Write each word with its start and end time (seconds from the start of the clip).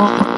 More 0.00 0.30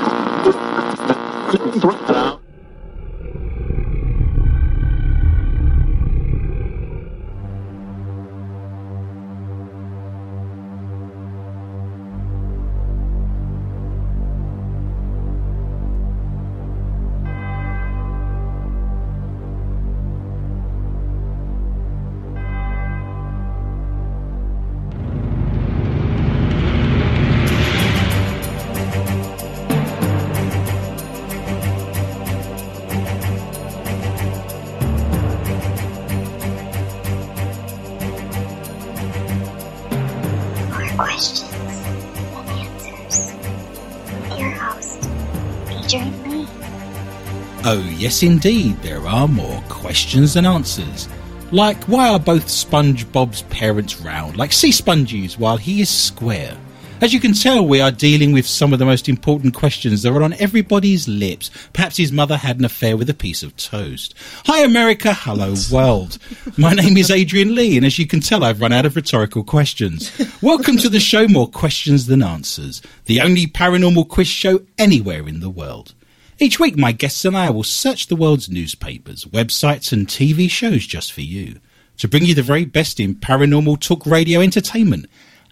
yes, 48.02 48.24
indeed, 48.24 48.76
there 48.82 49.06
are 49.06 49.28
more 49.28 49.62
questions 49.68 50.34
than 50.34 50.44
answers. 50.44 51.08
Like, 51.52 51.84
why 51.84 52.08
are 52.08 52.18
both 52.18 52.46
SpongeBob's 52.46 53.42
parents 53.42 54.00
round, 54.00 54.36
like 54.36 54.52
sea 54.52 54.72
sponges, 54.72 55.38
while 55.38 55.56
he 55.56 55.80
is 55.80 55.88
square? 55.88 56.56
As 57.00 57.14
you 57.14 57.20
can 57.20 57.32
tell, 57.32 57.64
we 57.64 57.80
are 57.80 57.92
dealing 57.92 58.32
with 58.32 58.44
some 58.44 58.72
of 58.72 58.80
the 58.80 58.84
most 58.84 59.08
important 59.08 59.54
questions 59.54 60.02
that 60.02 60.12
are 60.12 60.22
on 60.24 60.32
everybody's 60.34 61.06
lips. 61.06 61.52
Perhaps 61.72 61.96
his 61.96 62.10
mother 62.10 62.36
had 62.36 62.58
an 62.58 62.64
affair 62.64 62.96
with 62.96 63.08
a 63.08 63.14
piece 63.14 63.44
of 63.44 63.56
toast. 63.56 64.14
Hi, 64.46 64.64
America. 64.64 65.14
Hello, 65.14 65.54
world. 65.70 66.18
My 66.58 66.72
name 66.74 66.96
is 66.96 67.08
Adrian 67.08 67.54
Lee, 67.54 67.76
and 67.76 67.86
as 67.86 68.00
you 68.00 68.08
can 68.08 68.18
tell, 68.18 68.42
I've 68.42 68.60
run 68.60 68.72
out 68.72 68.86
of 68.86 68.96
rhetorical 68.96 69.44
questions. 69.44 70.10
Welcome 70.42 70.76
to 70.78 70.88
the 70.88 70.98
show 70.98 71.28
More 71.28 71.48
Questions 71.48 72.06
Than 72.06 72.24
Answers, 72.24 72.82
the 73.04 73.20
only 73.20 73.46
paranormal 73.46 74.08
quiz 74.08 74.26
show 74.26 74.62
anywhere 74.76 75.28
in 75.28 75.38
the 75.38 75.50
world. 75.50 75.94
Each 76.42 76.58
week, 76.58 76.76
my 76.76 76.90
guests 76.90 77.24
and 77.24 77.36
I 77.36 77.50
will 77.50 77.62
search 77.62 78.08
the 78.08 78.16
world's 78.16 78.48
newspapers, 78.48 79.26
websites, 79.26 79.92
and 79.92 80.08
TV 80.08 80.50
shows 80.50 80.84
just 80.84 81.12
for 81.12 81.20
you 81.20 81.60
to 81.98 82.08
bring 82.08 82.24
you 82.24 82.34
the 82.34 82.42
very 82.42 82.64
best 82.64 82.98
in 82.98 83.14
paranormal 83.14 83.78
talk 83.78 84.04
radio 84.04 84.40
entertainment 84.40 85.06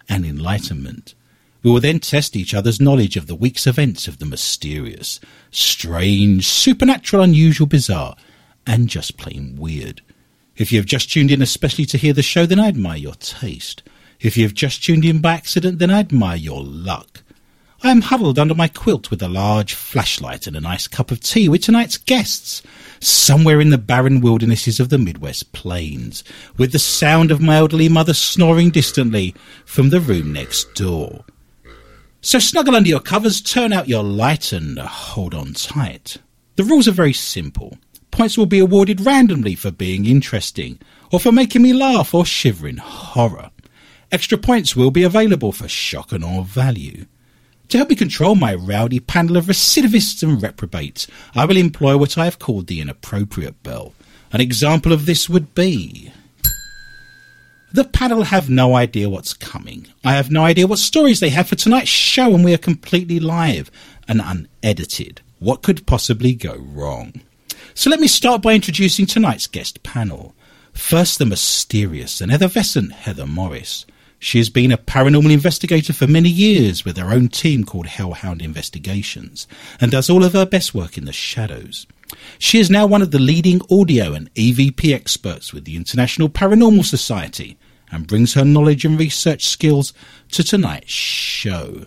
and 0.09 0.25
enlightenment. 0.25 1.15
We 1.63 1.71
will 1.71 1.79
then 1.79 2.01
test 2.01 2.35
each 2.35 2.53
other's 2.53 2.81
knowledge 2.81 3.15
of 3.15 3.27
the 3.27 3.35
week's 3.35 3.67
events 3.67 4.09
of 4.09 4.17
the 4.19 4.25
mysterious, 4.25 5.21
strange, 5.49 6.45
supernatural, 6.45 7.23
unusual, 7.23 7.67
bizarre, 7.67 8.17
and 8.67 8.89
just 8.89 9.15
plain 9.15 9.55
weird. 9.57 10.01
If 10.57 10.73
you 10.73 10.79
have 10.79 10.85
just 10.85 11.09
tuned 11.09 11.31
in 11.31 11.41
especially 11.41 11.85
to 11.85 11.97
hear 11.97 12.11
the 12.11 12.21
show, 12.21 12.45
then 12.45 12.59
I 12.59 12.67
admire 12.67 12.97
your 12.97 13.15
taste. 13.15 13.81
If 14.19 14.35
you 14.35 14.43
have 14.43 14.53
just 14.53 14.83
tuned 14.83 15.05
in 15.05 15.21
by 15.21 15.35
accident, 15.35 15.79
then 15.79 15.89
I 15.89 15.99
admire 15.99 16.35
your 16.35 16.61
luck. 16.61 17.20
I 17.83 17.89
am 17.89 18.01
huddled 18.01 18.37
under 18.37 18.53
my 18.53 18.67
quilt 18.67 19.09
with 19.09 19.23
a 19.23 19.27
large 19.27 19.73
flashlight 19.73 20.45
and 20.45 20.55
a 20.55 20.61
nice 20.61 20.87
cup 20.87 21.09
of 21.09 21.19
tea 21.19 21.49
with 21.49 21.63
tonight's 21.63 21.97
guests, 21.97 22.61
somewhere 22.99 23.59
in 23.59 23.71
the 23.71 23.79
barren 23.79 24.21
wildernesses 24.21 24.79
of 24.79 24.89
the 24.89 24.99
Midwest 24.99 25.51
plains, 25.51 26.23
with 26.57 26.73
the 26.73 26.79
sound 26.79 27.31
of 27.31 27.41
my 27.41 27.55
elderly 27.55 27.89
mother 27.89 28.13
snoring 28.13 28.69
distantly 28.69 29.33
from 29.65 29.89
the 29.89 29.99
room 29.99 30.31
next 30.31 30.75
door. 30.75 31.25
So 32.21 32.37
snuggle 32.37 32.75
under 32.75 32.87
your 32.87 32.99
covers, 32.99 33.41
turn 33.41 33.73
out 33.73 33.87
your 33.87 34.03
light, 34.03 34.51
and 34.51 34.77
hold 34.77 35.33
on 35.33 35.53
tight. 35.53 36.17
The 36.57 36.63
rules 36.63 36.87
are 36.87 36.91
very 36.91 37.13
simple. 37.13 37.79
Points 38.11 38.37
will 38.37 38.45
be 38.45 38.59
awarded 38.59 39.01
randomly 39.01 39.55
for 39.55 39.71
being 39.71 40.05
interesting, 40.05 40.77
or 41.11 41.19
for 41.19 41.31
making 41.31 41.63
me 41.63 41.73
laugh 41.73 42.13
or 42.13 42.27
shiver 42.27 42.67
in 42.67 42.77
horror. 42.77 43.49
Extra 44.11 44.37
points 44.37 44.75
will 44.75 44.91
be 44.91 45.01
available 45.01 45.51
for 45.51 45.67
shock 45.67 46.11
and 46.11 46.23
awe 46.23 46.43
value. 46.43 47.05
To 47.71 47.77
help 47.77 47.89
me 47.89 47.95
control 47.95 48.35
my 48.35 48.53
rowdy 48.53 48.99
panel 48.99 49.37
of 49.37 49.45
recidivists 49.45 50.21
and 50.23 50.43
reprobates, 50.43 51.07
I 51.33 51.45
will 51.45 51.55
employ 51.55 51.95
what 51.95 52.17
I 52.17 52.25
have 52.25 52.37
called 52.37 52.67
the 52.67 52.81
inappropriate 52.81 53.63
bell. 53.63 53.93
An 54.33 54.41
example 54.41 54.91
of 54.91 55.05
this 55.05 55.29
would 55.29 55.55
be. 55.55 56.11
The 57.71 57.85
panel 57.85 58.23
have 58.23 58.49
no 58.49 58.75
idea 58.75 59.09
what's 59.09 59.33
coming. 59.33 59.87
I 60.03 60.15
have 60.15 60.29
no 60.29 60.43
idea 60.43 60.67
what 60.67 60.79
stories 60.79 61.21
they 61.21 61.29
have 61.29 61.47
for 61.47 61.55
tonight's 61.55 61.87
show, 61.87 62.35
and 62.35 62.43
we 62.43 62.53
are 62.53 62.57
completely 62.57 63.21
live 63.21 63.71
and 64.05 64.19
unedited. 64.21 65.21
What 65.39 65.63
could 65.63 65.87
possibly 65.87 66.33
go 66.33 66.57
wrong? 66.57 67.21
So 67.73 67.89
let 67.89 68.01
me 68.01 68.07
start 68.07 68.41
by 68.41 68.53
introducing 68.53 69.05
tonight's 69.05 69.47
guest 69.47 69.81
panel. 69.81 70.35
First, 70.73 71.19
the 71.19 71.25
mysterious 71.25 72.19
and 72.19 72.33
effervescent 72.33 72.91
Heather 72.91 73.25
Morris. 73.25 73.85
She 74.23 74.37
has 74.37 74.51
been 74.51 74.71
a 74.71 74.77
paranormal 74.77 75.33
investigator 75.33 75.93
for 75.93 76.05
many 76.05 76.29
years 76.29 76.85
with 76.85 76.95
her 76.97 77.11
own 77.11 77.27
team 77.27 77.63
called 77.63 77.87
Hellhound 77.87 78.39
Investigations 78.39 79.47
and 79.79 79.89
does 79.89 80.11
all 80.11 80.23
of 80.23 80.33
her 80.33 80.45
best 80.45 80.75
work 80.75 80.95
in 80.95 81.05
the 81.05 81.11
shadows. 81.11 81.87
She 82.37 82.59
is 82.59 82.69
now 82.69 82.85
one 82.85 83.01
of 83.01 83.09
the 83.09 83.17
leading 83.17 83.61
audio 83.71 84.13
and 84.13 84.31
EVP 84.35 84.93
experts 84.93 85.53
with 85.53 85.65
the 85.65 85.75
International 85.75 86.29
Paranormal 86.29 86.85
Society 86.85 87.57
and 87.91 88.05
brings 88.05 88.35
her 88.35 88.45
knowledge 88.45 88.85
and 88.85 88.99
research 88.99 89.43
skills 89.47 89.91
to 90.33 90.43
tonight's 90.43 90.91
show. 90.91 91.85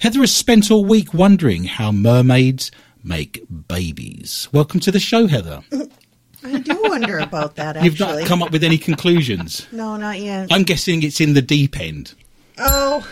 Heather 0.00 0.20
has 0.20 0.34
spent 0.34 0.72
all 0.72 0.84
week 0.84 1.14
wondering 1.14 1.64
how 1.64 1.92
mermaids 1.92 2.72
make 3.04 3.44
babies. 3.68 4.48
Welcome 4.52 4.80
to 4.80 4.90
the 4.90 4.98
show, 4.98 5.28
Heather. 5.28 5.62
I 6.46 6.58
do 6.60 6.80
wonder 6.82 7.18
about 7.18 7.56
that. 7.56 7.76
Actually. 7.76 7.84
You've 7.90 8.00
not 8.00 8.26
come 8.26 8.42
up 8.42 8.52
with 8.52 8.64
any 8.64 8.78
conclusions. 8.78 9.66
no, 9.72 9.96
not 9.96 10.18
yet. 10.20 10.48
I'm 10.52 10.62
guessing 10.62 11.02
it's 11.02 11.20
in 11.20 11.34
the 11.34 11.42
deep 11.42 11.78
end. 11.78 12.14
oh, 12.58 13.06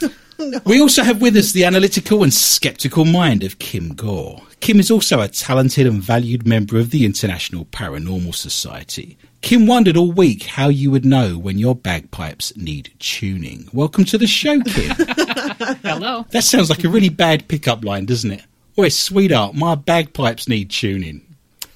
no. 0.38 0.60
We 0.64 0.80
also 0.80 1.02
have 1.02 1.20
with 1.20 1.36
us 1.36 1.52
the 1.52 1.64
analytical 1.64 2.22
and 2.22 2.32
skeptical 2.32 3.04
mind 3.04 3.42
of 3.44 3.58
Kim 3.58 3.94
Gore. 3.94 4.42
Kim 4.60 4.78
is 4.80 4.90
also 4.90 5.20
a 5.20 5.28
talented 5.28 5.86
and 5.86 6.02
valued 6.02 6.46
member 6.46 6.78
of 6.78 6.90
the 6.90 7.04
International 7.06 7.64
Paranormal 7.66 8.34
Society. 8.34 9.16
Kim 9.40 9.66
wondered 9.66 9.96
all 9.96 10.12
week 10.12 10.42
how 10.44 10.68
you 10.68 10.90
would 10.90 11.04
know 11.06 11.38
when 11.38 11.58
your 11.58 11.74
bagpipes 11.74 12.54
need 12.56 12.92
tuning. 12.98 13.68
Welcome 13.72 14.04
to 14.06 14.18
the 14.18 14.26
show, 14.26 14.60
Kim. 14.60 14.94
Hello. 15.82 16.26
that 16.30 16.44
sounds 16.44 16.68
like 16.68 16.84
a 16.84 16.90
really 16.90 17.08
bad 17.08 17.48
pickup 17.48 17.82
line, 17.84 18.04
doesn't 18.04 18.30
it? 18.32 18.42
Oi, 18.78 18.88
sweetheart, 18.90 19.54
my 19.54 19.74
bagpipes 19.74 20.46
need 20.46 20.70
tuning. 20.70 21.22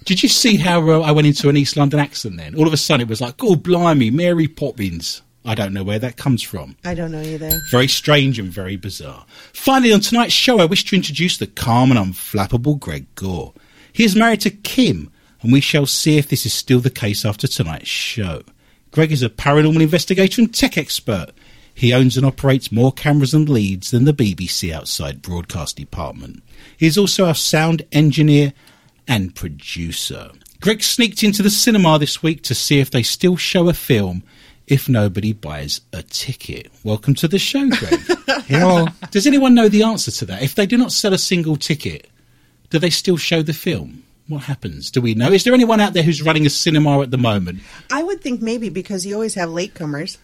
Did 0.05 0.23
you 0.23 0.29
see 0.29 0.57
how 0.57 0.89
uh, 0.91 1.01
I 1.01 1.13
went 1.13 1.27
into 1.27 1.49
an 1.49 1.57
East 1.57 1.77
London 1.77 1.99
accent 1.99 2.37
then? 2.37 2.55
All 2.55 2.67
of 2.67 2.73
a 2.73 2.77
sudden 2.77 3.07
it 3.07 3.09
was 3.09 3.21
like, 3.21 3.43
oh, 3.43 3.57
blimey, 3.57 4.11
Mary 4.11 4.49
Poppins. 4.49 5.23
I 5.47 5.55
don't 5.55 5.75
know 5.75 5.85
where 5.85 5.99
that 5.99 6.17
comes 6.17 6.43
from. 6.43 6.77
I 6.85 6.95
don't 6.95 7.13
know 7.13 7.21
either. 7.21 7.61
Very 7.71 7.89
strange 7.89 8.39
and 8.39 8.51
very 8.51 8.77
bizarre. 8.77 9.27
Finally, 9.53 9.93
on 9.93 10.01
tonight's 10.01 10.33
show, 10.33 10.59
I 10.59 10.65
wish 10.65 10.85
to 10.87 10.97
introduce 10.97 11.37
the 11.37 11.47
calm 11.47 11.91
and 11.91 12.01
unflappable 12.01 12.79
Greg 12.79 13.07
Gore. 13.15 13.53
He 13.93 14.05
is 14.05 14.17
married 14.17 14.41
to 14.43 14.51
Kim, 14.51 15.11
and 15.43 15.53
we 15.53 15.61
shall 15.61 15.87
see 15.87 16.17
if 16.17 16.29
this 16.29 16.47
is 16.47 16.55
still 16.55 16.81
the 16.81 16.91
case 16.91 17.25
after 17.25 17.47
tonight's 17.47 17.89
show. 17.89 18.43
Greg 18.91 19.13
is 19.13 19.23
a 19.23 19.29
paranormal 19.29 19.83
investigator 19.83 20.41
and 20.41 20.55
tech 20.55 20.79
expert. 20.79 21.33
He 21.75 21.93
owns 21.93 22.17
and 22.17 22.25
operates 22.25 22.73
more 22.73 22.93
cameras 22.93 23.35
and 23.35 23.49
leads 23.49 23.91
than 23.91 24.05
the 24.05 24.15
BBC 24.15 24.73
outside 24.73 25.21
broadcast 25.21 25.77
department. 25.77 26.43
He 26.79 26.87
is 26.87 26.97
also 26.97 27.27
our 27.27 27.35
sound 27.35 27.83
engineer 27.93 28.53
and 29.07 29.35
producer. 29.35 30.31
Greg 30.61 30.83
sneaked 30.83 31.23
into 31.23 31.43
the 31.43 31.51
cinema 31.51 31.99
this 31.99 32.23
week 32.23 32.43
to 32.43 32.55
see 32.55 32.81
if 32.81 32.91
they 32.91 33.03
still 33.03 33.37
show 33.37 33.69
a 33.69 33.75
film 33.75 34.23
if 34.67 34.89
nobody 34.89 35.33
buys 35.33 35.81
a 35.93 36.03
ticket. 36.03 36.71
Welcome 36.83 37.15
to 37.17 37.29
the 37.29 37.39
show, 37.39 37.69
Greg. 37.69 38.01
Hello. 38.47 38.87
Does 39.11 39.27
anyone 39.27 39.55
know 39.55 39.69
the 39.69 39.83
answer 39.83 40.11
to 40.11 40.25
that? 40.27 40.43
If 40.43 40.55
they 40.55 40.67
do 40.67 40.79
not 40.79 40.93
sell 40.93 41.13
a 41.13 41.19
single 41.19 41.57
ticket, 41.57 42.09
do 42.71 42.79
they 42.79 42.91
still 42.91 43.17
show 43.17 43.43
the 43.43 43.53
film? 43.53 44.05
What 44.27 44.45
happens? 44.45 44.91
Do 44.91 45.03
we 45.03 45.15
know? 45.15 45.31
Is 45.31 45.45
there 45.45 45.53
anyone 45.53 45.81
out 45.81 45.93
there 45.93 46.03
who's 46.03 46.23
running 46.23 46.47
a 46.47 46.51
cinema 46.51 47.03
at 47.03 47.11
the 47.11 47.19
moment? 47.19 47.61
I 47.93 48.03
would 48.03 48.23
think 48.23 48.41
maybe 48.41 48.71
because 48.71 49.05
you 49.05 49.15
always 49.15 49.35
have 49.35 49.51
latecomers. 49.51 50.17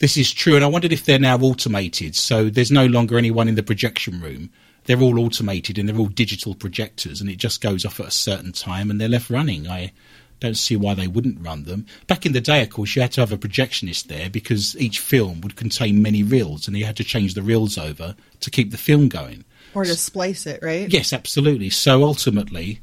This 0.00 0.16
is 0.16 0.32
true, 0.32 0.56
and 0.56 0.64
I 0.64 0.68
wondered 0.68 0.92
if 0.92 1.04
they're 1.04 1.20
now 1.20 1.38
automated, 1.38 2.16
so 2.16 2.50
there's 2.50 2.72
no 2.72 2.86
longer 2.86 3.16
anyone 3.16 3.46
in 3.46 3.54
the 3.54 3.62
projection 3.62 4.20
room. 4.20 4.50
They're 4.84 5.00
all 5.00 5.18
automated 5.18 5.78
and 5.78 5.88
they're 5.88 5.96
all 5.96 6.06
digital 6.06 6.54
projectors, 6.54 7.20
and 7.20 7.30
it 7.30 7.36
just 7.36 7.60
goes 7.60 7.84
off 7.84 8.00
at 8.00 8.06
a 8.06 8.10
certain 8.10 8.52
time 8.52 8.90
and 8.90 9.00
they're 9.00 9.08
left 9.08 9.30
running. 9.30 9.68
I 9.68 9.92
don't 10.40 10.56
see 10.56 10.76
why 10.76 10.94
they 10.94 11.06
wouldn't 11.06 11.40
run 11.40 11.64
them. 11.64 11.86
Back 12.06 12.26
in 12.26 12.32
the 12.32 12.40
day, 12.40 12.62
of 12.62 12.70
course, 12.70 12.94
you 12.94 13.02
had 13.02 13.12
to 13.12 13.20
have 13.20 13.32
a 13.32 13.38
projectionist 13.38 14.08
there 14.08 14.28
because 14.28 14.76
each 14.76 14.98
film 14.98 15.40
would 15.40 15.56
contain 15.56 16.02
many 16.02 16.22
reels, 16.22 16.66
and 16.66 16.76
you 16.76 16.84
had 16.84 16.96
to 16.96 17.04
change 17.04 17.34
the 17.34 17.42
reels 17.42 17.78
over 17.78 18.14
to 18.40 18.50
keep 18.50 18.70
the 18.70 18.76
film 18.76 19.08
going. 19.08 19.44
Or 19.74 19.84
to 19.84 19.96
splice 19.96 20.46
it, 20.46 20.60
right? 20.62 20.88
Yes, 20.88 21.12
absolutely. 21.12 21.70
So 21.70 22.04
ultimately, 22.04 22.80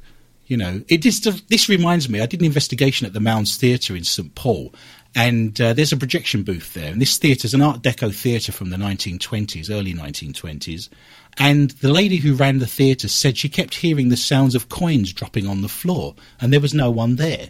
you 0.47 0.57
know, 0.57 0.81
it 0.89 1.05
is. 1.05 1.21
This 1.47 1.69
reminds 1.69 2.09
me. 2.09 2.19
I 2.19 2.25
did 2.25 2.41
an 2.41 2.45
investigation 2.45 3.07
at 3.07 3.13
the 3.13 3.19
Mounds 3.19 3.55
Theatre 3.55 3.95
in 3.95 4.03
St 4.03 4.35
Paul, 4.35 4.73
And 5.13 5.59
uh, 5.59 5.73
there's 5.73 5.91
a 5.91 5.97
projection 5.97 6.43
booth 6.43 6.73
there. 6.73 6.91
And 6.91 7.01
this 7.01 7.17
theatre 7.17 7.45
is 7.45 7.53
an 7.53 7.61
Art 7.61 7.81
Deco 7.81 8.13
theatre 8.13 8.51
from 8.51 8.69
the 8.69 8.77
1920s, 8.77 9.69
early 9.69 9.93
1920s. 9.93 10.89
And 11.37 11.71
the 11.71 11.91
lady 11.91 12.17
who 12.17 12.33
ran 12.33 12.59
the 12.59 12.67
theatre 12.67 13.07
said 13.07 13.37
she 13.37 13.49
kept 13.49 13.75
hearing 13.75 14.09
the 14.09 14.17
sounds 14.17 14.55
of 14.55 14.69
coins 14.69 15.11
dropping 15.11 15.47
on 15.47 15.61
the 15.61 15.69
floor, 15.69 16.15
and 16.39 16.51
there 16.51 16.59
was 16.59 16.73
no 16.73 16.89
one 16.89 17.17
there. 17.17 17.49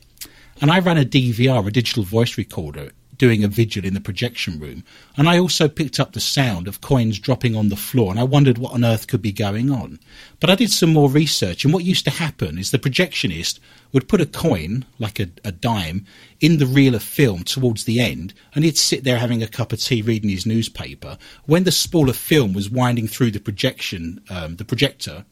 And 0.59 0.71
I 0.71 0.79
ran 0.79 0.97
a 0.97 1.05
DVR, 1.05 1.65
a 1.65 1.71
digital 1.71 2.03
voice 2.03 2.37
recorder, 2.37 2.91
doing 3.21 3.43
a 3.43 3.47
vigil 3.47 3.85
in 3.85 3.93
the 3.93 4.01
projection 4.01 4.59
room, 4.59 4.83
and 5.15 5.29
I 5.29 5.37
also 5.37 5.67
picked 5.67 5.99
up 5.99 6.13
the 6.13 6.19
sound 6.19 6.67
of 6.67 6.81
coins 6.81 7.19
dropping 7.19 7.55
on 7.55 7.69
the 7.69 7.75
floor, 7.75 8.09
and 8.09 8.19
I 8.19 8.23
wondered 8.23 8.57
what 8.57 8.73
on 8.73 8.83
earth 8.83 9.05
could 9.05 9.21
be 9.21 9.31
going 9.31 9.69
on. 9.69 9.99
But 10.39 10.49
I 10.49 10.55
did 10.55 10.71
some 10.71 10.91
more 10.91 11.07
research, 11.07 11.63
and 11.63 11.71
what 11.71 11.83
used 11.83 12.03
to 12.05 12.09
happen 12.09 12.57
is 12.57 12.71
the 12.71 12.79
projectionist 12.79 13.59
would 13.91 14.09
put 14.09 14.21
a 14.21 14.25
coin, 14.25 14.85
like 14.97 15.19
a, 15.19 15.29
a 15.45 15.51
dime, 15.51 16.07
in 16.39 16.57
the 16.57 16.65
reel 16.65 16.95
of 16.95 17.03
film 17.03 17.43
towards 17.43 17.83
the 17.83 17.99
end, 17.99 18.33
and 18.55 18.65
he'd 18.65 18.75
sit 18.75 19.03
there 19.03 19.19
having 19.19 19.43
a 19.43 19.47
cup 19.47 19.71
of 19.71 19.79
tea 19.79 20.01
reading 20.01 20.31
his 20.31 20.47
newspaper. 20.47 21.19
When 21.45 21.63
the 21.63 21.71
spool 21.71 22.09
of 22.09 22.15
film 22.15 22.53
was 22.53 22.71
winding 22.71 23.07
through 23.07 23.29
the 23.29 23.39
projection, 23.39 24.19
um, 24.31 24.55
the 24.55 24.65
projector, 24.65 25.25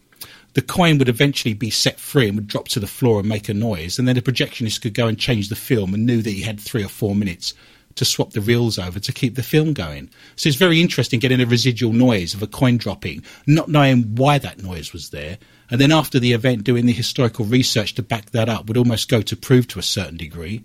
the 0.54 0.62
coin 0.62 1.00
would 1.00 1.10
eventually 1.10 1.56
be 1.56 1.72
set 1.72 2.00
free 2.00 2.28
and 2.28 2.36
would 2.36 2.48
drop 2.48 2.68
to 2.68 2.80
the 2.80 2.86
floor 2.86 3.20
and 3.20 3.28
make 3.28 3.50
a 3.50 3.54
noise, 3.56 3.98
and 3.98 4.08
then 4.08 4.16
the 4.16 4.22
projectionist 4.22 4.82
could 4.82 4.94
go 4.94 5.08
and 5.08 5.18
change 5.18 5.50
the 5.50 5.56
film 5.56 5.96
and 5.96 6.06
knew 6.06 6.22
that 6.22 6.30
he 6.30 6.44
had 6.44 6.60
three 6.60 6.84
or 6.84 6.88
four 6.88 7.16
minutes 7.16 7.56
to 7.96 8.06
swap 8.06 8.32
the 8.32 8.42
reels 8.42 8.80
over 8.80 9.00
to 9.00 9.12
keep 9.12 9.36
the 9.36 9.44
film 9.44 9.74
going. 9.74 10.10
So 10.36 10.48
it's 10.48 10.58
very 10.58 10.80
interesting 10.80 11.20
getting 11.20 11.42
a 11.42 11.46
residual 11.46 11.94
noise 11.94 12.34
of 12.34 12.42
a 12.42 12.48
coin 12.48 12.78
dropping, 12.78 13.24
not 13.46 13.70
knowing 13.70 14.16
why 14.16 14.38
that 14.38 14.64
noise 14.64 14.94
was 14.94 15.10
there, 15.10 15.38
and 15.70 15.80
then 15.80 15.92
after 15.92 16.20
the 16.20 16.34
event 16.34 16.64
doing 16.64 16.86
the 16.86 16.94
historical 16.94 17.46
research 17.46 17.96
to 17.96 18.04
back 18.04 18.32
that 18.32 18.50
up 18.50 18.68
would 18.68 18.78
almost 18.78 19.10
go 19.10 19.22
to 19.22 19.36
prove 19.36 19.68
to 19.68 19.80
a 19.80 19.84
certain 19.84 20.18
degree 20.18 20.64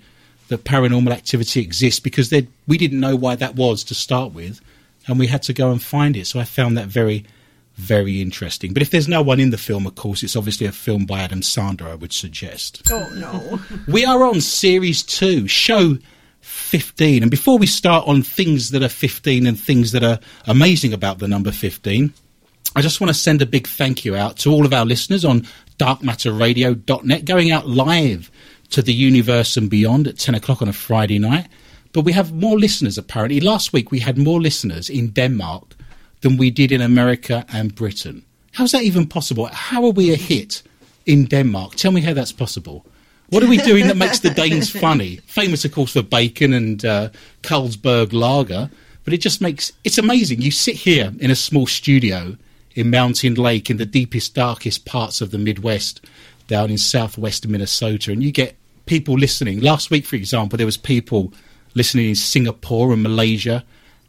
that 0.49 0.65
paranormal 0.65 1.11
activity 1.11 1.61
exists 1.61 2.01
because 2.01 2.33
we 2.67 2.79
didn't 2.79 3.01
know 3.01 3.17
why 3.17 3.35
that 3.35 3.57
was 3.57 3.83
to 3.85 3.95
start 3.95 4.33
with, 4.33 4.61
and 5.07 5.19
we 5.19 5.27
had 5.27 5.43
to 5.43 5.53
go 5.53 5.71
and 5.71 5.83
find 5.83 6.17
it. 6.17 6.27
So 6.27 6.39
I 6.39 6.45
found 6.45 6.77
that 6.77 6.87
very 6.87 7.25
very 7.77 8.21
interesting. 8.21 8.73
But 8.73 8.83
if 8.83 8.91
there's 8.91 9.09
no 9.09 9.23
one 9.23 9.41
in 9.41 9.51
the 9.51 9.59
film, 9.59 9.87
of 9.87 9.95
course, 9.95 10.23
it's 10.23 10.37
obviously 10.37 10.67
a 10.67 10.73
film 10.73 11.07
by 11.07 11.21
Adam 11.21 11.41
Sandler, 11.41 11.91
I 11.91 11.95
would 11.97 12.13
suggest. 12.13 12.83
Oh, 12.91 13.09
no. 13.15 13.61
we 13.93 14.05
are 14.05 14.23
on 14.25 14.41
series 14.41 15.03
two, 15.03 15.49
show 15.49 15.99
15. 16.55 17.23
And 17.23 17.31
before 17.31 17.59
we 17.59 17.67
start 17.67 18.07
on 18.09 18.23
things 18.23 18.71
that 18.71 18.83
are 18.83 18.89
15 18.89 19.47
and 19.47 19.59
things 19.59 19.93
that 19.93 20.03
are 20.03 20.19
amazing 20.47 20.93
about 20.93 21.19
the 21.19 21.29
number 21.29 21.53
15, 21.53 22.13
I 22.77 22.81
just 22.81 23.01
want 23.01 23.09
to 23.09 23.15
send 23.15 23.43
a 23.43 23.47
big 23.47 23.67
thank 23.67 24.05
you 24.05 24.17
out 24.17 24.39
to 24.39 24.51
all 24.51 24.65
of 24.65 24.73
our 24.73 24.85
listeners 24.85 25.25
on 25.25 25.47
darkmatterradio.net, 25.79 27.25
going 27.25 27.51
out 27.51 27.69
live 27.69 28.31
to 28.71 28.83
the 28.83 28.93
universe 28.93 29.57
and 29.57 29.69
beyond 29.69 30.09
at 30.09 30.19
10 30.19 30.35
o'clock 30.35 30.63
on 30.63 30.69
a 30.69 30.73
Friday 30.73 31.19
night. 31.19 31.49
But 31.93 32.03
we 32.05 32.13
have 32.13 32.33
more 32.33 32.59
listeners 32.59 32.99
apparently. 32.99 33.41
Last 33.41 33.73
week 33.73 33.91
we 33.91 34.01
had 34.01 34.19
more 34.19 34.41
listeners 34.41 34.89
in 34.89 35.11
Denmark 35.11 35.75
than 36.23 36.37
we 36.37 36.51
did 36.51 36.73
in 36.73 36.81
America 36.81 37.45
and 37.53 37.75
Britain. 37.75 38.25
How's 38.53 38.73
that 38.73 38.83
even 38.83 39.07
possible? 39.07 39.47
How 39.47 39.85
are 39.85 39.93
we 39.93 40.13
a 40.13 40.17
hit 40.17 40.63
in 41.07 41.27
Denmark? 41.27 41.75
Tell 41.75 41.93
me 41.93 42.01
how 42.01 42.15
that's 42.15 42.33
possible. 42.33 42.87
What 43.31 43.43
are 43.43 43.49
we 43.49 43.57
doing 43.59 43.87
that 43.89 43.97
makes 43.97 44.21
the 44.21 44.31
Danes 44.31 44.71
funny? 44.71 45.17
Famous, 45.27 45.65
of 45.65 45.73
course, 45.73 45.93
for 45.93 46.03
bacon 46.03 46.53
and 46.53 46.85
uh, 46.85 47.09
Carlsberg 47.43 48.13
lager, 48.13 48.71
but 49.05 49.15
it 49.15 49.19
just 49.19 49.41
makes 49.41 49.73
it's 49.83 49.99
amazing. 49.99 50.43
You 50.43 50.51
sit 50.51 50.77
here 50.77 51.13
in 51.19 51.31
a 51.31 51.37
small 51.37 51.67
studio 51.67 52.37
in 52.75 52.91
Mountain 52.91 53.35
Lake 53.35 53.71
in 53.71 53.77
the 53.77 53.87
deepest, 53.87 54.35
darkest 54.35 54.85
parts 54.85 55.21
of 55.21 55.31
the 55.31 55.39
Midwest, 55.39 56.05
down 56.49 56.71
in 56.71 56.79
southwest 56.79 57.47
Minnesota, 57.47 58.13
and 58.13 58.23
you 58.23 58.31
get 58.31 58.57
people 58.87 59.15
listening. 59.15 59.61
Last 59.61 59.91
week, 59.91 60.05
for 60.05 60.17
example, 60.17 60.57
there 60.57 60.67
was 60.67 60.77
people 60.77 61.33
listening 61.75 62.09
in 62.09 62.15
Singapore 62.15 62.93
and 62.93 63.03
Malaysia 63.03 63.65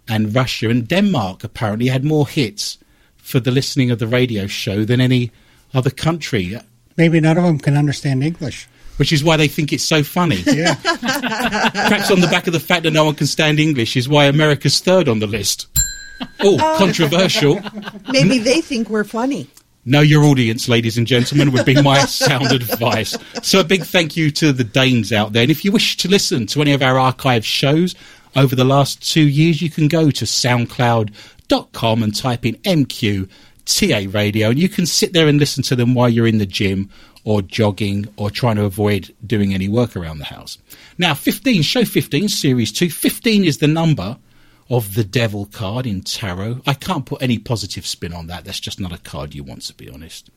and 0.08 0.36
Russia 0.36 0.70
and 0.70 0.88
Denmark 0.88 1.44
apparently 1.44 1.88
had 1.88 2.04
more 2.04 2.28
hits 2.28 2.78
for 3.18 3.40
the 3.40 3.52
listening 3.52 3.90
of 3.90 4.00
the 4.00 4.08
radio 4.08 4.46
show 4.46 4.86
than 4.86 5.02
any 5.02 5.32
other 5.74 5.90
country. 5.90 6.58
Maybe 6.96 7.20
none 7.20 7.38
of 7.38 7.44
them 7.44 7.60
can 7.60 7.76
understand 7.76 8.24
English. 8.24 8.68
Which 8.98 9.12
is 9.12 9.24
why 9.24 9.36
they 9.38 9.48
think 9.48 9.74
it's 9.74 9.84
so 9.84 10.04
funny. 10.04 10.44
Yeah. 10.56 10.76
Perhaps 10.76 12.12
on 12.12 12.22
the 12.22 12.28
back 12.28 12.48
of 12.48 12.54
the 12.54 12.60
fact 12.60 12.84
that 12.84 12.92
no 12.92 13.04
one 13.04 13.16
can 13.16 13.28
stand 13.28 13.60
English 13.60 13.98
is 13.98 14.08
why 14.08 14.26
America's 14.26 14.80
third 14.80 15.10
on 15.10 15.20
the 15.20 15.28
list. 15.28 15.68
Oh, 16.40 16.58
oh. 16.60 16.76
controversial. 16.78 17.60
Maybe 18.12 18.40
they 18.40 18.62
think 18.62 18.90
we're 18.90 19.04
funny. 19.04 19.50
Know 19.88 20.02
your 20.02 20.24
audience, 20.24 20.68
ladies 20.68 20.98
and 20.98 21.06
gentlemen, 21.06 21.52
would 21.52 21.66
be 21.66 21.80
my 21.82 22.00
sound 22.06 22.52
advice. 22.52 23.16
So 23.44 23.60
a 23.60 23.64
big 23.64 23.84
thank 23.84 24.18
you 24.18 24.32
to 24.32 24.52
the 24.52 24.64
Danes 24.64 25.12
out 25.12 25.34
there. 25.34 25.44
And 25.44 25.52
if 25.52 25.64
you 25.64 25.72
wish 25.72 25.98
to 25.98 26.08
listen 26.08 26.48
to 26.48 26.62
any 26.62 26.72
of 26.72 26.82
our 26.82 26.98
archive 26.98 27.46
shows, 27.46 27.96
over 28.36 28.56
the 28.56 28.66
last 28.66 29.08
two 29.08 29.28
years, 29.28 29.62
you 29.62 29.70
can 29.70 29.88
go 29.88 30.10
to 30.10 30.26
soundcloud.com 30.26 32.04
and 32.04 32.16
type 32.16 32.46
in 32.46 32.56
MQTA 32.56 34.14
radio, 34.14 34.50
and 34.50 34.60
you 34.60 34.70
can 34.70 34.86
sit 34.86 35.14
there 35.14 35.28
and 35.28 35.40
listen 35.40 35.64
to 35.64 35.76
them 35.76 35.94
while 35.94 36.10
you're 36.10 36.28
in 36.28 36.40
the 36.40 36.46
gym 36.46 36.90
or 37.26 37.42
jogging 37.42 38.08
or 38.16 38.30
trying 38.30 38.56
to 38.56 38.64
avoid 38.64 39.14
doing 39.26 39.54
any 39.54 39.68
work 39.68 39.98
around 39.98 40.20
the 40.20 40.26
house. 40.26 40.58
Now, 40.98 41.14
15, 41.14 41.64
show 41.64 41.84
15, 41.84 42.30
series 42.30 42.72
2. 42.72 42.90
15 42.90 43.44
is 43.44 43.58
the 43.58 43.68
number 43.68 44.18
of 44.70 44.94
the 44.94 45.04
devil 45.04 45.48
card 45.48 45.86
in 45.86 46.02
tarot. 46.02 46.62
I 46.66 46.76
can't 46.76 47.06
put 47.06 47.22
any 47.22 47.38
positive 47.38 47.86
spin 47.86 48.14
on 48.14 48.28
that. 48.28 48.46
That's 48.46 48.60
just 48.60 48.80
not 48.80 48.94
a 48.94 48.98
card 49.00 49.36
you 49.36 49.44
want, 49.44 49.64
to 49.64 49.74
be 49.74 49.90
honest. 49.90 50.30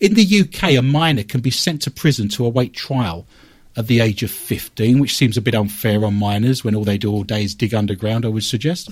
In 0.00 0.14
the 0.14 0.40
UK, 0.40 0.72
a 0.72 0.80
minor 0.80 1.24
can 1.24 1.40
be 1.40 1.50
sent 1.50 1.82
to 1.82 1.90
prison 1.90 2.28
to 2.30 2.46
await 2.46 2.72
trial 2.72 3.26
at 3.76 3.86
the 3.86 4.00
age 4.00 4.22
of 4.22 4.30
15, 4.30 4.98
which 4.98 5.16
seems 5.16 5.36
a 5.36 5.42
bit 5.42 5.54
unfair 5.54 6.04
on 6.04 6.14
minors 6.14 6.64
when 6.64 6.74
all 6.74 6.84
they 6.84 6.98
do 6.98 7.10
all 7.10 7.22
day 7.22 7.44
is 7.44 7.54
dig 7.54 7.74
underground, 7.74 8.24
I 8.24 8.28
would 8.28 8.44
suggest. 8.44 8.90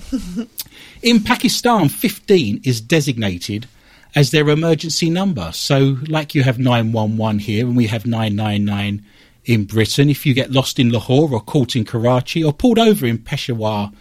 In 1.01 1.21
Pakistan, 1.23 1.89
15 1.89 2.61
is 2.63 2.79
designated 2.79 3.67
as 4.15 4.31
their 4.31 4.47
emergency 4.49 5.09
number. 5.09 5.51
So, 5.53 5.97
like 6.07 6.35
you 6.35 6.43
have 6.43 6.59
911 6.59 7.39
here 7.39 7.65
and 7.67 7.77
we 7.77 7.87
have 7.87 8.05
999 8.05 9.05
in 9.47 9.63
Britain, 9.63 10.09
if 10.09 10.25
you 10.25 10.33
get 10.33 10.51
lost 10.51 10.77
in 10.77 10.91
Lahore 10.91 11.33
or 11.33 11.39
caught 11.39 11.75
in 11.75 11.85
Karachi 11.85 12.43
or 12.43 12.51
pulled 12.51 12.77
over 12.77 13.05
in 13.05 13.17
Peshawar, 13.17 13.91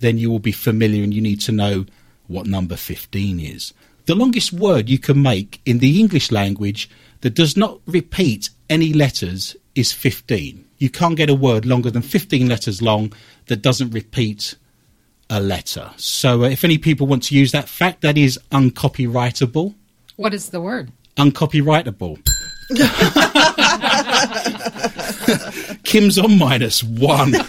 then 0.00 0.18
you 0.18 0.30
will 0.30 0.40
be 0.40 0.52
familiar 0.52 1.04
and 1.04 1.14
you 1.14 1.20
need 1.20 1.40
to 1.42 1.52
know 1.52 1.86
what 2.26 2.46
number 2.46 2.76
15 2.76 3.38
is. 3.38 3.72
The 4.06 4.16
longest 4.16 4.52
word 4.52 4.88
you 4.88 4.98
can 4.98 5.22
make 5.22 5.60
in 5.64 5.78
the 5.78 6.00
English 6.00 6.32
language 6.32 6.90
that 7.20 7.34
does 7.34 7.56
not 7.56 7.80
repeat 7.86 8.50
any 8.68 8.92
letters 8.92 9.56
is 9.76 9.92
15. 9.92 10.64
You 10.78 10.90
can't 10.90 11.16
get 11.16 11.30
a 11.30 11.34
word 11.34 11.64
longer 11.64 11.90
than 11.90 12.02
15 12.02 12.48
letters 12.48 12.82
long 12.82 13.12
that 13.46 13.62
doesn't 13.62 13.90
repeat 13.92 14.56
a 15.30 15.40
letter. 15.40 15.90
So 15.96 16.44
uh, 16.44 16.48
if 16.48 16.64
any 16.64 16.78
people 16.78 17.06
want 17.06 17.24
to 17.24 17.34
use 17.34 17.52
that 17.52 17.68
fact, 17.68 18.02
that 18.02 18.16
is 18.16 18.38
uncopyrightable. 18.50 19.74
What 20.16 20.34
is 20.34 20.50
the 20.50 20.60
word? 20.60 20.92
Uncopyrightable. 21.16 22.18
Kim's 25.84 26.18
on 26.18 26.38
minus 26.38 26.82
one. 26.82 27.34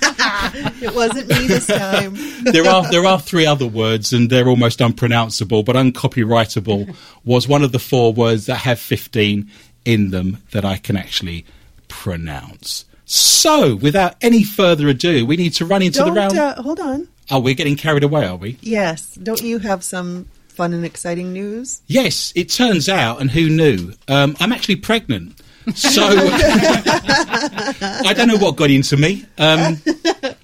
It 0.79 0.93
wasn't 0.93 1.27
me 1.27 1.47
this 1.47 1.67
time. 1.67 2.15
there 2.43 2.67
are 2.67 2.89
there 2.91 3.05
are 3.05 3.19
three 3.19 3.45
other 3.45 3.67
words 3.67 4.13
and 4.13 4.29
they're 4.29 4.47
almost 4.47 4.79
unpronounceable, 4.79 5.63
but 5.63 5.75
uncopyrightable 5.75 6.95
was 7.25 7.47
one 7.47 7.63
of 7.63 7.71
the 7.71 7.79
four 7.79 8.13
words 8.13 8.45
that 8.45 8.57
have 8.57 8.79
fifteen 8.79 9.49
in 9.83 10.11
them 10.11 10.43
that 10.51 10.63
I 10.63 10.77
can 10.77 10.95
actually 10.95 11.45
pronounce. 11.87 12.85
So, 13.05 13.75
without 13.75 14.15
any 14.21 14.43
further 14.43 14.87
ado, 14.89 15.25
we 15.25 15.37
need 15.37 15.53
to 15.53 15.65
run 15.65 15.81
into 15.81 15.99
Don't, 15.99 16.13
the 16.13 16.19
round. 16.19 16.37
Uh, 16.37 16.61
hold 16.61 16.79
on. 16.79 17.07
Oh, 17.29 17.39
we're 17.39 17.55
getting 17.55 17.75
carried 17.75 18.03
away, 18.03 18.25
are 18.25 18.37
we? 18.37 18.57
Yes. 18.61 19.15
Don't 19.15 19.41
you 19.41 19.59
have 19.59 19.83
some 19.83 20.27
fun 20.47 20.73
and 20.73 20.85
exciting 20.85 21.33
news? 21.33 21.81
Yes, 21.87 22.31
it 22.35 22.49
turns 22.49 22.89
out, 22.89 23.21
and 23.21 23.29
who 23.29 23.49
knew? 23.49 23.93
Um, 24.07 24.35
I'm 24.39 24.51
actually 24.51 24.77
pregnant. 24.77 25.39
So 25.75 26.01
I 26.05 28.13
don't 28.15 28.29
know 28.29 28.37
what 28.37 28.55
got 28.55 28.71
into 28.71 28.95
me. 28.95 29.25
Um, 29.37 29.81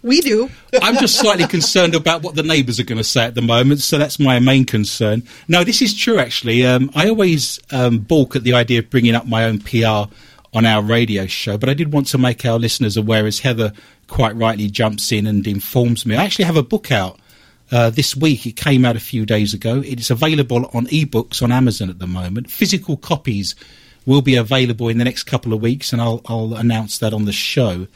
We 0.03 0.19
do. 0.19 0.49
I'm 0.81 0.97
just 0.97 1.17
slightly 1.17 1.47
concerned 1.47 1.95
about 1.95 2.23
what 2.23 2.35
the 2.35 2.43
neighbours 2.43 2.77
are 2.77 2.83
going 2.83 2.97
to 2.97 3.05
say 3.05 3.23
at 3.23 3.35
the 3.35 3.41
moment, 3.41 3.79
so 3.79 3.97
that's 3.97 4.19
my 4.19 4.37
main 4.39 4.65
concern. 4.65 5.23
No, 5.47 5.63
this 5.63 5.81
is 5.81 5.97
true 5.97 6.19
actually. 6.19 6.65
Um, 6.65 6.91
I 6.93 7.07
always 7.07 7.57
um, 7.71 7.99
balk 7.99 8.35
at 8.35 8.43
the 8.43 8.53
idea 8.53 8.79
of 8.79 8.89
bringing 8.89 9.15
up 9.15 9.25
my 9.25 9.45
own 9.45 9.59
PR 9.59 10.11
on 10.53 10.65
our 10.65 10.83
radio 10.83 11.25
show, 11.25 11.57
but 11.57 11.69
I 11.69 11.73
did 11.73 11.93
want 11.93 12.07
to 12.07 12.17
make 12.17 12.45
our 12.45 12.59
listeners 12.59 12.97
aware, 12.97 13.25
as 13.25 13.39
Heather 13.39 13.71
quite 14.07 14.35
rightly 14.35 14.69
jumps 14.69 15.11
in 15.11 15.27
and 15.27 15.45
informs 15.47 16.05
me. 16.05 16.15
I 16.15 16.23
actually 16.23 16.45
have 16.45 16.57
a 16.57 16.63
book 16.63 16.91
out 16.91 17.19
uh, 17.71 17.89
this 17.89 18.15
week. 18.15 18.45
It 18.45 18.55
came 18.55 18.85
out 18.85 18.95
a 18.95 19.01
few 19.01 19.25
days 19.25 19.53
ago. 19.53 19.79
It 19.79 19.99
is 19.99 20.11
available 20.11 20.69
on 20.73 20.87
ebooks 20.87 21.41
on 21.41 21.51
Amazon 21.51 21.89
at 21.89 21.99
the 21.99 22.07
moment. 22.07 22.49
Physical 22.49 22.97
copies 22.97 23.55
will 24.05 24.21
be 24.21 24.35
available 24.35 24.89
in 24.89 24.97
the 24.97 25.05
next 25.05 25.23
couple 25.23 25.53
of 25.53 25.61
weeks, 25.61 25.93
and 25.93 26.01
I'll, 26.01 26.21
I'll 26.25 26.55
announce 26.55 26.97
that 26.99 27.13
on 27.13 27.25
the 27.25 27.31
show. 27.31 27.87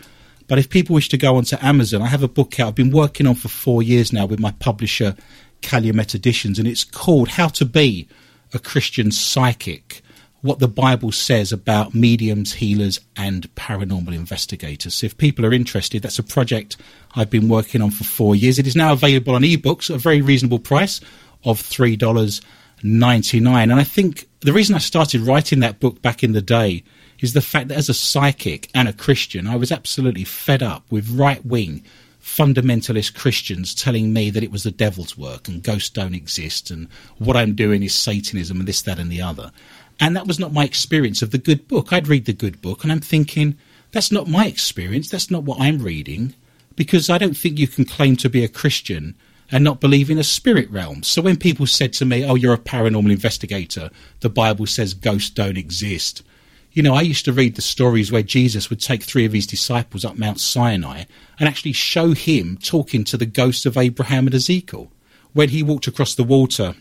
But 0.47 0.57
if 0.57 0.69
people 0.69 0.95
wish 0.95 1.09
to 1.09 1.17
go 1.17 1.35
onto 1.35 1.57
Amazon, 1.61 2.01
I 2.01 2.07
have 2.07 2.23
a 2.23 2.27
book 2.27 2.59
out 2.59 2.69
I've 2.69 2.75
been 2.75 2.91
working 2.91 3.27
on 3.27 3.35
for 3.35 3.49
four 3.49 3.83
years 3.83 4.13
now 4.13 4.25
with 4.25 4.39
my 4.39 4.51
publisher, 4.51 5.15
Calumet 5.61 6.15
Editions, 6.15 6.57
and 6.57 6.67
it's 6.67 6.85
called 6.85 7.27
How 7.29 7.49
to 7.49 7.65
Be 7.65 8.07
a 8.53 8.59
Christian 8.59 9.11
Psychic. 9.11 10.01
What 10.41 10.59
the 10.59 10.67
Bible 10.67 11.11
says 11.11 11.51
about 11.51 11.95
mediums, 11.95 12.53
healers, 12.53 12.99
and 13.15 13.53
paranormal 13.55 14.13
investigators. 14.13 15.03
If 15.03 15.17
people 15.17 15.45
are 15.45 15.53
interested, 15.53 16.03
that's 16.03 16.19
a 16.19 16.23
project 16.23 16.77
I've 17.15 17.29
been 17.29 17.49
working 17.49 17.81
on 17.81 17.91
for 17.91 18.03
four 18.03 18.35
years. 18.35 18.59
It 18.59 18.67
is 18.67 18.75
now 18.75 18.93
available 18.93 19.35
on 19.35 19.41
ebooks 19.41 19.89
at 19.89 19.95
a 19.95 19.99
very 19.99 20.21
reasonable 20.21 20.59
price 20.59 21.01
of 21.43 21.61
$3.99. 21.61 23.63
And 23.63 23.73
I 23.73 23.83
think 23.83 24.27
the 24.41 24.53
reason 24.53 24.75
I 24.75 24.79
started 24.79 25.21
writing 25.21 25.59
that 25.61 25.79
book 25.79 26.01
back 26.01 26.23
in 26.23 26.33
the 26.33 26.41
day 26.41 26.83
is 27.19 27.33
the 27.33 27.41
fact 27.41 27.69
that 27.69 27.77
as 27.77 27.89
a 27.89 27.93
psychic 27.93 28.69
and 28.75 28.87
a 28.87 28.93
Christian, 28.93 29.47
I 29.47 29.55
was 29.55 29.71
absolutely 29.71 30.23
fed 30.23 30.61
up 30.61 30.83
with 30.91 31.09
right 31.09 31.43
wing 31.45 31.83
fundamentalist 32.27 33.15
Christians 33.15 33.73
telling 33.73 34.11
me 34.11 34.29
that 34.29 34.43
it 34.43 34.51
was 34.51 34.63
the 34.63 34.71
devil's 34.71 35.17
work 35.17 35.47
and 35.47 35.63
ghosts 35.63 35.89
don't 35.89 36.13
exist 36.13 36.69
and 36.69 36.89
what 37.19 37.37
I'm 37.37 37.55
doing 37.55 37.83
is 37.83 37.95
Satanism 37.95 38.59
and 38.59 38.67
this, 38.67 38.81
that, 38.81 38.99
and 38.99 39.09
the 39.09 39.21
other. 39.21 39.49
And 39.99 40.15
that 40.15 40.27
was 40.27 40.39
not 40.39 40.53
my 40.53 40.63
experience 40.63 41.21
of 41.21 41.31
the 41.31 41.37
good 41.37 41.67
book. 41.67 41.91
I'd 41.91 42.07
read 42.07 42.25
the 42.25 42.33
good 42.33 42.61
book 42.61 42.83
and 42.83 42.91
I'm 42.91 42.99
thinking, 42.99 43.57
that's 43.91 44.11
not 44.11 44.27
my 44.27 44.45
experience. 44.45 45.09
That's 45.09 45.31
not 45.31 45.43
what 45.43 45.59
I'm 45.59 45.79
reading 45.79 46.35
because 46.75 47.09
I 47.09 47.17
don't 47.17 47.35
think 47.35 47.57
you 47.57 47.67
can 47.67 47.85
claim 47.85 48.15
to 48.17 48.29
be 48.29 48.43
a 48.43 48.49
Christian 48.49 49.15
and 49.51 49.63
not 49.63 49.79
believe 49.79 50.09
in 50.09 50.19
a 50.19 50.23
spirit 50.23 50.69
realm. 50.69 51.03
So 51.03 51.21
when 51.21 51.37
people 51.37 51.65
said 51.65 51.93
to 51.93 52.05
me, 52.05 52.23
oh, 52.23 52.35
you're 52.35 52.53
a 52.53 52.59
paranormal 52.59 53.11
investigator, 53.11 53.89
the 54.19 54.29
Bible 54.29 54.67
says 54.67 54.93
ghosts 54.93 55.29
don't 55.29 55.57
exist. 55.57 56.21
You 56.73 56.83
know, 56.83 56.93
I 56.93 57.01
used 57.01 57.25
to 57.25 57.33
read 57.33 57.55
the 57.55 57.61
stories 57.61 58.11
where 58.11 58.21
Jesus 58.21 58.69
would 58.69 58.81
take 58.81 59.01
three 59.01 59.25
of 59.25 59.33
his 59.33 59.47
disciples 59.47 60.05
up 60.05 60.17
Mount 60.17 60.39
Sinai 60.39 61.05
and 61.39 61.49
actually 61.49 61.71
show 61.71 62.11
him 62.11 62.57
talking 62.61 63.03
to 63.05 63.17
the 63.17 63.25
ghosts 63.25 63.65
of 63.65 63.77
Abraham 63.77 64.27
and 64.27 64.35
Ezekiel. 64.35 64.91
When 65.33 65.49
he 65.49 65.63
walked 65.63 65.87
across 65.87 66.13
the 66.13 66.23
water 66.23 66.75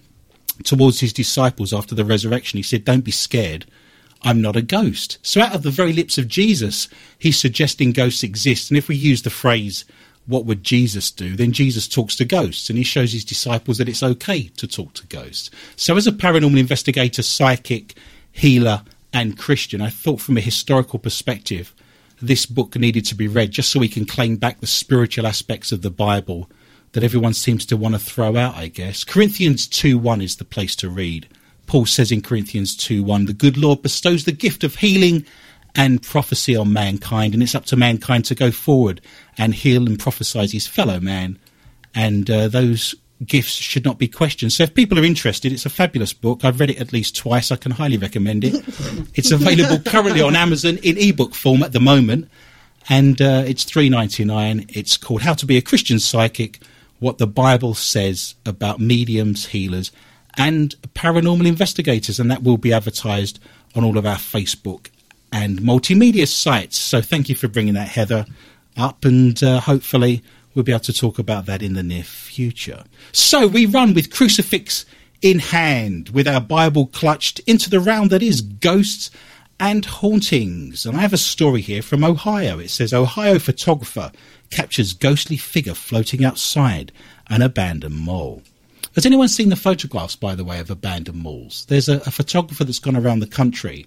towards 0.64 1.00
his 1.00 1.12
disciples 1.12 1.72
after 1.72 1.94
the 1.94 2.04
resurrection, 2.04 2.56
he 2.56 2.62
said, 2.62 2.84
Don't 2.84 3.04
be 3.04 3.10
scared. 3.10 3.66
I'm 4.22 4.40
not 4.40 4.56
a 4.56 4.62
ghost. 4.62 5.18
So, 5.22 5.40
out 5.40 5.54
of 5.54 5.62
the 5.62 5.70
very 5.70 5.92
lips 5.92 6.18
of 6.18 6.28
Jesus, 6.28 6.88
he's 7.18 7.38
suggesting 7.38 7.92
ghosts 7.92 8.22
exist. 8.22 8.70
And 8.70 8.78
if 8.78 8.88
we 8.88 8.96
use 8.96 9.22
the 9.22 9.30
phrase, 9.30 9.84
what 10.26 10.44
would 10.44 10.64
Jesus 10.64 11.10
do? 11.10 11.36
Then 11.36 11.52
Jesus 11.52 11.86
talks 11.86 12.16
to 12.16 12.24
ghosts 12.24 12.68
and 12.68 12.76
he 12.76 12.84
shows 12.84 13.12
his 13.12 13.24
disciples 13.24 13.78
that 13.78 13.88
it's 13.88 14.02
okay 14.02 14.44
to 14.56 14.66
talk 14.66 14.94
to 14.94 15.06
ghosts. 15.06 15.50
So, 15.76 15.96
as 15.96 16.06
a 16.06 16.12
paranormal 16.12 16.58
investigator, 16.58 17.22
psychic, 17.22 17.94
healer, 18.32 18.82
and 19.12 19.38
Christian, 19.38 19.80
I 19.80 19.90
thought 19.90 20.20
from 20.20 20.36
a 20.36 20.42
historical 20.42 20.98
perspective, 20.98 21.74
this 22.20 22.46
book 22.46 22.76
needed 22.76 23.04
to 23.06 23.14
be 23.14 23.28
read 23.28 23.50
just 23.50 23.70
so 23.70 23.80
we 23.80 23.88
can 23.88 24.06
claim 24.06 24.36
back 24.36 24.60
the 24.60 24.66
spiritual 24.66 25.26
aspects 25.26 25.70
of 25.70 25.82
the 25.82 25.90
Bible 25.90 26.50
that 26.96 27.04
everyone 27.04 27.34
seems 27.34 27.66
to 27.66 27.76
want 27.76 27.94
to 27.94 27.98
throw 27.98 28.36
out, 28.36 28.54
I 28.54 28.68
guess. 28.68 29.04
Corinthians 29.04 29.68
2 29.68 29.98
1 29.98 30.22
is 30.22 30.36
the 30.36 30.46
place 30.46 30.74
to 30.76 30.88
read. 30.88 31.28
Paul 31.66 31.84
says 31.84 32.10
in 32.10 32.22
Corinthians 32.22 32.74
2 32.74 33.04
1, 33.04 33.26
the 33.26 33.34
good 33.34 33.58
Lord 33.58 33.82
bestows 33.82 34.24
the 34.24 34.32
gift 34.32 34.64
of 34.64 34.76
healing 34.76 35.26
and 35.74 36.02
prophecy 36.02 36.56
on 36.56 36.72
mankind, 36.72 37.34
and 37.34 37.42
it's 37.42 37.54
up 37.54 37.66
to 37.66 37.76
mankind 37.76 38.24
to 38.24 38.34
go 38.34 38.50
forward 38.50 39.02
and 39.36 39.52
heal 39.52 39.86
and 39.86 39.98
prophesy 39.98 40.46
his 40.46 40.66
fellow 40.66 40.98
man. 40.98 41.38
And 41.94 42.30
uh, 42.30 42.48
those 42.48 42.94
gifts 43.26 43.52
should 43.52 43.84
not 43.84 43.98
be 43.98 44.08
questioned. 44.08 44.54
So 44.54 44.62
if 44.62 44.72
people 44.72 44.98
are 44.98 45.04
interested, 45.04 45.52
it's 45.52 45.66
a 45.66 45.70
fabulous 45.70 46.14
book. 46.14 46.46
I've 46.46 46.58
read 46.58 46.70
it 46.70 46.80
at 46.80 46.94
least 46.94 47.14
twice. 47.14 47.52
I 47.52 47.56
can 47.56 47.72
highly 47.72 47.98
recommend 47.98 48.42
it. 48.42 48.54
it's 49.14 49.32
available 49.32 49.80
currently 49.84 50.22
on 50.22 50.34
Amazon 50.34 50.78
in 50.78 50.96
ebook 50.96 51.34
form 51.34 51.62
at 51.62 51.72
the 51.72 51.80
moment, 51.80 52.30
and 52.88 53.20
uh, 53.20 53.44
it's 53.46 53.64
three 53.64 53.90
ninety 53.90 54.24
nine. 54.24 54.64
It's 54.70 54.96
called 54.96 55.20
How 55.20 55.34
to 55.34 55.44
Be 55.44 55.58
a 55.58 55.62
Christian 55.62 55.98
Psychic 55.98 56.58
what 56.98 57.18
the 57.18 57.26
Bible 57.26 57.74
says 57.74 58.34
about 58.44 58.80
mediums, 58.80 59.46
healers, 59.46 59.92
and 60.36 60.74
paranormal 60.94 61.46
investigators, 61.46 62.18
and 62.20 62.30
that 62.30 62.42
will 62.42 62.58
be 62.58 62.72
advertised 62.72 63.38
on 63.74 63.84
all 63.84 63.98
of 63.98 64.06
our 64.06 64.16
Facebook 64.16 64.88
and 65.32 65.60
multimedia 65.60 66.26
sites. 66.26 66.78
So 66.78 67.00
thank 67.00 67.28
you 67.28 67.34
for 67.34 67.48
bringing 67.48 67.74
that, 67.74 67.88
Heather, 67.88 68.26
up, 68.76 69.04
and 69.04 69.42
uh, 69.42 69.60
hopefully 69.60 70.22
we'll 70.54 70.64
be 70.64 70.72
able 70.72 70.80
to 70.80 70.92
talk 70.92 71.18
about 71.18 71.46
that 71.46 71.62
in 71.62 71.74
the 71.74 71.82
near 71.82 72.02
future. 72.02 72.84
So 73.12 73.46
we 73.46 73.66
run 73.66 73.94
with 73.94 74.10
crucifix 74.10 74.86
in 75.22 75.38
hand, 75.38 76.10
with 76.10 76.28
our 76.28 76.40
Bible 76.40 76.86
clutched 76.86 77.40
into 77.40 77.70
the 77.70 77.80
round 77.80 78.10
that 78.10 78.22
is 78.22 78.40
ghosts 78.40 79.10
and 79.58 79.84
hauntings. 79.84 80.84
And 80.84 80.96
I 80.96 81.00
have 81.00 81.12
a 81.12 81.18
story 81.18 81.60
here 81.60 81.82
from 81.82 82.04
Ohio. 82.04 82.58
It 82.58 82.70
says 82.70 82.92
Ohio 82.92 83.38
photographer 83.38 84.12
captures 84.50 84.92
ghostly 84.92 85.36
figure 85.36 85.74
floating 85.74 86.24
outside 86.24 86.92
an 87.28 87.42
abandoned 87.42 87.96
mall. 87.96 88.42
Has 88.94 89.04
anyone 89.06 89.28
seen 89.28 89.50
the 89.50 89.56
photographs, 89.56 90.16
by 90.16 90.34
the 90.34 90.44
way, 90.44 90.58
of 90.58 90.70
abandoned 90.70 91.22
malls? 91.22 91.66
There's 91.68 91.88
a, 91.88 91.96
a 92.06 92.10
photographer 92.10 92.64
that's 92.64 92.78
gone 92.78 92.96
around 92.96 93.20
the 93.20 93.26
country, 93.26 93.86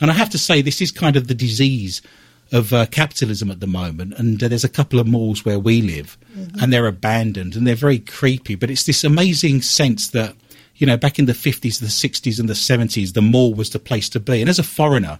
and 0.00 0.10
I 0.10 0.14
have 0.14 0.30
to 0.30 0.38
say 0.38 0.62
this 0.62 0.80
is 0.80 0.90
kind 0.90 1.16
of 1.16 1.28
the 1.28 1.34
disease 1.34 2.02
of 2.50 2.72
uh, 2.72 2.86
capitalism 2.86 3.50
at 3.50 3.60
the 3.60 3.66
moment. 3.66 4.14
And 4.14 4.42
uh, 4.42 4.48
there's 4.48 4.64
a 4.64 4.70
couple 4.70 4.98
of 4.98 5.06
malls 5.06 5.44
where 5.44 5.58
we 5.58 5.82
live, 5.82 6.16
mm-hmm. 6.34 6.62
and 6.62 6.72
they're 6.72 6.86
abandoned 6.86 7.54
and 7.54 7.66
they're 7.66 7.74
very 7.74 7.98
creepy. 7.98 8.54
But 8.54 8.70
it's 8.70 8.84
this 8.84 9.04
amazing 9.04 9.62
sense 9.62 10.08
that 10.08 10.34
you 10.78 10.86
know, 10.86 10.96
back 10.96 11.18
in 11.18 11.26
the 11.26 11.32
50s, 11.32 11.80
the 11.80 11.86
60s, 11.86 12.38
and 12.38 12.48
the 12.48 12.54
70s, 12.54 13.12
the 13.12 13.22
mall 13.22 13.52
was 13.52 13.70
the 13.70 13.80
place 13.80 14.08
to 14.10 14.20
be. 14.20 14.40
And 14.40 14.48
as 14.48 14.60
a 14.60 14.64
foreigner 14.64 15.18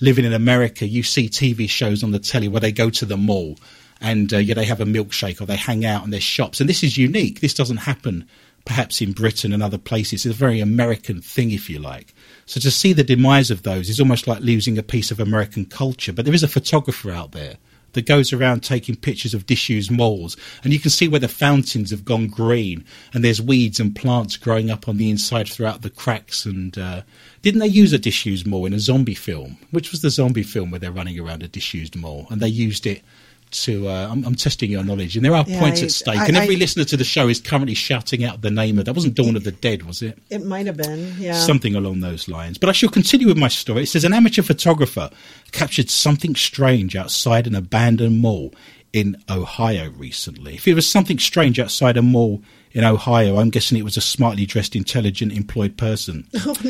living 0.00 0.24
in 0.24 0.32
America, 0.32 0.86
you 0.86 1.02
see 1.02 1.28
TV 1.28 1.68
shows 1.68 2.02
on 2.02 2.12
the 2.12 2.20
telly 2.20 2.48
where 2.48 2.60
they 2.60 2.72
go 2.72 2.90
to 2.90 3.04
the 3.04 3.16
mall 3.16 3.58
and 4.00 4.32
uh, 4.32 4.38
yeah, 4.38 4.54
they 4.54 4.64
have 4.64 4.80
a 4.80 4.84
milkshake 4.84 5.40
or 5.40 5.46
they 5.46 5.56
hang 5.56 5.84
out 5.84 6.04
in 6.04 6.10
their 6.10 6.20
shops. 6.20 6.60
And 6.60 6.68
this 6.68 6.82
is 6.82 6.96
unique. 6.96 7.40
This 7.40 7.54
doesn't 7.54 7.78
happen 7.78 8.26
perhaps 8.64 9.00
in 9.00 9.12
Britain 9.12 9.52
and 9.52 9.62
other 9.62 9.78
places. 9.78 10.26
It's 10.26 10.34
a 10.34 10.38
very 10.38 10.60
American 10.60 11.20
thing, 11.20 11.50
if 11.50 11.70
you 11.70 11.78
like. 11.78 12.14
So 12.46 12.60
to 12.60 12.70
see 12.70 12.92
the 12.92 13.04
demise 13.04 13.50
of 13.50 13.62
those 13.62 13.88
is 13.88 14.00
almost 14.00 14.26
like 14.26 14.40
losing 14.40 14.78
a 14.78 14.82
piece 14.82 15.10
of 15.10 15.20
American 15.20 15.64
culture. 15.64 16.12
But 16.12 16.24
there 16.24 16.34
is 16.34 16.42
a 16.42 16.48
photographer 16.48 17.10
out 17.10 17.32
there 17.32 17.56
that 17.92 18.06
goes 18.06 18.32
around 18.32 18.62
taking 18.62 18.94
pictures 18.94 19.34
of 19.34 19.46
disused 19.46 19.90
malls, 19.90 20.36
and 20.62 20.72
you 20.72 20.78
can 20.78 20.90
see 20.90 21.08
where 21.08 21.18
the 21.18 21.28
fountains 21.28 21.90
have 21.90 22.04
gone 22.04 22.28
green, 22.28 22.84
and 23.12 23.24
there's 23.24 23.42
weeds 23.42 23.80
and 23.80 23.96
plants 23.96 24.36
growing 24.36 24.70
up 24.70 24.88
on 24.88 24.96
the 24.96 25.10
inside 25.10 25.48
throughout 25.48 25.82
the 25.82 25.90
cracks. 25.90 26.44
And 26.44 26.78
uh, 26.78 27.02
didn't 27.42 27.60
they 27.60 27.66
use 27.66 27.92
a 27.92 27.98
disused 27.98 28.46
mall 28.46 28.66
in 28.66 28.74
a 28.74 28.78
zombie 28.78 29.14
film? 29.14 29.58
Which 29.70 29.90
was 29.90 30.02
the 30.02 30.10
zombie 30.10 30.44
film 30.44 30.70
where 30.70 30.78
they're 30.78 30.92
running 30.92 31.18
around 31.18 31.42
a 31.42 31.48
disused 31.48 31.96
mall, 31.96 32.26
and 32.30 32.40
they 32.40 32.48
used 32.48 32.86
it 32.86 33.02
to 33.50 33.88
uh, 33.88 34.08
I'm, 34.10 34.24
I'm, 34.24 34.34
testing 34.34 34.70
your 34.70 34.84
knowledge 34.84 35.16
and 35.16 35.24
there 35.24 35.34
are 35.34 35.44
yeah, 35.46 35.58
points 35.58 35.82
at 35.82 35.90
stake. 35.90 36.18
I, 36.18 36.26
and 36.26 36.36
every 36.36 36.56
I, 36.56 36.58
listener 36.58 36.84
to 36.84 36.96
the 36.96 37.04
show 37.04 37.28
is 37.28 37.40
currently 37.40 37.74
shouting 37.74 38.24
out 38.24 38.42
the 38.42 38.50
name 38.50 38.78
of 38.78 38.84
that 38.84 38.94
wasn't 38.94 39.14
dawn 39.14 39.36
of 39.36 39.44
the 39.44 39.52
dead 39.52 39.84
was 39.84 40.02
it? 40.02 40.18
It 40.30 40.44
might 40.44 40.66
have 40.66 40.76
been 40.76 41.14
yeah. 41.18 41.34
Something 41.34 41.74
along 41.74 42.00
those 42.00 42.28
lines. 42.28 42.58
But 42.58 42.68
i 42.68 42.72
shall 42.72 42.90
continue 42.90 43.26
with 43.26 43.36
my 43.36 43.48
story. 43.48 43.82
It 43.82 43.86
says 43.86 44.04
an 44.04 44.12
amateur 44.12 44.42
photographer 44.42 45.10
captured 45.52 45.90
something 45.90 46.34
strange 46.34 46.96
outside 46.96 47.46
an 47.46 47.54
abandoned 47.54 48.20
mall 48.20 48.54
in 48.92 49.16
ohio 49.30 49.90
recently 49.90 50.54
if 50.54 50.66
it 50.66 50.74
was 50.74 50.86
something 50.86 51.18
strange 51.18 51.60
outside 51.60 51.96
a 51.96 52.02
mall 52.02 52.42
in 52.72 52.84
Ohio. 52.84 53.38
I'm 53.38 53.50
guessing 53.50 53.78
it 53.78 53.84
was 53.84 53.96
a 53.96 54.00
smartly 54.00 54.46
dressed, 54.46 54.76
intelligent, 54.76 55.32
employed 55.32 55.76
person. 55.76 56.26
Oh, 56.42 56.56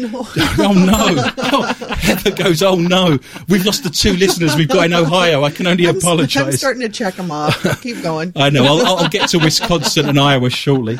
oh 0.58 0.72
no! 0.72 0.92
oh 0.98 1.12
no! 1.12 1.32
Oh, 1.38 1.94
Heather 1.94 2.30
goes, 2.32 2.62
"Oh 2.62 2.74
no! 2.74 3.18
We've 3.48 3.64
lost 3.64 3.84
the 3.84 3.90
two 3.90 4.14
listeners 4.14 4.56
we've 4.56 4.68
got 4.68 4.86
in 4.86 4.92
Ohio. 4.92 5.44
I 5.44 5.50
can 5.50 5.66
only 5.66 5.86
I'm, 5.86 5.96
apologise." 5.96 6.42
I'm 6.42 6.52
starting 6.52 6.82
to 6.82 6.88
check 6.88 7.14
them 7.14 7.30
off. 7.30 7.62
Keep 7.82 8.02
going. 8.02 8.32
I 8.34 8.50
know. 8.50 8.64
I'll, 8.64 8.98
I'll 8.98 9.08
get 9.08 9.28
to 9.30 9.38
Wisconsin 9.38 10.08
and 10.08 10.18
Iowa 10.18 10.50
shortly. 10.50 10.98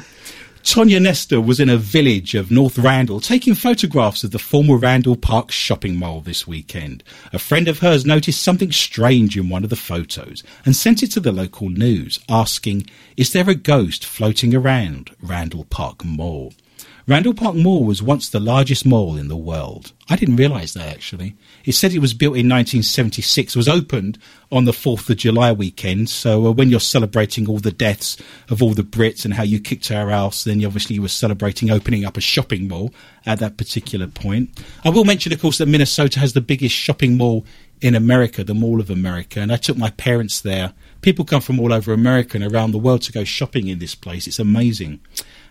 Tonya 0.71 1.03
Nestor 1.03 1.41
was 1.41 1.59
in 1.59 1.69
a 1.69 1.77
village 1.77 2.37
of 2.37 2.53
North 2.53 2.79
Randall 2.79 3.19
taking 3.19 3.57
photographs 3.57 4.23
of 4.23 4.31
the 4.31 4.39
former 4.39 4.77
Randall 4.77 5.17
Park 5.17 5.51
shopping 5.51 5.97
mall 5.97 6.21
this 6.21 6.47
weekend. 6.47 7.03
A 7.33 7.41
friend 7.41 7.67
of 7.67 7.81
hers 7.81 8.07
noticed 8.07 8.41
something 8.41 8.71
strange 8.71 9.37
in 9.37 9.49
one 9.49 9.65
of 9.65 9.71
the 9.71 9.75
photos 9.75 10.45
and 10.65 10.77
sent 10.77 11.03
it 11.03 11.09
to 11.09 11.19
the 11.19 11.33
local 11.33 11.71
news, 11.71 12.21
asking, 12.29 12.89
Is 13.17 13.33
there 13.33 13.51
a 13.51 13.57
ghost 13.57 14.07
floating 14.07 14.55
around 14.55 15.11
Randall 15.21 15.65
Park 15.65 16.05
Mall? 16.05 16.53
Randall 17.11 17.35
Park 17.35 17.57
Mall 17.57 17.83
was 17.83 18.01
once 18.01 18.29
the 18.29 18.39
largest 18.39 18.87
mall 18.87 19.17
in 19.17 19.27
the 19.27 19.37
world. 19.37 19.91
I 20.09 20.15
didn't 20.15 20.37
realise 20.37 20.75
that 20.75 20.87
actually. 20.87 21.35
It 21.65 21.73
said 21.73 21.93
it 21.93 21.99
was 21.99 22.15
built 22.15 22.37
in 22.37 22.49
1976, 22.49 23.57
was 23.57 23.69
opened 23.69 24.17
on 24.53 24.65
the 24.65 24.71
4th 24.71 25.11
of 25.11 25.17
July 25.17 25.51
weekend. 25.51 26.09
So 26.09 26.47
uh, 26.47 26.53
when 26.53 26.71
you're 26.71 26.79
celebrating 26.79 27.49
all 27.49 27.59
the 27.59 27.73
deaths 27.73 28.17
of 28.49 28.63
all 28.63 28.75
the 28.75 28.85
Brits 28.85 29.25
and 29.25 29.35
how 29.35 29.43
you 29.43 29.59
kicked 29.59 29.91
our 29.91 30.09
ass, 30.09 30.45
then 30.45 30.61
you 30.61 30.69
obviously 30.69 30.95
you 30.95 31.03
were 31.03 31.09
celebrating 31.09 31.69
opening 31.69 32.05
up 32.05 32.17
a 32.17 32.21
shopping 32.21 32.69
mall 32.69 32.95
at 33.27 33.41
that 33.41 33.57
particular 33.57 34.07
point. 34.07 34.63
I 34.85 34.91
will 34.91 35.05
mention, 35.05 35.33
of 35.33 35.41
course, 35.41 35.59
that 35.59 35.67
Minnesota 35.67 36.21
has 36.21 36.35
the 36.35 36.41
biggest 36.41 36.77
shopping 36.77 37.17
mall 37.17 37.45
in 37.81 37.97
America, 37.97 38.45
the 38.45 38.55
Mall 38.55 38.79
of 38.79 38.89
America, 38.89 39.41
and 39.41 39.53
I 39.53 39.57
took 39.57 39.77
my 39.77 39.91
parents 39.91 40.43
there. 40.43 40.75
People 41.01 41.25
come 41.25 41.41
from 41.41 41.59
all 41.59 41.73
over 41.73 41.93
America 41.93 42.37
and 42.37 42.45
around 42.45 42.71
the 42.71 42.79
world 42.79 43.03
to 43.03 43.13
go 43.13 43.25
shopping 43.25 43.67
in 43.67 43.81
this 43.81 43.97
place. 43.97 44.29
It's 44.29 44.39
amazing 44.39 45.01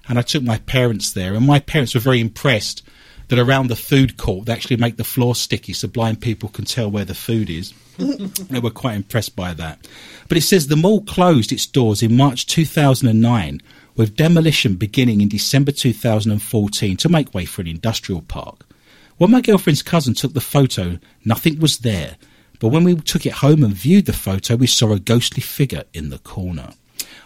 and 0.08 0.18
I 0.18 0.22
took 0.22 0.44
my 0.44 0.58
parents 0.60 1.12
there, 1.12 1.34
and 1.36 1.46
my 1.46 1.60
parents 1.60 1.94
were 1.94 2.00
very 2.00 2.20
impressed 2.20 2.84
that 3.30 3.40
around 3.40 3.68
the 3.68 3.76
food 3.76 4.18
court 4.18 4.46
they 4.46 4.54
actually 4.54 4.78
make 4.78 4.98
the 4.98 5.04
floor 5.04 5.36
sticky 5.36 5.74
so 5.74 5.88
blind 5.88 6.20
people 6.20 6.50
can 6.50 6.66
tell 6.66 6.90
where 6.90 7.06
the 7.06 7.14
food 7.14 7.50
is. 7.50 7.74
they 7.98 8.60
were 8.60 8.72
quite 8.72 8.96
impressed 8.96 9.36
by 9.36 9.54
that. 9.54 9.88
But 10.28 10.38
it 10.38 10.42
says 10.42 10.68
the 10.68 10.76
mall 10.76 11.02
closed 11.02 11.52
its 11.52 11.66
doors 11.66 12.02
in 12.02 12.18
March 12.18 12.48
2009 12.48 13.62
with 13.96 14.16
demolition 14.16 14.76
beginning 14.76 15.22
in 15.22 15.28
December 15.28 15.72
2014 15.72 16.98
to 16.98 17.10
make 17.10 17.34
way 17.34 17.46
for 17.46 17.62
an 17.62 17.68
industrial 17.68 18.22
park. 18.22 18.66
When 19.18 19.32
my 19.32 19.42
girlfriend's 19.42 19.84
cousin 19.84 20.14
took 20.14 20.34
the 20.34 20.42
photo, 20.42 20.98
nothing 21.26 21.60
was 21.60 21.80
there. 21.80 22.16
But 22.60 22.70
when 22.70 22.84
we 22.84 22.96
took 22.96 23.26
it 23.26 23.34
home 23.34 23.64
and 23.64 23.74
viewed 23.74 24.06
the 24.06 24.14
photo, 24.14 24.56
we 24.56 24.68
saw 24.68 24.94
a 24.94 25.00
ghostly 25.00 25.42
figure 25.42 25.84
in 25.94 26.10
the 26.10 26.20
corner. 26.20 26.70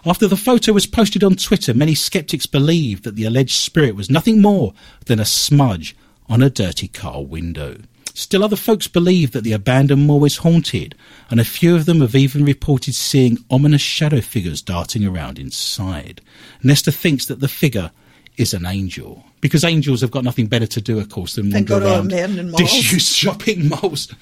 After 0.05 0.27
the 0.27 0.35
photo 0.35 0.73
was 0.73 0.85
posted 0.85 1.23
on 1.23 1.35
Twitter, 1.35 1.73
many 1.73 1.95
skeptics 1.95 2.45
believed 2.45 3.03
that 3.05 3.15
the 3.15 3.23
alleged 3.23 3.55
spirit 3.55 3.95
was 3.95 4.09
nothing 4.09 4.41
more 4.41 4.73
than 5.05 5.19
a 5.19 5.25
smudge 5.25 5.95
on 6.27 6.43
a 6.43 6.49
dirty 6.49 6.89
car 6.89 7.23
window. 7.23 7.77
Still, 8.13 8.43
other 8.43 8.57
folks 8.57 8.87
believe 8.87 9.31
that 9.31 9.43
the 9.43 9.53
abandoned 9.53 10.05
mall 10.05 10.25
is 10.25 10.37
haunted, 10.37 10.93
and 11.31 11.39
a 11.39 11.45
few 11.45 11.75
of 11.75 11.85
them 11.85 12.01
have 12.01 12.15
even 12.15 12.43
reported 12.43 12.93
seeing 12.93 13.43
ominous 13.49 13.81
shadow 13.81 14.21
figures 14.21 14.61
darting 14.61 15.05
around 15.05 15.39
inside. 15.39 16.21
Nesta 16.61 16.91
thinks 16.91 17.25
that 17.25 17.39
the 17.39 17.47
figure 17.47 17.91
is 18.37 18.53
an 18.53 18.65
angel 18.65 19.23
because 19.41 19.63
angels 19.63 20.01
have 20.01 20.11
got 20.11 20.23
nothing 20.23 20.47
better 20.47 20.67
to 20.67 20.81
do, 20.81 20.99
of 20.99 21.09
course, 21.09 21.35
than 21.35 21.49
wander 21.49 21.77
around 21.77 22.09
disused 22.57 23.07
shopping 23.15 23.69
malls. 23.69 24.13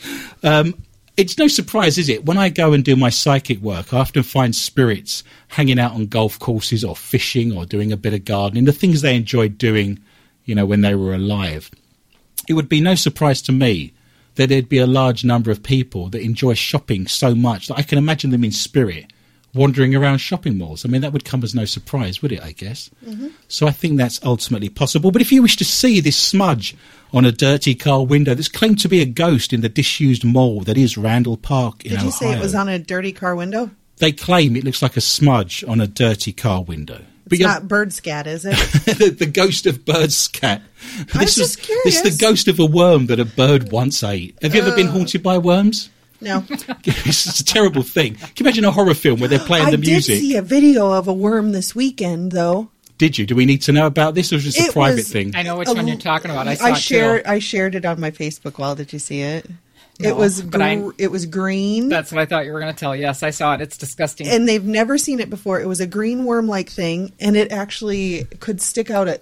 Um, 0.43 0.75
it's 1.21 1.37
no 1.37 1.47
surprise, 1.47 1.99
is 1.99 2.09
it? 2.09 2.25
When 2.25 2.39
I 2.39 2.49
go 2.49 2.73
and 2.73 2.83
do 2.83 2.95
my 2.95 3.11
psychic 3.11 3.59
work, 3.59 3.93
I 3.93 3.99
often 3.99 4.23
find 4.23 4.55
spirits 4.55 5.23
hanging 5.49 5.77
out 5.77 5.93
on 5.93 6.07
golf 6.07 6.39
courses 6.39 6.83
or 6.83 6.95
fishing 6.95 7.55
or 7.55 7.63
doing 7.63 7.91
a 7.91 7.97
bit 7.97 8.15
of 8.15 8.25
gardening, 8.25 8.65
the 8.65 8.73
things 8.73 9.01
they 9.01 9.15
enjoyed 9.15 9.59
doing, 9.59 9.99
you 10.45 10.55
know, 10.55 10.65
when 10.65 10.81
they 10.81 10.95
were 10.95 11.13
alive. 11.13 11.69
It 12.49 12.53
would 12.53 12.67
be 12.67 12.81
no 12.81 12.95
surprise 12.95 13.43
to 13.43 13.51
me 13.51 13.93
that 14.33 14.49
there'd 14.49 14.67
be 14.67 14.79
a 14.79 14.87
large 14.87 15.23
number 15.23 15.51
of 15.51 15.61
people 15.61 16.09
that 16.09 16.23
enjoy 16.23 16.55
shopping 16.55 17.05
so 17.05 17.35
much 17.35 17.67
that 17.67 17.77
I 17.77 17.83
can 17.83 17.99
imagine 17.99 18.31
them 18.31 18.43
in 18.43 18.51
spirit 18.51 19.13
wandering 19.53 19.95
around 19.95 20.19
shopping 20.19 20.57
malls. 20.57 20.85
I 20.85 20.89
mean, 20.89 21.01
that 21.01 21.13
would 21.13 21.25
come 21.25 21.43
as 21.43 21.53
no 21.53 21.65
surprise, 21.65 22.21
would 22.21 22.31
it? 22.31 22.41
I 22.41 22.51
guess. 22.51 22.89
Mm-hmm. 23.05 23.27
So 23.47 23.67
I 23.67 23.71
think 23.71 23.97
that's 23.97 24.19
ultimately 24.23 24.69
possible. 24.69 25.11
But 25.11 25.21
if 25.21 25.31
you 25.31 25.41
wish 25.41 25.57
to 25.57 25.65
see 25.65 25.99
this 25.99 26.17
smudge 26.17 26.75
on 27.13 27.25
a 27.25 27.31
dirty 27.31 27.75
car 27.75 28.05
window 28.05 28.33
that's 28.33 28.47
claimed 28.47 28.79
to 28.79 28.89
be 28.89 29.01
a 29.01 29.05
ghost 29.05 29.51
in 29.51 29.61
the 29.61 29.69
disused 29.69 30.23
mall 30.23 30.61
that 30.61 30.77
is 30.77 30.97
Randall 30.97 31.37
Park 31.37 31.83
in 31.85 31.91
Did 31.91 32.03
you 32.03 32.11
say 32.11 32.31
it 32.31 32.41
was 32.41 32.55
on 32.55 32.69
a 32.69 32.79
dirty 32.79 33.11
car 33.11 33.35
window? 33.35 33.71
they 33.97 34.11
claim 34.11 34.55
it 34.55 34.63
looks 34.63 34.81
like 34.81 34.97
a 34.97 35.01
smudge 35.01 35.63
on 35.67 35.79
a 35.79 35.87
dirty 35.87 36.33
car 36.33 36.63
window. 36.63 37.01
It's 37.29 37.39
not 37.39 37.67
bird 37.67 37.93
scat, 37.93 38.27
is 38.27 38.43
it? 38.45 38.51
the, 38.97 39.09
the 39.11 39.25
ghost 39.25 39.65
of 39.65 39.85
bird's 39.85 40.27
cat. 40.27 40.61
I 41.13 41.19
was 41.19 41.37
is- 41.37 41.55
just 41.55 41.67
This 41.67 41.95
is 41.95 42.01
curious. 42.01 42.01
the 42.01 42.17
ghost 42.25 42.47
of 42.49 42.59
a 42.59 42.65
worm 42.65 43.05
that 43.05 43.19
a 43.19 43.25
bird 43.25 43.71
once 43.71 44.03
ate. 44.03 44.37
Have 44.41 44.53
you 44.53 44.61
ever 44.61 44.75
been 44.75 44.87
uh, 44.87 44.91
haunted 44.91 45.23
by 45.23 45.37
worms? 45.37 45.89
No. 46.21 46.43
it's 46.49 47.39
a 47.39 47.43
terrible 47.43 47.81
thing. 47.83 48.15
Can 48.15 48.29
you 48.37 48.43
imagine 48.45 48.65
a 48.65 48.71
horror 48.71 48.93
film 48.93 49.19
where 49.19 49.27
they're 49.29 49.39
playing 49.39 49.67
I 49.67 49.71
the 49.71 49.77
did 49.77 49.87
music? 49.89 50.19
see 50.19 50.35
a 50.35 50.41
video 50.41 50.91
of 50.91 51.07
a 51.07 51.13
worm 51.13 51.51
this 51.51 51.73
weekend, 51.75 52.31
though. 52.31 52.69
Did 52.97 53.17
you? 53.17 53.25
Do 53.25 53.35
we 53.35 53.45
need 53.45 53.63
to 53.63 53.71
know 53.71 53.87
about 53.87 54.13
this, 54.13 54.31
or 54.31 54.35
is 54.35 54.45
this 54.45 54.69
a 54.69 54.71
private 54.71 54.97
was- 54.97 55.11
thing? 55.11 55.35
I 55.35 55.41
know 55.41 55.57
which 55.57 55.67
A 55.67 55.73
one 55.73 55.87
you're 55.87 55.97
talking 55.97 56.29
about. 56.29 56.47
I 56.47 56.53
saw 56.53 56.65
I 56.65 56.73
shared. 56.73 57.25
too. 57.25 57.31
I 57.31 57.39
shared 57.39 57.73
it 57.75 57.83
on 57.85 57.99
my 57.99 58.11
Facebook 58.11 58.59
wall. 58.59 58.75
Did 58.75 58.93
you 58.93 58.99
see 58.99 59.21
it? 59.21 59.47
No, 59.99 60.09
it 60.09 60.15
was. 60.15 60.41
but 60.43 60.61
I- 60.61 60.83
it 60.99 61.09
was 61.11 61.25
green, 61.25 61.89
That's 61.89 62.11
what 62.11 62.21
I 62.21 62.25
thought 62.27 62.45
you 62.45 62.53
were 62.53 62.59
going 62.59 62.73
to 62.73 62.79
tell. 62.79 62.95
Yes, 62.95 63.23
I 63.23 63.31
saw 63.31 63.55
it. 63.55 63.61
It's 63.61 63.77
disgusting. 63.77 64.27
and 64.27 64.47
they've 64.47 64.63
never 64.63 64.97
seen 64.99 65.19
it 65.19 65.29
before. 65.31 65.59
It 65.59 65.67
was 65.67 65.79
a 65.79 65.87
green 65.87 66.25
worm-like 66.25 66.69
thing, 66.69 67.11
and 67.19 67.35
it 67.35 67.51
actually 67.51 68.25
could 68.39 68.61
stick 68.61 68.91
out. 68.91 69.07
A, 69.07 69.19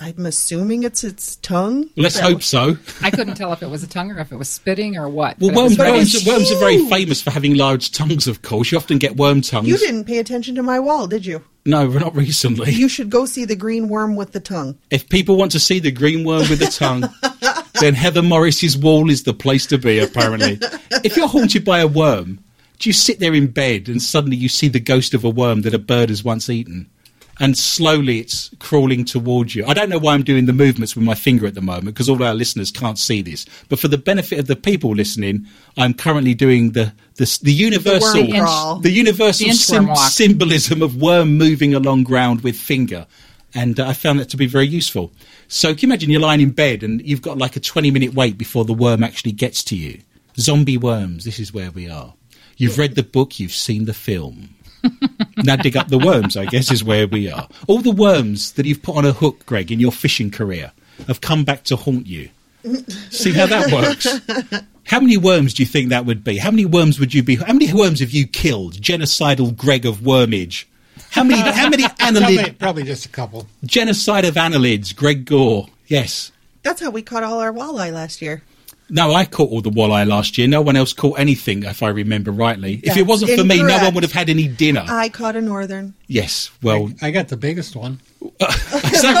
I'm 0.00 0.26
assuming 0.26 0.82
it's 0.82 1.04
its 1.04 1.36
tongue. 1.36 1.88
Let's 1.96 2.16
That 2.16 2.24
hope 2.24 2.42
so. 2.42 2.76
I 3.00 3.10
couldn't 3.10 3.36
tell 3.36 3.52
if 3.52 3.62
it 3.62 3.68
was 3.68 3.82
a 3.84 3.86
tongue 3.88 4.10
or 4.10 4.18
if 4.18 4.32
it 4.32 4.36
was 4.36 4.48
spitting 4.48 4.96
or 4.96 5.08
what. 5.08 5.38
Well, 5.38 5.50
but 5.50 5.58
it 5.58 5.62
was 5.62 5.62
worms, 5.62 5.76
very- 5.76 5.92
worms, 5.92 6.26
worms 6.26 6.50
are 6.50 6.58
very 6.58 6.88
famous 6.88 7.22
for 7.22 7.30
having 7.30 7.54
large 7.54 7.92
tongues, 7.92 8.26
of 8.26 8.42
course. 8.42 8.72
You 8.72 8.78
often 8.78 8.98
get 8.98 9.16
worm 9.16 9.40
tongues. 9.40 9.68
You 9.68 9.78
didn't 9.78 10.04
pay 10.04 10.18
attention 10.18 10.56
to 10.56 10.62
my 10.62 10.80
wall, 10.80 11.06
did 11.06 11.24
you? 11.24 11.42
No, 11.64 11.86
not 11.86 12.14
recently. 12.14 12.72
You 12.72 12.88
should 12.88 13.08
go 13.08 13.24
see 13.24 13.44
the 13.44 13.56
green 13.56 13.88
worm 13.88 14.16
with 14.16 14.32
the 14.32 14.40
tongue. 14.40 14.76
If 14.90 15.08
people 15.08 15.36
want 15.36 15.52
to 15.52 15.60
see 15.60 15.78
the 15.78 15.92
green 15.92 16.24
worm 16.24 16.48
with 16.50 16.58
the 16.58 16.66
tongue, 16.66 17.08
then 17.80 17.94
Heather 17.94 18.22
Morris's 18.22 18.76
wall 18.76 19.08
is 19.10 19.22
the 19.22 19.32
place 19.32 19.64
to 19.66 19.78
be, 19.78 19.98
apparently. 20.00 20.58
if 21.04 21.16
you're 21.16 21.28
haunted 21.28 21.64
by 21.64 21.78
a 21.78 21.86
worm, 21.86 22.40
do 22.80 22.88
you 22.88 22.92
sit 22.92 23.20
there 23.20 23.32
in 23.32 23.46
bed 23.46 23.88
and 23.88 24.02
suddenly 24.02 24.36
you 24.36 24.48
see 24.48 24.68
the 24.68 24.80
ghost 24.80 25.14
of 25.14 25.24
a 25.24 25.30
worm 25.30 25.62
that 25.62 25.72
a 25.72 25.78
bird 25.78 26.10
has 26.10 26.22
once 26.24 26.50
eaten? 26.50 26.90
And 27.40 27.58
slowly 27.58 28.20
it's 28.20 28.50
crawling 28.60 29.04
towards 29.04 29.54
you. 29.56 29.64
I 29.66 29.74
don't 29.74 29.88
know 29.88 29.98
why 29.98 30.14
I'm 30.14 30.22
doing 30.22 30.46
the 30.46 30.52
movements 30.52 30.94
with 30.94 31.04
my 31.04 31.14
finger 31.16 31.46
at 31.46 31.54
the 31.54 31.60
moment 31.60 31.86
because 31.86 32.08
all 32.08 32.22
our 32.22 32.32
listeners 32.34 32.70
can't 32.70 32.98
see 32.98 33.22
this. 33.22 33.44
But 33.68 33.80
for 33.80 33.88
the 33.88 33.98
benefit 33.98 34.38
of 34.38 34.46
the 34.46 34.54
people 34.54 34.94
listening, 34.94 35.46
I'm 35.76 35.94
currently 35.94 36.34
doing 36.34 36.72
the 36.72 36.92
the, 37.16 37.38
the 37.42 37.52
universal 37.52 38.26
crawl. 38.28 38.78
the 38.80 38.90
universal 38.90 39.46
The 39.48 39.86
walk. 39.88 40.10
symbolism 40.10 40.80
of 40.82 41.00
worm 41.00 41.36
moving 41.36 41.74
along 41.74 42.04
ground 42.04 42.42
with 42.42 42.56
finger. 42.56 43.06
And 43.52 43.78
uh, 43.78 43.88
I 43.88 43.92
found 43.94 44.18
that 44.20 44.28
to 44.30 44.36
be 44.36 44.46
very 44.46 44.66
useful. 44.66 45.12
So 45.48 45.74
can 45.74 45.80
you 45.82 45.88
imagine 45.88 46.10
you're 46.10 46.20
lying 46.20 46.40
in 46.40 46.50
bed 46.50 46.82
and 46.82 47.00
you've 47.02 47.22
got 47.22 47.38
like 47.38 47.56
a 47.56 47.60
20 47.60 47.90
minute 47.90 48.14
wait 48.14 48.36
before 48.38 48.64
the 48.64 48.74
worm 48.74 49.02
actually 49.04 49.32
gets 49.32 49.62
to 49.64 49.76
you? 49.76 50.00
Zombie 50.38 50.76
worms, 50.78 51.24
this 51.24 51.38
is 51.38 51.52
where 51.54 51.70
we 51.70 51.88
are. 51.88 52.14
You've 52.56 52.78
read 52.78 52.94
the 52.94 53.02
book, 53.04 53.38
you've 53.40 53.52
seen 53.52 53.84
the 53.84 53.94
film. 53.94 54.53
now 55.44 55.56
dig 55.56 55.76
up 55.76 55.88
the 55.88 55.98
worms, 55.98 56.36
I 56.36 56.46
guess, 56.46 56.70
is 56.70 56.84
where 56.84 57.06
we 57.06 57.30
are. 57.30 57.48
All 57.66 57.80
the 57.80 57.90
worms 57.90 58.52
that 58.52 58.66
you've 58.66 58.82
put 58.82 58.96
on 58.96 59.04
a 59.04 59.12
hook, 59.12 59.46
Greg, 59.46 59.70
in 59.70 59.80
your 59.80 59.92
fishing 59.92 60.30
career 60.30 60.72
have 61.06 61.20
come 61.20 61.44
back 61.44 61.64
to 61.64 61.76
haunt 61.76 62.06
you. 62.06 62.30
See 63.10 63.32
how 63.32 63.46
that 63.46 63.70
works? 63.72 64.06
How 64.86 65.00
many 65.00 65.16
worms 65.16 65.54
do 65.54 65.62
you 65.62 65.66
think 65.66 65.90
that 65.90 66.06
would 66.06 66.24
be? 66.24 66.38
How 66.38 66.50
many 66.50 66.66
worms 66.66 66.98
would 66.98 67.12
you 67.14 67.22
be? 67.22 67.36
How 67.36 67.52
many 67.52 67.72
worms 67.72 68.00
have 68.00 68.10
you 68.10 68.26
killed? 68.26 68.74
Genocidal 68.74 69.56
Greg 69.56 69.86
of 69.86 70.02
Wormage. 70.02 70.66
How 71.10 71.24
many? 71.24 71.40
How 71.40 71.68
many 71.68 71.84
Probably, 71.98 72.52
probably 72.52 72.82
just 72.84 73.06
a 73.06 73.08
couple. 73.08 73.46
Genocide 73.64 74.24
of 74.24 74.34
annelids. 74.34 74.94
Greg 74.94 75.24
Gore. 75.24 75.68
Yes. 75.86 76.32
That's 76.62 76.80
how 76.80 76.90
we 76.90 77.02
caught 77.02 77.22
all 77.22 77.40
our 77.40 77.52
walleye 77.52 77.92
last 77.92 78.22
year. 78.22 78.42
No, 78.90 79.14
I 79.14 79.24
caught 79.24 79.50
all 79.50 79.60
the 79.62 79.70
walleye 79.70 80.06
last 80.06 80.36
year. 80.38 80.46
No 80.46 80.60
one 80.60 80.76
else 80.76 80.92
caught 80.92 81.18
anything, 81.18 81.62
if 81.64 81.82
I 81.82 81.88
remember 81.88 82.30
rightly. 82.30 82.80
if 82.82 82.96
it 82.96 83.06
wasn't 83.06 83.32
for 83.38 83.44
me, 83.44 83.62
no 83.62 83.78
one 83.78 83.94
would 83.94 84.02
have 84.04 84.12
had 84.12 84.28
any 84.28 84.46
dinner. 84.46 84.84
I 84.86 85.08
caught 85.08 85.36
a 85.36 85.40
northern. 85.40 85.94
yes. 86.06 86.50
Well, 86.62 86.90
I 87.02 87.10
got 87.10 87.28
the 87.28 87.36
biggest 87.36 87.74
one. 87.76 88.00
Is 88.22 89.02
that 89.02 89.14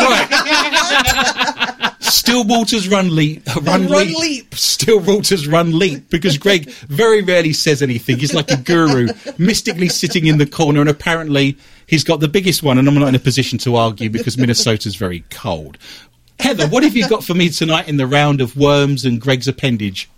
right? 1.80 1.90
Still 2.00 2.44
Walters 2.44 2.88
run 2.88 3.14
leap. 3.14 3.46
Run, 3.62 3.86
Run 3.86 4.06
leap. 4.06 4.18
leap. 4.18 4.54
Still 4.54 5.00
Walters 5.00 5.46
run 5.48 5.78
leap. 5.78 6.08
Because 6.10 6.38
Greg 6.38 6.70
very 6.70 7.22
rarely 7.22 7.52
says 7.52 7.82
anything. 7.82 8.18
He's 8.18 8.34
like 8.34 8.50
a 8.50 8.56
guru, 8.56 9.08
mystically 9.38 9.88
sitting 9.88 10.26
in 10.26 10.38
the 10.38 10.46
corner, 10.46 10.80
and 10.80 10.88
apparently 10.88 11.56
he's 11.86 12.04
got 12.04 12.20
the 12.20 12.28
biggest 12.28 12.62
one. 12.62 12.78
And 12.78 12.86
I'm 12.88 12.94
not 12.94 13.08
in 13.08 13.14
a 13.14 13.18
position 13.18 13.58
to 13.60 13.76
argue 13.76 14.10
because 14.10 14.36
Minnesota's 14.38 14.96
very 14.96 15.24
cold. 15.30 15.76
Heather, 16.40 16.66
what 16.68 16.82
have 16.82 16.96
you 16.96 17.08
got 17.08 17.24
for 17.24 17.34
me 17.34 17.48
tonight 17.48 17.88
in 17.88 17.96
the 17.96 18.06
round 18.06 18.40
of 18.40 18.56
worms 18.56 19.04
and 19.04 19.20
Greg's 19.20 19.48
appendage? 19.48 20.10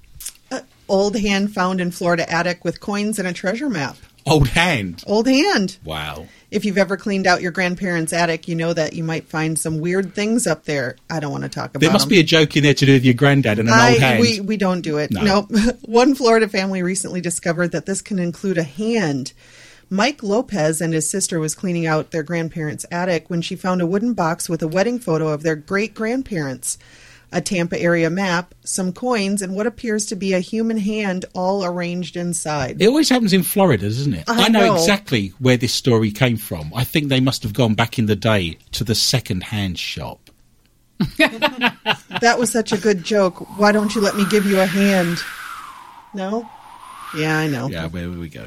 Uh, 0.51 0.61
old 0.89 1.17
hand 1.17 1.53
found 1.53 1.81
in 1.81 1.91
Florida 1.91 2.31
attic 2.31 2.65
with 2.65 2.81
coins 2.81 3.19
and 3.19 3.29
a 3.29 3.33
treasure 3.33 3.69
map. 3.69 3.97
Old 4.25 4.49
hand. 4.49 5.05
Old 5.07 5.29
hand. 5.29 5.79
Wow. 5.85 6.27
If 6.51 6.65
you've 6.65 6.79
ever 6.79 6.97
cleaned 6.97 7.29
out 7.29 7.43
your 7.43 7.53
grandparents' 7.53 8.13
attic, 8.13 8.49
you 8.49 8.57
know 8.57 8.73
that 8.73 8.93
you 8.93 9.05
might 9.05 9.29
find 9.29 9.57
some 9.57 9.79
weird 9.79 10.15
things 10.15 10.49
up 10.49 10.65
there. 10.65 10.97
I 11.09 11.21
don't 11.21 11.31
want 11.31 11.45
to 11.45 11.49
talk 11.49 11.71
about 11.71 11.81
There 11.81 11.93
must 11.93 12.07
them. 12.07 12.17
be 12.17 12.21
a 12.21 12.25
joke 12.25 12.57
in 12.57 12.65
there 12.65 12.75
to 12.75 12.87
do 12.87 12.93
with 12.95 13.05
your 13.05 13.15
granddad 13.15 13.61
and 13.61 13.69
an 13.69 13.75
old 13.75 13.83
I, 13.83 13.91
hand. 13.99 14.21
we, 14.21 14.41
we 14.41 14.57
don't 14.57 14.81
do 14.81 14.99
it. 14.99 15.13
No. 15.13 15.23
Nope. 15.23 15.51
One 15.83 16.17
Florida 16.17 16.49
family 16.49 16.83
recently 16.83 17.21
discovered 17.21 17.71
that 17.71 17.87
this 17.87 18.03
can 18.03 18.19
include 18.19 18.59
a 18.59 18.65
hand. 18.65 19.33
Mike 19.89 20.23
Lopez 20.23 20.81
and 20.81 20.93
his 20.93 21.09
sister 21.09 21.39
was 21.39 21.55
cleaning 21.55 21.87
out 21.87 22.11
their 22.11 22.23
grandparents' 22.23 22.87
attic 22.91 23.31
when 23.31 23.41
she 23.41 23.55
found 23.55 23.81
a 23.81 23.87
wooden 23.87 24.15
box 24.15 24.49
with 24.49 24.63
a 24.63 24.69
wedding 24.69 24.99
photo 24.99 25.29
of 25.29 25.43
their 25.43 25.55
great 25.55 25.95
grandparents, 25.95 26.77
a 27.31 27.41
Tampa 27.41 27.81
area 27.81 28.11
map, 28.11 28.55
some 28.65 28.93
coins, 28.93 29.43
and 29.43 29.55
what 29.55 29.67
appears 29.67 30.07
to 30.07 30.17
be 30.17 30.33
a 30.33 30.41
human 30.41 30.77
hand 30.79 31.25
all 31.35 31.65
arranged 31.65 32.17
inside. 32.17 32.81
It 32.83 32.87
always 32.87 33.09
happens 33.09 33.33
in 33.33 33.43
Florida, 33.45 33.85
doesn't 33.85 34.15
it? 34.15 34.25
I 34.27 34.49
know, 34.49 34.67
know. 34.67 34.75
exactly 34.75 35.29
where 35.39 35.57
this 35.57 35.73
story 35.73 36.11
came 36.11 36.37
from. 36.37 36.73
I 36.75 36.85
think 36.85 37.09
they 37.09 37.21
must 37.21 37.43
have 37.45 37.53
gone 37.53 37.75
back 37.75 37.99
in 37.99 38.07
the 38.07 38.17
day 38.17 38.59
to 38.73 38.85
the 38.85 38.95
second-hand 38.95 39.79
shop. 39.79 40.31
That 41.19 42.37
was 42.39 42.51
such 42.51 42.73
a 42.73 42.79
good 42.79 43.05
joke. 43.05 43.59
Why 43.59 43.71
don't 43.71 43.95
you 43.95 44.01
let 44.01 44.17
me 44.17 44.25
give 44.31 44.47
you 44.47 44.59
a 44.59 44.67
hand? 44.67 45.19
No? 46.15 46.49
Yeah, 47.17 47.39
I 47.39 47.47
know. 47.49 47.69
Yeah, 47.69 47.87
where 47.87 48.11
we 48.11 48.29
go. 48.29 48.47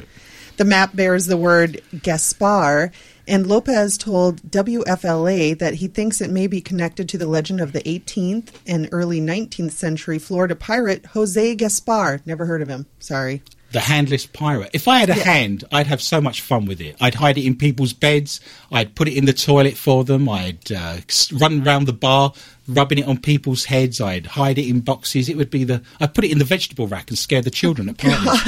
The 0.59 0.65
map 0.65 0.93
bears 0.93 1.27
the 1.27 1.37
word 1.37 1.81
Gaspar, 2.03 2.91
and 3.25 3.47
Lopez 3.47 3.97
told 3.97 4.41
WFLA 4.51 5.57
that 5.57 5.75
he 5.75 5.87
thinks 5.87 6.19
it 6.19 6.29
may 6.29 6.47
be 6.47 6.59
connected 6.59 7.07
to 7.07 7.17
the 7.17 7.27
legend 7.27 7.61
of 7.61 7.71
the 7.71 7.79
18th 7.83 8.49
and 8.67 8.89
early 8.91 9.21
19th 9.21 9.71
century 9.71 10.19
Florida 10.19 10.57
pirate 10.57 11.05
Jose 11.13 11.55
Gaspar. 11.55 12.19
Never 12.25 12.45
heard 12.45 12.61
of 12.61 12.67
him. 12.67 12.87
Sorry. 12.99 13.41
The 13.71 13.79
handless 13.79 14.25
pirate. 14.25 14.71
If 14.73 14.87
I 14.87 14.99
had 14.99 15.09
a 15.09 15.13
hand, 15.13 15.63
I'd 15.71 15.87
have 15.87 16.01
so 16.01 16.19
much 16.19 16.41
fun 16.41 16.65
with 16.65 16.81
it. 16.81 16.95
I'd 16.99 17.15
hide 17.15 17.37
it 17.37 17.45
in 17.45 17.55
people's 17.55 17.93
beds. 17.93 18.41
I'd 18.71 18.95
put 18.95 19.07
it 19.07 19.15
in 19.15 19.25
the 19.25 19.33
toilet 19.33 19.77
for 19.77 20.03
them. 20.03 20.27
I'd 20.27 20.71
uh, 20.71 20.97
run 21.33 21.65
around 21.65 21.85
the 21.85 21.93
bar, 21.93 22.33
rubbing 22.67 22.97
it 22.97 23.07
on 23.07 23.19
people's 23.19 23.65
heads. 23.65 24.01
I'd 24.01 24.25
hide 24.25 24.57
it 24.57 24.67
in 24.67 24.79
boxes. 24.79 25.29
It 25.29 25.37
would 25.37 25.51
be 25.51 25.65
the. 25.65 25.83
I'd 25.99 26.15
put 26.15 26.25
it 26.25 26.31
in 26.31 26.39
the 26.39 26.45
vegetable 26.45 26.87
rack 26.87 27.09
and 27.09 27.17
scare 27.17 27.43
the 27.43 27.51
children 27.51 27.89
at 27.89 27.97
parties. 27.99 28.43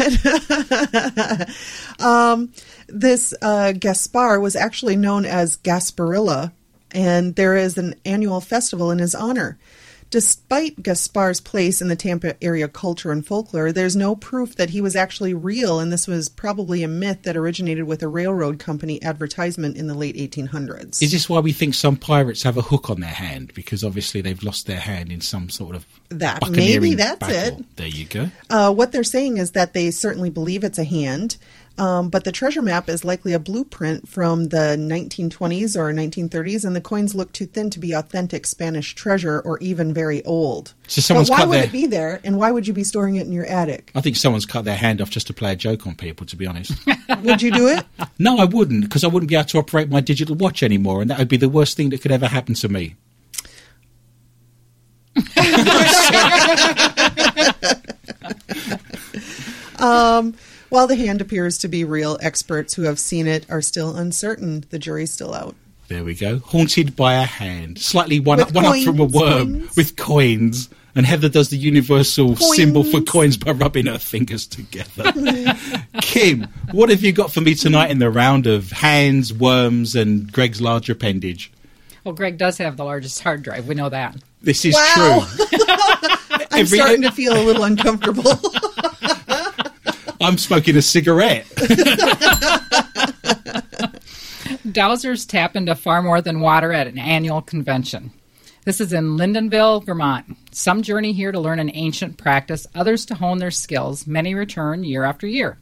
This 2.87 3.33
uh, 3.41 3.71
Gaspar 3.71 4.39
was 4.39 4.55
actually 4.55 4.95
known 4.95 5.25
as 5.25 5.57
Gasparilla, 5.57 6.51
and 6.91 7.35
there 7.35 7.55
is 7.55 7.77
an 7.77 7.95
annual 8.05 8.41
festival 8.41 8.91
in 8.91 8.99
his 8.99 9.15
honor. 9.15 9.57
Despite 10.11 10.83
Gaspar's 10.83 11.39
place 11.39 11.81
in 11.81 11.87
the 11.87 11.95
Tampa 11.95 12.35
area 12.43 12.67
culture 12.67 13.11
and 13.13 13.25
folklore, 13.25 13.71
there's 13.71 13.95
no 13.95 14.13
proof 14.13 14.55
that 14.57 14.71
he 14.71 14.81
was 14.81 14.93
actually 14.93 15.33
real, 15.33 15.79
and 15.79 15.89
this 15.91 16.05
was 16.05 16.27
probably 16.27 16.83
a 16.83 16.87
myth 16.89 17.23
that 17.23 17.37
originated 17.37 17.85
with 17.85 18.03
a 18.03 18.09
railroad 18.09 18.59
company 18.59 19.01
advertisement 19.01 19.77
in 19.77 19.87
the 19.87 19.93
late 19.93 20.17
1800s. 20.17 21.01
Is 21.01 21.13
this 21.13 21.29
why 21.29 21.39
we 21.39 21.53
think 21.53 21.73
some 21.75 21.95
pirates 21.95 22.43
have 22.43 22.57
a 22.57 22.61
hook 22.61 22.89
on 22.89 22.99
their 22.99 23.09
hand? 23.09 23.53
Because 23.53 23.85
obviously 23.85 24.19
they've 24.19 24.43
lost 24.43 24.67
their 24.67 24.81
hand 24.81 25.13
in 25.13 25.21
some 25.21 25.49
sort 25.49 25.75
of 25.77 25.85
That- 26.09 26.51
maybe 26.51 26.93
that's 26.95 27.17
battle. 27.19 27.59
it. 27.61 27.75
There 27.77 27.87
you 27.87 28.03
go. 28.05 28.29
Uh, 28.49 28.73
what 28.73 28.91
they're 28.91 29.05
saying 29.05 29.37
is 29.37 29.51
that 29.51 29.73
they 29.73 29.91
certainly 29.91 30.29
believe 30.29 30.65
it's 30.65 30.77
a 30.77 30.83
hand, 30.83 31.37
um, 31.77 32.09
but 32.09 32.23
the 32.25 32.31
treasure 32.31 32.61
map 32.61 32.89
is 32.89 33.03
likely 33.03 33.33
a 33.33 33.39
blueprint 33.39 34.07
from 34.07 34.49
the 34.49 34.75
1920s 34.77 35.75
or 35.75 35.91
1930s, 35.93 36.65
and 36.65 36.75
the 36.75 36.81
coins 36.81 37.15
look 37.15 37.31
too 37.33 37.45
thin 37.45 37.69
to 37.71 37.79
be 37.79 37.93
authentic 37.93 38.45
Spanish 38.45 38.93
treasure 38.93 39.39
or 39.39 39.57
even 39.59 39.93
very 39.93 40.23
old. 40.25 40.73
So 40.87 41.01
someone's 41.01 41.29
but 41.29 41.39
why 41.39 41.45
would 41.45 41.57
their- 41.57 41.63
it 41.65 41.71
be 41.71 41.87
there, 41.87 42.19
and 42.23 42.37
why 42.37 42.51
would 42.51 42.67
you 42.67 42.73
be 42.73 42.83
storing 42.83 43.15
it 43.15 43.25
in 43.25 43.31
your 43.31 43.45
attic? 43.45 43.91
I 43.95 44.01
think 44.01 44.15
someone's 44.17 44.45
cut 44.45 44.65
their 44.65 44.75
hand 44.75 45.01
off 45.01 45.09
just 45.09 45.27
to 45.27 45.33
play 45.33 45.53
a 45.53 45.55
joke 45.55 45.87
on 45.87 45.95
people. 45.95 46.25
To 46.27 46.35
be 46.35 46.45
honest, 46.45 46.73
Would 47.23 47.41
you 47.41 47.51
do 47.51 47.67
it? 47.67 47.85
no, 48.19 48.37
I 48.37 48.45
wouldn't, 48.45 48.83
because 48.83 49.03
I 49.03 49.07
wouldn't 49.07 49.29
be 49.29 49.35
able 49.35 49.45
to 49.49 49.57
operate 49.59 49.89
my 49.89 50.01
digital 50.01 50.35
watch 50.35 50.61
anymore, 50.63 51.01
and 51.01 51.09
that 51.09 51.19
would 51.19 51.27
be 51.29 51.37
the 51.37 51.49
worst 51.49 51.77
thing 51.77 51.89
that 51.91 52.01
could 52.01 52.11
ever 52.11 52.27
happen 52.27 52.53
to 52.55 52.69
me. 52.69 52.95
While 60.71 60.87
the 60.87 60.95
hand 60.95 61.19
appears 61.19 61.57
to 61.59 61.67
be 61.67 61.83
real, 61.83 62.17
experts 62.21 62.73
who 62.75 62.83
have 62.83 62.97
seen 62.97 63.27
it 63.27 63.45
are 63.49 63.61
still 63.61 63.93
uncertain. 63.97 64.63
The 64.69 64.79
jury's 64.79 65.11
still 65.11 65.33
out. 65.33 65.53
There 65.89 66.05
we 66.05 66.15
go. 66.15 66.39
Haunted 66.39 66.95
by 66.95 67.15
a 67.15 67.23
hand, 67.25 67.77
slightly 67.77 68.21
one 68.21 68.37
With 68.37 68.47
up, 68.47 68.53
one 68.53 68.65
up 68.65 68.81
from 68.85 68.99
a 69.01 69.03
worm 69.03 69.59
coins. 69.59 69.75
with 69.75 69.97
coins. 69.97 70.69
And 70.95 71.05
Heather 71.05 71.27
does 71.27 71.49
the 71.49 71.57
universal 71.57 72.37
Coins. 72.37 72.55
symbol 72.55 72.85
for 72.85 73.01
coins 73.01 73.35
by 73.35 73.51
rubbing 73.51 73.87
her 73.87 73.97
fingers 73.97 74.47
together. 74.47 75.11
Kim, 76.01 76.47
what 76.71 76.89
have 76.89 77.01
you 77.03 77.11
got 77.11 77.33
for 77.33 77.41
me 77.41 77.53
tonight 77.53 77.91
in 77.91 77.99
the 77.99 78.09
round 78.09 78.47
of 78.47 78.71
hands, 78.71 79.33
worms, 79.33 79.93
and 79.95 80.31
Greg's 80.31 80.61
large 80.61 80.89
appendage? 80.89 81.51
Well, 82.05 82.13
Greg 82.15 82.37
does 82.37 82.57
have 82.59 82.77
the 82.77 82.85
largest 82.85 83.19
hard 83.21 83.43
drive. 83.43 83.67
We 83.67 83.75
know 83.75 83.89
that. 83.89 84.15
This 84.41 84.63
is 84.63 84.73
Wow. 84.73 85.27
true. 85.29 85.47
I'm 86.51 86.61
Every- 86.61 86.77
starting 86.77 87.01
to 87.03 87.11
feel 87.11 87.33
a 87.35 87.43
little 87.43 87.63
uncomfortable. 87.65 88.23
I'm 90.21 90.37
smoking 90.37 90.77
a 90.77 90.81
cigarette. 90.81 91.45
Dowsers 94.67 95.27
tap 95.27 95.55
into 95.55 95.73
far 95.75 96.01
more 96.01 96.21
than 96.21 96.39
water 96.39 96.71
at 96.71 96.87
an 96.87 96.99
annual 96.99 97.41
convention. 97.41 98.11
This 98.63 98.79
is 98.79 98.93
in 98.93 99.17
Lyndonville, 99.17 99.83
Vermont. 99.83 100.37
Some 100.51 100.83
journey 100.83 101.13
here 101.13 101.31
to 101.31 101.39
learn 101.39 101.57
an 101.57 101.71
ancient 101.73 102.17
practice, 102.17 102.67
others 102.75 103.05
to 103.07 103.15
hone 103.15 103.39
their 103.39 103.49
skills. 103.49 104.05
Many 104.05 104.35
return 104.35 104.83
year 104.83 105.03
after 105.03 105.25
year. 105.25 105.57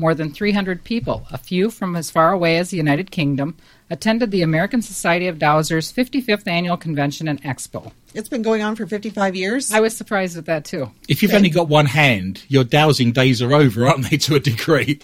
More 0.00 0.14
than 0.14 0.32
300 0.32 0.82
people, 0.82 1.26
a 1.30 1.36
few 1.36 1.68
from 1.70 1.94
as 1.94 2.10
far 2.10 2.32
away 2.32 2.56
as 2.56 2.70
the 2.70 2.78
United 2.78 3.10
Kingdom, 3.10 3.54
attended 3.90 4.30
the 4.30 4.40
American 4.40 4.80
Society 4.80 5.26
of 5.26 5.36
Dowsers 5.36 5.92
55th 5.92 6.48
Annual 6.48 6.78
Convention 6.78 7.28
and 7.28 7.42
Expo. 7.42 7.92
it's 8.14 8.30
been 8.30 8.40
going 8.40 8.62
on 8.62 8.76
for 8.76 8.86
55 8.86 9.36
years. 9.36 9.70
I 9.70 9.80
was 9.80 9.94
surprised 9.94 10.38
at 10.38 10.46
that 10.46 10.64
too. 10.64 10.90
If 11.06 11.22
you've 11.22 11.34
only 11.34 11.50
got 11.50 11.68
one 11.68 11.84
hand, 11.84 12.42
your 12.48 12.64
dowsing 12.64 13.12
days 13.12 13.42
are 13.42 13.52
over, 13.52 13.86
aren't 13.86 14.08
they, 14.08 14.16
to 14.16 14.36
a 14.36 14.40
degree? 14.40 15.00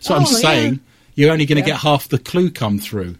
So 0.00 0.12
Oh, 0.12 0.18
I'm 0.18 0.22
yeah. 0.24 0.28
saying. 0.28 0.80
You're 1.14 1.32
only 1.32 1.46
going 1.46 1.62
to 1.62 1.66
Yeah. 1.66 1.76
get 1.76 1.80
half 1.80 2.08
the 2.08 2.18
clue 2.18 2.50
come 2.50 2.78
through. 2.78 3.16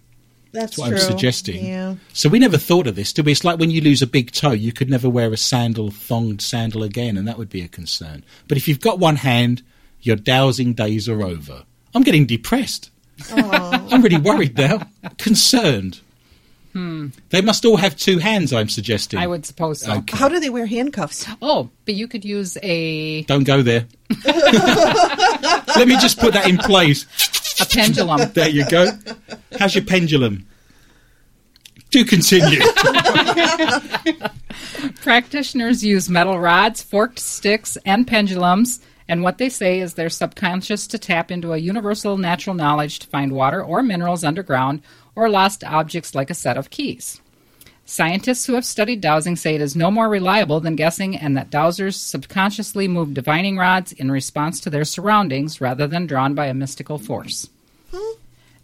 That's 0.53 0.77
That's 0.77 0.79
what 0.79 0.89
true. 0.89 0.97
I'm 0.99 1.03
suggesting. 1.03 1.65
Yeah. 1.65 1.95
So 2.13 2.29
we 2.29 2.39
never 2.39 2.59
thought 2.59 2.87
of 2.87 2.97
this, 2.97 3.15
did 3.15 3.25
we? 3.25 3.33
It's 3.33 3.45
like 3.45 3.59
when 3.59 3.71
you 3.71 3.81
lose 3.81 4.03
a 4.03 4.07
big 4.07 4.31
toe, 4.33 4.53
you 4.53 4.73
could 4.73 4.91
never 4.91 5.09
wear 5.09 5.33
a 5.33 5.39
sandal, 5.39 5.89
thonged 5.91 6.43
sandal 6.43 6.83
again, 6.83 7.17
and 7.17 7.27
that 7.27 7.39
would 7.39 7.49
be 7.49 7.63
a 7.63 7.69
concern. 7.69 8.25
But 8.47 8.59
if 8.59 8.69
you've 8.69 8.81
got 8.81 8.99
one 8.99 9.17
hand, 9.17 9.63
your 10.07 10.17
dowsing 10.17 10.75
days 10.75 11.09
are 11.09 11.23
over. 11.23 11.65
I'm 11.95 12.03
getting 12.03 12.27
depressed. 12.27 12.91
I'm 13.31 14.03
really 14.03 14.19
worried 14.19 14.57
now. 14.59 14.81
Concerned. 15.19 16.01
Hmm. 16.73 17.09
They 17.31 17.41
must 17.41 17.65
all 17.65 17.77
have 17.77 17.97
two 17.97 18.19
hands, 18.19 18.53
I'm 18.53 18.69
suggesting. 18.69 19.21
I 19.21 19.29
would 19.29 19.47
suppose 19.47 19.83
so. 19.83 19.93
Okay. 19.99 20.17
How 20.17 20.29
do 20.29 20.41
they 20.41 20.51
wear 20.51 20.67
handcuffs? 20.67 21.25
Oh, 21.41 21.71
but 21.85 21.95
you 21.95 22.09
could 22.09 22.25
use 22.25 22.59
a, 22.65 23.23
Don't 23.23 23.45
go 23.45 23.63
there. 23.63 23.87
Let 24.25 25.87
me 25.87 25.97
just 25.99 26.19
put 26.19 26.35
that 26.35 26.49
in 26.49 26.59
place. 26.59 27.07
a 27.61 27.67
pendulum. 27.67 28.33
There 28.33 28.49
you 28.49 28.69
go. 28.69 28.89
How's 29.59 29.77
your 29.77 29.85
pendulum? 29.85 30.47
Do 31.95 32.05
continue. 32.05 32.59
Practitioners 35.03 35.85
use 35.85 36.11
metal 36.11 36.41
rods, 36.41 36.83
forked 36.83 37.21
sticks, 37.21 37.79
and 37.87 38.05
pendulums, 38.05 38.81
and 39.07 39.23
what 39.23 39.39
they 39.39 39.49
say 39.49 39.79
is 39.79 39.95
they're 39.95 40.11
subconscious 40.11 40.89
to 40.89 40.99
tap 40.99 41.31
into 41.31 41.53
a 41.53 41.59
universal 41.59 42.19
natural 42.19 42.57
knowledge 42.57 42.99
to 42.99 43.07
find 43.07 43.31
water 43.31 43.63
or 43.63 43.81
minerals 43.81 44.25
underground 44.25 44.83
or 45.15 45.29
lost 45.29 45.63
objects 45.63 46.17
like 46.17 46.31
a 46.31 46.35
set 46.35 46.57
of 46.57 46.71
keys. 46.71 47.21
Scientists 47.85 48.47
who 48.47 48.55
have 48.55 48.65
studied 48.65 49.01
dowsing 49.01 49.37
say 49.37 49.55
it 49.55 49.61
is 49.61 49.77
no 49.77 49.89
more 49.89 50.09
reliable 50.09 50.59
than 50.59 50.75
guessing, 50.75 51.17
and 51.17 51.37
that 51.37 51.49
dowsers 51.49 51.95
subconsciously 51.95 52.89
move 52.89 53.15
divining 53.15 53.57
rods 53.57 53.93
in 53.93 54.11
response 54.11 54.59
to 54.59 54.69
their 54.69 54.85
surroundings 54.85 55.61
rather 55.61 55.87
than 55.87 56.09
drawn 56.09 56.35
by 56.35 56.47
a 56.47 56.55
mystical 56.55 56.99
force. 56.99 57.49
Hmm. 57.93 58.19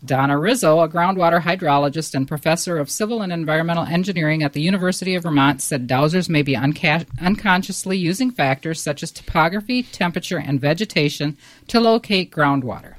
Donna 0.04 0.38
Rizzo, 0.38 0.80
a 0.80 0.88
groundwater 0.88 1.42
hydrologist 1.42 2.14
and 2.14 2.26
professor 2.26 2.78
of 2.78 2.90
civil 2.90 3.20
and 3.20 3.32
environmental 3.32 3.84
engineering 3.84 4.42
at 4.42 4.54
the 4.54 4.62
University 4.62 5.14
of 5.14 5.24
Vermont, 5.24 5.60
said 5.60 5.86
dowsers 5.86 6.28
may 6.28 6.40
be 6.40 6.54
unca- 6.54 7.06
unconsciously 7.20 7.98
using 7.98 8.30
factors 8.30 8.80
such 8.80 9.02
as 9.02 9.10
topography, 9.10 9.82
temperature, 9.82 10.38
and 10.38 10.58
vegetation 10.58 11.36
to 11.68 11.80
locate 11.80 12.30
groundwater. 12.32 12.94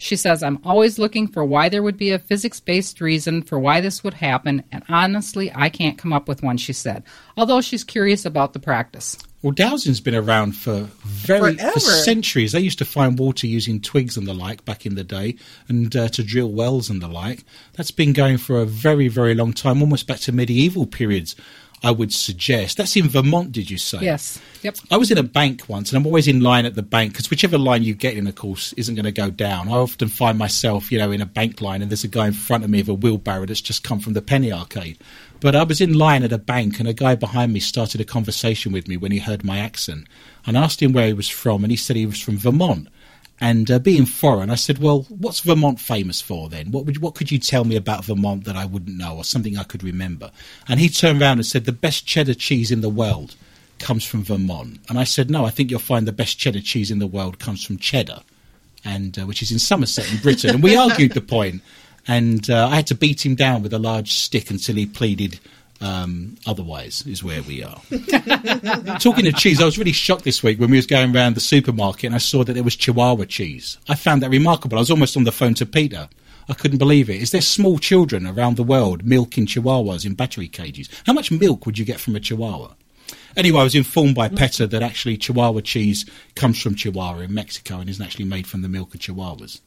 She 0.00 0.14
says, 0.14 0.44
I'm 0.44 0.60
always 0.64 0.96
looking 0.96 1.26
for 1.26 1.44
why 1.44 1.68
there 1.68 1.82
would 1.82 1.96
be 1.96 2.12
a 2.12 2.20
physics 2.20 2.60
based 2.60 3.00
reason 3.00 3.42
for 3.42 3.58
why 3.58 3.80
this 3.80 4.04
would 4.04 4.14
happen, 4.14 4.62
and 4.70 4.84
honestly, 4.88 5.50
I 5.52 5.68
can't 5.68 5.98
come 5.98 6.12
up 6.12 6.28
with 6.28 6.44
one, 6.44 6.56
she 6.56 6.72
said, 6.72 7.02
although 7.36 7.60
she's 7.60 7.82
curious 7.82 8.24
about 8.24 8.52
the 8.52 8.60
practice. 8.60 9.18
Well, 9.40 9.52
dowsing's 9.52 10.00
been 10.00 10.16
around 10.16 10.56
for 10.56 10.88
very 11.04 11.54
for 11.54 11.78
centuries. 11.78 12.50
They 12.50 12.60
used 12.60 12.78
to 12.78 12.84
find 12.84 13.16
water 13.16 13.46
using 13.46 13.80
twigs 13.80 14.16
and 14.16 14.26
the 14.26 14.34
like 14.34 14.64
back 14.64 14.84
in 14.84 14.96
the 14.96 15.04
day, 15.04 15.36
and 15.68 15.94
uh, 15.94 16.08
to 16.08 16.24
drill 16.24 16.50
wells 16.50 16.90
and 16.90 17.00
the 17.00 17.06
like. 17.06 17.44
That's 17.74 17.92
been 17.92 18.12
going 18.12 18.38
for 18.38 18.60
a 18.60 18.66
very, 18.66 19.06
very 19.06 19.36
long 19.36 19.52
time, 19.52 19.80
almost 19.80 20.08
back 20.08 20.18
to 20.20 20.32
medieval 20.32 20.86
periods. 20.86 21.36
I 21.82 21.90
would 21.90 22.12
suggest 22.12 22.76
that's 22.76 22.96
in 22.96 23.08
Vermont. 23.08 23.52
Did 23.52 23.70
you 23.70 23.78
say? 23.78 24.00
Yes. 24.00 24.40
Yep. 24.62 24.76
I 24.90 24.96
was 24.96 25.10
in 25.10 25.18
a 25.18 25.22
bank 25.22 25.68
once, 25.68 25.90
and 25.90 25.96
I'm 25.96 26.06
always 26.06 26.26
in 26.26 26.40
line 26.40 26.66
at 26.66 26.74
the 26.74 26.82
bank 26.82 27.12
because 27.12 27.30
whichever 27.30 27.56
line 27.56 27.84
you 27.84 27.94
get 27.94 28.16
in, 28.16 28.26
of 28.26 28.34
course, 28.34 28.72
isn't 28.74 28.94
going 28.94 29.04
to 29.04 29.12
go 29.12 29.30
down. 29.30 29.68
I 29.68 29.72
often 29.72 30.08
find 30.08 30.36
myself, 30.36 30.90
you 30.90 30.98
know, 30.98 31.12
in 31.12 31.20
a 31.20 31.26
bank 31.26 31.60
line, 31.60 31.82
and 31.82 31.90
there's 31.90 32.04
a 32.04 32.08
guy 32.08 32.26
in 32.26 32.32
front 32.32 32.64
of 32.64 32.70
me 32.70 32.78
with 32.78 32.88
a 32.88 32.94
wheelbarrow 32.94 33.46
that's 33.46 33.60
just 33.60 33.84
come 33.84 34.00
from 34.00 34.14
the 34.14 34.22
penny 34.22 34.52
arcade. 34.52 34.98
But 35.40 35.54
I 35.54 35.62
was 35.62 35.80
in 35.80 35.94
line 35.94 36.24
at 36.24 36.32
a 36.32 36.38
bank, 36.38 36.80
and 36.80 36.88
a 36.88 36.92
guy 36.92 37.14
behind 37.14 37.52
me 37.52 37.60
started 37.60 38.00
a 38.00 38.04
conversation 38.04 38.72
with 38.72 38.88
me 38.88 38.96
when 38.96 39.12
he 39.12 39.18
heard 39.18 39.44
my 39.44 39.58
accent, 39.58 40.08
and 40.46 40.58
I 40.58 40.62
asked 40.62 40.82
him 40.82 40.92
where 40.92 41.06
he 41.06 41.12
was 41.12 41.28
from, 41.28 41.62
and 41.62 41.70
he 41.70 41.76
said 41.76 41.94
he 41.94 42.06
was 42.06 42.20
from 42.20 42.38
Vermont. 42.38 42.88
And 43.40 43.70
uh, 43.70 43.78
being 43.78 44.04
foreign, 44.04 44.50
I 44.50 44.56
said, 44.56 44.78
"Well, 44.78 45.06
what's 45.08 45.40
Vermont 45.40 45.78
famous 45.78 46.20
for 46.20 46.48
then? 46.48 46.72
What 46.72 46.86
would 46.86 47.00
what 47.00 47.14
could 47.14 47.30
you 47.30 47.38
tell 47.38 47.64
me 47.64 47.76
about 47.76 48.04
Vermont 48.04 48.44
that 48.44 48.56
I 48.56 48.64
wouldn't 48.64 48.98
know, 48.98 49.16
or 49.16 49.24
something 49.24 49.56
I 49.56 49.62
could 49.62 49.84
remember?" 49.84 50.30
And 50.66 50.80
he 50.80 50.88
turned 50.88 51.22
around 51.22 51.38
and 51.38 51.46
said, 51.46 51.64
"The 51.64 51.72
best 51.72 52.04
cheddar 52.04 52.34
cheese 52.34 52.70
in 52.70 52.80
the 52.80 52.88
world 52.88 53.36
comes 53.78 54.04
from 54.04 54.24
Vermont." 54.24 54.80
And 54.88 54.98
I 54.98 55.04
said, 55.04 55.30
"No, 55.30 55.44
I 55.44 55.50
think 55.50 55.70
you'll 55.70 55.78
find 55.78 56.06
the 56.06 56.12
best 56.12 56.38
cheddar 56.38 56.60
cheese 56.60 56.90
in 56.90 56.98
the 56.98 57.06
world 57.06 57.38
comes 57.38 57.64
from 57.64 57.78
Cheddar, 57.78 58.20
and 58.84 59.16
uh, 59.18 59.26
which 59.26 59.42
is 59.42 59.52
in 59.52 59.60
Somerset 59.60 60.10
in 60.12 60.18
Britain." 60.18 60.50
And 60.50 60.62
we 60.62 60.76
argued 60.84 61.12
the 61.12 61.20
point, 61.20 61.62
and 62.08 62.50
uh, 62.50 62.66
I 62.66 62.76
had 62.76 62.88
to 62.88 62.96
beat 62.96 63.24
him 63.24 63.36
down 63.36 63.62
with 63.62 63.72
a 63.72 63.78
large 63.78 64.12
stick 64.12 64.50
until 64.50 64.74
he 64.74 64.86
pleaded. 64.86 65.38
Um, 65.80 66.36
otherwise, 66.44 67.04
is 67.06 67.22
where 67.22 67.40
we 67.42 67.62
are. 67.62 67.80
Talking 68.98 69.28
of 69.28 69.36
cheese, 69.36 69.62
I 69.62 69.64
was 69.64 69.78
really 69.78 69.92
shocked 69.92 70.24
this 70.24 70.42
week 70.42 70.58
when 70.58 70.72
we 70.72 70.76
was 70.76 70.86
going 70.86 71.14
around 71.14 71.36
the 71.36 71.40
supermarket 71.40 72.06
and 72.06 72.14
I 72.16 72.18
saw 72.18 72.42
that 72.42 72.54
there 72.54 72.64
was 72.64 72.74
Chihuahua 72.74 73.26
cheese. 73.26 73.78
I 73.88 73.94
found 73.94 74.22
that 74.22 74.30
remarkable. 74.30 74.76
I 74.76 74.80
was 74.80 74.90
almost 74.90 75.16
on 75.16 75.22
the 75.22 75.30
phone 75.30 75.54
to 75.54 75.66
PETA. 75.66 76.08
I 76.48 76.54
couldn't 76.54 76.78
believe 76.78 77.08
it. 77.10 77.22
Is 77.22 77.30
there 77.30 77.40
small 77.40 77.78
children 77.78 78.26
around 78.26 78.56
the 78.56 78.64
world 78.64 79.04
milking 79.04 79.46
Chihuahuas 79.46 80.04
in 80.04 80.14
battery 80.14 80.48
cages? 80.48 80.88
How 81.06 81.12
much 81.12 81.30
milk 81.30 81.64
would 81.66 81.78
you 81.78 81.84
get 81.84 82.00
from 82.00 82.16
a 82.16 82.20
Chihuahua? 82.20 82.74
Anyway, 83.36 83.60
I 83.60 83.64
was 83.64 83.74
informed 83.74 84.14
by 84.14 84.28
PETA 84.28 84.66
that 84.68 84.82
actually 84.82 85.16
Chihuahua 85.16 85.60
cheese 85.60 86.06
comes 86.34 86.60
from 86.60 86.74
Chihuahua 86.74 87.20
in 87.20 87.34
Mexico 87.34 87.78
and 87.78 87.88
isn't 87.88 88.04
actually 88.04 88.24
made 88.24 88.46
from 88.46 88.62
the 88.62 88.68
milk 88.68 88.94
of 88.94 89.00
Chihuahuas. 89.00 89.60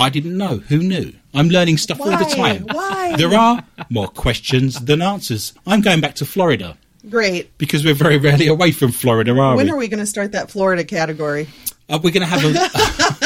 I 0.00 0.08
didn't 0.08 0.38
know. 0.38 0.56
Who 0.56 0.78
knew? 0.78 1.12
I'm 1.34 1.50
learning 1.50 1.76
stuff 1.76 2.00
all 2.00 2.10
the 2.10 2.24
time. 2.24 2.62
Why? 2.62 3.16
There 3.16 3.34
are 3.34 3.62
more 3.90 4.08
questions 4.08 4.80
than 4.80 5.02
answers. 5.02 5.52
I'm 5.66 5.82
going 5.82 6.00
back 6.00 6.14
to 6.16 6.24
Florida 6.24 6.78
Great. 7.08 7.56
because 7.58 7.84
we're 7.84 7.92
very 7.92 8.16
rarely 8.16 8.46
away 8.46 8.72
from 8.72 8.92
Florida, 8.92 9.32
are 9.32 9.34
When 9.34 9.50
we? 9.50 9.56
When 9.56 9.70
are 9.70 9.76
we 9.76 9.88
going 9.88 10.00
to 10.00 10.06
start 10.06 10.32
that 10.32 10.50
Florida 10.50 10.84
category? 10.84 11.48
Uh, 11.90 11.98
we're 12.02 12.12
going 12.12 12.22
to 12.22 12.26
have 12.26 12.44
a 12.44 12.48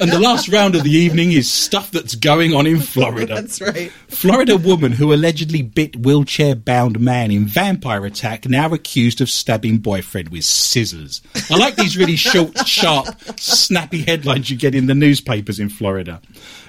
and 0.00 0.10
the 0.10 0.18
last 0.18 0.48
round 0.48 0.74
of 0.74 0.82
the 0.82 0.90
evening 0.90 1.32
is 1.32 1.50
stuff 1.50 1.90
that's 1.90 2.14
going 2.14 2.54
on 2.54 2.66
in 2.66 2.80
Florida. 2.80 3.34
That's 3.34 3.60
right. 3.60 3.90
Florida 4.08 4.56
woman 4.56 4.92
who 4.92 5.12
allegedly 5.12 5.62
bit 5.62 5.96
wheelchair 5.96 6.54
bound 6.54 7.00
man 7.00 7.30
in 7.30 7.46
vampire 7.46 8.04
attack 8.04 8.48
now 8.48 8.72
accused 8.72 9.20
of 9.20 9.30
stabbing 9.30 9.78
boyfriend 9.78 10.30
with 10.30 10.44
scissors. 10.44 11.20
I 11.50 11.56
like 11.56 11.76
these 11.76 11.96
really 11.96 12.16
short, 12.16 12.66
sharp, 12.66 13.06
snappy 13.38 14.02
headlines 14.02 14.50
you 14.50 14.56
get 14.56 14.74
in 14.74 14.86
the 14.86 14.94
newspapers 14.94 15.60
in 15.60 15.68
Florida. 15.68 16.20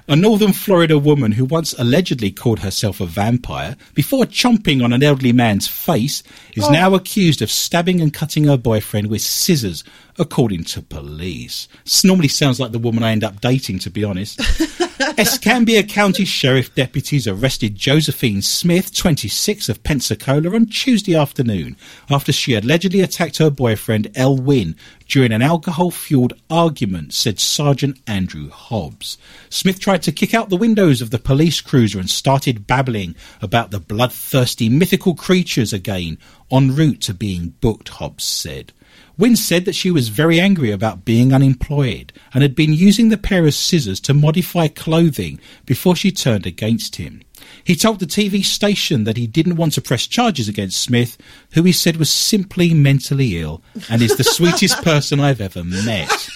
A 0.09 0.15
northern 0.15 0.53
Florida 0.53 0.97
woman 0.97 1.33
who 1.33 1.45
once 1.45 1.73
allegedly 1.77 2.31
called 2.31 2.61
herself 2.61 2.99
a 2.99 3.05
vampire 3.05 3.77
before 3.93 4.25
chomping 4.25 4.83
on 4.83 4.91
an 4.91 5.03
elderly 5.03 5.31
man's 5.31 5.67
face 5.67 6.23
is 6.55 6.63
oh. 6.63 6.71
now 6.71 6.95
accused 6.95 7.43
of 7.43 7.51
stabbing 7.51 8.01
and 8.01 8.11
cutting 8.11 8.45
her 8.45 8.57
boyfriend 8.57 9.11
with 9.11 9.21
scissors, 9.21 9.83
according 10.17 10.63
to 10.63 10.81
police. 10.81 11.67
This 11.83 12.03
normally 12.03 12.27
sounds 12.27 12.59
like 12.59 12.71
the 12.71 12.79
woman 12.79 13.03
I 13.03 13.11
end 13.11 13.23
up 13.23 13.39
dating, 13.39 13.77
to 13.79 13.91
be 13.91 14.03
honest. 14.03 14.41
Escambia 14.99 15.81
County 15.81 16.25
Sheriff 16.25 16.75
deputies 16.75 17.25
arrested 17.25 17.73
Josephine 17.73 18.41
Smith, 18.41 18.93
26, 18.93 19.69
of 19.69 19.81
Pensacola, 19.81 20.53
on 20.53 20.65
Tuesday 20.65 21.15
afternoon 21.15 21.77
after 22.09 22.33
she 22.33 22.53
allegedly 22.53 22.99
attacked 22.99 23.37
her 23.37 23.49
boyfriend, 23.49 24.11
El 24.15 24.35
Wynn, 24.35 24.75
during 25.07 25.31
an 25.31 25.41
alcohol 25.41 25.89
fueled 25.89 26.33
argument, 26.49 27.13
said 27.13 27.39
Sergeant 27.39 27.97
Andrew 28.07 28.49
Hobbs. 28.49 29.17
Smith 29.49 29.79
tried 29.79 30.01
to 30.03 30.11
kick 30.11 30.33
out 30.33 30.49
the 30.49 30.57
windows 30.57 31.01
of 31.01 31.11
the 31.11 31.19
police 31.19 31.61
cruiser 31.61 31.97
and 31.99 32.09
started 32.09 32.67
babbling 32.67 33.15
about 33.41 33.71
the 33.71 33.79
bloodthirsty 33.79 34.67
mythical 34.67 35.15
creatures 35.15 35.71
again, 35.71 36.17
en 36.51 36.75
route 36.75 36.99
to 37.01 37.13
being 37.13 37.53
booked, 37.61 37.87
Hobbs 37.87 38.25
said. 38.25 38.73
Wynne 39.19 39.35
said 39.35 39.65
that 39.65 39.75
she 39.75 39.91
was 39.91 40.07
very 40.07 40.39
angry 40.39 40.71
about 40.71 41.03
being 41.03 41.33
unemployed 41.33 42.13
and 42.33 42.41
had 42.41 42.55
been 42.55 42.71
using 42.71 43.09
the 43.09 43.17
pair 43.17 43.45
of 43.45 43.53
scissors 43.53 43.99
to 43.99 44.13
modify 44.13 44.69
clothing 44.69 45.41
before 45.65 45.93
she 45.93 46.09
turned 46.09 46.45
against 46.45 46.95
him. 46.95 47.21
He 47.65 47.75
told 47.75 47.99
the 47.99 48.05
TV 48.05 48.45
station 48.45 49.03
that 49.03 49.17
he 49.17 49.27
didn't 49.27 49.57
want 49.57 49.73
to 49.73 49.81
press 49.81 50.07
charges 50.07 50.47
against 50.47 50.81
Smith, 50.81 51.17
who 51.51 51.63
he 51.63 51.73
said 51.73 51.97
was 51.97 52.09
simply 52.09 52.73
mentally 52.73 53.41
ill 53.41 53.61
and 53.89 54.01
is 54.01 54.15
the 54.15 54.23
sweetest 54.23 54.81
person 54.83 55.19
I've 55.19 55.41
ever 55.41 55.65
met. 55.65 56.29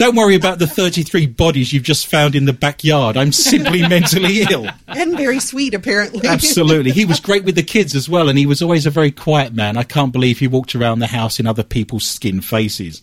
Don't 0.00 0.16
worry 0.16 0.34
about 0.34 0.58
the 0.58 0.66
33 0.66 1.26
bodies 1.26 1.74
you've 1.74 1.82
just 1.82 2.06
found 2.06 2.34
in 2.34 2.46
the 2.46 2.54
backyard. 2.54 3.18
I'm 3.18 3.32
simply 3.32 3.82
mentally 3.86 4.40
ill. 4.50 4.66
And 4.86 5.14
very 5.14 5.40
sweet, 5.40 5.74
apparently. 5.74 6.26
Absolutely. 6.26 6.90
He 6.90 7.04
was 7.04 7.20
great 7.20 7.44
with 7.44 7.54
the 7.54 7.62
kids 7.62 7.94
as 7.94 8.08
well, 8.08 8.30
and 8.30 8.38
he 8.38 8.46
was 8.46 8.62
always 8.62 8.86
a 8.86 8.90
very 8.90 9.10
quiet 9.10 9.52
man. 9.52 9.76
I 9.76 9.82
can't 9.82 10.10
believe 10.10 10.38
he 10.38 10.48
walked 10.48 10.74
around 10.74 11.00
the 11.00 11.06
house 11.06 11.38
in 11.38 11.46
other 11.46 11.62
people's 11.62 12.08
skin 12.08 12.40
faces. 12.40 13.02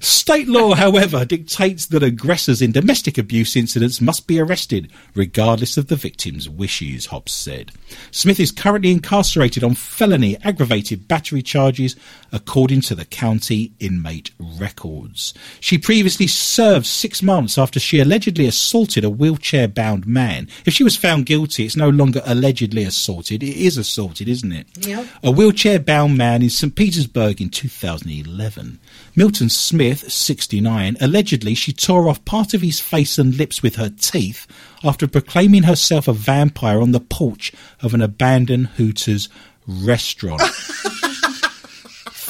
State 0.00 0.48
law, 0.48 0.72
however, 0.74 1.26
dictates 1.26 1.84
that 1.84 2.02
aggressors 2.02 2.62
in 2.62 2.72
domestic 2.72 3.18
abuse 3.18 3.54
incidents 3.54 4.00
must 4.00 4.26
be 4.26 4.40
arrested, 4.40 4.90
regardless 5.14 5.76
of 5.76 5.88
the 5.88 5.96
victim's 5.96 6.48
wishes, 6.48 7.04
Hobbs 7.04 7.32
said. 7.32 7.72
Smith 8.10 8.40
is 8.40 8.52
currently 8.52 8.90
incarcerated 8.90 9.62
on 9.62 9.74
felony 9.74 10.38
aggravated 10.44 11.08
battery 11.08 11.42
charges, 11.42 11.94
according 12.32 12.80
to 12.80 12.94
the 12.94 13.04
county 13.04 13.72
inmate 13.80 14.30
records. 14.38 15.34
She 15.60 15.76
previously 15.76 16.26
served 16.38 16.86
six 16.86 17.22
months 17.22 17.58
after 17.58 17.80
she 17.80 18.00
allegedly 18.00 18.46
assaulted 18.46 19.04
a 19.04 19.10
wheelchair 19.10 19.68
bound 19.68 20.06
man. 20.06 20.48
If 20.64 20.74
she 20.74 20.84
was 20.84 20.96
found 20.96 21.26
guilty, 21.26 21.64
it's 21.64 21.76
no 21.76 21.88
longer 21.88 22.22
allegedly 22.24 22.84
assaulted. 22.84 23.42
It 23.42 23.56
is 23.56 23.76
assaulted, 23.76 24.28
isn't 24.28 24.52
it? 24.52 24.66
Yep. 24.86 25.06
A 25.22 25.30
wheelchair 25.30 25.78
bound 25.78 26.16
man 26.16 26.42
in 26.42 26.50
St. 26.50 26.74
Petersburg 26.74 27.40
in 27.40 27.50
2011. 27.50 28.78
Milton 29.16 29.48
Smith, 29.48 30.10
69, 30.10 30.96
allegedly 31.00 31.54
she 31.54 31.72
tore 31.72 32.08
off 32.08 32.24
part 32.24 32.54
of 32.54 32.62
his 32.62 32.80
face 32.80 33.18
and 33.18 33.36
lips 33.36 33.62
with 33.62 33.76
her 33.76 33.90
teeth 33.90 34.46
after 34.84 35.08
proclaiming 35.08 35.64
herself 35.64 36.08
a 36.08 36.12
vampire 36.12 36.80
on 36.80 36.92
the 36.92 37.00
porch 37.00 37.52
of 37.82 37.94
an 37.94 38.00
abandoned 38.00 38.68
Hooters 38.68 39.28
restaurant. 39.66 40.42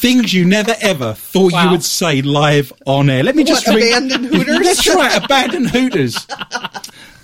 Things 0.00 0.32
you 0.32 0.44
never 0.44 0.74
ever 0.80 1.14
thought 1.14 1.52
you 1.52 1.70
would 1.70 1.82
say 1.82 2.22
live 2.22 2.72
on 2.86 3.10
air. 3.10 3.22
Let 3.22 3.34
me 3.36 3.44
just 3.44 3.66
What, 3.66 3.76
read- 3.76 3.88
abandoned 3.90 4.26
Hooters? 4.34 4.58
That's 4.66 4.94
right, 4.94 5.24
abandoned 5.24 5.70
Hooters. 5.70 6.26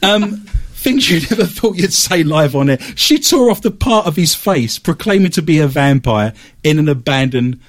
Um, 0.02 0.38
things 0.74 1.08
you 1.10 1.20
never 1.30 1.46
thought 1.46 1.76
you'd 1.76 1.92
say 1.92 2.22
live 2.24 2.54
on 2.56 2.70
air. 2.70 2.78
She 2.96 3.18
tore 3.18 3.50
off 3.50 3.62
the 3.62 3.70
part 3.70 4.06
of 4.06 4.16
his 4.16 4.34
face, 4.34 4.78
proclaiming 4.78 5.30
to 5.32 5.42
be 5.42 5.58
a 5.58 5.66
vampire 5.68 6.32
in 6.62 6.78
an 6.78 6.88
abandoned 6.88 7.60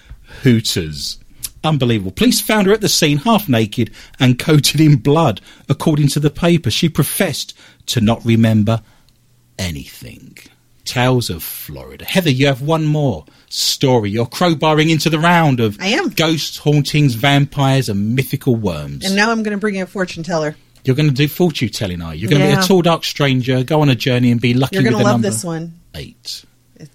Hooters. 0.41 1.19
Unbelievable. 1.63 2.11
Police 2.11 2.41
found 2.41 2.67
her 2.67 2.73
at 2.73 2.81
the 2.81 2.89
scene 2.89 3.17
half 3.19 3.47
naked 3.49 3.91
and 4.19 4.37
coated 4.37 4.79
in 4.81 4.97
blood. 4.97 5.39
According 5.69 6.09
to 6.09 6.19
the 6.19 6.29
paper, 6.29 6.69
she 6.69 6.89
professed 6.89 7.57
to 7.87 8.01
not 8.01 8.23
remember 8.25 8.81
anything. 9.57 10.37
Tales 10.83 11.29
of 11.31 11.41
Florida. 11.43 12.05
Heather, 12.05 12.29
you 12.29 12.45
have 12.47 12.61
one 12.61 12.85
more 12.85 13.25
story. 13.55 14.09
You're 14.11 14.25
crowbarring 14.25 14.89
into 14.89 15.09
the 15.09 15.19
round 15.19 15.59
of 15.59 15.77
I 15.79 15.87
am. 15.87 16.09
ghosts, 16.09 16.57
hauntings, 16.57 17.15
vampires, 17.15 17.89
and 17.89 18.15
mythical 18.15 18.55
worms. 18.55 19.05
And 19.05 19.15
now 19.15 19.31
I'm 19.31 19.43
going 19.43 19.55
to 19.55 19.59
bring 19.59 19.75
in 19.75 19.83
a 19.83 19.87
fortune 19.87 20.23
teller. 20.23 20.55
You're 20.83 20.95
going 20.95 21.09
to 21.09 21.15
do 21.15 21.27
fortune 21.27 21.69
telling, 21.69 22.01
are 22.01 22.13
you? 22.13 22.21
You're 22.27 22.29
going 22.29 22.41
to 22.51 22.55
be 22.57 22.63
a 22.63 22.67
tall, 22.67 22.81
dark 22.83 23.03
stranger, 23.03 23.63
go 23.63 23.81
on 23.81 23.89
a 23.89 23.95
journey, 23.95 24.31
and 24.31 24.39
be 24.39 24.53
lucky 24.53 24.75
You're 24.75 24.83
with 24.83 24.91
going 24.91 24.97
the 25.03 25.03
to 25.03 25.11
love 25.11 25.21
number 25.21 25.29
this 25.29 25.43
one. 25.43 25.79
eight. 25.95 26.45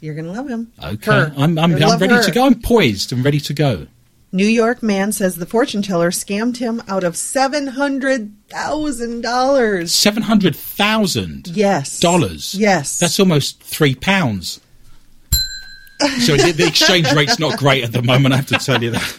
You're 0.00 0.14
going 0.14 0.26
to 0.26 0.32
love 0.32 0.48
him. 0.48 0.70
Okay, 0.82 1.10
Her. 1.10 1.32
I'm, 1.36 1.58
I'm, 1.58 1.74
I'm 1.74 1.98
ready 1.98 2.14
her. 2.14 2.22
to 2.22 2.30
go. 2.30 2.46
I'm 2.46 2.60
poised 2.60 3.12
and 3.12 3.24
ready 3.24 3.40
to 3.40 3.54
go. 3.54 3.86
New 4.32 4.46
York 4.46 4.80
man 4.80 5.10
says 5.10 5.34
the 5.34 5.46
fortune 5.46 5.82
teller 5.82 6.10
scammed 6.12 6.58
him 6.58 6.80
out 6.86 7.02
of 7.02 7.16
seven 7.16 7.66
hundred 7.66 8.32
thousand 8.48 9.22
dollars. 9.22 9.92
Seven 9.92 10.22
hundred 10.22 10.54
thousand 10.54 11.48
Yes. 11.48 11.98
dollars. 11.98 12.54
Yes. 12.54 12.96
that's 13.00 13.18
almost 13.18 13.60
three 13.60 13.96
pounds. 13.96 14.60
So 16.20 16.36
the, 16.36 16.52
the 16.56 16.66
exchange 16.66 17.10
rate's 17.12 17.38
not 17.38 17.58
great 17.58 17.84
at 17.84 17.92
the 17.92 18.02
moment. 18.02 18.34
I 18.34 18.38
have 18.38 18.46
to 18.46 18.58
tell 18.58 18.82
you 18.82 18.90
that. 18.92 19.18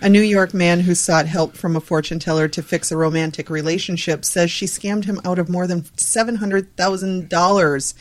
A 0.00 0.08
New 0.08 0.20
York 0.20 0.52
man 0.52 0.80
who 0.80 0.94
sought 0.94 1.26
help 1.26 1.56
from 1.56 1.76
a 1.76 1.80
fortune 1.80 2.18
teller 2.18 2.46
to 2.48 2.62
fix 2.62 2.92
a 2.92 2.96
romantic 2.96 3.48
relationship 3.48 4.24
says 4.24 4.50
she 4.50 4.66
scammed 4.66 5.04
him 5.06 5.20
out 5.24 5.38
of 5.38 5.48
more 5.48 5.66
than 5.66 5.82
$700,000. 5.82 7.94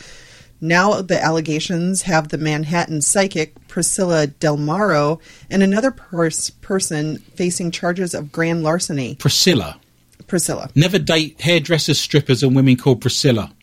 Now 0.61 1.01
the 1.01 1.21
allegations 1.21 2.03
have 2.03 2.29
the 2.29 2.37
Manhattan 2.37 3.01
psychic 3.01 3.67
Priscilla 3.67 4.27
Del 4.27 4.57
Maro 4.57 5.19
and 5.49 5.63
another 5.63 5.91
pers- 5.91 6.49
person 6.49 7.17
facing 7.17 7.71
charges 7.71 8.13
of 8.13 8.31
grand 8.31 8.63
larceny. 8.63 9.15
Priscilla. 9.15 9.79
Priscilla, 10.27 10.69
Never 10.73 10.99
date 10.99 11.41
hairdressers, 11.41 11.99
strippers, 11.99 12.43
and 12.43 12.55
women 12.55 12.77
called 12.77 13.01
Priscilla. 13.01 13.53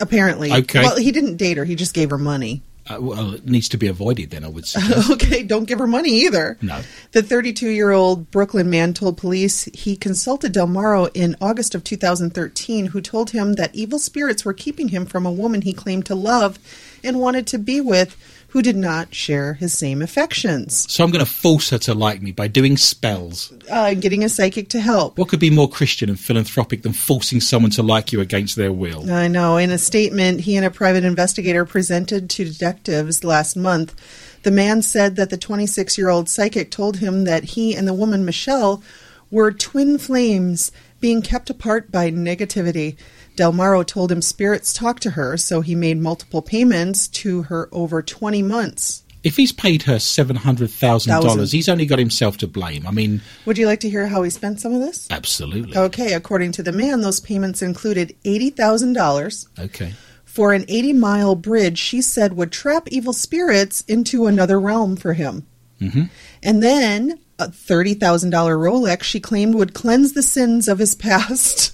apparently. 0.00 0.52
Okay. 0.52 0.80
Well, 0.80 0.96
he 0.96 1.10
didn't 1.10 1.36
date 1.36 1.56
her, 1.56 1.64
he 1.64 1.74
just 1.74 1.92
gave 1.92 2.10
her 2.10 2.18
money. 2.18 2.62
Uh, 2.88 2.98
well, 3.00 3.34
it 3.34 3.46
needs 3.46 3.68
to 3.70 3.76
be 3.76 3.86
avoided 3.86 4.30
then, 4.30 4.44
I 4.44 4.48
would 4.48 4.66
suggest. 4.66 5.10
Okay, 5.10 5.42
don't 5.42 5.64
give 5.64 5.78
her 5.78 5.86
money 5.86 6.10
either. 6.10 6.56
No. 6.62 6.80
The 7.12 7.22
32 7.22 7.68
year 7.70 7.90
old 7.90 8.30
Brooklyn 8.30 8.70
man 8.70 8.94
told 8.94 9.16
police 9.16 9.64
he 9.74 9.96
consulted 9.96 10.52
Del 10.52 10.66
Maro 10.66 11.06
in 11.06 11.36
August 11.40 11.74
of 11.74 11.84
2013, 11.84 12.86
who 12.86 13.00
told 13.00 13.30
him 13.30 13.54
that 13.54 13.74
evil 13.74 13.98
spirits 13.98 14.44
were 14.44 14.52
keeping 14.52 14.88
him 14.88 15.06
from 15.06 15.26
a 15.26 15.32
woman 15.32 15.62
he 15.62 15.72
claimed 15.72 16.06
to 16.06 16.14
love 16.14 16.58
and 17.04 17.20
wanted 17.20 17.46
to 17.48 17.58
be 17.58 17.80
with, 17.80 18.16
who 18.48 18.62
did 18.62 18.76
not 18.76 19.14
share 19.14 19.54
his 19.54 19.76
same 19.76 20.00
affections. 20.00 20.90
so 20.90 21.04
I'm 21.04 21.10
going 21.10 21.24
to 21.24 21.30
force 21.30 21.70
her 21.70 21.78
to 21.78 21.94
like 21.94 22.22
me 22.22 22.32
by 22.32 22.48
doing 22.48 22.76
spells. 22.76 23.52
Uh, 23.70 23.94
getting 23.94 24.24
a 24.24 24.28
psychic 24.28 24.70
to 24.70 24.80
help. 24.80 25.18
What 25.18 25.28
could 25.28 25.40
be 25.40 25.50
more 25.50 25.68
Christian 25.68 26.08
and 26.08 26.18
philanthropic 26.18 26.82
than 26.82 26.94
forcing 26.94 27.40
someone 27.40 27.70
to 27.72 27.82
like 27.82 28.12
you 28.12 28.20
against 28.20 28.56
their 28.56 28.72
will? 28.72 29.10
I 29.10 29.28
know. 29.28 29.58
In 29.58 29.70
a 29.70 29.78
statement 29.78 30.40
he 30.40 30.56
and 30.56 30.64
a 30.64 30.70
private 30.70 31.04
investigator 31.04 31.64
presented 31.66 32.30
to 32.30 32.44
detectives 32.44 33.22
last 33.22 33.54
month, 33.54 33.94
the 34.44 34.50
man 34.50 34.80
said 34.82 35.16
that 35.16 35.30
the 35.30 35.36
26 35.36 35.98
year 35.98 36.08
old 36.08 36.28
psychic 36.28 36.70
told 36.70 36.98
him 36.98 37.24
that 37.24 37.44
he 37.44 37.74
and 37.74 37.86
the 37.86 37.94
woman, 37.94 38.24
Michelle, 38.24 38.82
were 39.30 39.52
twin 39.52 39.98
flames 39.98 40.72
being 41.00 41.20
kept 41.22 41.50
apart 41.50 41.92
by 41.92 42.10
negativity. 42.10 42.96
Del 43.38 43.52
Maro 43.52 43.84
told 43.84 44.10
him 44.10 44.20
spirits 44.20 44.72
talked 44.72 45.00
to 45.04 45.10
her, 45.10 45.36
so 45.36 45.60
he 45.60 45.76
made 45.76 45.98
multiple 45.98 46.42
payments 46.42 47.06
to 47.22 47.42
her 47.42 47.68
over 47.70 48.02
20 48.02 48.42
months. 48.42 49.04
If 49.22 49.36
he's 49.36 49.52
paid 49.52 49.82
her 49.84 50.00
seven 50.00 50.34
hundred 50.34 50.70
thousand 50.70 51.12
dollars, 51.20 51.52
he's 51.52 51.68
only 51.68 51.86
got 51.86 52.00
himself 52.00 52.36
to 52.38 52.48
blame. 52.48 52.84
I 52.84 52.90
mean, 52.90 53.20
Would 53.46 53.56
you 53.56 53.66
like 53.66 53.78
to 53.80 53.88
hear 53.90 54.08
how 54.08 54.24
he 54.24 54.30
spent 54.30 54.58
some 54.60 54.74
of 54.74 54.80
this? 54.80 55.06
absolutely. 55.10 55.76
Okay, 55.76 56.14
according 56.14 56.50
to 56.52 56.64
the 56.64 56.72
man, 56.72 57.00
those 57.00 57.20
payments 57.20 57.62
included 57.62 58.16
$80,000 58.24 59.46
Okay. 59.58 59.92
for 60.24 60.52
an 60.52 60.64
80 60.66 60.92
mile 60.94 61.34
bridge 61.36 61.78
she 61.78 62.00
said 62.02 62.32
would 62.34 62.50
trap 62.52 62.88
evil 62.90 63.12
spirits 63.12 63.82
into 63.82 64.26
another 64.26 64.58
realm 64.60 64.96
for 64.96 65.12
him. 65.12 65.46
hmm 65.78 66.04
And 66.42 66.60
then 66.60 67.20
a 67.38 67.48
$30,000 67.48 67.98
Rolex 68.32 69.02
she 69.04 69.20
claimed 69.20 69.54
would 69.54 69.74
cleanse 69.74 70.12
the 70.14 70.22
sins 70.24 70.66
of 70.66 70.78
his 70.80 70.94
past. 71.06 71.72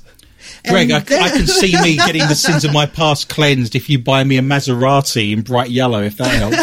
Greg, 0.68 0.90
I, 0.90 0.98
I 0.98 1.28
can 1.30 1.46
see 1.46 1.78
me 1.80 1.96
getting 1.96 2.26
the 2.26 2.34
sins 2.34 2.64
of 2.64 2.72
my 2.72 2.86
past 2.86 3.28
cleansed 3.28 3.74
if 3.74 3.90
you 3.90 3.98
buy 3.98 4.24
me 4.24 4.38
a 4.38 4.42
Maserati 4.42 5.32
in 5.32 5.42
bright 5.42 5.70
yellow, 5.70 6.02
if 6.02 6.16
that 6.16 6.28
helps. 6.28 6.56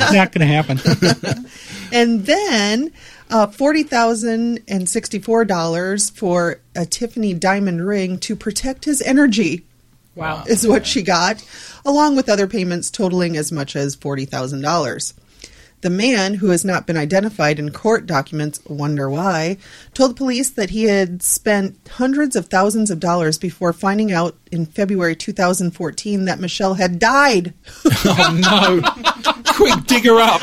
it's 0.00 0.12
Not 0.12 0.32
going 0.32 0.40
to 0.40 0.46
happen. 0.46 1.46
and 1.92 2.24
then 2.24 2.92
uh, 3.30 3.46
forty 3.48 3.82
thousand 3.82 4.60
and 4.68 4.88
sixty-four 4.88 5.44
dollars 5.44 6.10
for 6.10 6.60
a 6.76 6.86
Tiffany 6.86 7.34
diamond 7.34 7.86
ring 7.86 8.18
to 8.18 8.36
protect 8.36 8.84
his 8.84 9.02
energy. 9.02 9.64
Wow. 10.14 10.44
is 10.46 10.66
what 10.68 10.86
she 10.86 11.00
got, 11.00 11.42
along 11.86 12.16
with 12.16 12.28
other 12.28 12.46
payments 12.46 12.90
totaling 12.90 13.36
as 13.36 13.50
much 13.50 13.74
as 13.74 13.94
forty 13.94 14.26
thousand 14.26 14.60
dollars. 14.60 15.14
The 15.82 15.90
man, 15.90 16.34
who 16.34 16.50
has 16.50 16.64
not 16.64 16.86
been 16.86 16.96
identified 16.96 17.58
in 17.58 17.72
court 17.72 18.06
documents, 18.06 18.60
wonder 18.66 19.10
why, 19.10 19.56
told 19.94 20.16
police 20.16 20.48
that 20.50 20.70
he 20.70 20.84
had 20.84 21.22
spent 21.24 21.76
hundreds 21.90 22.36
of 22.36 22.46
thousands 22.46 22.88
of 22.88 23.00
dollars 23.00 23.36
before 23.36 23.72
finding 23.72 24.12
out 24.12 24.36
in 24.52 24.64
February 24.64 25.16
2014 25.16 26.24
that 26.24 26.38
Michelle 26.38 26.74
had 26.74 26.98
died. 26.98 27.52
Oh 28.04 28.38
no! 28.40 29.42
Quick, 29.54 29.86
dig 29.86 30.04
her 30.04 30.20
up. 30.20 30.42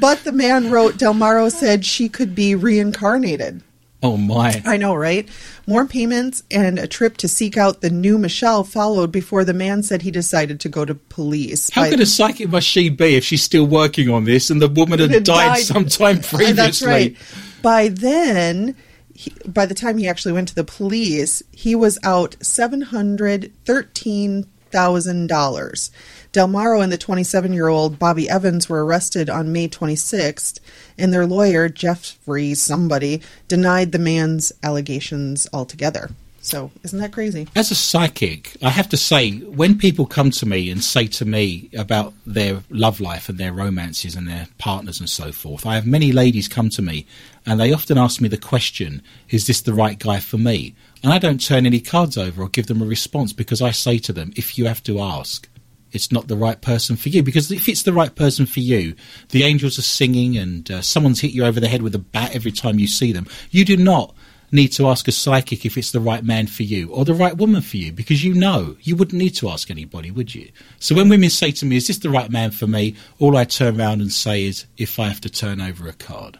But 0.00 0.24
the 0.24 0.32
man 0.32 0.70
wrote, 0.70 0.94
Delmaro 0.94 1.50
said 1.50 1.84
she 1.84 2.08
could 2.08 2.34
be 2.34 2.54
reincarnated. 2.54 3.62
Oh 4.02 4.16
my! 4.16 4.62
I 4.66 4.76
know, 4.76 4.94
right? 4.94 5.28
More 5.66 5.86
payments 5.86 6.42
and 6.50 6.78
a 6.78 6.86
trip 6.86 7.16
to 7.18 7.28
seek 7.28 7.56
out 7.56 7.80
the 7.80 7.88
new 7.88 8.18
Michelle 8.18 8.62
followed 8.62 9.10
before 9.10 9.42
the 9.44 9.54
man 9.54 9.82
said 9.82 10.02
he 10.02 10.10
decided 10.10 10.60
to 10.60 10.68
go 10.68 10.84
to 10.84 10.94
police. 10.94 11.70
How 11.70 11.88
good 11.88 12.00
a 12.00 12.06
psychic 12.06 12.50
must 12.50 12.66
she 12.66 12.90
be 12.90 13.16
if 13.16 13.24
she's 13.24 13.42
still 13.42 13.66
working 13.66 14.10
on 14.10 14.24
this 14.24 14.50
and 14.50 14.60
the 14.60 14.68
woman 14.68 14.98
had 14.98 15.24
died, 15.24 15.24
died. 15.24 15.58
sometime 15.64 16.20
previously? 16.20 16.52
That's 16.52 16.82
right. 16.82 17.16
By 17.62 17.88
then, 17.88 18.76
he, 19.14 19.32
by 19.46 19.64
the 19.64 19.74
time 19.74 19.96
he 19.96 20.06
actually 20.06 20.32
went 20.32 20.48
to 20.48 20.54
the 20.54 20.64
police, 20.64 21.42
he 21.50 21.74
was 21.74 21.98
out 22.02 22.36
seven 22.42 22.82
hundred 22.82 23.52
thirteen 23.64 24.46
thousand 24.70 25.28
dollars. 25.28 25.90
Delmaro 26.32 26.82
and 26.82 26.92
the 26.92 26.98
twenty-seven-year-old 26.98 27.98
Bobby 27.98 28.28
Evans 28.28 28.68
were 28.68 28.84
arrested 28.84 29.30
on 29.30 29.52
May 29.52 29.68
twenty-sixth, 29.68 30.60
and 30.98 31.12
their 31.12 31.26
lawyer 31.26 31.68
Jeffrey 31.68 32.54
somebody 32.54 33.22
denied 33.48 33.92
the 33.92 33.98
man's 33.98 34.52
allegations 34.62 35.46
altogether. 35.52 36.10
So, 36.46 36.70
isn't 36.84 37.00
that 37.00 37.12
crazy? 37.12 37.48
As 37.56 37.72
a 37.72 37.74
psychic, 37.74 38.56
I 38.62 38.70
have 38.70 38.88
to 38.90 38.96
say, 38.96 39.32
when 39.38 39.76
people 39.76 40.06
come 40.06 40.30
to 40.30 40.46
me 40.46 40.70
and 40.70 40.82
say 40.82 41.08
to 41.08 41.24
me 41.24 41.68
about 41.76 42.14
their 42.24 42.62
love 42.70 43.00
life 43.00 43.28
and 43.28 43.36
their 43.36 43.52
romances 43.52 44.14
and 44.14 44.28
their 44.28 44.46
partners 44.56 45.00
and 45.00 45.10
so 45.10 45.32
forth, 45.32 45.66
I 45.66 45.74
have 45.74 45.88
many 45.88 46.12
ladies 46.12 46.46
come 46.46 46.70
to 46.70 46.82
me 46.82 47.04
and 47.44 47.58
they 47.58 47.72
often 47.72 47.98
ask 47.98 48.20
me 48.20 48.28
the 48.28 48.36
question, 48.36 49.02
is 49.28 49.48
this 49.48 49.60
the 49.60 49.74
right 49.74 49.98
guy 49.98 50.20
for 50.20 50.38
me? 50.38 50.76
And 51.02 51.12
I 51.12 51.18
don't 51.18 51.44
turn 51.44 51.66
any 51.66 51.80
cards 51.80 52.16
over 52.16 52.42
or 52.42 52.48
give 52.48 52.68
them 52.68 52.80
a 52.80 52.86
response 52.86 53.32
because 53.32 53.60
I 53.60 53.72
say 53.72 53.98
to 53.98 54.12
them, 54.12 54.32
if 54.36 54.56
you 54.56 54.66
have 54.66 54.84
to 54.84 55.00
ask, 55.00 55.48
it's 55.96 56.12
not 56.12 56.28
the 56.28 56.36
right 56.36 56.60
person 56.60 56.94
for 56.94 57.08
you. 57.08 57.22
Because 57.22 57.50
if 57.50 57.68
it's 57.68 57.82
the 57.82 57.92
right 57.92 58.14
person 58.14 58.46
for 58.46 58.60
you, 58.60 58.94
the 59.30 59.42
angels 59.42 59.78
are 59.78 59.82
singing 59.82 60.36
and 60.36 60.70
uh, 60.70 60.82
someone's 60.82 61.20
hit 61.20 61.32
you 61.32 61.44
over 61.44 61.58
the 61.58 61.68
head 61.68 61.82
with 61.82 61.94
a 61.96 61.98
bat 61.98 62.36
every 62.36 62.52
time 62.52 62.78
you 62.78 62.86
see 62.86 63.10
them. 63.10 63.26
You 63.50 63.64
do 63.64 63.76
not 63.76 64.14
need 64.52 64.68
to 64.68 64.88
ask 64.88 65.08
a 65.08 65.12
psychic 65.12 65.66
if 65.66 65.76
it's 65.76 65.90
the 65.90 66.00
right 66.00 66.24
man 66.24 66.46
for 66.46 66.62
you 66.62 66.90
or 66.90 67.04
the 67.04 67.14
right 67.14 67.36
woman 67.36 67.60
for 67.60 67.76
you 67.76 67.92
because 67.92 68.24
you 68.24 68.32
know 68.32 68.76
you 68.82 68.94
wouldn't 68.94 69.18
need 69.18 69.34
to 69.36 69.48
ask 69.48 69.70
anybody, 69.70 70.10
would 70.10 70.34
you? 70.34 70.50
So 70.78 70.94
when 70.94 71.08
women 71.08 71.30
say 71.30 71.50
to 71.52 71.66
me, 71.66 71.76
Is 71.76 71.88
this 71.88 71.98
the 71.98 72.10
right 72.10 72.30
man 72.30 72.52
for 72.52 72.66
me? 72.66 72.94
all 73.18 73.36
I 73.36 73.44
turn 73.44 73.80
around 73.80 74.00
and 74.00 74.12
say 74.12 74.44
is, 74.44 74.66
If 74.76 75.00
I 75.00 75.08
have 75.08 75.20
to 75.22 75.30
turn 75.30 75.60
over 75.60 75.88
a 75.88 75.92
card. 75.92 76.38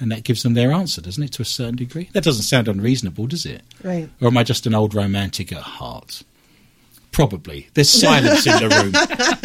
And 0.00 0.10
that 0.10 0.24
gives 0.24 0.42
them 0.42 0.54
their 0.54 0.72
answer, 0.72 1.00
doesn't 1.00 1.22
it, 1.22 1.30
to 1.32 1.42
a 1.42 1.44
certain 1.44 1.76
degree? 1.76 2.10
That 2.14 2.24
doesn't 2.24 2.42
sound 2.42 2.66
unreasonable, 2.66 3.28
does 3.28 3.46
it? 3.46 3.62
Right. 3.84 4.08
Or 4.20 4.26
am 4.26 4.36
I 4.36 4.42
just 4.42 4.66
an 4.66 4.74
old 4.74 4.92
romantic 4.92 5.52
at 5.52 5.62
heart? 5.62 6.24
Probably. 7.14 7.68
There's 7.74 7.88
silence 7.88 8.44
in 8.44 8.58
the 8.58 8.68
room. 8.68 8.92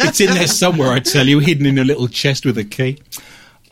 It's 0.00 0.20
in 0.20 0.34
there 0.34 0.48
somewhere, 0.48 0.90
I 0.90 0.98
tell 0.98 1.28
you, 1.28 1.38
hidden 1.38 1.66
in 1.66 1.78
a 1.78 1.84
little 1.84 2.08
chest 2.08 2.44
with 2.44 2.58
a 2.58 2.64
key. 2.64 2.98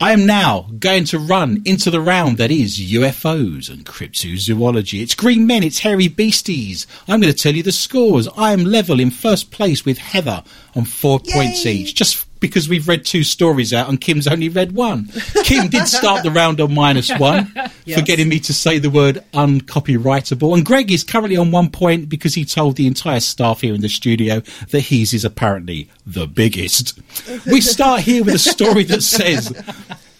I 0.00 0.12
am 0.12 0.24
now 0.24 0.68
going 0.78 1.04
to 1.06 1.18
run 1.18 1.62
into 1.64 1.90
the 1.90 2.00
round 2.00 2.38
that 2.38 2.52
is 2.52 2.78
UFOs 2.78 3.68
and 3.68 3.84
cryptozoology. 3.84 5.02
It's 5.02 5.16
green 5.16 5.48
men, 5.48 5.64
it's 5.64 5.80
hairy 5.80 6.06
beasties. 6.06 6.86
I'm 7.08 7.20
going 7.20 7.32
to 7.32 7.38
tell 7.38 7.56
you 7.56 7.64
the 7.64 7.72
scores. 7.72 8.28
I 8.36 8.52
am 8.52 8.64
level 8.64 9.00
in 9.00 9.10
first 9.10 9.50
place 9.50 9.84
with 9.84 9.98
Heather 9.98 10.44
on 10.76 10.84
four 10.84 11.18
points 11.18 11.66
each, 11.66 11.96
just 11.96 12.27
because 12.40 12.68
we've 12.68 12.88
read 12.88 13.04
two 13.04 13.22
stories 13.22 13.72
out 13.72 13.88
and 13.88 14.00
Kim's 14.00 14.26
only 14.26 14.48
read 14.48 14.72
one. 14.72 15.08
Kim 15.44 15.68
did 15.68 15.88
start 15.88 16.22
the 16.22 16.30
round 16.30 16.60
on 16.60 16.74
minus 16.74 17.10
one 17.18 17.46
for 17.94 18.02
getting 18.02 18.28
me 18.28 18.40
to 18.40 18.54
say 18.54 18.78
the 18.78 18.90
word 18.90 19.24
uncopyrightable. 19.32 20.54
And 20.54 20.64
Greg 20.64 20.90
is 20.90 21.04
currently 21.04 21.36
on 21.36 21.50
one 21.50 21.70
point 21.70 22.08
because 22.08 22.34
he 22.34 22.44
told 22.44 22.76
the 22.76 22.86
entire 22.86 23.20
staff 23.20 23.60
here 23.60 23.74
in 23.74 23.80
the 23.80 23.88
studio 23.88 24.40
that 24.70 24.80
his 24.80 25.12
is 25.12 25.24
apparently 25.24 25.88
the 26.06 26.26
biggest. 26.26 26.98
We 27.46 27.60
start 27.60 28.02
here 28.02 28.24
with 28.24 28.34
a 28.34 28.38
story 28.38 28.84
that 28.84 29.02
says. 29.02 29.52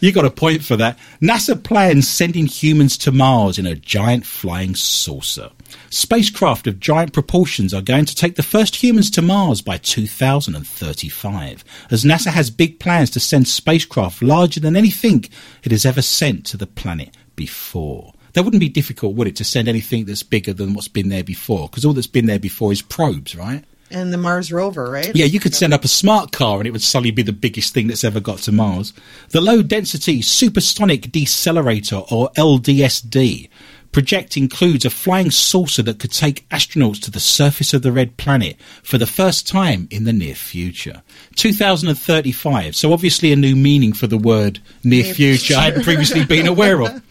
You 0.01 0.13
got 0.13 0.25
a 0.25 0.31
point 0.31 0.63
for 0.63 0.77
that. 0.77 0.97
NASA 1.21 1.61
plans 1.61 2.09
sending 2.09 2.47
humans 2.47 2.97
to 2.99 3.11
Mars 3.11 3.59
in 3.59 3.67
a 3.67 3.75
giant 3.75 4.25
flying 4.25 4.77
saucer. 4.77 5.51
Spacecraft 5.91 6.67
of 6.67 6.81
giant 6.81 7.13
proportions 7.13 7.73
are 7.73 7.83
going 7.83 8.05
to 8.05 8.15
take 8.15 8.37
the 8.37 8.43
first 8.43 8.77
humans 8.77 9.11
to 9.11 9.23
Mars 9.23 9.63
by 9.63 9.79
2035, 9.79 11.65
as 11.91 12.05
NASA 12.05 12.31
has 12.31 12.51
big 12.51 12.79
plans 12.79 13.11
to 13.11 13.21
send 13.21 13.49
spacecraft 13.49 14.23
larger 14.23 14.61
than 14.61 14.77
anything 14.77 15.25
it 15.63 15.73
has 15.73 15.87
ever 15.87 16.03
sent 16.03 16.47
to 16.47 16.57
the 16.57 16.67
planet 16.67 17.17
before. 17.37 18.13
That 18.35 18.45
wouldn't 18.45 18.61
be 18.61 18.69
difficult, 18.69 19.15
would 19.17 19.29
it, 19.29 19.37
to 19.37 19.45
send 19.45 19.69
anything 19.69 20.05
that's 20.05 20.23
bigger 20.23 20.53
than 20.53 20.75
what's 20.75 20.89
been 20.89 21.09
there 21.09 21.25
before? 21.25 21.69
Because 21.69 21.85
all 21.85 21.93
that's 21.93 22.07
been 22.07 22.27
there 22.27 22.39
before 22.39 22.73
is 22.73 22.83
probes, 22.83 23.35
right? 23.35 23.65
And 23.91 24.13
the 24.13 24.19
Mars 24.19 24.53
rover, 24.53 24.91
right? 24.91 25.15
Yeah, 25.17 25.25
you 25.25 25.41
could 25.41 25.55
send 25.55 25.73
up 25.73 25.83
a 25.85 25.89
smart 25.89 26.33
car 26.33 26.59
and 26.59 26.67
it 26.67 26.73
would 26.73 26.83
suddenly 26.83 27.11
be 27.11 27.23
the 27.23 27.33
biggest 27.33 27.73
thing 27.73 27.87
that's 27.87 28.05
ever 28.05 28.21
got 28.21 28.39
to 28.41 28.53
Mars. 28.53 28.93
The 29.31 29.41
Low 29.41 29.63
Density 29.63 30.21
Supersonic 30.21 31.11
Decelerator, 31.11 32.11
or 32.13 32.31
LDSD, 32.37 33.49
project 33.93 34.37
includes 34.37 34.85
a 34.85 34.91
flying 34.91 35.31
saucer 35.31 35.83
that 35.83 35.99
could 35.99 36.13
take 36.13 36.49
astronauts 36.51 37.01
to 37.03 37.11
the 37.11 37.21
surface 37.21 37.73
of 37.73 37.83
the 37.83 37.93
red 37.93 38.17
planet 38.17 38.57
for 38.83 38.99
the 38.99 39.07
first 39.07 39.49
time 39.49 39.89
in 39.91 40.05
the 40.05 40.13
near 40.13 40.35
future. 40.35 41.03
2035, 41.37 42.77
so 42.77 42.93
obviously 42.93 43.33
a 43.33 43.37
new 43.37 43.57
meaning 43.57 43.93
for 43.93 44.07
the 44.07 44.19
word 44.19 44.61
near 44.85 45.05
Near 45.05 45.15
future 45.15 45.57
I 45.57 45.65
hadn't 45.65 45.85
previously 45.85 46.25
been 46.25 46.47
aware 46.55 46.83
of. 46.83 47.03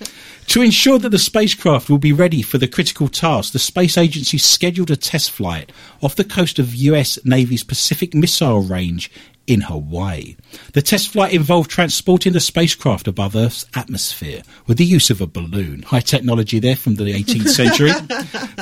To 0.48 0.62
ensure 0.62 0.98
that 1.00 1.10
the 1.10 1.20
spacecraft 1.20 1.90
will 1.90 1.98
be 1.98 2.13
ready 2.13 2.42
for 2.42 2.58
the 2.58 2.70
critical 2.70 3.10
task, 3.10 3.52
the 3.52 3.60
space 3.60 3.98
agency 3.98 4.38
scheduled 4.38 4.90
a 4.90 4.96
test 4.96 5.32
flight 5.32 5.74
off 6.02 6.16
the 6.16 6.24
coast 6.24 6.58
of 6.58 6.74
US 6.74 7.20
Navy's 7.26 7.66
Pacific 7.66 8.13
Missile 8.13 8.62
Range 8.62 9.12
in 9.47 9.62
Hawaii. 9.62 10.36
The 10.73 10.81
test 10.81 11.10
flight 11.10 11.33
involved 11.33 11.71
transporting 11.71 12.33
the 12.33 12.39
spacecraft 12.41 13.07
above 13.07 13.36
Earth's 13.36 13.65
atmosphere 13.73 14.43
with 14.67 14.77
the 14.77 14.86
use 14.86 15.10
of 15.10 15.21
a 15.21 15.27
balloon. 15.27 15.83
High 15.83 16.01
technology 16.01 16.60
there 16.60 16.75
from 16.75 16.95
the 16.95 17.05
18th 17.05 17.47
century. 17.47 17.89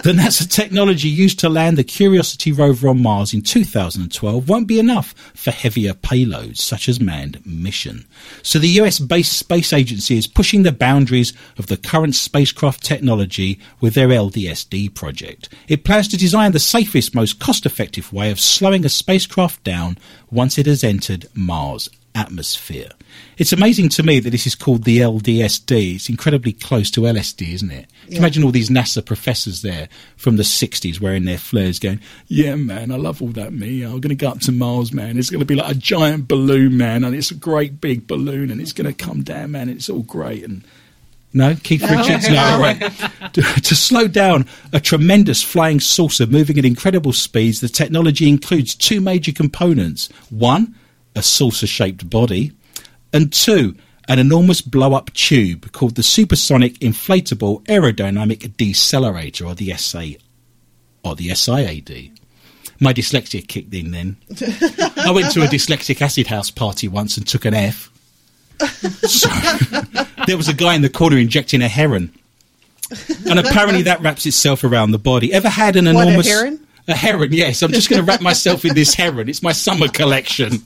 the 0.03 0.13
NASA 0.15 0.49
technology 0.49 1.09
used 1.09 1.39
to 1.39 1.49
land 1.49 1.77
the 1.77 1.83
Curiosity 1.83 2.51
rover 2.51 2.87
on 2.87 3.01
Mars 3.01 3.33
in 3.33 3.41
2012 3.41 4.47
won't 4.47 4.67
be 4.67 4.79
enough 4.79 5.13
for 5.33 5.51
heavier 5.51 5.93
payloads 5.93 6.57
such 6.57 6.87
as 6.87 6.99
manned 6.99 7.43
mission. 7.45 8.05
So 8.43 8.59
the 8.59 8.79
US 8.81 8.99
based 8.99 9.33
space 9.33 9.73
agency 9.73 10.17
is 10.17 10.27
pushing 10.27 10.63
the 10.63 10.71
boundaries 10.71 11.33
of 11.57 11.67
the 11.67 11.77
current 11.77 12.13
spacecraft 12.13 12.83
technology 12.83 13.59
with 13.81 13.95
their 13.95 14.09
LDSD 14.09 14.93
project. 14.93 15.49
It 15.67 15.83
plans 15.83 16.07
to 16.09 16.17
design 16.17 16.51
the 16.51 16.59
safest, 16.59 17.15
most 17.15 17.39
cost 17.39 17.65
effective 17.65 18.13
way 18.13 18.29
of 18.29 18.39
slowing 18.39 18.85
a 18.85 18.89
spacecraft 18.89 19.63
down 19.63 19.97
once 20.31 20.57
it 20.57 20.65
has 20.65 20.74
entered 20.83 21.27
Mars 21.33 21.89
atmosphere. 22.15 22.89
It's 23.37 23.51
amazing 23.51 23.89
to 23.89 24.03
me 24.03 24.19
that 24.21 24.29
this 24.29 24.47
is 24.47 24.55
called 24.55 24.83
the 24.83 24.99
LDSD. 24.99 25.95
It's 25.95 26.09
incredibly 26.09 26.53
close 26.53 26.89
to 26.91 27.01
LSD, 27.01 27.53
isn't 27.53 27.71
it? 27.71 27.87
You 28.07 28.17
Imagine 28.17 28.43
all 28.43 28.51
these 28.51 28.69
NASA 28.69 29.05
professors 29.05 29.61
there 29.61 29.89
from 30.15 30.37
the 30.37 30.43
60s 30.43 31.01
wearing 31.01 31.25
their 31.25 31.37
flares 31.37 31.77
going, 31.77 31.99
Yeah, 32.27 32.55
man, 32.55 32.91
I 32.91 32.95
love 32.95 33.21
all 33.21 33.29
that, 33.29 33.53
me. 33.53 33.83
I'm 33.83 33.99
going 33.99 34.09
to 34.09 34.15
go 34.15 34.29
up 34.29 34.39
to 34.41 34.51
Mars, 34.51 34.93
man. 34.93 35.17
It's 35.17 35.29
going 35.29 35.41
to 35.41 35.45
be 35.45 35.55
like 35.55 35.71
a 35.71 35.77
giant 35.77 36.27
balloon, 36.27 36.77
man, 36.77 37.03
and 37.03 37.13
it's 37.13 37.31
a 37.31 37.35
great 37.35 37.81
big 37.81 38.07
balloon, 38.07 38.49
and 38.49 38.61
it's 38.61 38.73
going 38.73 38.91
to 38.91 39.05
come 39.05 39.21
down, 39.21 39.51
man. 39.51 39.69
It's 39.69 39.89
all 39.89 40.03
great. 40.03 40.43
And 40.43 40.63
no, 41.35 41.55
Keith 41.55 41.81
Richards. 41.89 42.29
No, 42.29 42.59
right. 42.59 42.79
to, 43.33 43.41
to 43.41 43.75
slow 43.75 44.07
down 44.07 44.47
a 44.73 44.79
tremendous 44.79 45.43
flying 45.43 45.79
saucer 45.79 46.25
moving 46.25 46.57
at 46.57 46.65
incredible 46.65 47.13
speeds, 47.13 47.59
the 47.59 47.69
technology 47.69 48.29
includes 48.29 48.73
two 48.73 49.01
major 49.01 49.31
components: 49.31 50.09
one, 50.29 50.75
a 51.15 51.21
saucer-shaped 51.21 52.09
body, 52.09 52.53
and 53.13 53.31
two, 53.33 53.75
an 54.07 54.17
enormous 54.17 54.61
blow-up 54.61 55.11
tube 55.13 55.71
called 55.73 55.95
the 55.95 56.03
Supersonic 56.03 56.79
Inflatable 56.79 57.63
Aerodynamic 57.65 58.55
Decelerator, 58.55 59.45
or 59.45 59.55
the 59.55 59.73
SA, 59.75 60.17
or 61.03 61.15
the 61.15 61.29
SIAD. 61.29 62.17
My 62.79 62.93
dyslexia 62.93 63.47
kicked 63.47 63.73
in 63.73 63.91
then. 63.91 64.17
I 64.97 65.11
went 65.11 65.31
to 65.33 65.43
a 65.43 65.47
dyslexic 65.47 66.01
acid 66.01 66.27
house 66.27 66.51
party 66.51 66.87
once 66.87 67.17
and 67.17 67.27
took 67.27 67.45
an 67.45 67.53
F. 67.53 67.89
So, 69.07 69.29
there 70.25 70.37
was 70.37 70.47
a 70.47 70.53
guy 70.53 70.75
in 70.75 70.81
the 70.81 70.89
corner 70.89 71.17
injecting 71.17 71.61
a 71.61 71.67
heron. 71.67 72.13
And 73.27 73.39
apparently 73.39 73.83
that 73.83 74.01
wraps 74.01 74.25
itself 74.25 74.63
around 74.63 74.91
the 74.91 74.99
body. 74.99 75.33
Ever 75.33 75.49
had 75.49 75.75
an 75.75 75.85
What, 75.85 75.95
a 75.95 76.01
enormous 76.01 76.27
heron? 76.27 76.67
A 76.87 76.93
heron, 76.93 77.33
yes. 77.33 77.63
I'm 77.63 77.71
just 77.71 77.89
going 77.89 77.99
to 77.99 78.05
wrap 78.05 78.21
myself 78.21 78.63
in 78.63 78.75
this 78.75 78.93
heron. 78.93 79.27
It's 79.27 79.41
my 79.41 79.53
summer 79.53 79.87
collection. 79.87 80.59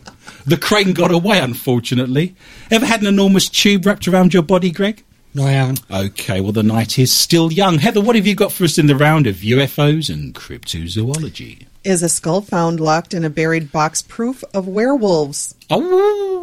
The 0.45 0.57
crane 0.57 0.93
got 0.93 1.11
away, 1.11 1.39
unfortunately. 1.39 2.35
Ever 2.69 2.85
had 2.85 3.01
an 3.01 3.07
enormous 3.07 3.47
tube 3.47 3.85
wrapped 3.85 4.07
around 4.07 4.33
your 4.33 4.43
body, 4.43 4.71
Greg? 4.71 5.03
No, 5.33 5.45
I 5.45 5.51
haven't. 5.51 5.81
Okay, 5.91 6.41
well, 6.41 6.51
the 6.51 6.63
night 6.63 6.99
is 6.99 7.13
still 7.13 7.53
young. 7.53 7.77
Heather, 7.77 8.01
what 8.01 8.15
have 8.15 8.27
you 8.27 8.35
got 8.35 8.51
for 8.51 8.63
us 8.65 8.77
in 8.77 8.87
the 8.87 8.95
round 8.95 9.27
of 9.27 9.35
UFOs 9.37 10.11
and 10.11 10.33
cryptozoology? 10.33 11.67
Is 11.83 12.03
a 12.03 12.09
skull 12.09 12.41
found 12.41 12.79
locked 12.79 13.13
in 13.13 13.23
a 13.23 13.29
buried 13.29 13.71
box 13.71 14.01
proof 14.01 14.43
of 14.53 14.67
werewolves? 14.67 15.55
Oh, 15.69 16.38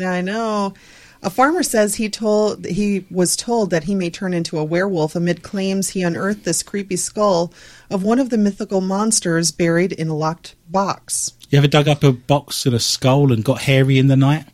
I 0.00 0.20
know. 0.20 0.74
A 1.22 1.30
farmer 1.30 1.62
says 1.62 1.94
he 1.96 2.08
told 2.08 2.64
he 2.66 3.04
was 3.10 3.36
told 3.36 3.70
that 3.70 3.84
he 3.84 3.94
may 3.94 4.10
turn 4.10 4.32
into 4.34 4.58
a 4.58 4.64
werewolf 4.64 5.16
amid 5.16 5.42
claims 5.42 5.88
he 5.90 6.02
unearthed 6.02 6.44
this 6.44 6.62
creepy 6.62 6.96
skull 6.96 7.52
of 7.90 8.02
one 8.04 8.18
of 8.20 8.30
the 8.30 8.38
mythical 8.38 8.80
monsters 8.80 9.50
buried 9.50 9.92
in 9.92 10.08
a 10.08 10.14
locked 10.16 10.54
box. 10.68 11.32
you 11.50 11.58
ever 11.58 11.66
dug 11.66 11.88
up 11.88 12.04
a 12.04 12.12
box 12.12 12.66
and 12.66 12.74
a 12.74 12.78
skull 12.78 13.32
and 13.32 13.44
got 13.44 13.62
hairy 13.62 13.98
in 13.98 14.06
the 14.08 14.16
night? 14.16 14.44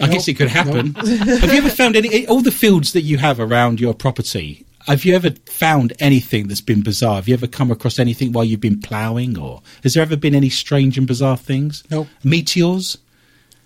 I 0.00 0.06
Nope. 0.06 0.12
guess 0.14 0.28
it 0.28 0.34
could 0.34 0.48
happen. 0.48 0.94
have 0.94 1.52
you 1.52 1.58
ever 1.58 1.68
found 1.70 1.96
any, 1.96 2.26
all 2.26 2.40
the 2.40 2.50
fields 2.50 2.92
that 2.94 3.02
you 3.02 3.18
have 3.18 3.38
around 3.38 3.78
your 3.80 3.94
property? 3.94 4.66
Have 4.86 5.04
you 5.04 5.14
ever 5.14 5.30
found 5.46 5.92
anything 6.00 6.48
that's 6.48 6.60
been 6.60 6.82
bizarre? 6.82 7.14
Have 7.16 7.28
you 7.28 7.34
ever 7.34 7.46
come 7.46 7.70
across 7.70 7.98
anything 8.00 8.32
while 8.32 8.44
you've 8.44 8.60
been 8.60 8.80
ploughing, 8.80 9.38
or 9.38 9.62
has 9.84 9.94
there 9.94 10.02
ever 10.02 10.16
been 10.16 10.34
any 10.34 10.48
strange 10.50 10.98
and 10.98 11.06
bizarre 11.06 11.36
things? 11.36 11.84
Nope. 11.90 12.08
Meteors? 12.24 12.98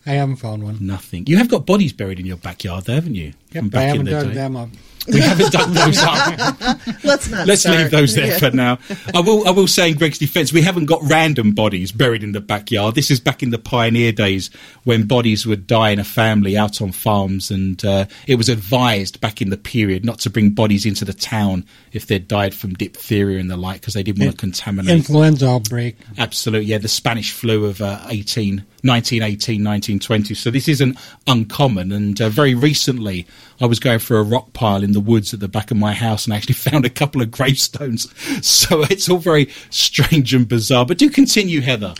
I 0.07 0.11
haven't 0.13 0.37
found 0.37 0.63
one. 0.63 0.79
Nothing. 0.81 1.27
You 1.27 1.37
have 1.39 1.49
got 1.49 1.67
bodies 1.67 1.93
buried 1.93 2.21
in 2.21 2.27
your 2.27 2.37
backyard, 2.37 2.85
though, 2.85 2.95
haven't 2.95 3.15
you? 3.17 3.33
Yep, 3.53 3.63
From 3.63 3.67
I 3.67 3.69
back 3.69 3.83
in 3.83 3.89
haven't 3.89 4.05
the 4.07 4.11
dug 4.13 4.27
day. 4.29 4.35
them 4.35 4.57
up. 4.57 4.69
We 5.09 5.21
haven't 5.21 5.53
dug 5.53 5.71
those 5.71 5.99
up. 5.99 6.39
Let's 7.05 7.29
not. 7.31 7.47
Let's 7.47 7.61
start. 7.63 7.77
leave 7.79 7.91
those 7.91 8.15
there 8.15 8.27
Yeah. 8.27 8.39
for 8.39 8.51
now. 8.51 8.79
I 9.15 9.21
will. 9.21 9.47
I 9.47 9.51
will 9.51 9.67
say 9.69 9.91
in 9.91 9.97
Greg's 9.97 10.19
defence, 10.19 10.53
we 10.53 10.63
haven't 10.63 10.87
got 10.87 11.01
random 11.05 11.53
bodies 11.53 11.93
buried 11.93 12.23
in 12.23 12.33
the 12.33 12.41
backyard. 12.41 12.95
This 12.95 13.11
is 13.11 13.21
back 13.21 13.43
in 13.43 13.51
the 13.51 13.59
pioneer 13.59 14.13
days 14.13 14.51
when 14.85 15.07
bodies 15.07 15.47
would 15.47 15.67
die 15.67 15.91
in 15.91 15.99
a 15.99 16.05
family 16.05 16.57
out 16.57 16.81
on 16.83 16.93
farms, 16.93 17.51
and 17.51 17.85
uh, 17.85 18.07
it 18.27 18.37
was 18.37 18.49
advised 18.49 19.21
back 19.21 19.41
in 19.41 19.51
the 19.51 19.57
period 19.57 20.05
not 20.05 20.19
to 20.21 20.31
bring 20.31 20.51
bodies 20.51 20.87
into 20.87 21.05
the 21.05 21.13
town 21.15 21.65
if 21.93 22.07
they'd 22.07 22.27
died 22.29 22.55
from 22.55 22.75
diphtheria 22.75 23.39
and 23.39 23.51
the 23.51 23.57
like, 23.57 23.81
because 23.81 23.95
they 23.95 24.03
didn't 24.03 24.23
want 24.25 24.33
to 24.33 24.39
contaminate. 24.39 24.95
Influenza 24.95 25.49
outbreak. 25.49 25.97
Absolutely, 26.19 26.67
yeah, 26.67 26.79
the 26.79 26.89
Spanish 26.89 27.33
flu 27.33 27.65
of 27.67 27.81
uh, 27.81 28.01
18, 28.09 28.57
1918, 28.83 29.63
1920. 29.65 30.35
So 30.35 30.51
this 30.51 30.69
isn't 30.69 30.99
uncommon. 31.27 31.93
And 31.93 32.21
uh, 32.21 32.29
very 32.29 32.55
recently, 32.55 33.27
I 33.61 33.67
was 33.67 33.79
going 33.81 33.99
for 33.99 34.19
a 34.19 34.23
rock 34.23 34.53
pile 34.53 34.83
in 34.83 34.93
the 34.97 35.01
woods 35.01 35.35
at 35.35 35.41
the 35.41 35.49
back 35.49 35.71
of 35.71 35.77
my 35.77 35.93
house 35.93 36.25
and 36.25 36.35
actually 36.35 36.55
found 36.71 36.87
a 36.87 36.91
couple 36.91 37.21
of 37.21 37.31
gravestones. 37.31 38.09
So 38.45 38.83
it's 38.83 39.09
all 39.09 39.19
very 39.19 39.51
strange 39.71 40.33
and 40.35 40.49
bizarre. 40.49 40.87
But 40.87 40.99
do 40.99 41.11
continue, 41.11 41.61
Heather. 41.61 41.95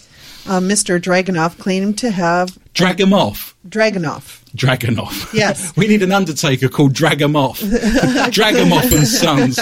Uh, 0.49 0.61
Mr. 0.61 1.01
Dragonoff 1.01 1.59
claimed 1.59 1.99
to 1.99 2.11
have 2.11 2.57
Drag 2.73 3.01
off. 3.13 3.57
Dragonoff. 3.67 4.45
Dragonoff. 4.55 5.33
Yes. 5.35 5.73
we 5.77 5.89
need 5.89 6.03
an 6.03 6.13
undertaker 6.13 6.69
called 6.69 6.93
Drag 6.93 7.21
'em 7.21 7.35
off. 7.35 7.59
Drag 8.31 8.55
'em 8.55 8.73
off 8.73 8.93
and 8.93 9.09
Sons. 9.09 9.59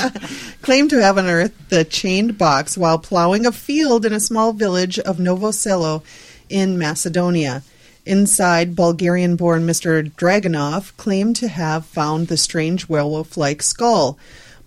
claimed 0.62 0.91
to 0.91 1.01
have 1.01 1.16
unearthed 1.16 1.70
the 1.70 1.85
chained 1.85 2.37
box 2.37 2.76
while 2.76 2.99
plowing 2.99 3.47
a 3.47 3.53
field 3.53 4.05
in 4.05 4.12
a 4.12 4.20
small 4.20 4.53
village 4.53 4.99
of 4.99 5.16
Novoselo 5.16 6.03
in 6.51 6.78
Macedonia. 6.78 7.62
Inside, 8.07 8.76
Bulgarian 8.76 9.36
born 9.36 9.66
Mr. 9.66 10.11
Dragonov 10.12 10.96
claimed 10.96 11.36
to 11.36 11.48
have 11.48 11.86
found 11.86 12.28
the 12.28 12.36
strange 12.36 12.88
werewolf 12.88 13.36
like 13.36 13.62
skull. 13.62 14.18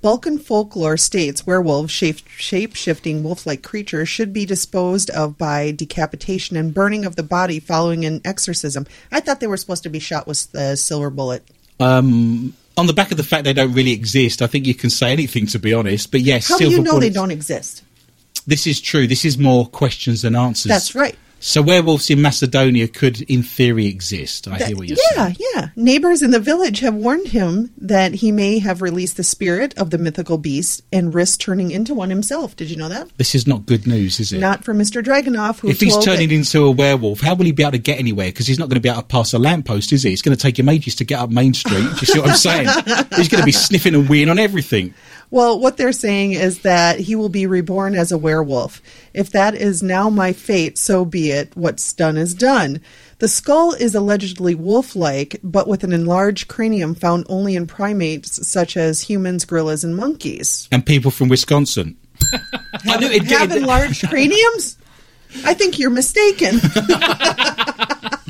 Balkan 0.01 0.37
folklore 0.37 0.97
states 0.97 1.45
werewolves, 1.45 1.91
shape 1.91 2.75
shifting 2.75 3.23
wolf 3.23 3.45
like 3.45 3.63
creatures, 3.63 4.07
should 4.07 4.31
be 4.31 4.45
disposed 4.45 5.09
of 5.09 5.37
by 5.37 5.71
decapitation 5.71 6.55
and 6.55 6.73
burning 6.73 7.03
of 7.03 7.15
the 7.15 7.23
body 7.23 7.59
following 7.59 8.05
an 8.05 8.21
exorcism. 8.23 8.85
I 9.11 9.19
thought 9.19 9.39
they 9.39 9.47
were 9.47 9.57
supposed 9.57 9.83
to 9.83 9.89
be 9.89 9.99
shot 9.99 10.27
with 10.27 10.51
the 10.51 10.75
silver 10.75 11.09
bullet. 11.09 11.43
Um, 11.79 12.53
on 12.75 12.87
the 12.87 12.93
back 12.93 13.11
of 13.11 13.17
the 13.17 13.23
fact 13.23 13.43
they 13.43 13.53
don't 13.53 13.73
really 13.73 13.91
exist, 13.91 14.41
I 14.41 14.47
think 14.47 14.67
you 14.67 14.75
can 14.75 14.89
say 14.89 15.11
anything, 15.11 15.47
to 15.47 15.59
be 15.59 15.73
honest. 15.73 16.11
But 16.11 16.21
yes, 16.21 16.47
How 16.47 16.57
do 16.57 16.69
you 16.69 16.81
know 16.81 16.99
they 16.99 17.09
don't 17.09 17.31
exist? 17.31 17.83
This 18.45 18.65
is 18.65 18.79
true. 18.79 19.07
This 19.07 19.25
is 19.25 19.37
more 19.37 19.67
questions 19.67 20.21
than 20.21 20.35
answers. 20.35 20.69
That's 20.69 20.95
right. 20.95 21.17
So 21.39 21.61
werewolves 21.61 22.09
in 22.09 22.21
Macedonia 22.21 22.87
could, 22.87 23.21
in 23.21 23.43
theory, 23.43 23.85
exist. 23.85 24.47
I 24.47 24.57
hear 24.57 24.75
what 24.75 24.87
you're 24.87 24.97
yeah, 25.11 25.25
saying. 25.25 25.35
yeah. 25.39 25.47
yeah. 25.55 25.69
Neighbors 25.75 26.21
in 26.21 26.31
the 26.31 26.39
village 26.39 26.79
have 26.79 26.95
warned 26.95 27.27
him 27.27 27.71
that 27.77 28.15
he 28.15 28.31
may 28.31 28.59
have 28.59 28.81
released 28.81 29.17
the 29.17 29.23
spirit 29.23 29.77
of 29.77 29.91
the 29.91 29.97
mythical 29.97 30.37
beast 30.37 30.81
and 30.91 31.13
risked 31.13 31.41
turning 31.41 31.71
into 31.71 31.93
one 31.93 32.09
himself. 32.09 32.55
Did 32.55 32.69
you 32.69 32.77
know 32.77 32.89
that? 32.89 33.09
This 33.17 33.35
is 33.35 33.45
not 33.45 33.65
good 33.65 33.85
news, 33.85 34.19
is 34.19 34.33
it? 34.33 34.39
Not 34.39 34.63
for 34.63 34.73
Mr. 34.73 35.03
Dragonoff, 35.03 35.59
who 35.59 35.69
if 35.69 35.79
he's 35.79 35.97
turning 36.03 36.31
it- 36.31 36.35
into 36.35 36.65
a 36.65 36.71
werewolf, 36.71 37.21
how 37.21 37.35
will 37.35 37.45
he 37.45 37.51
be 37.51 37.63
able 37.63 37.71
to 37.73 37.77
get 37.77 37.99
anywhere? 37.99 38.27
Because 38.27 38.47
he's 38.47 38.59
not 38.59 38.69
going 38.69 38.75
to 38.75 38.81
be 38.81 38.89
able 38.89 39.01
to 39.01 39.07
pass 39.07 39.33
a 39.33 39.39
lamppost, 39.39 39.93
is 39.93 40.03
he? 40.03 40.13
It's 40.13 40.21
going 40.21 40.35
to 40.35 40.41
take 40.41 40.57
him 40.57 40.69
ages 40.69 40.95
to 40.95 41.05
get 41.05 41.19
up 41.19 41.29
Main 41.29 41.53
Street. 41.53 41.77
Do 41.77 41.83
you 41.83 42.07
see 42.07 42.19
what 42.19 42.29
I'm 42.29 42.35
saying? 42.35 42.67
he's 43.15 43.29
going 43.29 43.41
to 43.41 43.45
be 43.45 43.51
sniffing 43.51 43.93
and 43.95 44.07
weeing 44.07 44.29
on 44.29 44.39
everything. 44.39 44.93
Well, 45.29 45.59
what 45.59 45.75
they're 45.75 45.91
saying 45.91 46.33
is 46.33 46.59
that 46.59 46.99
he 47.01 47.15
will 47.15 47.27
be 47.29 47.45
reborn 47.47 47.95
as 47.95 48.11
a 48.13 48.17
werewolf. 48.17 48.81
If 49.13 49.29
that 49.31 49.55
is 49.55 49.83
now 49.83 50.09
my 50.09 50.31
fate, 50.31 50.77
so 50.77 51.03
be 51.03 51.31
it. 51.31 51.51
What's 51.55 51.91
done 51.91 52.15
is 52.15 52.33
done. 52.33 52.79
The 53.19 53.27
skull 53.27 53.73
is 53.73 53.93
allegedly 53.93 54.55
wolf 54.55 54.95
like, 54.95 55.37
but 55.43 55.67
with 55.67 55.83
an 55.83 55.91
enlarged 55.91 56.47
cranium 56.47 56.95
found 56.95 57.25
only 57.27 57.55
in 57.55 57.67
primates 57.67 58.47
such 58.47 58.77
as 58.77 59.01
humans, 59.01 59.43
gorillas, 59.43 59.83
and 59.83 59.95
monkeys. 59.97 60.69
And 60.71 60.85
people 60.85 61.11
from 61.11 61.27
Wisconsin. 61.27 61.97
I 62.85 62.97
knew 62.97 63.07
it 63.07 63.23
Have 63.27 63.49
did. 63.49 63.61
enlarged 63.63 64.07
craniums? 64.07 64.77
I 65.43 65.53
think 65.53 65.77
you're 65.77 65.89
mistaken. 65.89 66.59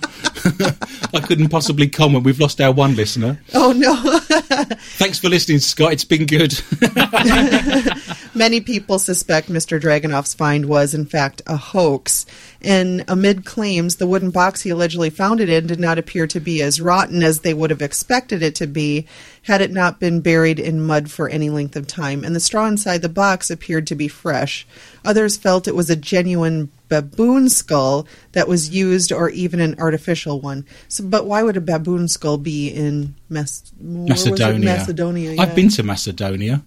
I 1.13 1.19
couldn't 1.19 1.49
possibly 1.49 1.87
comment. 1.87 2.23
We've 2.23 2.39
lost 2.39 2.61
our 2.61 2.71
one 2.71 2.95
listener. 2.95 3.39
oh, 3.53 3.71
no. 3.71 4.19
Thanks 4.97 5.19
for 5.19 5.29
listening, 5.29 5.59
Scott. 5.59 5.93
It's 5.93 6.05
been 6.05 6.25
good. 6.25 6.53
Many 8.35 8.61
people 8.61 8.99
suspect 8.99 9.49
Mr. 9.49 9.81
Dragonoff's 9.81 10.33
find 10.33 10.67
was, 10.67 10.93
in 10.93 11.05
fact, 11.05 11.41
a 11.47 11.57
hoax. 11.57 12.25
And 12.61 13.03
amid 13.07 13.45
claims, 13.45 13.95
the 13.95 14.07
wooden 14.07 14.31
box 14.31 14.61
he 14.61 14.69
allegedly 14.69 15.09
found 15.09 15.39
it 15.41 15.49
in 15.49 15.67
did 15.67 15.79
not 15.79 15.97
appear 15.97 16.27
to 16.27 16.39
be 16.39 16.61
as 16.61 16.79
rotten 16.79 17.23
as 17.23 17.39
they 17.39 17.53
would 17.53 17.69
have 17.69 17.81
expected 17.81 18.43
it 18.43 18.55
to 18.55 18.67
be 18.67 19.07
had 19.47 19.61
it 19.61 19.71
not 19.71 19.97
been 19.97 20.19
buried 20.19 20.59
in 20.59 20.85
mud 20.85 21.09
for 21.09 21.29
any 21.29 21.49
length 21.49 21.77
of 21.77 21.87
time. 21.87 22.25
And 22.25 22.35
the 22.35 22.39
straw 22.41 22.67
inside 22.67 23.01
the 23.01 23.07
box 23.07 23.49
appeared 23.49 23.87
to 23.87 23.95
be 23.95 24.09
fresh. 24.09 24.67
Others 25.05 25.37
felt 25.37 25.69
it 25.69 25.75
was 25.75 25.89
a 25.89 25.95
genuine 25.95 26.69
baboon 26.89 27.47
skull 27.47 28.05
that 28.33 28.49
was 28.49 28.69
used 28.69 29.09
or 29.09 29.29
even 29.29 29.61
an 29.61 29.79
artificial 29.79 30.41
one. 30.41 30.65
So, 30.89 31.05
but 31.05 31.25
why 31.25 31.43
would 31.43 31.55
a 31.55 31.61
baboon 31.61 32.09
skull 32.09 32.37
be 32.37 32.67
in 32.67 33.15
Mas- 33.29 33.71
where 33.79 34.01
was 34.13 34.25
it? 34.25 34.31
Macedonia. 34.31 34.65
Macedonia. 34.65 35.31
yeah. 35.31 35.41
I've 35.41 35.55
been 35.55 35.69
to 35.69 35.83
Macedonia. 35.83 36.61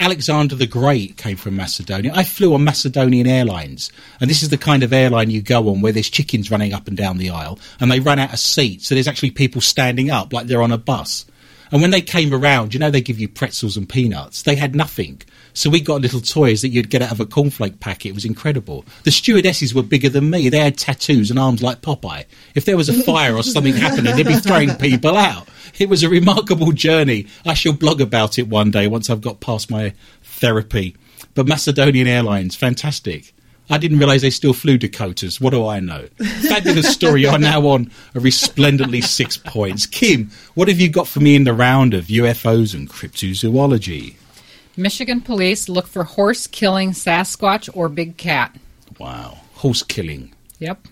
Alexander 0.00 0.54
the 0.54 0.66
Great 0.66 1.18
came 1.18 1.36
from 1.36 1.56
Macedonia. 1.56 2.10
I 2.14 2.24
flew 2.24 2.54
on 2.54 2.64
Macedonian 2.64 3.26
Airlines, 3.26 3.92
and 4.18 4.28
this 4.30 4.42
is 4.42 4.48
the 4.48 4.56
kind 4.58 4.82
of 4.82 4.94
airline 4.94 5.30
you 5.30 5.42
go 5.42 5.68
on 5.68 5.82
where 5.82 5.92
there's 5.92 6.10
chickens 6.10 6.50
running 6.50 6.72
up 6.72 6.88
and 6.88 6.96
down 6.96 7.18
the 7.18 7.30
aisle, 7.30 7.58
and 7.78 7.92
they 7.92 8.00
run 8.00 8.18
out 8.18 8.32
of 8.32 8.38
seats, 8.40 8.88
so 8.88 8.94
there's 8.94 9.06
actually 9.06 9.30
people 9.30 9.60
standing 9.60 10.10
up 10.10 10.32
like 10.32 10.46
they're 10.46 10.62
on 10.62 10.72
a 10.72 10.78
bus. 10.78 11.26
And 11.74 11.82
when 11.82 11.90
they 11.90 12.02
came 12.02 12.32
around, 12.32 12.72
you 12.72 12.78
know, 12.78 12.92
they 12.92 13.00
give 13.00 13.18
you 13.18 13.28
pretzels 13.28 13.76
and 13.76 13.88
peanuts. 13.88 14.42
They 14.42 14.54
had 14.54 14.76
nothing. 14.76 15.20
So 15.54 15.68
we 15.68 15.80
got 15.80 16.02
little 16.02 16.20
toys 16.20 16.62
that 16.62 16.68
you'd 16.68 16.88
get 16.88 17.02
out 17.02 17.10
of 17.10 17.18
a 17.18 17.26
cornflake 17.26 17.80
packet. 17.80 18.10
It 18.10 18.14
was 18.14 18.24
incredible. 18.24 18.84
The 19.02 19.10
stewardesses 19.10 19.74
were 19.74 19.82
bigger 19.82 20.08
than 20.08 20.30
me. 20.30 20.48
They 20.48 20.60
had 20.60 20.78
tattoos 20.78 21.30
and 21.30 21.38
arms 21.38 21.64
like 21.64 21.80
Popeye. 21.80 22.26
If 22.54 22.64
there 22.64 22.76
was 22.76 22.88
a 22.88 23.02
fire 23.02 23.34
or 23.34 23.42
something 23.42 23.74
happening, 23.74 24.14
they'd 24.14 24.24
be 24.24 24.36
throwing 24.36 24.72
people 24.76 25.16
out. 25.16 25.48
It 25.76 25.88
was 25.88 26.04
a 26.04 26.08
remarkable 26.08 26.70
journey. 26.70 27.26
I 27.44 27.54
shall 27.54 27.72
blog 27.72 28.00
about 28.00 28.38
it 28.38 28.46
one 28.46 28.70
day 28.70 28.86
once 28.86 29.10
I've 29.10 29.20
got 29.20 29.40
past 29.40 29.68
my 29.68 29.94
therapy. 30.22 30.96
But 31.34 31.48
Macedonian 31.48 32.06
Airlines, 32.06 32.54
fantastic. 32.54 33.33
I 33.70 33.78
didn't 33.78 33.98
realise 33.98 34.20
they 34.20 34.30
still 34.30 34.52
flew 34.52 34.76
Dakotas. 34.76 35.40
What 35.40 35.50
do 35.50 35.66
I 35.66 35.80
know? 35.80 36.06
Fabulous 36.48 36.92
story. 36.92 37.22
You're 37.22 37.38
now 37.38 37.66
on 37.66 37.90
a 38.14 38.20
resplendently 38.20 39.00
six 39.00 39.36
points. 39.38 39.86
Kim, 39.86 40.30
what 40.54 40.68
have 40.68 40.78
you 40.78 40.90
got 40.90 41.08
for 41.08 41.20
me 41.20 41.34
in 41.34 41.44
the 41.44 41.54
round 41.54 41.94
of 41.94 42.06
UFOs 42.06 42.74
and 42.74 42.88
cryptozoology? 42.88 44.16
Michigan 44.76 45.20
police 45.20 45.68
look 45.68 45.86
for 45.86 46.04
horse 46.04 46.46
killing 46.46 46.90
Sasquatch 46.90 47.70
or 47.74 47.88
big 47.88 48.16
cat. 48.16 48.54
Wow. 48.98 49.38
Horse 49.54 49.82
killing. 49.82 50.34
Yep. 50.58 50.86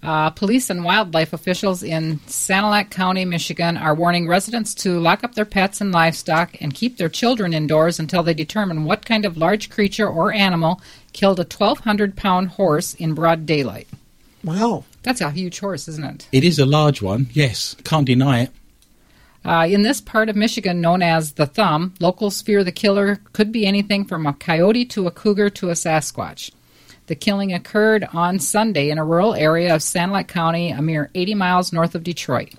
Uh, 0.00 0.30
police 0.30 0.70
and 0.70 0.84
wildlife 0.84 1.32
officials 1.32 1.82
in 1.82 2.18
Sanilac 2.20 2.90
County, 2.90 3.24
Michigan, 3.24 3.76
are 3.76 3.94
warning 3.94 4.28
residents 4.28 4.72
to 4.76 5.00
lock 5.00 5.24
up 5.24 5.34
their 5.34 5.44
pets 5.44 5.80
and 5.80 5.90
livestock 5.90 6.50
and 6.60 6.72
keep 6.72 6.96
their 6.96 7.08
children 7.08 7.52
indoors 7.52 7.98
until 7.98 8.22
they 8.22 8.34
determine 8.34 8.84
what 8.84 9.04
kind 9.04 9.24
of 9.24 9.36
large 9.36 9.70
creature 9.70 10.08
or 10.08 10.32
animal 10.32 10.80
killed 11.12 11.40
a 11.40 11.42
1,200 11.42 12.16
pound 12.16 12.50
horse 12.50 12.94
in 12.94 13.14
broad 13.14 13.44
daylight. 13.44 13.88
Wow. 14.44 14.84
That's 15.02 15.20
a 15.20 15.32
huge 15.32 15.58
horse, 15.58 15.88
isn't 15.88 16.04
it? 16.04 16.28
It 16.30 16.44
is 16.44 16.60
a 16.60 16.66
large 16.66 17.02
one, 17.02 17.26
yes. 17.32 17.74
Can't 17.82 18.06
deny 18.06 18.42
it. 18.42 18.50
Uh, 19.44 19.66
in 19.68 19.82
this 19.82 20.00
part 20.00 20.28
of 20.28 20.36
Michigan 20.36 20.80
known 20.80 21.02
as 21.02 21.32
the 21.32 21.46
Thumb, 21.46 21.94
locals 22.00 22.42
fear 22.42 22.62
the 22.62 22.72
killer 22.72 23.18
could 23.32 23.50
be 23.50 23.66
anything 23.66 24.04
from 24.04 24.26
a 24.26 24.32
coyote 24.32 24.84
to 24.86 25.06
a 25.06 25.10
cougar 25.10 25.50
to 25.50 25.70
a 25.70 25.74
Sasquatch. 25.74 26.50
The 27.08 27.14
killing 27.14 27.54
occurred 27.54 28.06
on 28.12 28.38
Sunday 28.38 28.90
in 28.90 28.98
a 28.98 29.04
rural 29.04 29.34
area 29.34 29.74
of 29.74 29.80
Sanilac 29.80 30.28
County, 30.28 30.68
a 30.68 30.82
mere 30.82 31.10
80 31.14 31.34
miles 31.36 31.72
north 31.72 31.94
of 31.94 32.04
Detroit. 32.04 32.52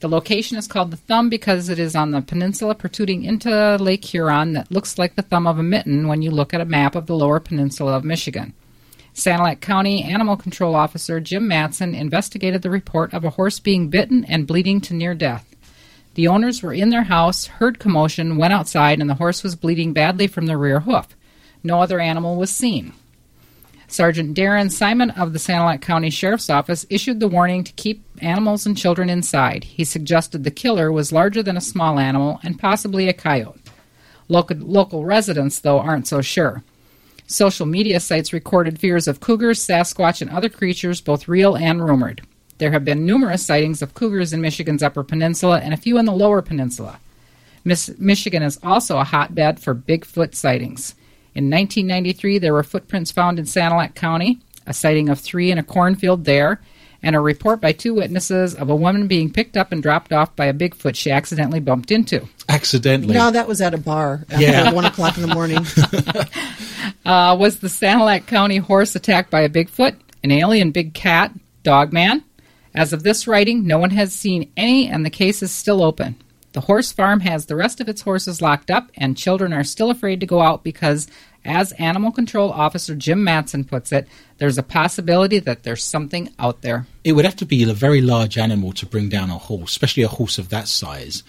The 0.00 0.10
location 0.10 0.58
is 0.58 0.66
called 0.66 0.90
the 0.90 0.98
Thumb 0.98 1.30
because 1.30 1.70
it 1.70 1.78
is 1.78 1.96
on 1.96 2.10
the 2.10 2.20
peninsula 2.20 2.74
protruding 2.74 3.24
into 3.24 3.76
Lake 3.76 4.04
Huron 4.04 4.52
that 4.52 4.70
looks 4.70 4.98
like 4.98 5.16
the 5.16 5.22
thumb 5.22 5.46
of 5.46 5.58
a 5.58 5.62
mitten 5.62 6.06
when 6.06 6.20
you 6.20 6.30
look 6.30 6.52
at 6.52 6.60
a 6.60 6.66
map 6.66 6.96
of 6.96 7.06
the 7.06 7.16
lower 7.16 7.40
peninsula 7.40 7.96
of 7.96 8.04
Michigan. 8.04 8.52
Sanilac 9.14 9.62
County 9.62 10.02
Animal 10.02 10.36
Control 10.36 10.74
Officer 10.74 11.18
Jim 11.18 11.48
Matson 11.48 11.94
investigated 11.94 12.60
the 12.60 12.70
report 12.70 13.14
of 13.14 13.24
a 13.24 13.30
horse 13.30 13.58
being 13.58 13.88
bitten 13.88 14.22
and 14.26 14.46
bleeding 14.46 14.82
to 14.82 14.92
near 14.92 15.14
death. 15.14 15.56
The 16.12 16.28
owners 16.28 16.62
were 16.62 16.74
in 16.74 16.90
their 16.90 17.04
house, 17.04 17.46
heard 17.46 17.78
commotion, 17.78 18.36
went 18.36 18.52
outside, 18.52 19.00
and 19.00 19.08
the 19.08 19.14
horse 19.14 19.42
was 19.42 19.56
bleeding 19.56 19.94
badly 19.94 20.26
from 20.26 20.44
the 20.44 20.58
rear 20.58 20.80
hoof. 20.80 21.16
No 21.64 21.80
other 21.80 22.00
animal 22.00 22.36
was 22.36 22.50
seen. 22.50 22.92
Sergeant 23.90 24.36
Darren 24.36 24.70
Simon 24.70 25.10
of 25.12 25.32
the 25.32 25.38
Sanilac 25.38 25.80
County 25.80 26.10
Sheriff's 26.10 26.50
Office 26.50 26.84
issued 26.90 27.20
the 27.20 27.28
warning 27.28 27.64
to 27.64 27.72
keep 27.72 28.04
animals 28.20 28.66
and 28.66 28.76
children 28.76 29.08
inside. 29.08 29.64
He 29.64 29.82
suggested 29.82 30.44
the 30.44 30.50
killer 30.50 30.92
was 30.92 31.10
larger 31.10 31.42
than 31.42 31.56
a 31.56 31.62
small 31.62 31.98
animal 31.98 32.38
and 32.42 32.58
possibly 32.58 33.08
a 33.08 33.14
coyote. 33.14 33.60
Local, 34.28 34.58
local 34.58 35.06
residents, 35.06 35.58
though, 35.58 35.80
aren't 35.80 36.06
so 36.06 36.20
sure. 36.20 36.62
Social 37.26 37.64
media 37.64 37.98
sites 37.98 38.32
recorded 38.32 38.78
fears 38.78 39.08
of 39.08 39.20
cougars, 39.20 39.66
Sasquatch, 39.66 40.20
and 40.20 40.30
other 40.30 40.50
creatures, 40.50 41.00
both 41.00 41.26
real 41.26 41.56
and 41.56 41.82
rumored. 41.82 42.20
There 42.58 42.72
have 42.72 42.84
been 42.84 43.06
numerous 43.06 43.44
sightings 43.44 43.80
of 43.80 43.94
cougars 43.94 44.34
in 44.34 44.42
Michigan's 44.42 44.82
Upper 44.82 45.02
Peninsula 45.02 45.60
and 45.60 45.72
a 45.72 45.78
few 45.78 45.96
in 45.96 46.04
the 46.04 46.12
Lower 46.12 46.42
Peninsula. 46.42 47.00
Michigan 47.64 48.42
is 48.42 48.58
also 48.62 48.98
a 48.98 49.04
hotbed 49.04 49.60
for 49.60 49.74
Bigfoot 49.74 50.34
sightings. 50.34 50.94
In 51.38 51.44
1993, 51.50 52.38
there 52.38 52.52
were 52.52 52.64
footprints 52.64 53.12
found 53.12 53.38
in 53.38 53.44
Sanilac 53.44 53.94
County, 53.94 54.40
a 54.66 54.74
sighting 54.74 55.08
of 55.08 55.20
three 55.20 55.52
in 55.52 55.58
a 55.58 55.62
cornfield 55.62 56.24
there, 56.24 56.60
and 57.00 57.14
a 57.14 57.20
report 57.20 57.60
by 57.60 57.70
two 57.70 57.94
witnesses 57.94 58.56
of 58.56 58.68
a 58.70 58.74
woman 58.74 59.06
being 59.06 59.32
picked 59.32 59.56
up 59.56 59.70
and 59.70 59.80
dropped 59.80 60.12
off 60.12 60.34
by 60.34 60.46
a 60.46 60.52
Bigfoot 60.52 60.96
she 60.96 61.12
accidentally 61.12 61.60
bumped 61.60 61.92
into. 61.92 62.28
Accidentally. 62.48 63.14
No, 63.14 63.30
that 63.30 63.46
was 63.46 63.60
at 63.60 63.72
a 63.72 63.78
bar 63.78 64.24
after 64.28 64.44
Yeah. 64.44 64.72
one 64.72 64.84
o'clock 64.84 65.16
in 65.16 65.22
the 65.22 65.32
morning. 65.32 65.64
Uh, 67.06 67.34
was 67.38 67.60
the 67.60 67.68
Sanilac 67.68 68.26
County 68.26 68.56
horse 68.58 68.94
attacked 68.94 69.30
by 69.30 69.40
a 69.40 69.48
Bigfoot, 69.48 69.96
an 70.24 70.30
alien 70.30 70.72
big 70.72 70.92
cat, 70.92 71.32
dog 71.62 71.90
man? 71.92 72.22
As 72.74 72.92
of 72.92 73.02
this 73.02 73.26
writing, 73.26 73.66
no 73.66 73.78
one 73.78 73.90
has 73.90 74.12
seen 74.12 74.50
any, 74.58 74.88
and 74.88 75.06
the 75.06 75.10
case 75.10 75.42
is 75.42 75.50
still 75.50 75.82
open. 75.82 76.16
The 76.58 76.66
horse 76.66 76.90
farm 76.90 77.20
has 77.20 77.46
the 77.46 77.54
rest 77.54 77.80
of 77.80 77.88
its 77.88 78.00
horses 78.00 78.42
locked 78.42 78.68
up, 78.68 78.90
and 78.96 79.16
children 79.16 79.52
are 79.52 79.62
still 79.62 79.92
afraid 79.92 80.18
to 80.18 80.26
go 80.26 80.42
out 80.42 80.64
because, 80.64 81.06
as 81.44 81.70
Animal 81.74 82.10
Control 82.10 82.50
Officer 82.50 82.96
Jim 82.96 83.22
Matson 83.22 83.62
puts 83.62 83.92
it, 83.92 84.08
there's 84.38 84.58
a 84.58 84.64
possibility 84.64 85.38
that 85.38 85.62
there's 85.62 85.84
something 85.84 86.34
out 86.36 86.62
there. 86.62 86.88
it 87.04 87.12
would 87.12 87.24
have 87.24 87.36
to 87.36 87.46
be 87.46 87.62
a 87.62 87.72
very 87.72 88.00
large 88.00 88.36
animal 88.36 88.72
to 88.72 88.86
bring 88.86 89.08
down 89.08 89.30
a 89.30 89.38
horse, 89.38 89.70
especially 89.70 90.02
a 90.02 90.08
horse 90.08 90.36
of 90.36 90.48
that 90.48 90.66
size. 90.66 91.22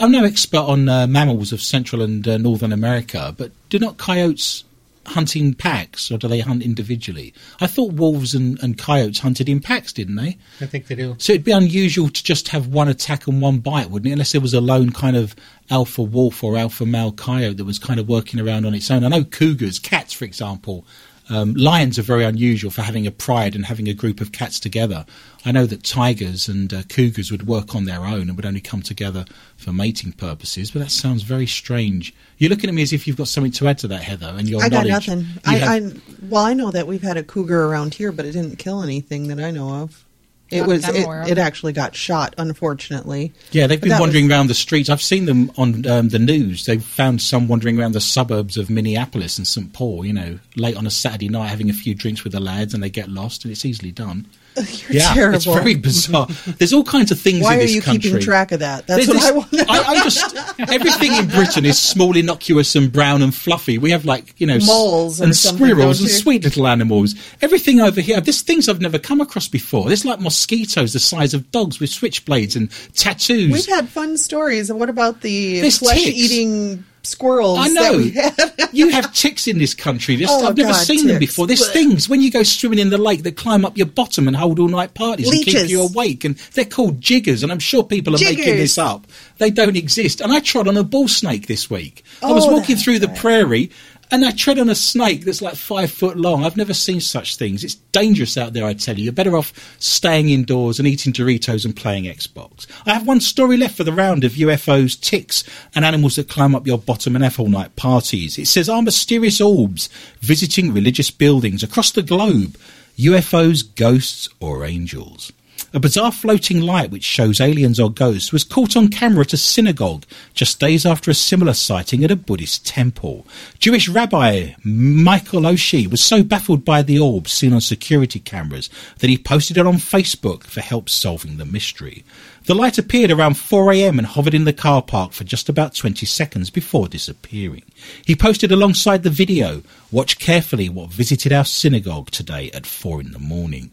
I'm 0.00 0.12
no 0.12 0.24
expert 0.24 0.64
on 0.64 0.88
uh, 0.88 1.06
mammals 1.06 1.52
of 1.52 1.60
Central 1.60 2.00
and 2.00 2.26
uh, 2.26 2.38
Northern 2.38 2.72
America, 2.72 3.34
but 3.36 3.52
do 3.68 3.78
not 3.78 3.98
coyotes 3.98 4.64
hunt 5.06 5.34
in 5.34 5.54
packs, 5.54 6.10
or 6.10 6.18
do 6.18 6.28
they 6.28 6.40
hunt 6.40 6.62
individually? 6.62 7.32
I 7.60 7.66
thought 7.66 7.94
wolves 7.94 8.34
and, 8.34 8.62
and 8.62 8.76
coyotes 8.78 9.20
hunted 9.20 9.48
in 9.48 9.60
packs, 9.60 9.92
didn't 9.92 10.16
they? 10.16 10.36
I 10.60 10.66
think 10.66 10.86
they 10.86 10.94
do. 10.94 11.16
So 11.18 11.32
it'd 11.32 11.44
be 11.44 11.52
unusual 11.52 12.08
to 12.08 12.24
just 12.24 12.48
have 12.48 12.68
one 12.68 12.88
attack 12.88 13.26
and 13.26 13.40
one 13.40 13.58
bite, 13.58 13.90
wouldn't 13.90 14.08
it? 14.08 14.12
Unless 14.12 14.32
there 14.32 14.40
was 14.40 14.54
a 14.54 14.60
lone 14.60 14.90
kind 14.90 15.16
of 15.16 15.34
alpha 15.70 16.02
wolf 16.02 16.44
or 16.44 16.56
alpha 16.56 16.84
male 16.84 17.12
coyote 17.12 17.56
that 17.56 17.64
was 17.64 17.78
kind 17.78 17.98
of 17.98 18.08
working 18.08 18.40
around 18.40 18.66
on 18.66 18.74
its 18.74 18.90
own. 18.90 19.04
I 19.04 19.08
know 19.08 19.24
cougars, 19.24 19.78
cats, 19.78 20.12
for 20.12 20.24
example. 20.24 20.86
Um, 21.30 21.54
lions 21.54 21.96
are 21.98 22.02
very 22.02 22.24
unusual 22.24 22.72
for 22.72 22.82
having 22.82 23.06
a 23.06 23.10
pride 23.12 23.54
and 23.54 23.64
having 23.66 23.88
a 23.88 23.94
group 23.94 24.20
of 24.20 24.32
cats 24.32 24.58
together. 24.58 25.06
I 25.44 25.52
know 25.52 25.64
that 25.66 25.84
tigers 25.84 26.48
and 26.48 26.74
uh, 26.74 26.82
cougars 26.88 27.30
would 27.30 27.46
work 27.46 27.74
on 27.74 27.84
their 27.84 28.00
own 28.00 28.22
and 28.22 28.36
would 28.36 28.44
only 28.44 28.60
come 28.60 28.82
together 28.82 29.24
for 29.56 29.72
mating 29.72 30.12
purposes, 30.12 30.72
but 30.72 30.80
that 30.80 30.90
sounds 30.90 31.22
very 31.22 31.46
strange. 31.46 32.12
You're 32.38 32.50
looking 32.50 32.68
at 32.68 32.74
me 32.74 32.82
as 32.82 32.92
if 32.92 33.06
you've 33.06 33.16
got 33.16 33.28
something 33.28 33.52
to 33.52 33.68
add 33.68 33.78
to 33.78 33.88
that, 33.88 34.02
Heather, 34.02 34.34
and 34.36 34.48
your 34.48 34.62
I 34.62 34.68
got 34.68 34.86
nothing. 34.86 35.24
I, 35.46 35.54
have- 35.56 35.68
I 35.96 36.00
well, 36.28 36.44
I 36.44 36.52
know 36.52 36.72
that 36.72 36.86
we've 36.88 37.02
had 37.02 37.16
a 37.16 37.22
cougar 37.22 37.64
around 37.66 37.94
here, 37.94 38.10
but 38.10 38.26
it 38.26 38.32
didn't 38.32 38.56
kill 38.58 38.82
anything 38.82 39.28
that 39.28 39.38
I 39.38 39.52
know 39.52 39.70
of. 39.82 40.04
It 40.50 40.60
Not 40.60 40.68
was 40.68 40.88
it, 40.88 41.06
it 41.30 41.38
actually 41.38 41.72
got 41.72 41.94
shot, 41.94 42.34
unfortunately. 42.36 43.32
Yeah, 43.52 43.66
they've 43.66 43.80
been 43.80 43.98
wandering 43.98 44.26
was- 44.26 44.32
around 44.32 44.46
the 44.48 44.54
streets. 44.54 44.88
I've 44.88 45.02
seen 45.02 45.26
them 45.26 45.52
on 45.56 45.86
um, 45.86 46.08
the 46.08 46.18
news. 46.18 46.64
They've 46.64 46.82
found 46.82 47.22
some 47.22 47.46
wandering 47.46 47.78
around 47.78 47.92
the 47.92 48.00
suburbs 48.00 48.56
of 48.56 48.68
Minneapolis 48.70 49.38
and 49.38 49.46
St. 49.46 49.72
Paul, 49.72 50.04
you 50.04 50.12
know, 50.12 50.38
late 50.56 50.76
on 50.76 50.86
a 50.86 50.90
Saturday 50.90 51.28
night 51.28 51.48
having 51.48 51.70
a 51.70 51.74
few 51.74 51.94
drinks 51.94 52.24
with 52.24 52.32
the 52.32 52.40
lads 52.40 52.74
and 52.74 52.82
they 52.82 52.90
get 52.90 53.08
lost 53.08 53.44
and 53.44 53.52
it's 53.52 53.64
easily 53.64 53.92
done. 53.92 54.26
You're 54.56 54.92
yeah, 55.02 55.14
terrible. 55.14 55.36
it's 55.36 55.44
very 55.44 55.74
bizarre. 55.74 56.26
There's 56.58 56.72
all 56.72 56.82
kinds 56.82 57.10
of 57.12 57.20
things 57.20 57.42
Why 57.42 57.54
in 57.54 57.60
are 57.60 57.64
you 57.64 57.80
country. 57.80 58.10
keeping 58.10 58.20
track 58.20 58.52
of 58.52 58.60
that? 58.60 58.86
That's 58.86 59.06
There's 59.06 59.18
what 59.18 59.26
I 59.26 59.36
want. 59.36 59.70
I, 59.70 59.82
I 59.82 60.02
just 60.02 60.36
everything 60.58 61.12
in 61.14 61.28
Britain 61.28 61.64
is 61.64 61.78
small, 61.78 62.16
innocuous, 62.16 62.74
and 62.74 62.92
brown 62.92 63.22
and 63.22 63.34
fluffy. 63.34 63.78
We 63.78 63.92
have 63.92 64.04
like 64.04 64.34
you 64.40 64.46
know 64.46 64.58
Moles 64.58 65.20
and 65.20 65.36
squirrels 65.36 66.00
and 66.00 66.10
sweet 66.10 66.44
little 66.44 66.66
animals. 66.66 67.14
Everything 67.40 67.80
over 67.80 68.00
here, 68.00 68.20
there's 68.20 68.42
things 68.42 68.68
I've 68.68 68.80
never 68.80 68.98
come 68.98 69.20
across 69.20 69.48
before. 69.48 69.86
There's 69.86 70.04
like 70.04 70.20
mosquitoes 70.20 70.92
the 70.92 70.98
size 70.98 71.32
of 71.32 71.50
dogs 71.50 71.78
with 71.80 71.90
switchblades 71.90 72.56
and 72.56 72.70
tattoos. 72.94 73.52
We've 73.52 73.66
had 73.66 73.88
fun 73.88 74.16
stories. 74.18 74.70
And 74.70 74.80
what 74.80 74.90
about 74.90 75.20
the 75.20 75.60
There's 75.60 75.78
flesh-eating 75.78 76.84
squirrels 77.02 77.58
I 77.58 77.68
know. 77.68 77.98
had? 77.98 78.68
you 78.72 78.90
have 78.90 79.12
ticks 79.14 79.46
in 79.46 79.58
this 79.58 79.74
country. 79.74 80.16
There's- 80.16 80.30
Oh, 80.32 80.46
I've 80.46 80.56
never 80.56 80.72
God, 80.72 80.84
seen 80.86 81.06
them 81.06 81.18
before. 81.18 81.46
There's 81.46 81.68
Blech. 81.68 81.72
things 81.72 82.08
when 82.08 82.20
you 82.22 82.30
go 82.30 82.42
swimming 82.42 82.78
in 82.78 82.90
the 82.90 82.98
lake 82.98 83.22
that 83.24 83.36
climb 83.36 83.64
up 83.64 83.76
your 83.76 83.86
bottom 83.86 84.28
and 84.28 84.36
hold 84.36 84.58
all 84.60 84.68
night 84.68 84.94
parties 84.94 85.28
and 85.30 85.44
keep 85.44 85.68
you 85.68 85.82
awake. 85.82 86.24
And 86.24 86.36
they're 86.54 86.64
called 86.64 87.00
jiggers. 87.00 87.42
And 87.42 87.50
I'm 87.50 87.58
sure 87.58 87.82
people 87.82 88.14
are 88.14 88.18
making 88.18 88.56
this 88.56 88.78
up. 88.78 89.06
They 89.38 89.50
don't 89.50 89.76
exist. 89.76 90.20
And 90.20 90.32
I 90.32 90.40
trod 90.40 90.68
on 90.68 90.76
a 90.76 90.84
bull 90.84 91.08
snake 91.08 91.46
this 91.46 91.68
week. 91.70 92.04
I 92.22 92.30
was 92.32 92.44
Oh, 92.46 92.52
walking 92.52 92.76
through 92.76 92.98
the 93.00 93.08
prairie. 93.08 93.70
And 94.12 94.24
I 94.24 94.32
tread 94.32 94.58
on 94.58 94.68
a 94.68 94.74
snake 94.74 95.24
that's 95.24 95.40
like 95.40 95.54
five 95.54 95.90
foot 95.90 96.16
long. 96.16 96.44
I've 96.44 96.56
never 96.56 96.74
seen 96.74 97.00
such 97.00 97.36
things. 97.36 97.62
It's 97.62 97.76
dangerous 97.92 98.36
out 98.36 98.52
there, 98.52 98.64
I 98.64 98.74
tell 98.74 98.98
you. 98.98 99.04
You're 99.04 99.12
better 99.12 99.36
off 99.36 99.52
staying 99.78 100.30
indoors 100.30 100.80
and 100.80 100.88
eating 100.88 101.12
Doritos 101.12 101.64
and 101.64 101.76
playing 101.76 102.04
Xbox. 102.04 102.66
I 102.86 102.92
have 102.92 103.06
one 103.06 103.20
story 103.20 103.56
left 103.56 103.76
for 103.76 103.84
the 103.84 103.92
round 103.92 104.24
of 104.24 104.32
UFOs, 104.32 105.00
ticks, 105.00 105.44
and 105.76 105.84
animals 105.84 106.16
that 106.16 106.28
climb 106.28 106.56
up 106.56 106.66
your 106.66 106.78
bottom 106.78 107.14
and 107.14 107.22
have 107.22 107.38
all 107.38 107.48
night 107.48 107.76
parties. 107.76 108.36
It 108.36 108.46
says, 108.46 108.68
Are 108.68 108.82
mysterious 108.82 109.40
orbs 109.40 109.88
visiting 110.20 110.74
religious 110.74 111.12
buildings 111.12 111.62
across 111.62 111.92
the 111.92 112.02
globe? 112.02 112.58
UFOs, 112.98 113.62
ghosts, 113.76 114.28
or 114.40 114.64
angels? 114.64 115.32
A 115.72 115.78
bizarre 115.78 116.10
floating 116.10 116.60
light 116.60 116.90
which 116.90 117.04
shows 117.04 117.40
aliens 117.40 117.78
or 117.78 117.92
ghosts 117.92 118.32
was 118.32 118.42
caught 118.42 118.76
on 118.76 118.88
camera 118.88 119.20
at 119.20 119.32
a 119.32 119.36
synagogue 119.36 120.04
just 120.34 120.58
days 120.58 120.84
after 120.84 121.12
a 121.12 121.14
similar 121.14 121.54
sighting 121.54 122.02
at 122.02 122.10
a 122.10 122.16
Buddhist 122.16 122.66
temple. 122.66 123.24
Jewish 123.60 123.88
rabbi 123.88 124.54
Michael 124.64 125.42
Oshie 125.42 125.88
was 125.88 126.02
so 126.02 126.24
baffled 126.24 126.64
by 126.64 126.82
the 126.82 126.98
orb 126.98 127.28
seen 127.28 127.52
on 127.52 127.60
security 127.60 128.18
cameras 128.18 128.68
that 128.98 129.10
he 129.10 129.16
posted 129.16 129.58
it 129.58 129.66
on 129.66 129.76
Facebook 129.76 130.42
for 130.42 130.60
help 130.60 130.90
solving 130.90 131.36
the 131.36 131.46
mystery. 131.46 132.04
The 132.46 132.54
light 132.56 132.76
appeared 132.76 133.12
around 133.12 133.34
4am 133.34 133.96
and 133.96 134.08
hovered 134.08 134.34
in 134.34 134.46
the 134.46 134.52
car 134.52 134.82
park 134.82 135.12
for 135.12 135.22
just 135.22 135.48
about 135.48 135.76
20 135.76 136.04
seconds 136.04 136.50
before 136.50 136.88
disappearing. 136.88 137.62
He 138.04 138.16
posted 138.16 138.50
alongside 138.50 139.04
the 139.04 139.10
video, 139.10 139.62
Watch 139.92 140.18
carefully 140.18 140.68
what 140.68 140.90
visited 140.90 141.32
our 141.32 141.44
synagogue 141.44 142.10
today 142.10 142.50
at 142.52 142.66
4 142.66 143.00
in 143.00 143.12
the 143.12 143.20
morning. 143.20 143.70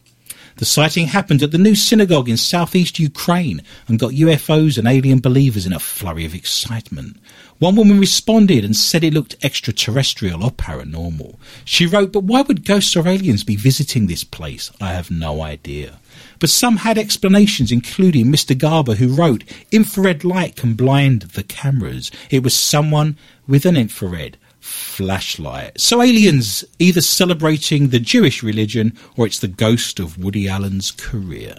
The 0.57 0.65
sighting 0.65 1.07
happened 1.07 1.43
at 1.43 1.51
the 1.51 1.59
new 1.59 1.75
synagogue 1.75 2.27
in 2.27 2.35
southeast 2.35 2.97
Ukraine 2.97 3.61
and 3.87 3.99
got 3.99 4.13
UFOs 4.13 4.79
and 4.79 4.87
alien 4.87 5.19
believers 5.19 5.67
in 5.67 5.73
a 5.73 5.79
flurry 5.79 6.25
of 6.25 6.33
excitement. 6.33 7.17
One 7.59 7.75
woman 7.75 7.99
responded 7.99 8.65
and 8.65 8.75
said 8.75 9.03
it 9.03 9.13
looked 9.13 9.35
extraterrestrial 9.43 10.43
or 10.43 10.49
paranormal. 10.49 11.35
She 11.63 11.85
wrote, 11.85 12.11
But 12.11 12.23
why 12.23 12.41
would 12.41 12.65
ghosts 12.65 12.95
or 12.95 13.07
aliens 13.07 13.43
be 13.43 13.55
visiting 13.55 14.07
this 14.07 14.23
place? 14.23 14.71
I 14.81 14.93
have 14.93 15.11
no 15.11 15.43
idea. 15.43 15.99
But 16.39 16.49
some 16.49 16.77
had 16.77 16.97
explanations, 16.97 17.71
including 17.71 18.25
Mr. 18.25 18.57
Garber, 18.57 18.95
who 18.95 19.09
wrote, 19.09 19.43
Infrared 19.71 20.23
light 20.23 20.55
can 20.55 20.73
blind 20.73 21.21
the 21.21 21.43
cameras. 21.43 22.09
It 22.31 22.41
was 22.43 22.55
someone 22.55 23.15
with 23.47 23.67
an 23.67 23.77
infrared 23.77 24.37
flashlight. 24.67 25.79
So 25.79 26.01
aliens 26.01 26.65
either 26.79 27.01
celebrating 27.01 27.89
the 27.89 27.99
Jewish 27.99 28.43
religion 28.43 28.97
or 29.15 29.25
it's 29.25 29.39
the 29.39 29.47
ghost 29.47 29.99
of 29.99 30.17
Woody 30.17 30.47
Allen's 30.47 30.91
career. 30.91 31.55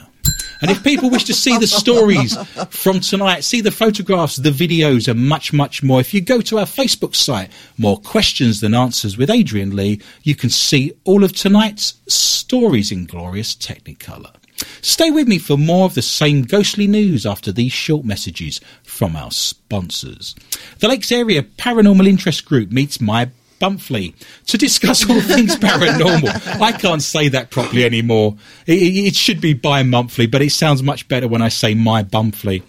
And 0.61 0.70
if 0.70 0.84
people 0.84 1.09
wish 1.09 1.24
to 1.24 1.34
see 1.34 1.56
the 1.56 1.66
stories 1.66 2.36
from 2.68 3.00
tonight, 3.00 3.44
see 3.44 3.62
the 3.62 3.70
photographs, 3.70 4.36
the 4.36 4.50
videos, 4.50 5.09
and 5.09 5.26
much, 5.26 5.52
much 5.52 5.82
more, 5.82 6.00
if 6.00 6.12
you 6.12 6.20
go 6.20 6.40
to 6.42 6.59
our 6.59 6.66
Facebook 6.66 7.14
site, 7.14 7.50
More 7.78 7.98
Questions 7.98 8.61
Than 8.61 8.74
Answers 8.74 9.16
with 9.16 9.30
Adrian 9.30 9.74
Lee, 9.74 10.02
you 10.22 10.34
can 10.34 10.50
see 10.50 10.92
all 11.04 11.24
of 11.24 11.32
tonight's 11.32 11.94
stories 12.09 12.92
in 12.92 13.06
glorious 13.06 13.54
Technicolor. 13.54 14.38
Stay 14.82 15.11
with 15.11 15.28
me 15.28 15.38
for 15.38 15.56
more 15.56 15.84
of 15.84 15.94
the 15.94 16.02
same 16.02 16.42
ghostly 16.42 16.86
news 16.86 17.26
after 17.26 17.52
these 17.52 17.72
short 17.72 18.04
messages 18.04 18.61
from 18.82 19.16
our 19.16 19.30
sponsors. 19.30 20.34
The 20.78 20.88
Lakes 20.88 21.12
Area 21.12 21.42
Paranormal 21.42 22.06
Interest 22.06 22.44
Group 22.44 22.70
meets 22.70 23.00
my 23.00 23.30
Bumfley 23.59 24.14
to 24.46 24.59
discuss 24.59 25.09
all 25.09 25.20
things 25.20 25.56
paranormal. 25.56 26.61
I 26.61 26.72
can't 26.72 27.02
say 27.02 27.28
that 27.28 27.50
properly 27.50 27.84
anymore. 27.84 28.36
It, 28.66 29.06
it, 29.06 29.14
should 29.14 29.40
be 29.40 29.54
bi 29.54 29.82
monthly, 29.82 30.26
but 30.26 30.42
it 30.42 30.50
sounds 30.50 30.82
much 30.82 31.09
better 31.09 31.28
when 31.28 31.42
I 31.42 31.48
say 31.48 31.74
my 31.74 32.02
Bumfley. 32.02 32.62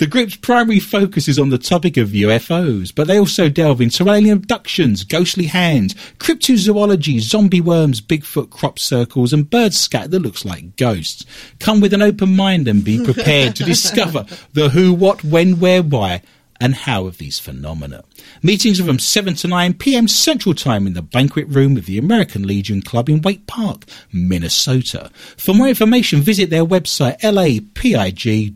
The 0.00 0.06
group's 0.06 0.36
primary 0.36 0.80
focus 0.80 1.28
is 1.28 1.38
on 1.38 1.50
the 1.50 1.58
topic 1.58 1.98
of 1.98 2.08
UFOs, 2.08 2.90
but 2.94 3.06
they 3.06 3.18
also 3.18 3.50
delve 3.50 3.82
into 3.82 4.08
alien 4.08 4.38
abductions, 4.38 5.04
ghostly 5.04 5.44
hands, 5.44 5.94
cryptozoology, 6.18 7.20
zombie 7.20 7.60
worms, 7.60 8.00
Bigfoot 8.00 8.48
crop 8.48 8.78
circles, 8.78 9.34
and 9.34 9.50
bird 9.50 9.74
scat 9.74 10.10
that 10.10 10.20
looks 10.20 10.44
like 10.44 10.76
ghosts. 10.76 11.26
Come 11.58 11.82
with 11.82 11.92
an 11.92 12.00
open 12.00 12.34
mind 12.34 12.66
and 12.66 12.82
be 12.82 13.04
prepared 13.04 13.54
to 13.56 13.64
discover 13.66 14.24
the 14.54 14.70
who, 14.70 14.94
what, 14.94 15.22
when, 15.22 15.60
where, 15.60 15.82
why, 15.82 16.22
and 16.60 16.74
how 16.74 17.06
of 17.06 17.18
these 17.18 17.38
phenomena. 17.38 18.04
Meetings 18.42 18.78
are 18.78 18.84
from 18.84 18.98
7 18.98 19.34
to 19.34 19.48
9 19.48 19.74
p.m. 19.74 20.06
Central 20.06 20.54
Time 20.54 20.86
in 20.86 20.92
the 20.92 21.02
banquet 21.02 21.48
room 21.48 21.76
of 21.76 21.86
the 21.86 21.96
American 21.96 22.46
Legion 22.46 22.82
Club 22.82 23.08
in 23.08 23.22
Waite 23.22 23.46
Park, 23.46 23.84
Minnesota. 24.12 25.10
For 25.36 25.54
more 25.54 25.68
information, 25.68 26.20
visit 26.20 26.50
their 26.50 26.66
website 26.66 27.18
lapig.org. 27.20 28.50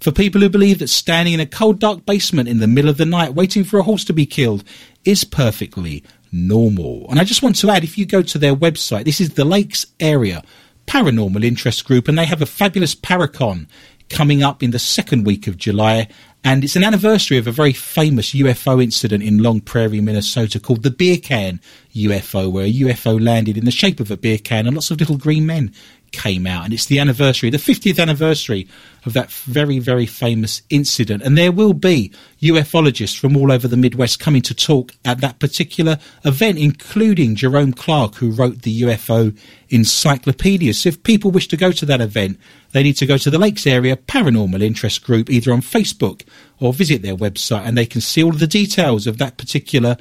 For 0.00 0.10
people 0.10 0.40
who 0.40 0.48
believe 0.48 0.80
that 0.80 0.88
standing 0.88 1.34
in 1.34 1.40
a 1.40 1.46
cold, 1.46 1.78
dark 1.78 2.04
basement 2.04 2.48
in 2.48 2.58
the 2.58 2.66
middle 2.66 2.90
of 2.90 2.96
the 2.96 3.06
night 3.06 3.34
waiting 3.34 3.62
for 3.62 3.78
a 3.78 3.84
horse 3.84 4.04
to 4.06 4.12
be 4.12 4.26
killed 4.26 4.64
is 5.04 5.22
perfectly 5.24 6.02
normal. 6.32 7.06
And 7.10 7.20
I 7.20 7.24
just 7.24 7.42
want 7.42 7.56
to 7.56 7.70
add, 7.70 7.84
if 7.84 7.96
you 7.96 8.06
go 8.06 8.22
to 8.22 8.38
their 8.38 8.56
website, 8.56 9.04
this 9.04 9.20
is 9.20 9.34
the 9.34 9.44
Lakes 9.44 9.86
Area 10.00 10.42
Paranormal 10.86 11.44
Interest 11.44 11.84
Group, 11.84 12.08
and 12.08 12.18
they 12.18 12.24
have 12.24 12.42
a 12.42 12.46
fabulous 12.46 12.94
Paracon 12.94 13.68
coming 14.08 14.42
up 14.42 14.62
in 14.62 14.70
the 14.70 14.78
second 14.78 15.26
week 15.26 15.46
of 15.46 15.56
July. 15.56 16.08
And 16.44 16.62
it's 16.62 16.76
an 16.76 16.84
anniversary 16.84 17.36
of 17.36 17.46
a 17.46 17.52
very 17.52 17.72
famous 17.72 18.32
UFO 18.32 18.82
incident 18.82 19.22
in 19.22 19.42
Long 19.42 19.60
Prairie, 19.60 20.00
Minnesota 20.00 20.60
called 20.60 20.82
the 20.82 20.90
Beer 20.90 21.18
Can 21.18 21.60
UFO, 21.94 22.50
where 22.50 22.64
a 22.64 22.72
UFO 22.72 23.22
landed 23.22 23.58
in 23.58 23.64
the 23.64 23.70
shape 23.70 23.98
of 24.00 24.10
a 24.10 24.16
beer 24.16 24.38
can 24.38 24.66
and 24.66 24.76
lots 24.76 24.90
of 24.90 25.00
little 25.00 25.18
green 25.18 25.46
men 25.46 25.72
came 26.12 26.46
out. 26.46 26.64
And 26.64 26.72
it's 26.72 26.86
the 26.86 26.98
anniversary, 26.98 27.50
the 27.50 27.58
50th 27.58 27.98
anniversary 28.00 28.68
of 29.04 29.12
that 29.12 29.30
very, 29.30 29.78
very 29.78 30.06
famous 30.06 30.62
incident. 30.70 31.22
And 31.22 31.36
there 31.36 31.52
will 31.52 31.72
be 31.72 32.12
ufologists 32.40 33.18
from 33.18 33.36
all 33.36 33.52
over 33.52 33.68
the 33.68 33.76
Midwest 33.76 34.20
coming 34.20 34.42
to 34.42 34.54
talk 34.54 34.92
at 35.04 35.20
that 35.20 35.38
particular 35.38 35.98
event, 36.24 36.58
including 36.58 37.34
Jerome 37.34 37.72
Clark, 37.72 38.16
who 38.16 38.30
wrote 38.30 38.62
the 38.62 38.82
UFO 38.82 39.36
Encyclopedia. 39.70 40.74
So 40.74 40.88
if 40.88 41.02
people 41.02 41.30
wish 41.30 41.48
to 41.48 41.56
go 41.56 41.72
to 41.72 41.86
that 41.86 42.00
event, 42.00 42.38
they 42.72 42.82
need 42.82 42.96
to 42.96 43.06
go 43.06 43.16
to 43.18 43.30
the 43.30 43.38
Lakes 43.38 43.66
Area 43.66 43.96
Paranormal 43.96 44.62
Interest 44.62 45.02
Group 45.02 45.30
either 45.30 45.52
on 45.52 45.60
Facebook 45.60 46.22
or 46.60 46.72
visit 46.72 47.02
their 47.02 47.16
website 47.16 47.66
and 47.66 47.76
they 47.76 47.86
can 47.86 48.00
see 48.00 48.22
all 48.22 48.32
the 48.32 48.46
details 48.46 49.06
of 49.06 49.18
that 49.18 49.36
particular 49.36 49.96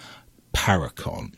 Paracon. 0.54 1.34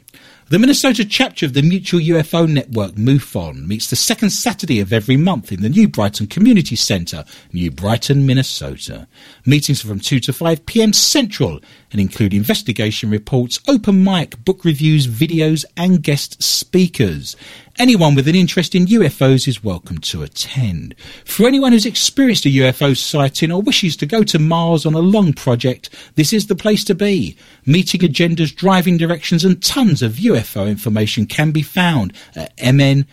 The 0.50 0.58
Minnesota 0.58 1.06
chapter 1.06 1.46
of 1.46 1.54
the 1.54 1.62
Mutual 1.62 2.00
UFO 2.00 2.52
Network, 2.52 2.94
MUFON, 2.94 3.68
meets 3.68 3.92
the 3.92 3.96
second 3.96 4.32
Saturday 4.32 4.80
of 4.80 4.92
every 4.92 5.16
month 5.16 5.52
in 5.52 5.62
the 5.62 5.70
New 5.70 5.88
Brighton 5.88 6.26
Community 6.26 6.76
Centre, 6.76 7.24
New 7.54 7.70
Brighton, 7.70 8.26
Minnesota. 8.26 9.08
Meetings 9.46 9.86
are 9.86 9.90
from 9.90 10.00
2 10.00 10.20
to 10.22 10.34
5 10.34 10.66
p.m. 10.66 10.92
Central 10.92 11.60
and 11.92 12.02
include 12.02 12.34
investigation 12.34 13.12
reports, 13.12 13.60
open 13.68 14.04
mic, 14.04 14.44
book 14.44 14.66
reviews, 14.66 15.06
videos, 15.06 15.66
and 15.78 16.02
guest 16.02 16.42
speakers. 16.42 17.36
Anyone 17.80 18.14
with 18.14 18.28
an 18.28 18.36
interest 18.36 18.76
in 18.76 18.88
UFOs 18.88 19.48
is 19.48 19.64
welcome 19.64 20.00
to 20.00 20.22
attend. 20.22 20.96
For 21.24 21.48
anyone 21.48 21.72
who's 21.72 21.86
experienced 21.86 22.46
a 22.46 22.50
UFO 22.50 22.94
sighting 22.96 23.54
or 23.54 23.62
wishes 23.62 23.96
to 23.96 24.06
go 24.06 24.22
to 24.22 24.38
Mars 24.38 24.86
on 24.86 24.96
a 24.96 25.00
long 25.00 25.32
project, 25.32 25.90
this 26.16 26.34
is 26.34 26.48
the 26.48 26.56
place 26.56 26.84
to 26.84 26.94
be. 26.94 27.38
Meeting 27.66 28.02
agendas, 28.02 28.54
driving 28.54 28.98
directions, 28.98 29.46
and 29.46 29.64
tons 29.64 30.02
of 30.02 30.16
UFO 30.16 30.68
information 30.68 31.26
can 31.26 31.52
be 31.52 31.62
found 31.62 32.12
at 32.36 32.54
mnmufon.org. 32.58 33.08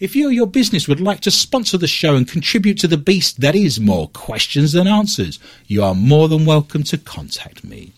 If 0.00 0.16
you 0.16 0.28
or 0.28 0.32
your 0.32 0.48
business 0.48 0.88
would 0.88 1.00
like 1.00 1.20
to 1.20 1.30
sponsor 1.30 1.78
the 1.78 1.86
show 1.86 2.16
and 2.16 2.26
contribute 2.26 2.78
to 2.78 2.88
the 2.88 2.98
beast 2.98 3.42
that 3.42 3.54
is 3.54 3.78
more 3.78 4.08
questions 4.08 4.72
than 4.72 4.88
answers, 4.88 5.38
you 5.68 5.84
are 5.84 5.94
more 5.94 6.26
than 6.26 6.46
welcome 6.46 6.82
to 6.82 6.98
contact 6.98 7.62
me. 7.62 7.92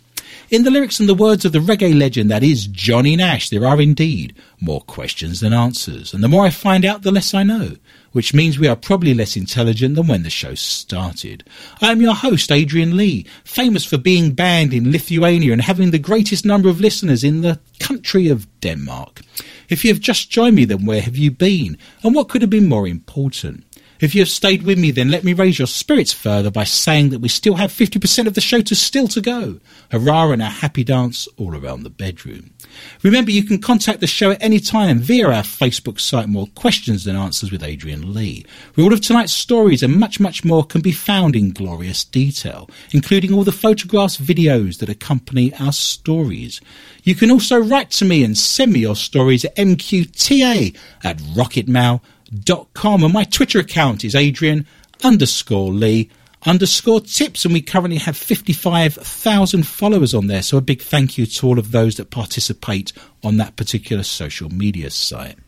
In 0.52 0.64
the 0.64 0.70
lyrics 0.70 1.00
and 1.00 1.08
the 1.08 1.14
words 1.14 1.46
of 1.46 1.52
the 1.52 1.60
reggae 1.60 1.98
legend 1.98 2.30
that 2.30 2.42
is 2.42 2.66
Johnny 2.66 3.16
Nash, 3.16 3.48
there 3.48 3.64
are 3.64 3.80
indeed 3.80 4.36
more 4.60 4.82
questions 4.82 5.40
than 5.40 5.54
answers. 5.54 6.12
And 6.12 6.22
the 6.22 6.28
more 6.28 6.44
I 6.44 6.50
find 6.50 6.84
out, 6.84 7.00
the 7.00 7.10
less 7.10 7.32
I 7.32 7.42
know, 7.42 7.76
which 8.10 8.34
means 8.34 8.58
we 8.58 8.68
are 8.68 8.76
probably 8.76 9.14
less 9.14 9.34
intelligent 9.34 9.94
than 9.94 10.08
when 10.08 10.24
the 10.24 10.28
show 10.28 10.54
started. 10.54 11.48
I 11.80 11.90
am 11.90 12.02
your 12.02 12.12
host, 12.14 12.52
Adrian 12.52 12.98
Lee, 12.98 13.24
famous 13.44 13.86
for 13.86 13.96
being 13.96 14.32
banned 14.32 14.74
in 14.74 14.92
Lithuania 14.92 15.54
and 15.54 15.62
having 15.62 15.90
the 15.90 15.98
greatest 15.98 16.44
number 16.44 16.68
of 16.68 16.82
listeners 16.82 17.24
in 17.24 17.40
the 17.40 17.58
country 17.80 18.28
of 18.28 18.46
Denmark. 18.60 19.22
If 19.70 19.86
you 19.86 19.90
have 19.90 20.00
just 20.00 20.30
joined 20.30 20.56
me, 20.56 20.66
then 20.66 20.84
where 20.84 21.00
have 21.00 21.16
you 21.16 21.30
been? 21.30 21.78
And 22.02 22.14
what 22.14 22.28
could 22.28 22.42
have 22.42 22.50
been 22.50 22.68
more 22.68 22.86
important? 22.86 23.64
If 24.02 24.16
you 24.16 24.20
have 24.20 24.28
stayed 24.28 24.64
with 24.64 24.80
me, 24.80 24.90
then 24.90 25.12
let 25.12 25.22
me 25.22 25.32
raise 25.32 25.60
your 25.60 25.68
spirits 25.68 26.12
further 26.12 26.50
by 26.50 26.64
saying 26.64 27.10
that 27.10 27.20
we 27.20 27.28
still 27.28 27.54
have 27.54 27.70
50% 27.70 28.26
of 28.26 28.34
the 28.34 28.40
show 28.40 28.60
to 28.60 28.74
still 28.74 29.06
to 29.06 29.20
go. 29.20 29.60
Hurrah 29.92 30.32
and 30.32 30.42
a 30.42 30.46
happy 30.46 30.82
dance 30.82 31.28
all 31.36 31.54
around 31.54 31.84
the 31.84 31.90
bedroom. 31.90 32.50
Remember, 33.04 33.30
you 33.30 33.44
can 33.44 33.60
contact 33.60 34.00
the 34.00 34.08
show 34.08 34.32
at 34.32 34.42
any 34.42 34.58
time 34.58 34.98
via 34.98 35.28
our 35.28 35.44
Facebook 35.44 36.00
site, 36.00 36.28
More 36.28 36.48
Questions 36.56 37.04
Than 37.04 37.14
Answers 37.14 37.52
with 37.52 37.62
Adrian 37.62 38.12
Lee. 38.12 38.44
All 38.76 38.92
of 38.92 39.02
tonight's 39.02 39.32
stories 39.32 39.84
and 39.84 39.94
much, 39.94 40.18
much 40.18 40.44
more 40.44 40.64
can 40.64 40.80
be 40.80 40.90
found 40.90 41.36
in 41.36 41.52
glorious 41.52 42.02
detail, 42.02 42.68
including 42.90 43.32
all 43.32 43.44
the 43.44 43.52
photographs, 43.52 44.16
videos 44.16 44.78
that 44.78 44.88
accompany 44.88 45.54
our 45.60 45.72
stories. 45.72 46.60
You 47.04 47.14
can 47.14 47.30
also 47.30 47.56
write 47.56 47.92
to 47.92 48.04
me 48.04 48.24
and 48.24 48.36
send 48.36 48.72
me 48.72 48.80
your 48.80 48.96
stories 48.96 49.44
at 49.44 49.54
mqta 49.54 50.76
at 51.04 51.18
rocketmail.com 51.18 52.00
com 52.74 53.04
and 53.04 53.12
my 53.12 53.24
Twitter 53.24 53.58
account 53.58 54.04
is 54.04 54.14
Adrian 54.14 54.66
underscore 55.04 55.72
Lee 55.72 56.10
underscore 56.44 57.00
tips 57.00 57.44
and 57.44 57.54
we 57.54 57.62
currently 57.62 57.98
have 57.98 58.16
55,000 58.16 59.66
followers 59.66 60.14
on 60.14 60.26
there 60.26 60.42
so 60.42 60.56
a 60.56 60.60
big 60.60 60.82
thank 60.82 61.16
you 61.16 61.26
to 61.26 61.46
all 61.46 61.58
of 61.58 61.70
those 61.70 61.96
that 61.96 62.10
participate 62.10 62.92
on 63.22 63.36
that 63.36 63.56
particular 63.56 64.02
social 64.02 64.48
media 64.48 64.90
site. 64.90 65.38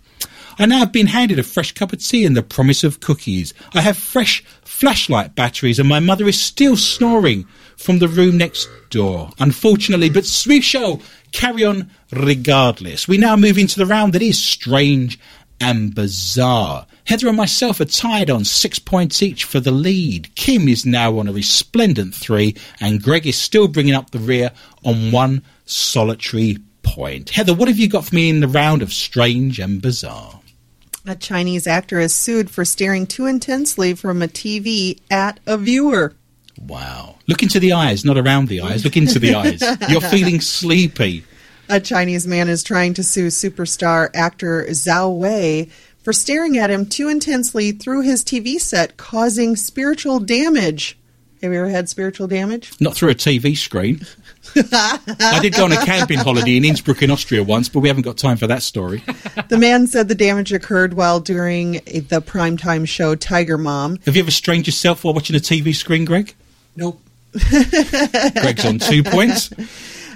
I 0.56 0.66
now 0.66 0.78
have 0.78 0.92
been 0.92 1.08
handed 1.08 1.40
a 1.40 1.42
fresh 1.42 1.72
cup 1.72 1.92
of 1.92 2.04
tea 2.04 2.24
and 2.24 2.36
the 2.36 2.42
promise 2.42 2.84
of 2.84 3.00
cookies. 3.00 3.54
I 3.72 3.80
have 3.80 3.96
fresh 3.96 4.44
flashlight 4.62 5.34
batteries 5.34 5.80
and 5.80 5.88
my 5.88 5.98
mother 5.98 6.28
is 6.28 6.40
still 6.40 6.76
snoring 6.76 7.46
from 7.76 7.98
the 7.98 8.06
room 8.06 8.38
next 8.38 8.68
door. 8.90 9.30
Unfortunately, 9.40 10.10
but 10.10 10.30
we 10.46 10.60
shall 10.60 11.02
carry 11.32 11.64
on 11.64 11.90
regardless. 12.12 13.08
We 13.08 13.18
now 13.18 13.34
move 13.34 13.58
into 13.58 13.80
the 13.80 13.86
round 13.86 14.12
that 14.12 14.22
is 14.22 14.40
strange 14.40 15.18
and 15.60 15.94
bizarre. 15.94 16.86
Heather 17.06 17.28
and 17.28 17.36
myself 17.36 17.80
are 17.80 17.84
tied 17.84 18.30
on 18.30 18.44
six 18.44 18.78
points 18.78 19.22
each 19.22 19.44
for 19.44 19.60
the 19.60 19.70
lead. 19.70 20.34
Kim 20.34 20.68
is 20.68 20.86
now 20.86 21.18
on 21.18 21.28
a 21.28 21.32
resplendent 21.32 22.14
three, 22.14 22.56
and 22.80 23.02
Greg 23.02 23.26
is 23.26 23.36
still 23.36 23.68
bringing 23.68 23.94
up 23.94 24.10
the 24.10 24.18
rear 24.18 24.50
on 24.84 25.12
one 25.12 25.42
solitary 25.66 26.58
point. 26.82 27.30
Heather, 27.30 27.54
what 27.54 27.68
have 27.68 27.78
you 27.78 27.88
got 27.88 28.04
for 28.06 28.14
me 28.14 28.30
in 28.30 28.40
the 28.40 28.48
round 28.48 28.82
of 28.82 28.92
strange 28.92 29.58
and 29.58 29.82
bizarre? 29.82 30.40
A 31.06 31.14
Chinese 31.14 31.66
actor 31.66 32.00
is 32.00 32.14
sued 32.14 32.50
for 32.50 32.64
staring 32.64 33.06
too 33.06 33.26
intensely 33.26 33.94
from 33.94 34.22
a 34.22 34.28
TV 34.28 35.00
at 35.10 35.38
a 35.46 35.58
viewer. 35.58 36.14
Wow. 36.58 37.16
Look 37.26 37.42
into 37.42 37.60
the 37.60 37.72
eyes, 37.72 38.04
not 38.04 38.16
around 38.16 38.48
the 38.48 38.62
eyes. 38.62 38.84
Look 38.84 38.96
into 38.96 39.18
the 39.18 39.34
eyes. 39.34 39.62
You're 39.88 40.00
feeling 40.00 40.40
sleepy. 40.40 41.24
A 41.68 41.80
Chinese 41.80 42.26
man 42.26 42.48
is 42.48 42.62
trying 42.62 42.94
to 42.94 43.02
sue 43.02 43.28
superstar 43.28 44.10
actor 44.14 44.64
Zhao 44.68 45.16
Wei 45.16 45.70
for 46.02 46.12
staring 46.12 46.58
at 46.58 46.70
him 46.70 46.86
too 46.86 47.08
intensely 47.08 47.72
through 47.72 48.02
his 48.02 48.22
TV 48.22 48.60
set, 48.60 48.96
causing 48.96 49.56
spiritual 49.56 50.20
damage. 50.20 50.98
Have 51.42 51.52
you 51.52 51.58
ever 51.58 51.68
had 51.68 51.88
spiritual 51.88 52.26
damage? 52.26 52.72
Not 52.80 52.94
through 52.94 53.10
a 53.10 53.14
TV 53.14 53.56
screen. 53.56 54.06
I 54.56 55.38
did 55.42 55.54
go 55.54 55.64
on 55.64 55.72
a 55.72 55.84
camping 55.84 56.18
holiday 56.18 56.56
in 56.56 56.64
Innsbruck 56.64 57.02
in 57.02 57.10
Austria 57.10 57.42
once, 57.42 57.68
but 57.68 57.80
we 57.80 57.88
haven't 57.88 58.04
got 58.04 58.16
time 58.16 58.36
for 58.36 58.46
that 58.46 58.62
story. 58.62 59.02
The 59.48 59.58
man 59.58 59.86
said 59.86 60.08
the 60.08 60.14
damage 60.14 60.52
occurred 60.52 60.94
while 60.94 61.20
during 61.20 61.72
the 61.72 62.22
primetime 62.24 62.86
show 62.88 63.14
Tiger 63.14 63.58
Mom. 63.58 63.98
Have 64.04 64.16
you 64.16 64.22
ever 64.22 64.30
strained 64.30 64.66
yourself 64.66 65.04
while 65.04 65.12
watching 65.12 65.36
a 65.36 65.38
TV 65.38 65.74
screen, 65.74 66.04
Greg? 66.04 66.34
Nope. 66.76 67.00
Greg's 67.32 68.64
on 68.64 68.78
two 68.78 69.02
points. 69.02 69.50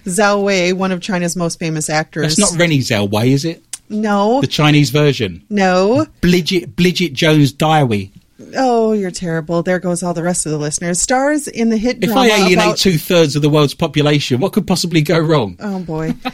Zhao 0.09 0.43
Wei, 0.43 0.73
one 0.73 0.93
of 0.93 1.01
China's 1.01 1.37
most 1.37 1.59
famous 1.59 1.89
actors. 1.89 2.37
That's 2.37 2.53
not 2.53 2.61
Rennie 2.61 2.83
Wei, 3.09 3.33
is 3.33 3.45
it? 3.45 3.63
No. 3.89 4.41
The 4.41 4.47
Chinese 4.47 4.91
version. 4.91 5.45
No. 5.49 6.07
Bridget, 6.21 6.77
Bridget 6.77 7.13
Jones' 7.15 7.53
Diary. 7.53 8.13
Oh, 8.57 8.93
you're 8.93 9.11
terrible. 9.11 9.63
There 9.63 9.79
goes 9.79 10.03
all 10.03 10.15
the 10.15 10.23
rest 10.23 10.47
of 10.47 10.53
the 10.53 10.59
listeners. 10.59 11.01
Stars 11.01 11.49
in 11.49 11.71
the 11.71 11.77
hit 11.77 11.99
If 12.03 12.11
drama 12.11 12.21
I 12.23 12.27
alienate 12.37 12.53
about... 12.67 12.79
two 12.79 12.97
thirds 12.99 13.35
of 13.35 13.43
the 13.43 13.49
world's 13.49 13.75
population, 13.75 14.41
what 14.41 14.53
could 14.53 14.67
possibly 14.67 15.03
go 15.03 15.19
wrong? 15.19 15.57
Oh, 15.61 15.81
boy. 15.81 16.15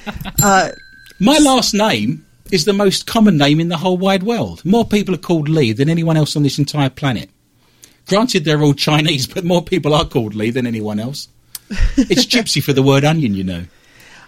Uh, 0.43 0.71
My 1.21 1.39
last 1.39 1.73
name 1.75 2.27
is 2.51 2.65
the 2.67 2.73
most 2.73 3.07
common 3.07 3.39
name 3.39 3.61
in 3.61 3.69
the 3.69 3.79
whole 3.79 3.97
wide 3.97 4.23
world. 4.23 4.63
More 4.65 4.85
people 4.85 5.15
are 5.15 5.19
called 5.19 5.49
Lee 5.49 5.73
than 5.73 5.89
anyone 5.89 6.17
else 6.17 6.37
on 6.37 6.43
this 6.43 6.59
entire 6.59 6.91
planet. 6.91 7.31
Granted, 8.07 8.45
they're 8.45 8.61
all 8.63 8.75
Chinese, 8.75 9.27
but 9.35 9.45
more 9.45 9.63
people 9.63 9.95
are 9.95 10.05
called 10.05 10.35
Lee 10.35 10.51
than 10.51 10.67
anyone 10.67 11.01
else. 11.01 11.29
It's 11.71 12.27
gypsy 12.27 12.63
for 12.63 12.73
the 12.73 12.83
word 12.83 13.05
onion, 13.05 13.35
you 13.35 13.45
know. 13.45 13.65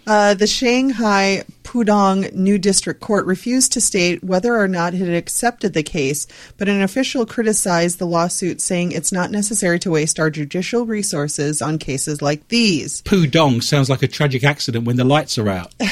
Uh, 0.09 0.35
the 0.35 0.47
Shanghai 0.47 1.43
Pudong 1.65 2.33
New 2.33 2.59
District 2.59 3.01
Court 3.01 3.27
refused 3.27 3.73
to 3.73 3.81
state 3.81 4.23
whether 4.23 4.55
or 4.55 4.69
not 4.69 4.95
it 4.95 4.99
had 4.99 5.09
accepted 5.09 5.73
the 5.73 5.83
case, 5.83 6.29
but 6.59 6.69
an 6.69 6.81
official 6.81 7.27
criticized 7.27 7.99
the 7.99 8.07
lawsuit, 8.07 8.61
saying 8.61 8.93
it's 8.93 9.11
not 9.11 9.33
necessary 9.33 9.81
to 9.81 9.91
waste 9.91 10.21
our 10.21 10.31
judicial 10.31 10.87
resources 10.87 11.61
on 11.61 11.79
cases 11.79 12.23
like 12.23 12.47
these. 12.47 13.03
Pudong 13.03 13.61
sounds 13.61 13.91
like 13.91 14.05
a 14.05 14.07
tragic 14.07 14.45
accident 14.45 14.85
when 14.85 14.95
the 14.95 15.03
lights 15.03 15.39
are 15.39 15.49
out. 15.49 15.75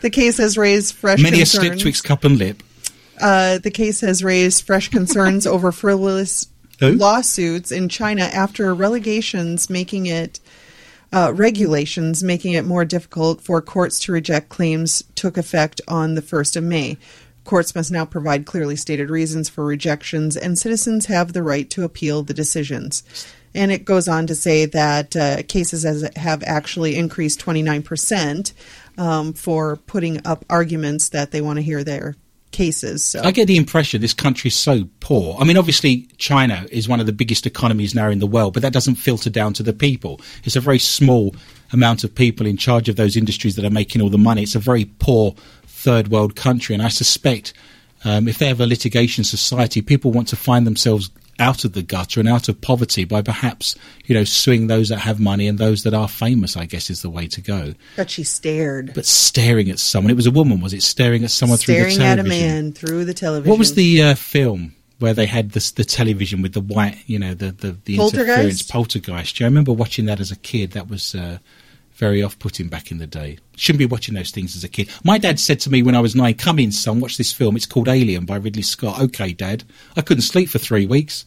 The 0.00 0.10
case 0.10 0.36
has 0.36 0.58
raised 0.58 0.94
fresh 0.94 1.20
Many 1.20 1.38
a 1.38 1.40
concerns. 1.40 1.66
slip 1.66 1.78
twixt 1.78 2.04
cup 2.04 2.24
and 2.24 2.38
lip. 2.38 2.62
Uh, 3.20 3.58
the 3.58 3.70
case 3.70 4.00
has 4.02 4.22
raised 4.22 4.64
fresh 4.66 4.88
concerns 4.90 5.46
over 5.46 5.72
frivolous 5.72 6.46
Who? 6.80 6.92
lawsuits 6.92 7.70
in 7.70 7.88
China 7.88 8.22
after 8.22 8.74
relegations 8.74 9.70
making 9.70 10.06
it 10.06 10.40
uh, 11.12 11.32
regulations 11.32 12.24
making 12.24 12.54
it 12.54 12.64
more 12.64 12.84
difficult 12.84 13.40
for 13.40 13.62
courts 13.62 14.00
to 14.00 14.12
reject 14.12 14.48
claims 14.48 15.04
took 15.14 15.36
effect 15.36 15.80
on 15.86 16.14
the 16.14 16.22
1st 16.22 16.56
of 16.56 16.64
May. 16.64 16.98
Courts 17.44 17.74
must 17.74 17.92
now 17.92 18.04
provide 18.04 18.46
clearly 18.46 18.74
stated 18.74 19.10
reasons 19.10 19.48
for 19.48 19.64
rejections, 19.64 20.36
and 20.36 20.58
citizens 20.58 21.06
have 21.06 21.32
the 21.32 21.42
right 21.42 21.68
to 21.70 21.84
appeal 21.84 22.22
the 22.22 22.34
decisions. 22.34 23.02
And 23.54 23.70
it 23.70 23.84
goes 23.84 24.08
on 24.08 24.26
to 24.26 24.34
say 24.34 24.66
that 24.66 25.14
uh, 25.14 25.42
cases 25.44 25.84
have 26.16 26.42
actually 26.44 26.96
increased 26.96 27.40
29% 27.44 28.52
um, 28.98 29.32
for 29.34 29.76
putting 29.76 30.26
up 30.26 30.44
arguments 30.50 31.10
that 31.10 31.30
they 31.30 31.40
want 31.40 31.58
to 31.58 31.62
hear 31.62 31.84
their 31.84 32.16
cases. 32.54 33.04
So. 33.04 33.20
I 33.22 33.32
get 33.32 33.46
the 33.46 33.56
impression 33.56 34.00
this 34.00 34.14
country 34.14 34.48
is 34.48 34.54
so 34.54 34.88
poor. 35.00 35.36
I 35.38 35.44
mean, 35.44 35.58
obviously, 35.58 36.08
China 36.18 36.66
is 36.70 36.88
one 36.88 37.00
of 37.00 37.06
the 37.06 37.12
biggest 37.12 37.46
economies 37.46 37.94
now 37.94 38.08
in 38.08 38.20
the 38.20 38.26
world, 38.26 38.54
but 38.54 38.62
that 38.62 38.72
doesn't 38.72 38.94
filter 38.94 39.28
down 39.28 39.52
to 39.54 39.62
the 39.62 39.72
people. 39.72 40.20
It's 40.44 40.56
a 40.56 40.60
very 40.60 40.78
small 40.78 41.34
amount 41.72 42.04
of 42.04 42.14
people 42.14 42.46
in 42.46 42.56
charge 42.56 42.88
of 42.88 42.96
those 42.96 43.16
industries 43.16 43.56
that 43.56 43.64
are 43.64 43.70
making 43.70 44.00
all 44.00 44.08
the 44.08 44.18
money. 44.18 44.42
It's 44.42 44.54
a 44.54 44.60
very 44.60 44.84
poor 44.84 45.34
third 45.66 46.08
world 46.08 46.36
country, 46.36 46.74
and 46.74 46.82
I 46.82 46.88
suspect 46.88 47.52
um, 48.04 48.28
if 48.28 48.38
they 48.38 48.46
have 48.46 48.60
a 48.60 48.66
litigation 48.66 49.24
society, 49.24 49.82
people 49.82 50.12
want 50.12 50.28
to 50.28 50.36
find 50.36 50.66
themselves 50.66 51.10
out 51.38 51.64
of 51.64 51.72
the 51.72 51.82
gutter 51.82 52.20
and 52.20 52.28
out 52.28 52.48
of 52.48 52.60
poverty 52.60 53.04
by 53.04 53.22
perhaps, 53.22 53.76
you 54.06 54.14
know, 54.14 54.24
suing 54.24 54.66
those 54.66 54.88
that 54.88 54.98
have 54.98 55.18
money 55.20 55.48
and 55.48 55.58
those 55.58 55.82
that 55.82 55.94
are 55.94 56.08
famous, 56.08 56.56
I 56.56 56.66
guess 56.66 56.90
is 56.90 57.02
the 57.02 57.10
way 57.10 57.26
to 57.28 57.40
go. 57.40 57.74
But 57.96 58.10
she 58.10 58.24
stared. 58.24 58.92
But 58.94 59.06
staring 59.06 59.70
at 59.70 59.78
someone, 59.78 60.10
it 60.10 60.16
was 60.16 60.26
a 60.26 60.30
woman, 60.30 60.60
was 60.60 60.72
it? 60.72 60.82
Staring 60.82 61.24
at 61.24 61.30
someone 61.30 61.58
staring 61.58 61.82
through 61.82 61.88
the 61.90 61.94
staring 61.94 62.10
at 62.10 62.18
a 62.18 62.22
television. 62.22 62.46
man 62.46 62.72
through 62.72 63.04
the 63.04 63.14
television. 63.14 63.50
What 63.50 63.58
was 63.58 63.74
the 63.74 64.02
uh, 64.02 64.14
film 64.14 64.74
where 64.98 65.14
they 65.14 65.26
had 65.26 65.50
this, 65.50 65.72
the 65.72 65.84
television 65.84 66.40
with 66.40 66.52
the 66.52 66.60
white, 66.60 66.98
you 67.06 67.18
know, 67.18 67.34
the 67.34 67.50
the, 67.50 67.76
the 67.84 67.96
Poltergeist? 67.96 68.28
interference 68.28 68.62
poltergeist? 68.62 69.40
Yeah, 69.40 69.46
I 69.46 69.48
remember 69.48 69.72
watching 69.72 70.06
that 70.06 70.20
as 70.20 70.30
a 70.30 70.36
kid. 70.36 70.72
That 70.72 70.88
was 70.88 71.14
uh, 71.14 71.38
very 71.96 72.22
off-putting 72.22 72.68
back 72.68 72.90
in 72.90 72.98
the 72.98 73.06
day. 73.06 73.38
Shouldn't 73.56 73.78
be 73.78 73.86
watching 73.86 74.14
those 74.14 74.30
things 74.32 74.56
as 74.56 74.64
a 74.64 74.68
kid. 74.68 74.88
My 75.04 75.16
dad 75.18 75.38
said 75.38 75.60
to 75.60 75.70
me 75.70 75.82
when 75.82 75.94
I 75.94 76.00
was 76.00 76.14
nine, 76.16 76.34
"Come 76.34 76.58
in, 76.58 76.72
son, 76.72 77.00
watch 77.00 77.16
this 77.16 77.32
film. 77.32 77.54
It's 77.56 77.66
called 77.66 77.88
Alien 77.88 78.24
by 78.24 78.36
Ridley 78.36 78.62
Scott." 78.62 79.00
Okay, 79.00 79.32
Dad. 79.32 79.62
I 79.96 80.00
couldn't 80.02 80.22
sleep 80.22 80.48
for 80.48 80.58
three 80.58 80.86
weeks. 80.86 81.24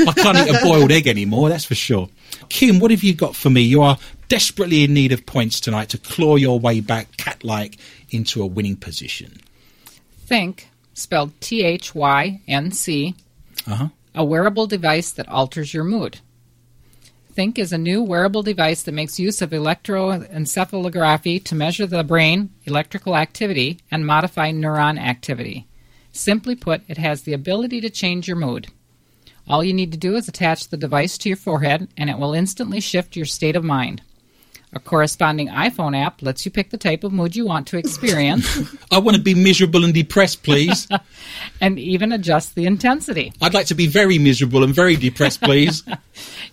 I 0.00 0.12
can't 0.12 0.36
eat 0.38 0.54
a 0.54 0.60
boiled 0.64 0.90
egg 0.90 1.06
anymore. 1.06 1.48
That's 1.48 1.64
for 1.64 1.76
sure. 1.76 2.08
Kim, 2.48 2.80
what 2.80 2.90
have 2.90 3.04
you 3.04 3.14
got 3.14 3.36
for 3.36 3.48
me? 3.48 3.60
You 3.60 3.82
are 3.82 3.96
desperately 4.28 4.82
in 4.82 4.92
need 4.92 5.12
of 5.12 5.24
points 5.24 5.60
tonight 5.60 5.88
to 5.90 5.98
claw 5.98 6.34
your 6.36 6.58
way 6.58 6.80
back, 6.80 7.16
cat-like, 7.16 7.78
into 8.10 8.42
a 8.42 8.46
winning 8.46 8.76
position. 8.76 9.40
Thync, 10.28 10.64
spelled 10.94 11.32
T 11.40 11.62
H 11.62 11.94
Y 11.94 12.40
N 12.48 12.72
C, 12.72 13.14
Uh 13.68 13.74
huh. 13.74 13.88
a 14.16 14.24
wearable 14.24 14.66
device 14.66 15.12
that 15.12 15.28
alters 15.28 15.72
your 15.72 15.84
mood. 15.84 16.18
Thync 17.38 17.56
is 17.56 17.72
a 17.72 17.78
new 17.78 18.02
wearable 18.02 18.42
device 18.42 18.82
that 18.82 18.90
makes 18.90 19.20
use 19.20 19.40
of 19.40 19.50
electroencephalography 19.50 21.44
to 21.44 21.54
measure 21.54 21.86
the 21.86 22.02
brain 22.02 22.50
electrical 22.64 23.14
activity 23.14 23.78
and 23.92 24.04
modify 24.04 24.50
neuron 24.50 24.98
activity. 24.98 25.68
Simply 26.10 26.56
put, 26.56 26.82
it 26.88 26.98
has 26.98 27.22
the 27.22 27.34
ability 27.34 27.80
to 27.82 27.90
change 27.90 28.26
your 28.26 28.36
mood. 28.36 28.66
All 29.46 29.62
you 29.62 29.72
need 29.72 29.92
to 29.92 29.98
do 29.98 30.16
is 30.16 30.26
attach 30.26 30.66
the 30.66 30.76
device 30.76 31.16
to 31.18 31.28
your 31.28 31.36
forehead 31.36 31.86
and 31.96 32.10
it 32.10 32.18
will 32.18 32.34
instantly 32.34 32.80
shift 32.80 33.14
your 33.14 33.24
state 33.24 33.54
of 33.54 33.62
mind. 33.62 34.02
A 34.72 34.80
corresponding 34.80 35.46
iPhone 35.48 35.96
app 35.96 36.20
lets 36.20 36.44
you 36.44 36.50
pick 36.50 36.70
the 36.70 36.76
type 36.76 37.04
of 37.04 37.12
mood 37.12 37.36
you 37.36 37.46
want 37.46 37.68
to 37.68 37.78
experience 37.78 38.58
I 38.90 38.98
want 38.98 39.16
to 39.16 39.22
be 39.22 39.34
miserable 39.34 39.84
and 39.84 39.94
depressed, 39.94 40.42
please. 40.42 40.88
and 41.60 41.78
even 41.78 42.12
adjust 42.12 42.54
the 42.54 42.66
intensity. 42.66 43.32
I'd 43.40 43.54
like 43.54 43.66
to 43.66 43.74
be 43.74 43.86
very 43.86 44.18
miserable 44.18 44.64
and 44.64 44.74
very 44.74 44.96
depressed, 44.96 45.40
please. 45.40 45.82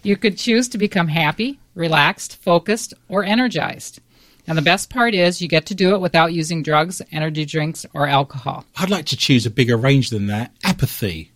You 0.04 0.16
could 0.16 0.38
choose 0.38 0.70
to 0.70 0.78
become 0.78 1.08
happy, 1.08 1.60
relaxed, 1.74 2.38
focused, 2.44 2.94
or 3.10 3.24
energized. 3.24 4.00
And 4.46 4.56
the 4.56 4.62
best 4.62 4.92
part 4.92 5.16
is 5.16 5.42
you 5.42 5.48
get 5.48 5.66
to 5.68 5.76
do 5.76 5.96
it 5.96 6.02
without 6.02 6.32
using 6.32 6.62
drugs, 6.62 7.02
energy 7.12 7.46
drinks, 7.46 7.88
or 7.92 8.08
alcohol. 8.08 8.66
I'd 8.78 8.92
like 8.92 9.06
to 9.08 9.18
choose 9.18 9.48
a 9.48 9.50
bigger 9.50 9.76
range 9.76 10.12
than 10.12 10.28
that. 10.28 10.52
Apathy. 10.64 11.32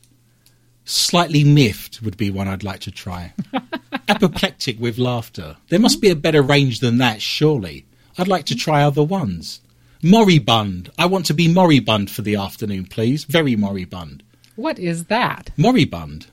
Slightly 0.86 1.44
miffed 1.44 2.02
would 2.04 2.18
be 2.18 2.30
one 2.30 2.48
I'd 2.48 2.64
like 2.64 2.82
to 2.82 2.92
try. 2.92 3.34
Apoplectic 4.08 4.80
with 4.80 5.00
laughter. 5.00 5.58
There 5.70 5.80
must 5.80 6.02
be 6.02 6.10
a 6.10 6.16
better 6.16 6.42
range 6.42 6.80
than 6.80 7.00
that, 7.00 7.22
surely. 7.22 7.86
I'd 8.18 8.28
like 8.28 8.46
to 8.46 8.56
try 8.56 8.84
other 8.84 9.04
ones. 9.04 9.62
Moribund. 10.02 10.92
I 10.98 11.06
want 11.06 11.26
to 11.26 11.34
be 11.34 11.48
moribund 11.48 12.10
for 12.10 12.22
the 12.22 12.36
afternoon, 12.36 12.86
please. 12.86 13.26
Very 13.26 13.56
moribund. 13.56 14.24
What 14.56 14.80
is 14.80 15.06
that? 15.06 15.50
Moribund. 15.58 16.28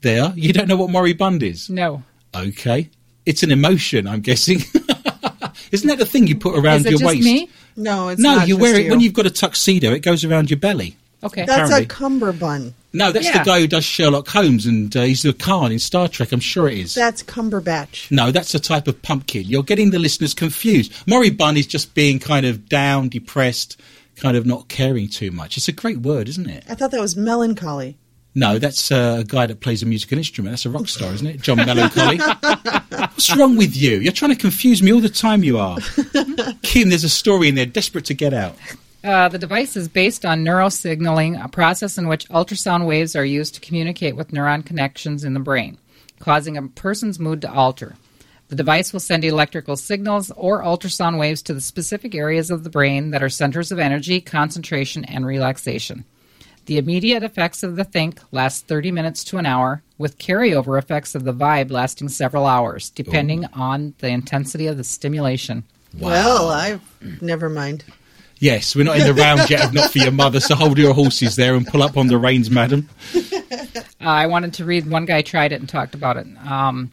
There. 0.00 0.32
You 0.34 0.52
don't 0.52 0.68
know 0.68 0.76
what 0.76 0.90
moribund 0.90 1.42
is? 1.42 1.68
No. 1.68 2.02
Okay. 2.34 2.88
It's 3.26 3.42
an 3.42 3.50
emotion, 3.50 4.06
I'm 4.06 4.20
guessing. 4.20 4.58
Isn't 5.72 5.88
that 5.88 5.98
the 5.98 6.06
thing 6.06 6.26
you 6.26 6.36
put 6.36 6.58
around 6.58 6.80
is 6.80 6.86
it 6.86 6.90
your 6.90 6.98
just 7.00 7.14
waist? 7.14 7.24
me? 7.24 7.50
No, 7.76 8.08
it's 8.08 8.20
no, 8.20 8.36
not 8.36 8.48
you 8.48 8.54
just 8.54 8.62
wear 8.62 8.76
it 8.76 8.84
you. 8.84 8.90
when 8.90 9.00
you've 9.00 9.12
got 9.12 9.26
a 9.26 9.30
tuxedo. 9.30 9.92
It 9.92 10.00
goes 10.00 10.24
around 10.24 10.50
your 10.50 10.58
belly. 10.58 10.96
Okay. 11.22 11.44
That's 11.44 11.70
apparently. 11.70 11.84
a 11.84 11.86
cummerbund. 11.86 12.74
No, 12.92 13.12
that's 13.12 13.26
Yeah. 13.26 13.38
the 13.38 13.44
guy 13.44 13.60
who 13.60 13.66
does 13.68 13.84
Sherlock 13.84 14.26
Holmes, 14.28 14.66
and 14.66 14.94
uh, 14.96 15.02
he's 15.02 15.22
the 15.22 15.32
Khan 15.32 15.70
in 15.70 15.78
Star 15.78 16.08
Trek. 16.08 16.32
I'm 16.32 16.40
sure 16.40 16.66
it 16.68 16.78
is. 16.78 16.94
That's 16.94 17.22
cumberbatch. 17.22 18.10
no, 18.10 18.30
that's 18.32 18.54
a 18.54 18.58
type 18.58 18.88
of 18.88 19.00
pumpkin. 19.02 19.44
You're 19.44 19.62
getting 19.62 19.90
the 19.90 19.98
listeners 19.98 20.34
confused. 20.34 20.92
Moribund 21.06 21.56
is 21.58 21.66
just 21.66 21.94
being 21.94 22.18
kind 22.18 22.46
of 22.46 22.68
down, 22.68 23.08
depressed, 23.10 23.80
kind 24.16 24.36
of 24.36 24.46
not 24.46 24.68
caring 24.68 25.08
too 25.08 25.30
much. 25.30 25.56
It's 25.56 25.68
a 25.68 25.72
great 25.72 25.98
word, 25.98 26.28
isn't 26.28 26.48
it? 26.48 26.64
I 26.68 26.74
thought 26.74 26.90
that 26.90 27.00
was 27.00 27.16
melancholy. 27.16 27.96
No, 28.34 28.58
that's 28.58 28.90
uh, 28.92 29.16
a 29.20 29.24
guy 29.24 29.46
that 29.46 29.60
plays 29.60 29.82
a 29.82 29.86
musical 29.86 30.16
instrument. 30.16 30.52
That's 30.52 30.64
a 30.64 30.70
rock 30.70 30.86
star, 30.88 31.12
isn't 31.12 31.26
it? 31.26 31.40
John 31.42 31.56
Melancholy. 31.56 32.18
What's 32.88 33.36
wrong 33.36 33.56
with 33.56 33.76
you? 33.76 33.98
You're 33.98 34.12
trying 34.12 34.30
to 34.32 34.36
confuse 34.40 34.82
me 34.82 34.92
all 34.92 35.00
the 35.00 35.08
time. 35.08 35.42
You 35.42 35.58
are, 35.58 35.78
Kim. 36.62 36.88
There's 36.90 37.02
a 37.04 37.08
story 37.08 37.48
in 37.48 37.56
there, 37.56 37.66
desperate 37.66 38.04
to 38.06 38.14
get 38.14 38.32
out. 38.32 38.56
Uh, 39.02 39.28
the 39.28 39.38
device 39.38 39.76
is 39.76 39.88
based 39.88 40.26
on 40.26 40.44
neurosignaling, 40.44 41.42
a 41.42 41.48
process 41.48 41.96
in 41.96 42.06
which 42.06 42.28
ultrasound 42.28 42.86
waves 42.86 43.16
are 43.16 43.24
used 43.24 43.54
to 43.54 43.60
communicate 43.60 44.14
with 44.14 44.30
neuron 44.30 44.64
connections 44.64 45.24
in 45.24 45.32
the 45.32 45.40
brain, 45.40 45.78
causing 46.18 46.56
a 46.56 46.68
person's 46.68 47.18
mood 47.18 47.40
to 47.40 47.50
alter. 47.50 47.96
The 48.48 48.56
device 48.56 48.92
will 48.92 49.00
send 49.00 49.24
electrical 49.24 49.76
signals 49.76 50.30
or 50.32 50.62
ultrasound 50.62 51.18
waves 51.18 51.40
to 51.42 51.54
the 51.54 51.60
specific 51.60 52.14
areas 52.14 52.50
of 52.50 52.62
the 52.62 52.70
brain 52.70 53.10
that 53.12 53.22
are 53.22 53.28
centers 53.28 53.72
of 53.72 53.78
energy, 53.78 54.20
concentration, 54.20 55.04
and 55.04 55.24
relaxation. 55.24 56.04
The 56.66 56.76
immediate 56.76 57.22
effects 57.22 57.62
of 57.62 57.76
the 57.76 57.84
Thync 57.84 58.18
last 58.32 58.66
30 58.66 58.92
minutes 58.92 59.24
to 59.24 59.38
an 59.38 59.46
hour, 59.46 59.82
with 59.96 60.18
carryover 60.18 60.78
effects 60.78 61.14
of 61.14 61.24
the 61.24 61.32
vibe 61.32 61.70
lasting 61.70 62.10
several 62.10 62.46
hours, 62.46 62.90
depending 62.90 63.46
on 63.54 63.94
the 63.98 64.08
intensity 64.08 64.66
of 64.66 64.76
the 64.76 64.84
stimulation. 64.84 65.64
Well, 65.98 66.50
I 66.50 66.80
never 67.20 67.48
mind. 67.48 67.84
Yes, 68.40 68.74
we're 68.74 68.84
not 68.84 68.98
in 68.98 69.06
the 69.06 69.12
round 69.12 69.50
yet 69.50 69.66
of 69.66 69.74
not 69.74 69.92
for 69.92 69.98
your 69.98 70.12
mother, 70.12 70.40
so 70.40 70.54
hold 70.54 70.78
your 70.78 70.94
horses 70.94 71.36
there 71.36 71.54
and 71.54 71.66
pull 71.66 71.82
up 71.82 71.98
on 71.98 72.06
the 72.06 72.16
reins, 72.16 72.50
madam. 72.50 72.88
Uh, 74.02 74.08
I 74.08 74.26
wanted 74.28 74.54
to 74.54 74.64
read 74.64 74.90
one 74.90 75.04
guy 75.04 75.20
tried 75.20 75.52
it 75.52 75.60
and 75.60 75.68
talked 75.68 75.94
about 75.94 76.16
it. 76.16 76.26
Um, 76.46 76.90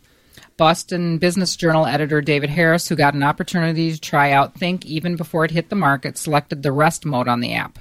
Boston 0.58 1.20
Business 1.20 1.56
Journal 1.56 1.86
editor 1.86 2.20
David 2.20 2.50
Harris, 2.50 2.90
who 2.90 2.98
got 2.98 3.14
an 3.14 3.24
opportunity 3.24 3.94
to 3.94 4.02
try 4.02 4.32
out 4.34 4.56
Thync 4.56 4.84
even 4.84 5.16
before 5.16 5.46
it 5.46 5.52
hit 5.52 5.70
the 5.70 5.76
market, 5.78 6.18
selected 6.18 6.64
the 6.64 6.74
rest 6.74 7.06
mode 7.06 7.30
on 7.30 7.40
the 7.40 7.54
app. 7.54 7.80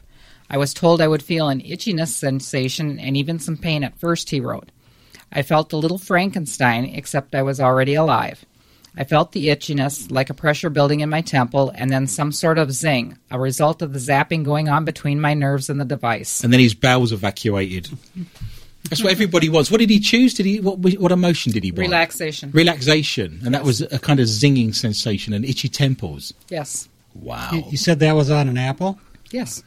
I 0.49 0.59
was 0.59 0.73
told 0.73 1.01
I 1.01 1.09
would 1.09 1.25
feel 1.25 1.49
an 1.49 1.61
itchiness 1.61 2.09
sensation 2.09 3.01
and 3.01 3.17
even 3.17 3.41
some 3.41 3.57
pain 3.57 3.83
at 3.83 3.99
first, 3.99 4.31
he 4.31 4.39
wrote. 4.39 4.71
I 5.33 5.43
felt 5.43 5.73
a 5.73 5.77
little 5.77 5.99
Frankenstein, 5.99 6.85
except 6.85 7.35
I 7.35 7.43
was 7.43 7.61
already 7.61 7.95
alive. 7.95 8.45
I 8.97 9.05
felt 9.05 9.33
the 9.33 9.49
itchiness, 9.49 10.11
like 10.11 10.31
a 10.31 10.35
pressure 10.35 10.71
building 10.71 11.01
in 11.01 11.11
my 11.11 11.21
temple, 11.21 11.71
and 11.75 11.91
then 11.91 12.07
some 12.07 12.33
sort 12.33 12.59
of 12.59 12.73
zing, 12.73 13.19
a 13.31 13.39
result 13.39 13.83
of 13.83 13.93
the 13.93 13.99
zapping 13.99 14.43
going 14.43 14.69
on 14.69 14.85
between 14.85 15.21
my 15.21 15.35
nerves 15.35 15.69
and 15.69 15.79
the 15.79 15.85
device. 15.85 16.43
And 16.43 16.53
then 16.53 16.61
his 16.61 16.75
bowels 16.75 17.13
evacuated. 17.13 17.91
That's 18.89 19.03
what 19.03 19.13
everybody 19.13 19.49
wants. 19.49 19.71
What 19.71 19.81
did 19.81 19.91
he 19.91 20.01
choose? 20.01 20.35
Did 20.35 20.47
he 20.47 20.61
what? 20.61 20.79
What 20.79 21.13
emotion 21.13 21.53
did 21.53 21.65
he 21.65 21.73
want? 21.73 21.81
Relaxation. 21.81 22.51
Relaxation, 22.53 23.41
and 23.45 23.55
that 23.55 23.65
was 23.65 23.81
a 23.81 23.99
kind 23.99 24.21
of 24.21 24.27
zinging 24.27 24.75
sensation 24.75 25.33
and 25.33 25.45
itchy 25.45 25.69
temples. 25.69 26.33
Yes. 26.49 26.89
Wow. 27.15 27.51
You, 27.53 27.65
you 27.71 27.77
said 27.77 27.99
that 28.01 28.13
was 28.13 28.31
on 28.31 28.49
an 28.49 28.59
Apple? 28.59 28.99
Yes. 29.31 29.63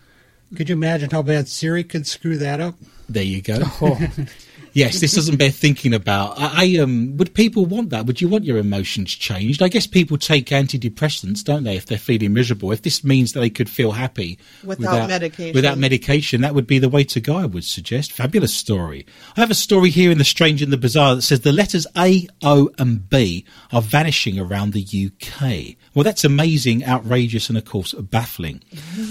Could 0.55 0.69
you 0.69 0.75
imagine 0.75 1.09
how 1.09 1.21
bad 1.21 1.47
Siri 1.47 1.83
could 1.83 2.07
screw 2.07 2.37
that 2.37 2.59
up? 2.59 2.75
There 3.07 3.23
you 3.23 3.41
go. 3.41 3.59
Oh. 3.81 3.99
Yes, 4.73 4.99
this 4.99 5.13
doesn't 5.13 5.37
bear 5.37 5.49
thinking 5.49 5.93
about. 5.93 6.35
I, 6.37 6.75
I 6.77 6.81
um, 6.81 7.17
would 7.17 7.33
people 7.33 7.65
want 7.65 7.89
that? 7.89 8.05
Would 8.05 8.21
you 8.21 8.27
want 8.27 8.43
your 8.43 8.57
emotions 8.57 9.11
changed? 9.11 9.61
I 9.61 9.67
guess 9.67 9.87
people 9.87 10.17
take 10.17 10.47
antidepressants, 10.47 11.43
don't 11.43 11.63
they, 11.63 11.75
if 11.75 11.85
they're 11.85 11.97
feeling 11.97 12.33
miserable? 12.33 12.71
If 12.71 12.81
this 12.81 13.03
means 13.03 13.33
that 13.33 13.39
they 13.39 13.49
could 13.49 13.69
feel 13.69 13.91
happy 13.91 14.39
Without 14.63 15.07
medication. 15.09 15.53
without 15.53 15.77
medication, 15.77 16.41
that 16.41 16.55
would 16.55 16.67
be 16.67 16.79
the 16.79 16.89
way 16.89 17.03
to 17.05 17.19
go. 17.19 17.37
I 17.37 17.45
would 17.45 17.63
suggest. 17.63 18.11
Fabulous 18.11 18.53
story. 18.53 19.05
I 19.35 19.41
have 19.41 19.51
a 19.51 19.55
story 19.55 19.89
here 19.89 20.11
in 20.11 20.17
the 20.17 20.23
Strange 20.23 20.61
and 20.61 20.71
the 20.71 20.77
Bizarre 20.77 21.15
that 21.15 21.21
says 21.21 21.41
the 21.41 21.51
letters 21.51 21.87
A, 21.97 22.27
O, 22.43 22.69
and 22.77 23.09
B 23.09 23.45
are 23.71 23.81
vanishing 23.81 24.39
around 24.39 24.73
the 24.73 24.83
UK. 24.83 25.75
Well, 25.93 26.03
that's 26.03 26.23
amazing, 26.23 26.85
outrageous, 26.85 27.49
and 27.49 27.57
of 27.57 27.65
course 27.65 27.93
baffling. 27.93 28.61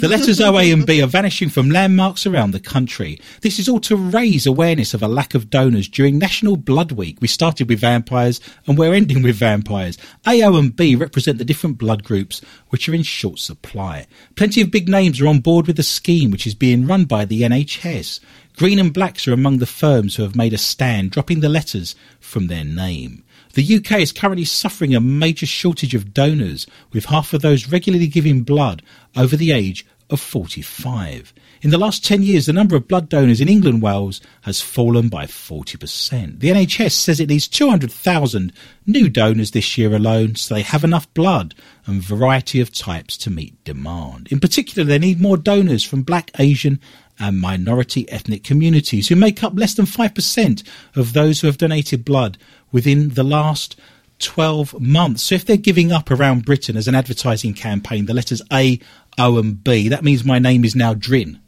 The 0.00 0.08
letters 0.08 0.40
O, 0.40 0.58
A, 0.58 0.70
and 0.70 0.86
B 0.86 1.02
are 1.02 1.06
vanishing 1.06 1.48
from 1.48 1.70
landmarks 1.70 2.26
around 2.26 2.52
the 2.52 2.60
country. 2.60 3.20
This 3.42 3.58
is 3.58 3.68
all 3.68 3.80
to 3.80 3.96
raise 3.96 4.46
awareness 4.46 4.94
of 4.94 5.02
a 5.02 5.08
lack 5.08 5.34
of 5.34 5.50
donors 5.58 5.88
during 5.88 6.18
National 6.18 6.56
Blood 6.56 6.92
Week. 6.92 7.18
We 7.20 7.26
started 7.26 7.68
with 7.68 7.80
vampires 7.80 8.40
and 8.68 8.78
we're 8.78 8.94
ending 8.94 9.24
with 9.24 9.34
vampires. 9.34 9.98
A, 10.24 10.40
O, 10.44 10.54
and 10.54 10.76
B 10.76 10.94
represent 10.94 11.38
the 11.38 11.44
different 11.44 11.78
blood 11.78 12.04
groups 12.04 12.40
which 12.68 12.88
are 12.88 12.94
in 12.94 13.02
short 13.02 13.40
supply. 13.40 14.06
Plenty 14.36 14.60
of 14.60 14.70
big 14.70 14.88
names 14.88 15.20
are 15.20 15.26
on 15.26 15.40
board 15.40 15.66
with 15.66 15.74
the 15.74 15.82
scheme, 15.82 16.30
which 16.30 16.46
is 16.46 16.54
being 16.54 16.86
run 16.86 17.06
by 17.06 17.24
the 17.24 17.42
NHS. 17.42 18.20
Green 18.56 18.78
and 18.78 18.94
Blacks 18.94 19.26
are 19.26 19.32
among 19.32 19.58
the 19.58 19.66
firms 19.66 20.14
who 20.14 20.22
have 20.22 20.36
made 20.36 20.52
a 20.52 20.58
stand, 20.58 21.10
dropping 21.10 21.40
the 21.40 21.48
letters 21.48 21.96
from 22.20 22.46
their 22.46 22.64
name. 22.64 23.24
The 23.54 23.76
UK 23.78 23.98
is 23.98 24.12
currently 24.12 24.44
suffering 24.44 24.94
a 24.94 25.00
major 25.00 25.46
shortage 25.46 25.92
of 25.92 26.14
donors, 26.14 26.68
with 26.92 27.06
half 27.06 27.32
of 27.32 27.42
those 27.42 27.66
regularly 27.66 28.06
giving 28.06 28.44
blood 28.44 28.80
over 29.16 29.34
the 29.34 29.50
age 29.50 29.84
of 30.08 30.20
45. 30.20 31.34
In 31.60 31.70
the 31.70 31.78
last 31.78 32.04
10 32.04 32.22
years, 32.22 32.46
the 32.46 32.52
number 32.52 32.76
of 32.76 32.86
blood 32.86 33.08
donors 33.08 33.40
in 33.40 33.48
England 33.48 33.74
and 33.74 33.82
Wales 33.82 34.20
has 34.42 34.60
fallen 34.60 35.08
by 35.08 35.24
40%. 35.24 36.38
The 36.38 36.50
NHS 36.50 36.92
says 36.92 37.18
it 37.18 37.28
needs 37.28 37.48
200,000 37.48 38.52
new 38.86 39.08
donors 39.08 39.50
this 39.50 39.76
year 39.76 39.94
alone 39.94 40.36
so 40.36 40.54
they 40.54 40.62
have 40.62 40.84
enough 40.84 41.12
blood 41.14 41.54
and 41.84 42.00
variety 42.00 42.60
of 42.60 42.72
types 42.72 43.16
to 43.18 43.30
meet 43.30 43.62
demand. 43.64 44.28
In 44.30 44.38
particular, 44.38 44.84
they 44.84 44.98
need 44.98 45.20
more 45.20 45.36
donors 45.36 45.82
from 45.82 46.02
black, 46.02 46.30
Asian 46.38 46.80
and 47.18 47.40
minority 47.40 48.08
ethnic 48.10 48.44
communities 48.44 49.08
who 49.08 49.16
make 49.16 49.42
up 49.42 49.52
less 49.56 49.74
than 49.74 49.86
5% 49.86 50.62
of 50.94 51.12
those 51.12 51.40
who 51.40 51.48
have 51.48 51.58
donated 51.58 52.04
blood 52.04 52.38
within 52.70 53.10
the 53.10 53.24
last 53.24 53.74
12 54.20 54.80
months. 54.80 55.24
So 55.24 55.34
if 55.34 55.44
they're 55.44 55.56
giving 55.56 55.92
up 55.92 56.10
around 56.10 56.44
Britain 56.44 56.76
as 56.76 56.88
an 56.88 56.94
advertising 56.94 57.54
campaign, 57.54 58.06
the 58.06 58.14
letters 58.14 58.42
A, 58.52 58.78
O, 59.18 59.38
and 59.38 59.62
B, 59.62 59.88
that 59.88 60.04
means 60.04 60.24
my 60.24 60.38
name 60.38 60.64
is 60.64 60.76
now 60.76 60.94
Drin, 60.94 61.40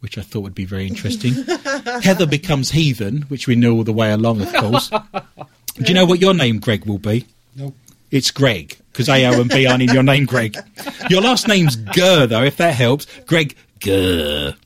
which 0.00 0.18
I 0.18 0.22
thought 0.22 0.40
would 0.40 0.54
be 0.54 0.64
very 0.64 0.86
interesting. 0.86 1.32
Heather 2.02 2.26
becomes 2.26 2.70
Heathen, 2.70 3.22
which 3.22 3.46
we 3.46 3.54
know 3.54 3.74
all 3.76 3.84
the 3.84 3.92
way 3.92 4.10
along, 4.12 4.42
of 4.42 4.52
course. 4.52 4.88
Do 4.88 5.84
you 5.84 5.94
know 5.94 6.04
what 6.04 6.20
your 6.20 6.34
name, 6.34 6.58
Greg, 6.58 6.84
will 6.84 6.98
be? 6.98 7.26
Nope. 7.54 7.74
It's 8.10 8.30
Greg, 8.30 8.76
because 8.92 9.08
A, 9.08 9.24
O, 9.26 9.40
and 9.40 9.48
B 9.48 9.66
aren't 9.66 9.82
in 9.82 9.90
your 9.90 10.02
name, 10.02 10.26
Greg. 10.26 10.56
Your 11.08 11.22
last 11.22 11.46
name's 11.46 11.76
Gurr, 11.76 12.26
though, 12.26 12.42
if 12.42 12.56
that 12.56 12.74
helps. 12.74 13.06
Greg 13.26 13.54
Gurr. 13.78 14.56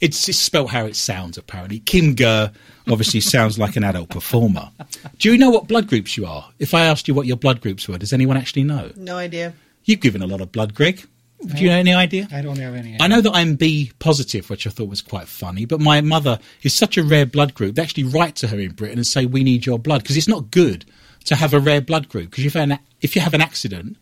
It's, 0.00 0.28
it's 0.28 0.38
spelt 0.38 0.70
how 0.70 0.84
it 0.84 0.96
sounds, 0.96 1.38
apparently. 1.38 1.78
Kim 1.78 2.14
Gurr 2.14 2.50
obviously 2.88 3.20
sounds 3.20 3.58
like 3.58 3.76
an 3.76 3.84
adult 3.84 4.10
performer. 4.10 4.70
Do 5.18 5.30
you 5.30 5.38
know 5.38 5.48
what 5.50 5.68
blood 5.68 5.86
groups 5.86 6.16
you 6.16 6.26
are? 6.26 6.50
If 6.58 6.74
I 6.74 6.82
asked 6.82 7.08
you 7.08 7.14
what 7.14 7.26
your 7.26 7.36
blood 7.36 7.60
groups 7.60 7.88
were, 7.88 7.96
does 7.98 8.12
anyone 8.12 8.36
actually 8.36 8.64
know? 8.64 8.90
No 8.96 9.16
idea. 9.16 9.54
You've 9.84 10.00
given 10.00 10.22
a 10.22 10.26
lot 10.26 10.40
of 10.40 10.52
blood, 10.52 10.74
Greg. 10.74 11.04
Do 11.46 11.62
you 11.62 11.70
know 11.70 11.76
any 11.76 11.92
idea? 11.92 12.28
I 12.32 12.40
don't 12.42 12.58
have 12.58 12.74
any. 12.74 12.96
I 13.00 13.06
know 13.08 13.20
that 13.20 13.32
I'm 13.34 13.56
B 13.56 13.90
positive, 13.98 14.48
which 14.48 14.66
I 14.66 14.70
thought 14.70 14.88
was 14.88 15.00
quite 15.00 15.28
funny, 15.28 15.64
but 15.64 15.80
my 15.80 16.00
mother 16.00 16.38
is 16.62 16.72
such 16.72 16.96
a 16.96 17.02
rare 17.02 17.26
blood 17.26 17.54
group. 17.54 17.74
They 17.74 17.82
actually 17.82 18.04
write 18.04 18.36
to 18.36 18.48
her 18.48 18.58
in 18.58 18.72
Britain 18.72 18.98
and 18.98 19.06
say, 19.06 19.26
We 19.26 19.42
need 19.44 19.66
your 19.66 19.78
blood, 19.78 20.02
because 20.02 20.16
it's 20.16 20.28
not 20.28 20.50
good 20.50 20.84
to 21.24 21.36
have 21.36 21.54
a 21.54 21.60
rare 21.60 21.80
blood 21.80 22.08
group, 22.08 22.30
because 22.30 22.44
if, 22.46 22.56
an- 22.56 22.78
if 23.00 23.14
you 23.14 23.22
have 23.22 23.34
an 23.34 23.40
accident, 23.40 23.96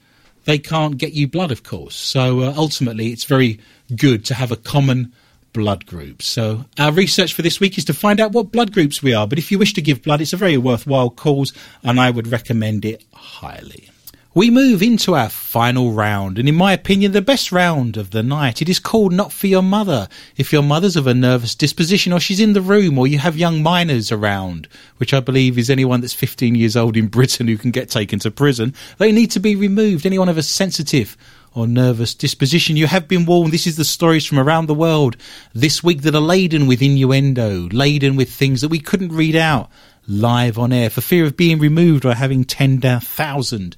they 0.47 0.59
can't 0.59 0.97
get 0.97 1.13
you 1.13 1.29
blood, 1.29 1.51
of 1.53 1.63
course. 1.63 1.95
So 1.95 2.41
uh, 2.41 2.55
ultimately, 2.57 3.09
it's 3.09 3.25
very 3.25 3.61
good 3.95 4.25
to 4.27 4.35
have 4.35 4.51
a 4.51 4.57
common 4.57 5.13
blood 5.53 5.85
group. 5.85 6.23
So 6.23 6.65
our 6.79 6.93
research 6.93 7.35
for 7.35 7.43
this 7.43 7.61
week 7.61 7.77
is 7.77 7.85
to 7.87 7.93
find 7.95 8.21
out 8.21 8.33
what 8.33 8.53
blood 8.53 8.73
groups 8.73 9.03
we 9.03 9.13
are. 9.13 9.27
But 9.27 9.39
if 9.39 9.51
you 9.51 9.59
wish 9.59 9.75
to 9.75 9.83
give 9.83 10.03
blood, 10.03 10.21
it's 10.23 10.33
a 10.33 10.37
very 10.39 10.57
worthwhile 10.57 11.11
cause, 11.11 11.53
and 11.83 12.01
I 12.01 12.11
would 12.11 12.29
recommend 12.29 12.85
it 12.87 13.05
highly. 13.13 13.90
We 14.33 14.49
move 14.49 14.81
into 14.81 15.17
our 15.17 15.29
final 15.29 15.91
round, 15.91 16.39
and 16.39 16.49
in 16.49 16.55
my 16.55 16.73
opinion, 16.73 17.11
the 17.11 17.21
best 17.21 17.51
round 17.51 17.97
of 17.97 18.11
the 18.11 18.23
night. 18.23 18.63
It 18.63 18.69
is 18.69 18.79
called 18.79 19.13
Not 19.13 19.33
For 19.33 19.49
Your 19.49 19.61
Mother. 19.61 20.07
If 20.37 20.53
your 20.53 20.63
mother's 20.63 20.95
of 20.95 21.09
a 21.09 21.15
nervous 21.15 21.57
disposition, 21.57 22.13
or 22.13 22.21
she's 22.21 22.39
in 22.39 22.53
the 22.53 22.61
room, 22.61 22.97
or 22.97 23.09
you 23.09 23.19
have 23.19 23.37
young 23.37 23.61
minors 23.61 24.13
around, 24.13 24.69
which 24.99 25.13
I 25.13 25.19
believe 25.19 25.59
is 25.59 25.69
anyone 25.69 26.01
that's 26.01 26.15
15 26.15 26.55
years 26.55 26.77
old 26.77 26.97
in 26.97 27.07
Britain 27.09 27.49
who 27.49 27.59
can 27.59 27.73
get 27.73 27.91
taken 27.91 28.21
to 28.21 28.31
prison, 28.31 28.73
they 28.99 29.11
need 29.11 29.33
to 29.33 29.41
be 29.41 29.57
removed. 29.57 30.07
Anyone 30.07 30.29
of 30.29 30.39
a 30.39 30.45
sensitive 30.45 31.17
or 31.53 31.67
nervous 31.67 32.15
disposition, 32.15 32.77
you 32.77 32.87
have 32.87 33.09
been 33.09 33.27
warned. 33.27 33.53
This 33.53 33.67
is 33.67 33.77
the 33.77 33.85
stories 33.85 34.27
from 34.27 34.39
around 34.39 34.67
the 34.67 34.75
world 34.75 35.17
this 35.55 35.83
week 35.83 36.03
that 36.03 36.15
are 36.15 36.21
laden 36.21 36.69
with 36.69 36.83
innuendo, 36.83 37.69
laden 37.73 38.15
with 38.15 38.31
things 38.31 38.61
that 38.61 38.69
we 38.69 38.79
couldn't 38.79 39.11
read 39.11 39.35
out 39.35 39.69
live 40.07 40.57
on 40.57 40.73
air 40.73 40.89
for 40.89 41.01
fear 41.01 41.25
of 41.25 41.37
being 41.37 41.59
removed 41.59 42.05
or 42.05 42.15
having 42.15 42.45
$10,000 42.45 43.75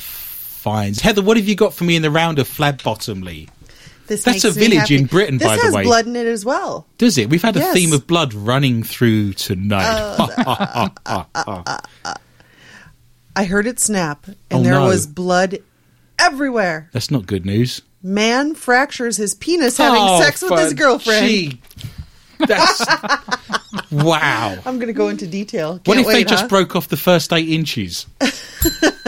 fines. 0.00 1.00
Heather, 1.00 1.22
what 1.22 1.36
have 1.36 1.48
you 1.48 1.54
got 1.54 1.74
for 1.74 1.84
me 1.84 1.96
in 1.96 2.02
the 2.02 2.10
round 2.10 2.38
of 2.38 2.48
Flab 2.48 2.82
Bottomley? 2.82 3.48
This 4.06 4.22
That's 4.22 4.44
a 4.44 4.50
village 4.50 4.90
in 4.90 5.06
Britain, 5.06 5.38
this 5.38 5.48
by 5.48 5.56
the 5.56 5.62
has 5.62 5.74
way. 5.74 5.82
blood 5.84 6.06
in 6.06 6.14
it 6.14 6.26
as 6.26 6.44
well. 6.44 6.86
Does 6.98 7.16
it? 7.16 7.30
We've 7.30 7.40
had 7.42 7.56
a 7.56 7.60
Yes. 7.60 7.72
theme 7.74 7.92
of 7.94 8.06
blood 8.06 8.34
running 8.34 8.82
through 8.82 9.32
tonight. 9.32 9.84
Uh, 11.06 11.78
I 13.36 13.44
heard 13.44 13.66
it 13.66 13.80
snap, 13.80 14.26
and 14.26 14.36
Oh, 14.52 14.62
there 14.62 14.74
no. 14.74 14.86
was 14.86 15.06
blood 15.06 15.58
everywhere. 16.18 16.88
That's 16.92 17.10
not 17.10 17.26
good 17.26 17.44
news. 17.46 17.82
Man 18.02 18.54
fractures 18.54 19.16
his 19.16 19.34
penis 19.34 19.78
having 19.78 20.02
Oh, 20.02 20.20
sex 20.20 20.42
with 20.42 20.58
his 20.60 20.74
girlfriend. 20.74 21.26
gee. 21.26 21.60
That's 22.46 22.86
wow. 23.90 24.56
I'm 24.64 24.76
going 24.76 24.88
to 24.88 24.92
go 24.92 25.08
into 25.08 25.26
detail. 25.26 25.74
What 25.84 25.84
Can't 25.84 26.00
if 26.00 26.06
they 26.06 26.14
wait, 26.14 26.28
just 26.28 26.48
broke 26.48 26.76
off 26.76 26.88
the 26.88 26.96
first 26.96 27.32
eight 27.32 27.48
inches? 27.48 28.06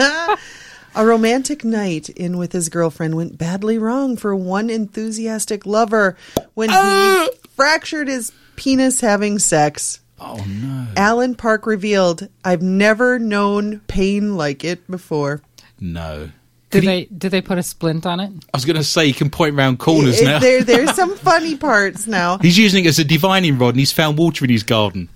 A 0.97 1.05
romantic 1.05 1.63
night 1.63 2.09
in 2.09 2.39
with 2.39 2.53
his 2.53 2.69
girlfriend 2.69 3.15
went 3.15 3.37
badly 3.37 3.77
wrong 3.77 4.17
for 4.17 4.35
one 4.35 4.71
enthusiastic 4.71 5.63
lover 5.65 6.17
when 6.55 6.69
he 6.69 6.75
uh! 6.75 7.27
fractured 7.49 8.07
his 8.07 8.31
penis 8.55 9.01
having 9.01 9.37
sex. 9.37 9.99
Oh 10.19 10.43
no. 10.47 10.87
Alan 10.95 11.35
Park 11.35 11.67
revealed, 11.67 12.27
I've 12.43 12.63
never 12.63 13.19
known 13.19 13.81
pain 13.81 14.35
like 14.35 14.63
it 14.63 14.89
before. 14.89 15.43
No. 15.79 16.31
Did 16.69 16.83
he- 16.83 16.87
they 16.89 17.05
did 17.05 17.31
they 17.31 17.41
put 17.41 17.57
a 17.57 17.63
splint 17.63 18.05
on 18.05 18.19
it? 18.19 18.31
I 18.53 18.57
was 18.57 18.65
going 18.65 18.75
to 18.75 18.83
say 18.83 19.05
you 19.05 19.13
can 19.13 19.29
point 19.29 19.55
round 19.55 19.79
corners 19.79 20.19
It- 20.19 20.25
now. 20.25 20.39
there, 20.39 20.63
there's 20.63 20.93
some 20.95 21.15
funny 21.15 21.55
parts 21.55 22.07
now. 22.07 22.37
He's 22.39 22.57
using 22.57 22.85
it 22.85 22.89
as 22.89 22.99
a 22.99 23.05
divining 23.05 23.57
rod 23.57 23.69
and 23.69 23.79
he's 23.79 23.91
found 23.91 24.17
water 24.17 24.43
in 24.45 24.51
his 24.51 24.63
garden. 24.63 25.09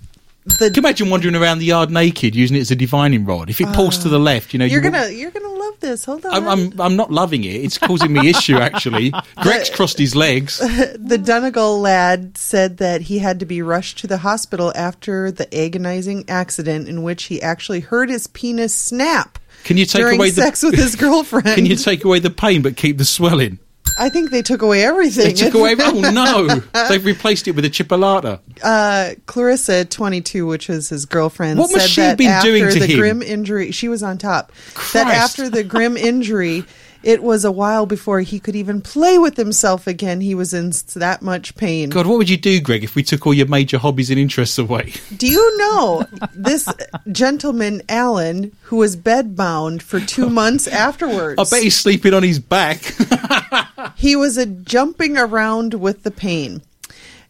The, 0.44 0.66
Can 0.66 0.74
you 0.74 0.80
imagine 0.80 1.10
wandering 1.10 1.36
around 1.36 1.60
the 1.60 1.66
yard 1.66 1.90
naked 1.92 2.34
using 2.34 2.56
it 2.56 2.60
as 2.60 2.70
a 2.72 2.76
divining 2.76 3.24
rod? 3.24 3.48
If 3.48 3.60
it 3.60 3.68
pulls 3.74 3.98
to 3.98 4.08
the 4.08 4.16
uh, 4.16 4.20
left, 4.20 4.52
you 4.52 4.58
know, 4.58 4.64
you're 4.64 4.82
you 4.82 4.90
gonna 4.90 5.08
you're 5.08 5.30
gonna 5.30 5.48
love 5.48 5.78
this. 5.78 6.04
Hold 6.04 6.26
on. 6.26 6.34
I'm, 6.34 6.48
I'm 6.48 6.80
I'm 6.80 6.96
not 6.96 7.12
loving 7.12 7.44
it. 7.44 7.54
It's 7.54 7.78
causing 7.78 8.12
me 8.12 8.28
issue 8.30 8.56
actually. 8.56 9.12
Greg's 9.40 9.70
crossed 9.70 9.98
his 9.98 10.16
legs. 10.16 10.58
the 10.58 11.20
Donegal 11.22 11.80
lad 11.80 12.36
said 12.36 12.78
that 12.78 13.02
he 13.02 13.20
had 13.20 13.38
to 13.38 13.46
be 13.46 13.62
rushed 13.62 13.98
to 13.98 14.08
the 14.08 14.18
hospital 14.18 14.72
after 14.74 15.30
the 15.30 15.46
agonizing 15.56 16.24
accident 16.28 16.88
in 16.88 17.04
which 17.04 17.24
he 17.24 17.40
actually 17.40 17.80
heard 17.80 18.10
his 18.10 18.26
penis 18.26 18.74
snap 18.74 19.38
Can 19.64 19.76
you 19.76 19.86
take 19.86 20.04
away 20.04 20.30
the 20.30 20.42
sex 20.42 20.62
with 20.62 20.74
his 20.74 20.96
girlfriend. 20.96 21.54
Can 21.54 21.66
you 21.66 21.76
take 21.76 22.04
away 22.04 22.18
the 22.18 22.30
pain 22.30 22.62
but 22.62 22.76
keep 22.76 22.98
the 22.98 23.04
swelling? 23.04 23.58
I 23.98 24.08
think 24.08 24.30
they 24.30 24.42
took 24.42 24.62
away 24.62 24.84
everything. 24.84 25.24
They 25.26 25.32
took 25.34 25.54
away. 25.54 25.74
Oh 25.78 26.00
no! 26.00 26.88
They've 26.88 27.04
replaced 27.04 27.46
it 27.46 27.52
with 27.52 27.64
a 27.64 27.70
chipolata. 27.70 28.40
uh, 28.62 29.14
Clarissa, 29.26 29.84
22, 29.84 30.46
which 30.46 30.70
is 30.70 30.88
his 30.88 31.04
girlfriend, 31.04 31.58
What 31.58 31.70
said 31.70 31.88
she 31.88 32.00
that 32.00 32.18
been 32.18 32.28
after 32.28 32.48
doing 32.48 32.72
to 32.72 32.78
the 32.78 32.86
him? 32.86 32.98
grim 32.98 33.22
injury, 33.22 33.70
she 33.70 33.88
was 33.88 34.02
on 34.02 34.18
top. 34.18 34.52
That 34.94 35.08
after 35.08 35.50
the 35.50 35.62
grim 35.62 35.96
injury, 35.96 36.64
it 37.02 37.22
was 37.22 37.44
a 37.44 37.52
while 37.52 37.86
before 37.86 38.20
he 38.20 38.38
could 38.38 38.56
even 38.56 38.80
play 38.80 39.18
with 39.18 39.36
himself 39.36 39.86
again. 39.86 40.20
He 40.20 40.34
was 40.34 40.54
in 40.54 40.72
that 40.94 41.22
much 41.22 41.54
pain. 41.56 41.90
God, 41.90 42.06
what 42.06 42.18
would 42.18 42.30
you 42.30 42.36
do, 42.36 42.60
Greg, 42.60 42.84
if 42.84 42.94
we 42.94 43.02
took 43.02 43.26
all 43.26 43.34
your 43.34 43.46
major 43.46 43.78
hobbies 43.78 44.10
and 44.10 44.18
interests 44.18 44.58
away? 44.58 44.92
Do 45.16 45.26
you 45.26 45.58
know 45.58 46.06
this 46.34 46.68
gentleman, 47.10 47.82
Alan, 47.88 48.56
who 48.62 48.76
was 48.76 48.96
bedbound 48.96 49.82
for 49.82 50.00
two 50.00 50.30
months 50.30 50.66
afterwards? 50.66 51.38
I 51.38 51.56
bet 51.56 51.62
he's 51.62 51.76
sleeping 51.76 52.14
on 52.14 52.22
his 52.22 52.38
back. 52.38 52.94
He 53.96 54.16
was 54.16 54.36
a 54.36 54.46
jumping 54.46 55.16
around 55.16 55.74
with 55.74 56.02
the 56.02 56.10
pain. 56.10 56.62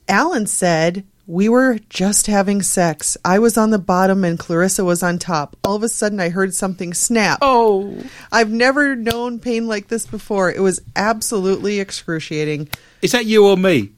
Alan 0.08 0.46
said, 0.46 1.04
We 1.26 1.48
were 1.48 1.78
just 1.88 2.26
having 2.26 2.62
sex. 2.62 3.16
I 3.24 3.38
was 3.38 3.56
on 3.56 3.70
the 3.70 3.78
bottom 3.78 4.24
and 4.24 4.38
Clarissa 4.38 4.84
was 4.84 5.02
on 5.02 5.18
top. 5.18 5.56
All 5.62 5.76
of 5.76 5.82
a 5.82 5.88
sudden, 5.88 6.18
I 6.20 6.30
heard 6.30 6.52
something 6.52 6.94
snap. 6.94 7.38
oh, 7.42 7.96
I've 8.32 8.50
never 8.50 8.96
known 8.96 9.38
pain 9.38 9.68
like 9.68 9.88
this 9.88 10.04
before. 10.06 10.50
It 10.50 10.60
was 10.60 10.80
absolutely 10.96 11.78
excruciating. 11.80 12.68
is 13.02 13.12
that 13.12 13.24
you 13.26 13.46
or 13.46 13.56
me? 13.56 13.92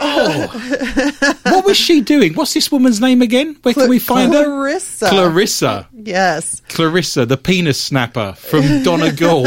Oh. 0.00 0.46
what 1.44 1.64
was 1.64 1.76
she 1.76 2.00
doing? 2.02 2.34
What's 2.34 2.54
this 2.54 2.70
woman's 2.70 3.00
name 3.00 3.20
again? 3.22 3.56
Where 3.62 3.74
can 3.74 3.88
we 3.88 3.98
find 3.98 4.32
her? 4.32 4.44
Clarissa. 4.44 5.08
Clarissa. 5.08 5.88
Yes. 5.92 6.60
Clarissa, 6.68 7.26
the 7.26 7.36
penis 7.36 7.80
snapper 7.80 8.34
from 8.34 8.60
Donegal. 8.84 9.46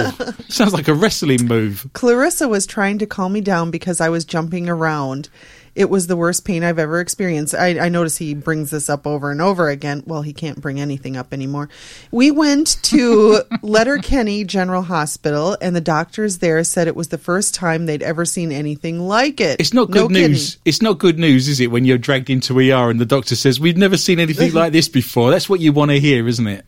Sounds 0.49 0.74
like 0.74 0.89
a 0.89 0.93
wrestling 0.93 1.45
move. 1.45 1.88
Clarissa 1.93 2.49
was 2.49 2.65
trying 2.65 2.97
to 2.97 3.05
calm 3.05 3.32
me 3.32 3.39
down 3.41 3.72
because 3.72 4.01
I 4.01 4.09
was 4.09 4.26
jumping 4.26 4.67
around. 4.67 5.30
It 5.74 5.89
was 5.89 6.07
the 6.07 6.17
worst 6.17 6.43
pain 6.43 6.63
I've 6.63 6.80
ever 6.80 6.99
experienced. 6.99 7.55
I, 7.55 7.80
I 7.80 7.88
notice 7.89 8.17
he 8.17 8.34
brings 8.34 8.72
this 8.72 8.89
up 8.89 9.07
over 9.07 9.32
and 9.32 9.41
over 9.41 9.69
again. 9.69 10.03
Well, 10.05 10.22
he 10.22 10.34
can't 10.34 10.59
bring 10.59 10.82
anything 10.82 11.15
up 11.15 11.34
anymore. 11.34 11.69
We 12.11 12.30
went 12.30 12.78
to 12.84 13.41
Letterkenny 13.61 14.43
General 14.43 14.82
Hospital, 14.82 15.57
and 15.61 15.74
the 15.76 15.80
doctors 15.82 16.39
there 16.39 16.61
said 16.65 16.88
it 16.88 16.95
was 16.95 17.07
the 17.07 17.17
first 17.17 17.55
time 17.55 17.86
they'd 17.86 18.03
ever 18.03 18.26
seen 18.26 18.51
anything 18.51 18.99
like 18.99 19.39
it. 19.39 19.59
It's 19.61 19.74
not 19.74 19.89
No 19.89 20.07
good 20.07 20.11
news. 20.11 20.49
kidding. 20.55 20.61
It's 20.65 20.82
not 20.82 20.99
good 20.99 21.17
news, 21.17 21.47
is 21.47 21.59
it, 21.61 21.72
when 21.72 21.86
you're 21.86 21.97
dragged 21.97 22.30
into 22.30 22.59
ER 22.59 22.89
and 22.89 22.99
the 22.99 23.05
doctor 23.05 23.36
says, 23.38 23.59
We've 23.59 23.78
never 23.78 23.95
seen 23.95 24.19
anything 24.19 24.53
like 24.53 24.74
this 24.74 24.89
before. 24.89 25.32
That's 25.32 25.47
what 25.49 25.61
you 25.61 25.72
want 25.72 25.91
to 25.91 25.99
hear, 25.99 26.28
isn't 26.28 26.47
it? 26.47 26.65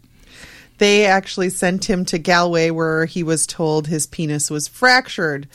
They 0.79 1.05
actually 1.05 1.49
sent 1.49 1.89
him 1.89 2.03
to 2.05 2.17
Galway, 2.17 2.71
where 2.71 3.05
he 3.05 3.21
was 3.21 3.45
told 3.45 3.87
his 3.87 4.07
penis 4.07 4.49
was 4.49 4.67
fractured. 4.67 5.47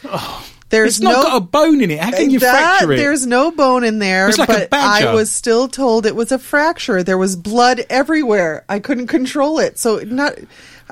There's 0.71 0.97
It's 0.97 1.01
not 1.01 1.13
no 1.17 1.23
got 1.23 1.37
a 1.37 1.41
bone 1.41 1.81
in 1.81 1.91
it. 1.91 1.99
How 2.01 2.11
can 2.11 2.31
you 2.31 2.39
that, 2.41 2.79
fracture 2.79 2.93
it? 2.93 2.97
There's 2.99 3.27
no 3.27 3.51
bone 3.51 3.85
in 3.85 3.99
there, 4.01 4.29
It's 4.29 4.37
like 4.39 4.49
a 4.51 4.53
but 4.53 4.71
badger. 4.71 5.09
I 5.09 5.15
was 5.15 5.31
still 5.31 5.67
told 5.69 6.05
it 6.05 6.15
was 6.15 6.31
a 6.31 6.39
fracture. 6.39 7.03
There 7.03 7.17
was 7.19 7.37
blood 7.37 7.81
everywhere. 7.89 8.65
I 8.69 8.79
couldn't 8.79 9.07
control 9.07 9.59
it. 9.61 9.79
So 9.79 9.99
not. 10.01 10.35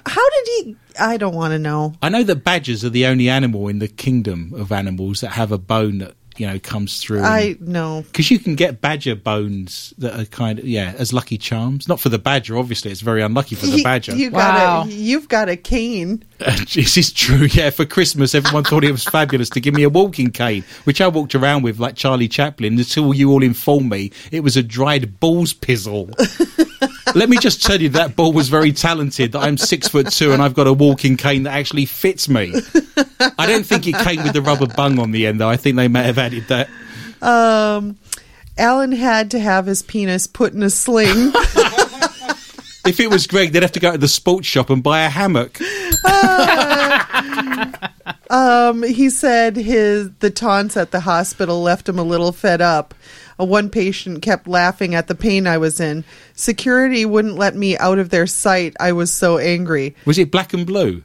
How 0.07 0.31
did 0.31 0.49
he? 0.65 0.77
I 0.99 1.17
don't 1.19 1.35
want 1.35 1.53
to 1.53 1.59
know. 1.59 1.95
I 2.01 2.09
know 2.09 2.23
that 2.23 2.37
badgers 2.45 2.85
are 2.85 2.91
the 2.91 3.07
only 3.07 3.29
animal 3.29 3.69
in 3.69 3.79
the 3.81 3.89
kingdom 3.89 4.53
of 4.55 4.73
animals 4.73 5.21
that 5.21 5.31
have 5.33 5.53
a 5.53 5.59
bone 5.59 5.99
that, 5.99 6.15
you 6.39 6.47
know, 6.47 6.59
comes 6.59 7.01
through. 7.03 7.23
I 7.23 7.57
know. 7.61 8.03
Because 8.07 8.31
you 8.31 8.39
can 8.39 8.55
get 8.55 8.81
badger 8.81 9.15
bones 9.17 9.93
that 9.99 10.19
are 10.19 10.25
kind 10.27 10.59
of, 10.59 10.65
yeah, 10.67 10.95
as 10.97 11.13
lucky 11.13 11.37
charms. 11.39 11.89
Not 11.89 11.99
for 12.01 12.09
the 12.09 12.19
badger, 12.19 12.57
obviously. 12.57 12.91
It's 12.93 13.01
very 13.01 13.21
unlucky 13.23 13.57
for 13.57 13.67
the 13.67 13.79
You- 13.79 13.85
badger. 13.85 14.15
You 14.15 14.31
Wow. 14.31 14.85
got 14.85 14.87
a, 14.89 14.93
You've 14.93 15.29
got 15.29 15.49
a 15.49 15.57
cane. 15.57 16.25
this 16.75 16.97
is 16.99 17.13
true. 17.13 17.47
Yeah, 17.47 17.71
for 17.71 17.87
Christmas, 17.87 18.35
everyone 18.35 18.65
thought 18.65 18.85
it 18.85 18.93
was 18.93 19.05
fabulous 19.05 19.49
to 19.51 19.61
give 19.61 19.75
me 19.75 19.85
a 19.85 19.89
walking 19.89 20.31
cane, 20.31 20.65
which 20.85 21.01
I 21.01 21.09
walked 21.09 21.35
around 21.35 21.63
with 21.63 21.79
like 21.79 21.97
Charlie 21.97 22.29
Chaplin 22.29 22.79
until 22.79 23.15
you 23.15 23.31
all 23.31 23.43
informed 23.43 23.91
me 23.91 24.13
it 24.31 24.41
was 24.41 24.57
a 24.57 24.63
dried 24.63 25.19
balls 25.19 25.55
pizzle. 25.55 26.13
Let 27.15 27.31
me 27.31 27.39
just 27.39 27.63
tell 27.63 27.81
you 27.81 27.89
that 27.91 28.17
ball 28.17 28.33
was 28.33 28.49
very 28.49 28.73
talented. 28.73 29.33
That 29.33 29.45
I'm 29.45 29.57
six 29.57 29.89
foot 29.89 30.11
two 30.11 30.33
and 30.33 30.43
I've 30.43 30.55
got 30.55 30.67
a 30.67 30.73
walking 30.73 31.17
cane 31.17 31.45
that 31.45 31.55
actually 31.55 31.87
fits 31.87 32.29
me. 32.29 32.53
I 33.39 33.47
don't 33.47 33.65
think 33.65 33.87
it 33.87 33.97
came 33.97 34.23
with 34.23 34.35
the 34.35 34.43
rubber 34.43 34.67
bung 34.67 34.99
on 34.99 35.13
the 35.13 35.27
end, 35.27 35.41
though. 35.41 35.49
I 35.49 35.57
think 35.57 35.77
they 35.77 35.89
may 35.89 36.03
have 36.03 36.19
added 36.19 36.49
that. 36.49 36.69
Um, 37.23 37.97
Alan 38.59 38.93
had 38.93 39.31
to 39.31 39.39
have 39.39 39.67
his 39.67 39.83
penis 39.83 40.27
put 40.27 40.53
in 40.53 40.63
a 40.63 40.71
sling. 40.71 41.33
If 42.87 43.01
it 43.01 43.11
was 43.11 43.27
Greg, 43.27 43.53
they'd 43.53 43.63
have 43.63 43.73
to 43.73 43.81
go 43.81 43.93
to 43.93 43.99
the 43.99 44.09
sports 44.09 44.47
shop 44.47 44.71
and 44.71 44.83
buy 44.83 45.03
a 45.03 45.09
hammock. 45.09 45.61
um, 48.31 48.83
he 48.83 49.11
said 49.11 49.57
his 49.57 50.11
the 50.21 50.31
taunts 50.31 50.77
at 50.77 50.91
the 50.91 51.01
hospital 51.01 51.63
left 51.63 51.89
him 51.89 51.99
a 51.99 52.03
little 52.03 52.33
fed 52.33 52.61
up. 52.61 52.95
Uh, 53.39 53.45
one 53.45 53.71
patient 53.71 54.23
kept 54.23 54.49
laughing 54.49 54.95
at 54.95 55.09
the 55.09 55.15
pain 55.15 55.47
I 55.47 55.59
was 55.59 55.81
in. 55.81 56.05
Security 56.35 57.05
wouldn't 57.05 57.37
let 57.37 57.55
me 57.55 57.77
out 57.79 57.99
of 57.99 58.11
their 58.11 58.27
sight. 58.27 58.75
I 58.81 58.93
was 58.93 59.11
so 59.11 59.39
angry. 59.39 59.95
Was 60.05 60.19
it 60.19 60.31
black 60.31 60.53
and 60.53 60.67
blue? 60.67 61.03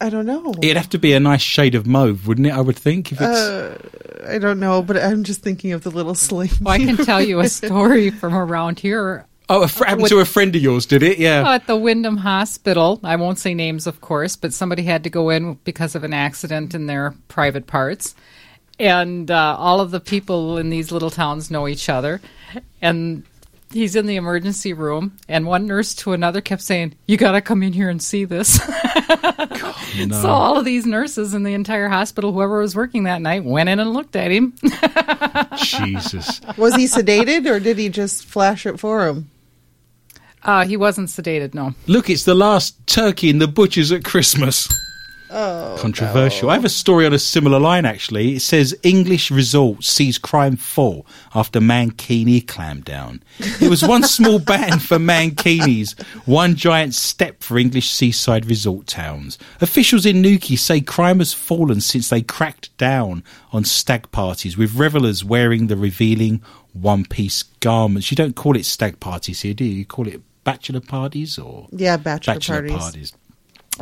I 0.00 0.08
don't 0.08 0.24
know. 0.24 0.54
It'd 0.62 0.78
have 0.78 0.88
to 0.90 0.98
be 0.98 1.12
a 1.12 1.20
nice 1.20 1.42
shade 1.42 1.74
of 1.74 1.86
mauve, 1.86 2.26
wouldn't 2.26 2.46
it? 2.46 2.54
I 2.54 2.60
would 2.60 2.76
think. 2.76 3.12
If 3.12 3.18
it's 3.20 4.26
I 4.26 4.38
don't 4.38 4.60
know, 4.60 4.82
but 4.82 4.96
I'm 4.96 5.24
just 5.24 5.42
thinking 5.42 5.72
of 5.72 5.82
the 5.82 5.90
little 5.90 6.14
sling. 6.14 6.50
Well, 6.60 6.74
I 6.74 6.78
can 6.78 6.96
tell 6.96 7.22
you 7.22 7.40
a 7.40 7.48
story 7.48 8.10
from 8.10 8.34
around 8.34 8.78
here. 8.78 9.26
Oh, 9.50 9.62
a 9.64 9.68
fr- 9.68 9.84
happened 9.84 10.06
to 10.08 10.20
a 10.20 10.24
friend 10.24 10.54
of 10.54 10.62
yours, 10.62 10.86
did 10.86 11.02
it? 11.02 11.18
Yeah. 11.18 11.54
At 11.54 11.66
the 11.66 11.76
Windom 11.76 12.18
Hospital, 12.18 13.00
I 13.02 13.16
won't 13.16 13.40
say 13.40 13.52
names, 13.52 13.88
of 13.88 14.00
course, 14.00 14.36
but 14.36 14.52
somebody 14.52 14.84
had 14.84 15.02
to 15.04 15.10
go 15.10 15.28
in 15.30 15.54
because 15.64 15.96
of 15.96 16.04
an 16.04 16.14
accident 16.14 16.72
in 16.72 16.86
their 16.86 17.14
private 17.26 17.66
parts. 17.66 18.14
And 18.78 19.28
uh, 19.28 19.56
all 19.58 19.80
of 19.80 19.90
the 19.90 19.98
people 19.98 20.56
in 20.56 20.70
these 20.70 20.92
little 20.92 21.10
towns 21.10 21.50
know 21.50 21.66
each 21.66 21.88
other. 21.88 22.20
And 22.80 23.24
he's 23.72 23.96
in 23.96 24.06
the 24.06 24.14
emergency 24.16 24.72
room, 24.72 25.16
and 25.28 25.46
one 25.46 25.66
nurse 25.66 25.94
to 25.96 26.12
another 26.12 26.40
kept 26.40 26.62
saying, 26.62 26.94
You 27.06 27.16
got 27.16 27.32
to 27.32 27.40
come 27.40 27.64
in 27.64 27.72
here 27.72 27.88
and 27.90 28.00
see 28.00 28.24
this. 28.24 28.60
So 30.12 30.28
all 30.28 30.56
of 30.56 30.64
these 30.64 30.86
nurses 30.86 31.34
in 31.34 31.42
the 31.42 31.52
entire 31.52 31.88
hospital, 31.88 32.32
whoever 32.32 32.60
was 32.60 32.76
working 32.76 33.04
that 33.04 33.20
night, 33.20 33.44
went 33.44 33.68
in 33.68 33.80
and 33.80 33.92
looked 33.92 34.14
at 34.14 34.30
him. 34.30 34.54
Jesus. 35.56 36.40
Was 36.56 36.76
he 36.76 36.84
sedated 36.84 37.50
or 37.50 37.58
did 37.58 37.76
he 37.76 37.88
just 37.88 38.24
flash 38.24 38.66
it 38.66 38.78
for 38.78 39.08
him? 39.08 39.28
Uh, 40.42 40.64
he 40.64 40.76
wasn't 40.76 41.08
sedated, 41.08 41.54
no. 41.54 41.74
Look, 41.86 42.08
it's 42.08 42.24
the 42.24 42.34
last 42.34 42.86
turkey 42.86 43.30
in 43.30 43.38
the 43.38 43.48
butcher's 43.48 43.92
at 43.92 44.04
Christmas. 44.04 44.68
Oh, 45.32 45.76
Controversial. 45.78 46.50
I 46.50 46.54
have 46.54 46.64
a 46.64 46.68
story 46.68 47.06
on 47.06 47.12
a 47.12 47.18
similar 47.18 47.60
line, 47.60 47.84
actually. 47.84 48.34
It 48.34 48.40
says 48.40 48.76
English 48.82 49.30
resort 49.30 49.84
sees 49.84 50.18
crime 50.18 50.56
fall 50.56 51.06
after 51.36 51.60
Mankini 51.60 52.44
clamped 52.44 52.86
down. 52.86 53.22
It 53.38 53.70
was 53.70 53.84
one 53.84 54.02
small 54.18 54.40
ban 54.40 54.80
for 54.80 54.98
Mankinis, 54.98 55.96
one 56.26 56.56
giant 56.56 56.94
step 56.94 57.44
for 57.44 57.58
English 57.58 57.90
seaside 57.90 58.46
resort 58.46 58.88
towns. 58.88 59.38
Officials 59.60 60.04
in 60.04 60.20
Newquay 60.20 60.56
say 60.56 60.80
crime 60.80 61.20
has 61.20 61.32
fallen 61.32 61.80
since 61.80 62.08
they 62.08 62.22
cracked 62.22 62.76
down 62.76 63.22
on 63.52 63.62
stag 63.64 64.10
parties, 64.10 64.56
with 64.56 64.74
revellers 64.74 65.22
wearing 65.22 65.68
the 65.68 65.76
revealing 65.76 66.42
one 66.72 67.04
piece 67.04 67.44
garments. 67.60 68.10
You 68.10 68.16
don't 68.16 68.34
call 68.34 68.56
it 68.56 68.64
stag 68.64 68.98
parties 68.98 69.42
here, 69.42 69.54
do 69.54 69.64
you? 69.64 69.78
You 69.78 69.84
call 69.84 70.08
it 70.08 70.20
bachelor 70.44 70.80
parties 70.80 71.38
or 71.38 71.68
Yeah, 71.72 71.96
bachelor, 71.96 72.34
bachelor 72.34 72.56
parties. 72.68 72.78
parties. 72.78 73.12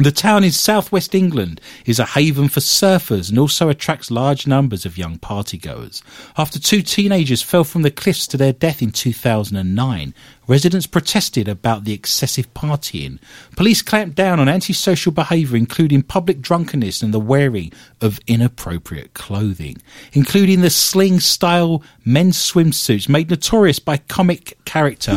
The 0.01 0.13
town 0.13 0.45
in 0.45 0.53
southwest 0.53 1.13
England 1.13 1.61
is 1.85 1.99
a 1.99 2.05
haven 2.05 2.49
for 2.49 2.61
surfers 2.61 3.31
and 3.31 3.39
also 3.39 3.69
attracts 3.69 4.13
large 4.13 4.47
numbers 4.47 4.87
of 4.87 4.97
young 4.97 5.19
partygoers. 5.19 6.03
After 6.37 6.61
two 6.61 6.83
teenagers 6.83 7.43
fell 7.43 7.65
from 7.65 7.83
the 7.83 7.91
cliffs 7.91 8.29
to 8.29 8.37
their 8.37 8.53
death 8.53 8.81
in 8.81 8.93
2009, 8.93 10.15
residents 10.47 10.87
protested 10.87 11.47
about 11.47 11.85
the 11.85 11.93
excessive 11.93 12.53
partying. 12.55 13.19
Police 13.57 13.83
clamped 13.83 14.17
down 14.17 14.41
on 14.41 14.49
antisocial 14.49 15.13
behaviour, 15.13 15.57
including 15.57 16.03
public 16.03 16.41
drunkenness 16.41 17.03
and 17.03 17.13
the 17.13 17.21
wearing 17.21 17.73
of 18.01 18.21
inappropriate 18.27 19.15
clothing, 19.15 19.77
including 20.13 20.63
the 20.63 20.71
sling 20.71 21.21
style 21.21 21.83
men's 22.05 22.39
swimsuits 22.39 23.09
made 23.09 23.31
notorious 23.31 23.79
by 23.79 23.97
comic 23.97 24.57
character 24.65 25.13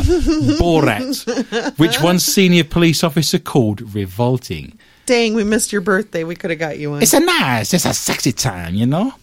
Borat, 0.58 1.78
which 1.78 2.00
one 2.00 2.18
senior 2.18 2.64
police 2.64 3.02
officer 3.02 3.38
called 3.38 3.94
revolting. 3.94 4.71
Dang, 5.06 5.34
we 5.34 5.44
missed 5.44 5.72
your 5.72 5.80
birthday. 5.80 6.24
We 6.24 6.36
could 6.36 6.50
have 6.50 6.58
got 6.58 6.78
you 6.78 6.90
one. 6.90 7.02
It's 7.02 7.14
a 7.14 7.20
nice, 7.20 7.74
it's 7.74 7.84
a 7.84 7.94
sexy 7.94 8.32
time, 8.32 8.74
you 8.74 8.86
know. 8.86 9.14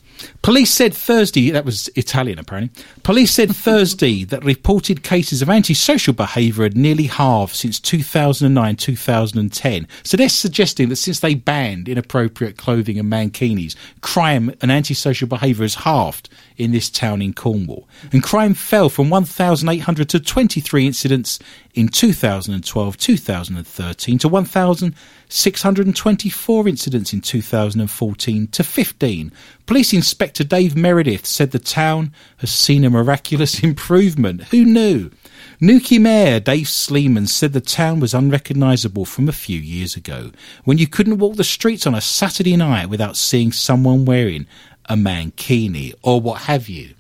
Police 0.42 0.74
said 0.74 0.94
Thursday, 0.94 1.50
that 1.52 1.66
was 1.66 1.90
Italian 1.96 2.40
apparently. 2.40 2.84
Police 3.04 3.32
said 3.32 3.56
Thursday 3.56 4.24
that 4.26 4.44
reported 4.44 5.04
cases 5.04 5.42
of 5.42 5.50
antisocial 5.50 6.14
behaviour 6.14 6.64
had 6.64 6.78
nearly 6.78 7.06
halved 7.06 7.56
since 7.56 7.80
2009 7.80 8.76
2010. 8.76 9.88
So 10.04 10.18
they're 10.18 10.30
suggesting 10.30 10.90
that 10.90 10.98
since 10.98 11.20
they 11.22 11.36
banned 11.36 11.88
inappropriate 11.88 12.58
clothing 12.58 13.00
and 13.00 13.12
mankinis, 13.12 13.76
crime 14.02 14.54
and 14.62 14.72
antisocial 14.72 15.28
behaviour 15.28 15.64
has 15.64 15.76
halved 15.76 16.30
in 16.60 16.72
this 16.72 16.90
town 16.90 17.22
in 17.22 17.34
Cornwall. 17.34 17.88
And 18.12 18.22
crime 18.22 18.54
fell 18.54 18.90
from 18.90 19.10
1,800 19.10 20.10
to 20.10 20.20
23 20.20 20.86
incidents 20.86 21.40
in 21.74 21.88
2012 21.88 22.98
2013 22.98 24.18
to 24.20 24.28
1,624 24.28 26.68
incidents 26.68 27.14
in 27.14 27.22
2014 27.22 28.48
to 28.48 28.64
15. 28.64 29.32
Police 29.66 29.94
Inspector 29.94 30.44
Dave 30.44 30.76
Meredith 30.76 31.26
said 31.26 31.52
the 31.52 31.60
town 31.60 32.14
has 32.38 32.52
seen 32.52 32.84
a 32.84 32.90
miraculous 32.90 33.64
improvement. 33.64 34.44
Who 34.46 34.66
knew? 34.66 35.12
Newquay 35.62 35.98
Mayor 35.98 36.40
Dave 36.40 36.70
Sleeman 36.70 37.28
said 37.28 37.54
the 37.54 37.62
town 37.62 38.00
was 38.00 38.14
unrecognisable 38.14 39.06
from 39.06 39.28
a 39.28 39.34
few 39.34 39.60
years 39.60 39.96
ago, 39.96 40.32
when 40.64 40.78
you 40.78 40.88
couldn't 40.88 41.18
walk 41.18 41.36
the 41.36 41.44
streets 41.44 41.86
on 41.86 41.94
a 41.94 42.02
Saturday 42.02 42.56
night 42.56 42.90
without 42.90 43.18
seeing 43.18 43.52
someone 43.52 44.06
wearing 44.06 44.48
a 44.90 44.96
mankini 44.96 45.94
or 46.02 46.20
what 46.20 46.42
have 46.42 46.68
you. 46.68 46.96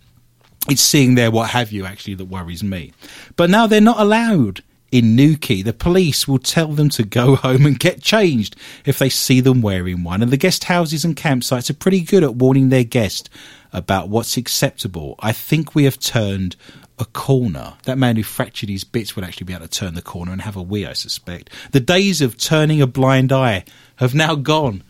It's 0.70 0.82
seeing 0.82 1.16
their 1.16 1.32
what 1.32 1.50
have 1.50 1.72
you 1.72 1.86
actually 1.86 2.14
that 2.16 2.26
worries 2.26 2.64
me. 2.64 2.94
But 3.36 3.50
now 3.50 3.66
they're 3.66 3.82
not 3.82 4.00
allowed 4.00 4.62
in 4.92 5.16
Newquay. 5.16 5.62
The 5.64 5.74
police 5.74 6.28
will 6.28 6.40
tell 6.40 6.68
them 6.68 6.90
to 6.90 7.04
go 7.04 7.36
home 7.48 7.66
and 7.66 7.80
get 7.80 8.02
changed 8.02 8.56
if 8.86 9.00
they 9.00 9.10
see 9.10 9.42
them 9.42 9.62
wearing 9.62 10.04
one. 10.04 10.22
And 10.22 10.32
the 10.32 10.38
guest 10.38 10.66
houses 10.66 11.04
and 11.04 11.16
campsites 11.16 11.70
are 11.70 11.76
pretty 11.76 12.02
good 12.02 12.24
at 12.24 12.36
warning 12.36 12.70
their 12.70 12.84
guests 12.84 13.30
about 13.74 14.10
what's 14.10 14.38
acceptable. 14.38 15.16
I 15.20 15.32
think 15.32 15.74
we 15.74 15.84
have 15.86 16.00
turned 16.00 16.56
a 16.98 17.06
corner. 17.06 17.76
That 17.84 17.98
man 17.98 18.16
who 18.16 18.24
fractured 18.24 18.70
his 18.70 18.84
bits 18.84 19.16
would 19.16 19.26
actually 19.26 19.46
be 19.46 19.54
able 19.54 19.68
to 19.68 19.80
turn 19.80 19.94
the 19.94 20.02
corner 20.02 20.32
and 20.32 20.42
have 20.42 20.56
a 20.56 20.62
wee, 20.62 20.86
I 20.86 20.94
suspect. 20.94 21.50
The 21.72 21.80
days 21.80 22.22
of 22.22 22.38
turning 22.38 22.82
a 22.82 22.88
blind 22.88 23.32
eye 23.32 23.64
have 23.98 24.14
now 24.14 24.36
gone, 24.36 24.84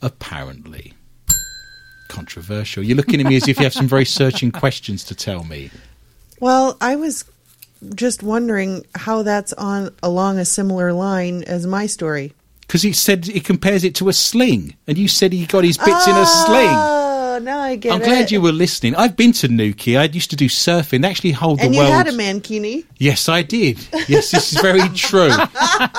apparently. 0.00 0.94
Controversial. 2.08 2.82
You're 2.82 2.96
looking 2.96 3.20
at 3.20 3.26
me 3.26 3.36
as 3.36 3.48
if 3.48 3.58
you 3.58 3.64
have 3.64 3.74
some 3.74 3.88
very 3.88 4.04
searching 4.04 4.50
questions 4.62 5.04
to 5.04 5.14
tell 5.14 5.44
me. 5.44 5.70
Well, 6.40 6.76
I 6.80 6.96
was 6.96 7.24
just 7.94 8.22
wondering 8.22 8.84
how 8.94 9.22
that's 9.22 9.52
on 9.54 9.94
along 10.02 10.38
a 10.38 10.44
similar 10.44 10.92
line 10.92 11.42
as 11.44 11.66
my 11.66 11.86
story. 11.86 12.32
Because 12.60 12.82
he 12.82 12.92
said 12.92 13.26
he 13.26 13.40
compares 13.40 13.84
it 13.84 13.94
to 13.96 14.08
a 14.08 14.12
sling, 14.12 14.74
and 14.88 14.98
you 14.98 15.06
said 15.06 15.32
he 15.32 15.46
got 15.46 15.62
his 15.62 15.78
bits 15.78 16.06
in 16.06 16.14
a 16.14 16.20
ah, 16.20 16.44
sling. 16.46 16.68
Oh, 17.36 17.38
now 17.38 17.60
I 17.60 17.76
get 17.76 17.92
I'm 17.92 18.02
it. 18.02 18.06
glad 18.06 18.30
you 18.30 18.40
were 18.40 18.50
listening. 18.50 18.96
I've 18.96 19.14
been 19.16 19.32
to 19.34 19.48
Newquay. 19.48 19.96
I 19.96 20.04
used 20.04 20.30
to 20.30 20.36
do 20.36 20.46
surfing. 20.46 21.02
They 21.02 21.08
actually 21.08 21.32
hold 21.32 21.60
And 21.60 21.70
the 21.70 21.76
you 21.76 21.82
world. 21.82 21.92
had 21.92 22.08
a 22.08 22.12
mankini. 22.12 22.84
Yes, 22.98 23.28
I 23.28 23.42
did. 23.42 23.78
Yes, 24.08 24.30
this 24.30 24.52
is 24.52 24.60
very 24.60 24.88
true. 24.90 25.30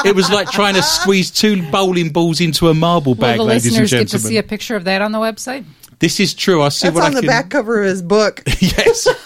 It 0.04 0.16
was 0.16 0.30
like 0.30 0.50
trying 0.50 0.74
to 0.76 0.84
squeeze 0.84 1.32
two 1.32 1.70
bowling 1.72 2.10
balls 2.10 2.42
into 2.42 2.68
a 2.68 2.74
marble 2.74 3.14
Will 3.14 3.22
bag, 3.22 3.38
the 3.38 3.44
ladies 3.44 3.68
and 3.68 3.84
listeners 3.84 3.92
get 4.02 4.08
to 4.10 4.20
see 4.20 4.38
a 4.38 4.44
picture 4.44 4.76
of 4.76 4.84
that 4.86 5.02
on 5.02 5.12
the 5.12 5.20
website? 5.20 5.64
This 6.00 6.20
is 6.20 6.34
true. 6.34 6.62
I'll 6.62 6.70
see 6.72 6.88
That's 6.88 6.96
what 6.96 7.06
on 7.06 7.12
I 7.12 7.16
the 7.16 7.22
can. 7.22 7.28
back 7.28 7.50
cover 7.50 7.82
of 7.82 7.86
his 7.90 8.02
book. 8.02 8.44
Yes. 8.60 9.08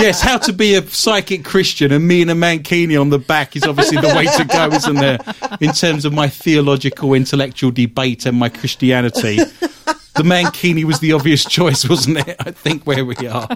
yes, 0.00 0.20
how 0.22 0.38
to 0.38 0.52
be 0.52 0.74
a 0.74 0.82
psychic 0.86 1.44
Christian 1.44 1.92
and 1.92 2.06
me 2.06 2.22
and 2.22 2.30
a 2.30 2.34
mankini 2.34 3.00
on 3.00 3.10
the 3.10 3.18
back 3.18 3.56
is 3.56 3.64
obviously 3.64 4.00
the 4.00 4.14
way 4.14 4.24
to 4.24 4.44
go, 4.44 4.68
isn't 4.74 4.94
there? 4.96 5.18
In 5.60 5.72
terms 5.72 6.04
of 6.04 6.12
my 6.12 6.28
theological, 6.28 7.14
intellectual 7.14 7.70
debate 7.70 8.26
and 8.26 8.38
my 8.38 8.48
Christianity. 8.48 9.36
The 9.36 10.22
mankini 10.24 10.84
was 10.84 11.00
the 11.00 11.12
obvious 11.12 11.44
choice, 11.44 11.88
wasn't 11.88 12.18
it? 12.26 12.36
I 12.40 12.50
think 12.50 12.86
where 12.86 13.04
we 13.04 13.16
are. 13.26 13.48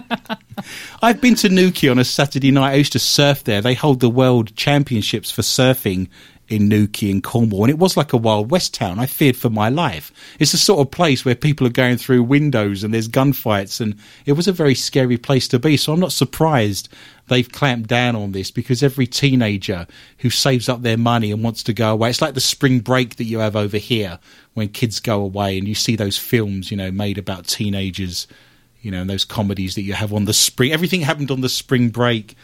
I've 1.01 1.21
been 1.21 1.35
to 1.35 1.49
Newquay 1.49 1.89
on 1.89 1.99
a 1.99 2.05
Saturday 2.05 2.51
night. 2.51 2.71
I 2.71 2.75
used 2.75 2.93
to 2.93 2.99
surf 2.99 3.43
there. 3.43 3.61
They 3.61 3.73
hold 3.73 3.99
the 3.99 4.09
world 4.09 4.55
championships 4.55 5.31
for 5.31 5.41
surfing 5.41 6.07
in 6.47 6.69
Newquay 6.69 7.09
in 7.09 7.21
Cornwall, 7.21 7.63
and 7.63 7.71
it 7.71 7.79
was 7.79 7.97
like 7.97 8.13
a 8.13 8.17
Wild 8.17 8.51
West 8.51 8.73
town. 8.73 8.99
I 8.99 9.07
feared 9.07 9.35
for 9.35 9.49
my 9.49 9.69
life. 9.69 10.11
It's 10.39 10.51
the 10.51 10.57
sort 10.57 10.79
of 10.79 10.91
place 10.91 11.25
where 11.25 11.35
people 11.35 11.65
are 11.65 11.71
going 11.71 11.97
through 11.97 12.23
windows 12.23 12.83
and 12.83 12.93
there's 12.93 13.07
gunfights, 13.07 13.81
and 13.81 13.95
it 14.25 14.33
was 14.33 14.47
a 14.47 14.51
very 14.51 14.75
scary 14.75 15.17
place 15.17 15.47
to 15.49 15.59
be. 15.59 15.77
So 15.77 15.93
I'm 15.93 15.99
not 15.99 16.11
surprised 16.11 16.89
they've 17.27 17.51
clamped 17.51 17.89
down 17.89 18.15
on 18.15 18.31
this 18.31 18.51
because 18.51 18.83
every 18.83 19.07
teenager 19.07 19.87
who 20.19 20.29
saves 20.29 20.69
up 20.69 20.83
their 20.83 20.97
money 20.97 21.31
and 21.31 21.43
wants 21.43 21.63
to 21.63 21.73
go 21.73 21.91
away, 21.91 22.11
it's 22.11 22.21
like 22.21 22.35
the 22.35 22.41
spring 22.41 22.79
break 22.79 23.15
that 23.15 23.23
you 23.23 23.39
have 23.39 23.55
over 23.55 23.77
here 23.77 24.19
when 24.53 24.69
kids 24.69 24.99
go 24.99 25.21
away 25.21 25.57
and 25.57 25.67
you 25.67 25.75
see 25.75 25.95
those 25.95 26.17
films, 26.17 26.69
you 26.69 26.77
know, 26.77 26.91
made 26.91 27.17
about 27.17 27.47
teenagers 27.47 28.27
you 28.81 28.91
know, 28.91 29.01
and 29.01 29.09
those 29.09 29.25
comedies 29.25 29.73
that 29.73 29.81
you 29.81 29.93
have 29.93 30.13
on 30.13 30.25
the 30.25 30.33
spring. 30.33 30.71
Everything 30.71 31.01
happened 31.01 31.31
on 31.31 31.41
the 31.41 31.49
spring 31.49 31.89
break 31.89 32.37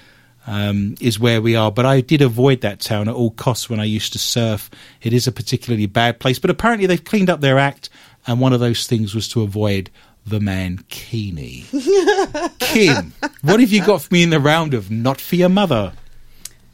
um, 0.48 0.96
is 1.00 1.20
where 1.20 1.42
we 1.42 1.56
are. 1.56 1.72
But 1.72 1.86
I 1.86 2.02
did 2.02 2.22
avoid 2.22 2.62
that 2.62 2.80
town 2.80 3.08
at 3.08 3.16
all 3.16 3.32
costs 3.32 3.70
when 3.70 3.80
I 3.80 3.86
used 3.86 4.14
to 4.14 4.20
surf. 4.20 4.70
It 5.02 5.14
is 5.14 5.28
a 5.28 5.32
particularly 5.32 5.86
bad 5.86 6.20
place, 6.20 6.40
but 6.40 6.50
apparently 6.50 6.88
they've 6.88 7.04
cleaned 7.04 7.30
up 7.30 7.42
their 7.42 7.60
act, 7.60 7.90
and 8.28 8.40
one 8.40 8.54
of 8.54 8.60
those 8.60 8.88
things 8.88 9.16
was 9.16 9.28
to 9.30 9.42
avoid 9.42 9.90
the 10.26 10.40
mankini. 10.40 11.66
Kim, 12.60 13.14
what 13.42 13.60
have 13.60 13.72
you 13.72 13.86
got 13.86 14.02
for 14.02 14.14
me 14.14 14.24
in 14.24 14.30
the 14.30 14.40
round 14.40 14.74
of 14.74 14.92
not 14.92 15.20
for 15.20 15.36
your 15.36 15.50
mother? 15.50 15.94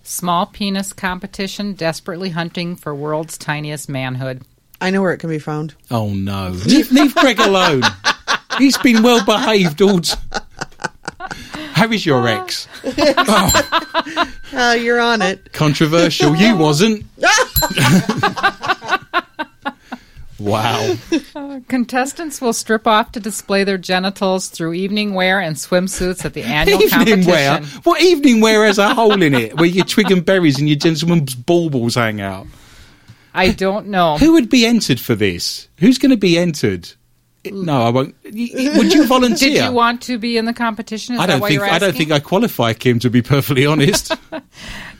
Small 0.04 0.46
penis 0.46 0.94
competition 0.94 1.74
desperately 1.74 2.30
hunting 2.30 2.76
for 2.76 2.96
world's 2.96 3.38
tiniest 3.38 3.90
manhood. 3.90 4.42
I 4.80 4.92
know 4.92 5.02
where 5.02 5.12
it 5.12 5.18
can 5.18 5.30
be 5.30 5.40
found. 5.40 5.74
Oh 5.90 6.14
no, 6.14 6.50
leave, 6.50 6.92
leave 6.92 7.16
Greg 7.16 7.40
alone. 7.40 7.82
He's 8.58 8.78
been 8.78 9.04
well 9.04 9.24
behaved 9.26 9.82
all. 9.82 10.00
T- 10.00 10.14
How 11.74 11.92
is 11.92 12.06
your 12.06 12.28
ex? 12.28 12.68
Uh, 14.54 14.78
you're 14.82 15.00
on 15.00 15.22
it. 15.22 15.52
Controversial. 15.54 16.36
You 16.36 16.56
wasn't. 16.66 17.06
wow. 20.40 20.96
Contestants 21.68 22.42
will 22.42 22.54
strip 22.54 22.88
off 22.88 23.12
to 23.14 23.20
display 23.20 23.64
their 23.64 23.78
genitals 23.78 24.50
through 24.50 24.74
evening 24.74 25.14
wear 25.14 25.40
and 25.40 25.56
swimsuits 25.56 26.26
at 26.26 26.34
the 26.34 26.44
annual 26.44 26.82
Evening 26.82 27.24
competition. 27.24 27.32
wear. 27.32 27.62
What 27.84 28.02
evening 28.02 28.42
wear 28.42 28.66
has 28.66 28.78
a 28.78 28.94
hole 28.94 29.22
in 29.22 29.34
it 29.34 29.56
where 29.58 29.66
your 29.66 29.86
twig 29.86 30.12
and 30.12 30.26
berries 30.26 30.60
and 30.60 30.68
your 30.68 30.78
gentleman's 30.78 31.36
baubles 31.36 31.96
hang 31.96 32.22
out? 32.22 32.48
I 33.34 33.52
don't 33.52 33.88
know. 33.88 34.18
Who 34.18 34.34
would 34.34 34.50
be 34.50 34.66
entered 34.66 35.00
for 35.00 35.14
this? 35.16 35.68
Who's 35.78 35.98
going 36.00 36.10
to 36.12 36.18
be 36.18 36.38
entered? 36.40 36.90
No, 37.54 37.82
I 37.84 37.90
won't. 37.90 38.16
Y- 38.26 38.50
y- 38.54 38.74
Would 38.78 38.94
you 38.94 39.06
volunteer? 39.08 39.50
Did 39.50 39.64
you 39.66 39.72
want 39.72 40.02
to 40.04 40.18
be 40.18 40.38
in 40.38 40.46
the 40.46 40.54
competition? 40.54 41.16
Is 41.16 41.22
I 41.22 41.26
don't 41.26 41.42
think. 41.42 41.62
I 41.62 41.80
don't 41.80 41.96
think 41.96 42.12
I 42.12 42.20
qualify, 42.20 42.74
Kim. 42.74 43.00
To 43.00 43.10
be 43.10 43.22
perfectly 43.22 43.66
honest. 43.66 44.12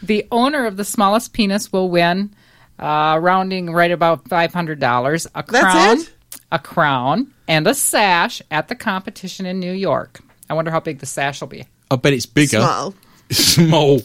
The 0.04 0.28
owner 0.32 0.66
of 0.68 0.78
the 0.78 0.86
smallest 0.86 1.34
penis 1.34 1.74
will 1.74 1.90
win, 1.90 2.34
uh, 2.78 3.18
rounding 3.22 3.74
right 3.74 3.92
about 3.92 4.28
five 4.30 4.54
hundred 4.54 4.80
dollars. 4.80 5.26
A 5.34 5.44
That's 5.48 5.50
crown, 5.64 5.98
it? 6.00 6.14
a 6.52 6.60
crown, 6.60 7.34
and 7.48 7.66
a 7.68 7.74
sash 7.74 8.42
at 8.52 8.68
the 8.68 8.76
competition 8.76 9.46
in 9.48 9.60
New 9.60 9.74
York. 9.74 10.20
I 10.50 10.54
wonder 10.54 10.70
how 10.72 10.80
big 10.80 11.00
the 11.00 11.06
sash 11.08 11.42
will 11.42 11.48
be. 11.48 11.66
I 11.90 11.96
bet 11.96 12.14
it's 12.14 12.26
bigger. 12.28 12.60
Small. 12.60 12.94
Small. 13.32 14.02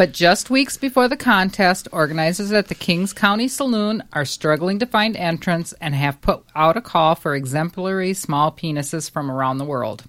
But 0.00 0.12
just 0.12 0.48
weeks 0.48 0.78
before 0.78 1.08
the 1.08 1.16
contest, 1.18 1.86
organizers 1.92 2.52
at 2.52 2.68
the 2.68 2.74
Kings 2.74 3.12
County 3.12 3.48
Saloon 3.48 4.02
are 4.14 4.24
struggling 4.24 4.78
to 4.78 4.86
find 4.86 5.14
entrants 5.14 5.74
and 5.78 5.94
have 5.94 6.22
put 6.22 6.42
out 6.56 6.78
a 6.78 6.80
call 6.80 7.14
for 7.14 7.34
exemplary 7.34 8.14
small 8.14 8.50
penises 8.50 9.10
from 9.10 9.30
around 9.30 9.58
the 9.58 9.66
world. 9.66 10.04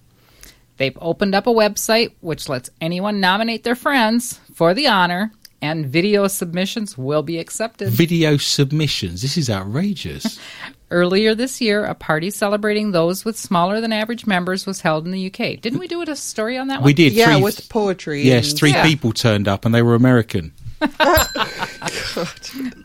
They've 0.77 0.97
opened 1.01 1.35
up 1.35 1.45
a 1.45 1.49
website 1.49 2.13
which 2.21 2.47
lets 2.47 2.69
anyone 2.79 3.19
nominate 3.19 3.65
their 3.65 3.75
friends 3.75 4.39
for 4.53 4.73
the 4.73 4.87
honor, 4.87 5.33
and 5.61 5.87
video 5.87 6.25
submissions 6.27 6.97
will 6.97 7.21
be 7.21 7.37
accepted. 7.37 7.89
Video 7.89 8.37
submissions. 8.37 9.21
This 9.21 9.35
is 9.35 9.49
outrageous. 9.49 10.39
Earlier 10.91 11.33
this 11.35 11.61
year, 11.61 11.85
a 11.85 11.95
party 11.95 12.29
celebrating 12.29 12.91
those 12.91 13.23
with 13.25 13.37
smaller 13.39 13.79
than 13.81 13.93
average 13.93 14.27
members 14.27 14.65
was 14.65 14.81
held 14.81 15.05
in 15.05 15.11
the 15.11 15.27
UK. 15.27 15.59
Didn't 15.61 15.79
we 15.79 15.87
do 15.87 16.01
a 16.01 16.15
story 16.15 16.57
on 16.57 16.67
that 16.67 16.81
one? 16.81 16.85
We 16.85 16.93
did. 16.93 17.13
Yeah, 17.13 17.33
three, 17.33 17.41
with 17.41 17.69
poetry. 17.69 18.23
Yes, 18.23 18.49
and- 18.51 18.59
three 18.59 18.71
Yeah. 18.71 18.85
people 18.85 19.13
turned 19.13 19.47
up 19.47 19.63
and 19.65 19.73
they 19.73 19.81
were 19.81 19.95
American. 19.95 20.51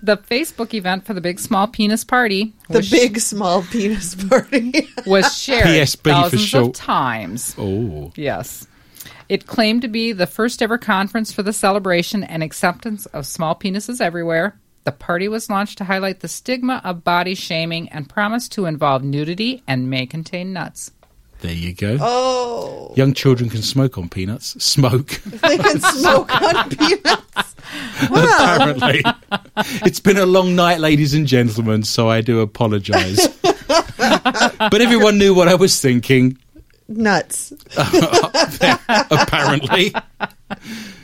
The 0.02 0.16
Facebook 0.30 0.72
event 0.74 1.04
for 1.04 1.14
the 1.14 1.20
Big 1.20 1.40
Small 1.40 1.66
Penis 1.66 2.04
Party 2.04 2.54
The 2.68 2.78
was 2.78 2.90
big 2.90 3.18
small 3.18 3.62
penis 3.62 4.14
party. 4.14 4.88
was 5.06 5.36
shared 5.36 5.66
PSP 5.66 5.96
for 5.96 6.10
thousands 6.10 6.42
short. 6.42 6.66
of 6.68 6.72
times. 6.74 7.54
Oh. 7.58 8.12
Yes. 8.14 8.66
It 9.28 9.46
claimed 9.46 9.82
to 9.82 9.88
be 9.88 10.12
the 10.12 10.26
first 10.26 10.62
ever 10.62 10.78
conference 10.78 11.32
for 11.32 11.42
the 11.42 11.52
celebration 11.52 12.22
and 12.22 12.42
acceptance 12.42 13.06
of 13.06 13.26
small 13.26 13.54
penises 13.56 14.00
everywhere. 14.00 14.56
The 14.86 14.92
party 14.92 15.26
was 15.26 15.50
launched 15.50 15.78
to 15.78 15.84
highlight 15.84 16.20
the 16.20 16.28
stigma 16.28 16.80
of 16.84 17.02
body 17.02 17.34
shaming 17.34 17.88
and 17.88 18.08
promised 18.08 18.52
to 18.52 18.66
involve 18.66 19.02
nudity 19.02 19.64
and 19.66 19.90
may 19.90 20.06
contain 20.06 20.52
nuts. 20.52 20.92
There 21.40 21.52
you 21.52 21.74
go. 21.74 21.98
oh, 22.00 22.94
Young 22.96 23.12
children 23.12 23.50
can 23.50 23.62
smoke 23.62 23.98
on 23.98 24.08
peanuts. 24.08 24.62
Smoke, 24.62 25.08
they 25.24 25.58
can 25.58 25.80
smoke 25.80 26.32
on 26.40 26.70
peanuts. 26.76 27.56
apparently. 28.04 29.02
it's 29.84 29.98
been 29.98 30.18
a 30.18 30.24
long 30.24 30.54
night, 30.54 30.78
ladies 30.78 31.14
and 31.14 31.26
gentlemen, 31.26 31.82
so 31.82 32.08
I 32.08 32.20
do 32.20 32.38
apologise. 32.38 33.26
but 33.42 34.80
everyone 34.80 35.18
knew 35.18 35.34
what 35.34 35.48
I 35.48 35.56
was 35.56 35.80
thinking, 35.80 36.38
Nuts. 36.86 37.52
apparently. 39.10 39.92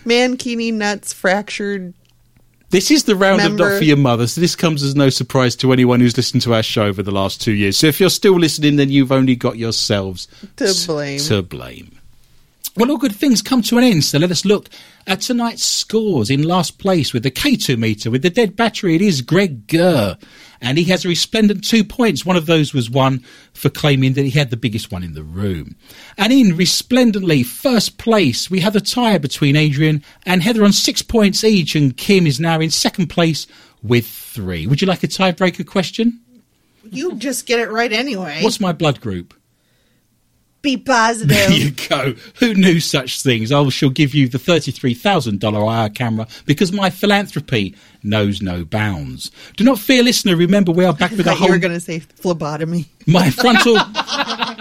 Mankini 0.06 0.72
nuts 0.72 1.12
fractured. 1.12 1.94
This 2.72 2.90
is 2.90 3.04
the 3.04 3.14
round 3.14 3.42
of 3.42 3.52
Not 3.52 3.76
For 3.76 3.84
Your 3.84 3.98
Mother, 3.98 4.26
so 4.26 4.40
this 4.40 4.56
comes 4.56 4.82
as 4.82 4.94
no 4.94 5.10
surprise 5.10 5.54
to 5.56 5.74
anyone 5.74 6.00
who's 6.00 6.16
listened 6.16 6.40
to 6.44 6.54
our 6.54 6.62
show 6.62 6.86
over 6.86 7.02
the 7.02 7.10
last 7.10 7.38
two 7.38 7.52
years. 7.52 7.76
So 7.76 7.86
if 7.86 8.00
you're 8.00 8.08
still 8.08 8.38
listening, 8.38 8.76
then 8.76 8.88
you've 8.88 9.12
only 9.12 9.36
got 9.36 9.58
yourselves 9.58 10.26
To 10.56 10.72
blame. 10.86 11.18
To 11.18 11.42
blame. 11.42 11.92
Well, 12.74 12.90
all 12.90 12.96
good 12.96 13.14
things 13.14 13.42
come 13.42 13.60
to 13.60 13.76
an 13.76 13.84
end, 13.84 14.04
so 14.04 14.16
let 14.18 14.30
us 14.30 14.46
look 14.46 14.70
at 15.06 15.20
tonight's 15.20 15.64
scores. 15.64 16.30
In 16.30 16.42
last 16.42 16.78
place 16.78 17.12
with 17.12 17.22
the 17.22 17.30
K2 17.30 17.78
meter, 17.78 18.10
with 18.10 18.22
the 18.22 18.30
dead 18.30 18.56
battery, 18.56 18.94
it 18.94 19.02
is 19.02 19.22
Greg 19.22 19.66
Gurr. 19.66 20.16
And 20.60 20.78
he 20.78 20.84
has 20.84 21.04
a 21.04 21.08
resplendent 21.08 21.64
two 21.64 21.82
points. 21.82 22.24
One 22.24 22.36
of 22.36 22.46
those 22.46 22.72
was 22.72 22.88
one 22.88 23.24
for 23.52 23.68
claiming 23.68 24.12
that 24.12 24.22
he 24.22 24.30
had 24.30 24.50
the 24.50 24.56
biggest 24.56 24.92
one 24.92 25.02
in 25.02 25.14
the 25.14 25.24
room. 25.24 25.76
And 26.16 26.32
in 26.32 26.56
resplendently 26.56 27.42
first 27.42 27.98
place, 27.98 28.50
we 28.50 28.60
have 28.60 28.76
a 28.76 28.80
tie 28.80 29.18
between 29.18 29.56
Adrian 29.56 30.04
and 30.24 30.42
Heather 30.42 30.64
on 30.64 30.72
six 30.72 31.02
points 31.02 31.42
each, 31.42 31.74
and 31.74 31.96
Kim 31.96 32.26
is 32.26 32.38
now 32.38 32.60
in 32.60 32.70
second 32.70 33.08
place 33.08 33.46
with 33.82 34.06
three. 34.06 34.66
Would 34.66 34.80
you 34.80 34.86
like 34.86 35.02
a 35.02 35.08
tiebreaker 35.08 35.66
question? 35.66 36.20
You 36.84 37.14
just 37.16 37.46
get 37.46 37.58
it 37.58 37.70
right 37.70 37.92
anyway. 37.92 38.42
What's 38.42 38.60
my 38.60 38.72
blood 38.72 39.00
group? 39.00 39.34
Be 40.62 40.76
There 40.76 40.84
positive. 40.84 41.50
you 41.52 41.70
go. 41.88 42.14
Who 42.38 42.54
knew 42.54 42.78
such 42.78 43.20
things? 43.20 43.50
I 43.50 43.68
shall 43.70 43.90
give 43.90 44.14
you 44.14 44.28
the 44.28 44.38
$33,000 44.38 45.82
IR 45.84 45.88
camera 45.90 46.26
because 46.46 46.72
my 46.72 46.88
philanthropy 46.88 47.74
knows 48.04 48.40
no 48.40 48.64
bounds. 48.64 49.30
Do 49.56 49.64
not 49.64 49.78
fear, 49.80 50.02
listener. 50.04 50.36
Remember, 50.36 50.70
we 50.72 50.84
are 50.84 50.92
back 50.94 51.10
with 51.10 51.20
a 51.20 51.24
Thought 51.24 51.32
you 51.34 51.38
whole. 51.40 51.48
were 51.50 51.58
going 51.58 51.74
to 51.74 51.80
say 51.80 51.98
phlebotomy. 51.98 52.86
My 53.06 53.30
frontal. 53.30 53.76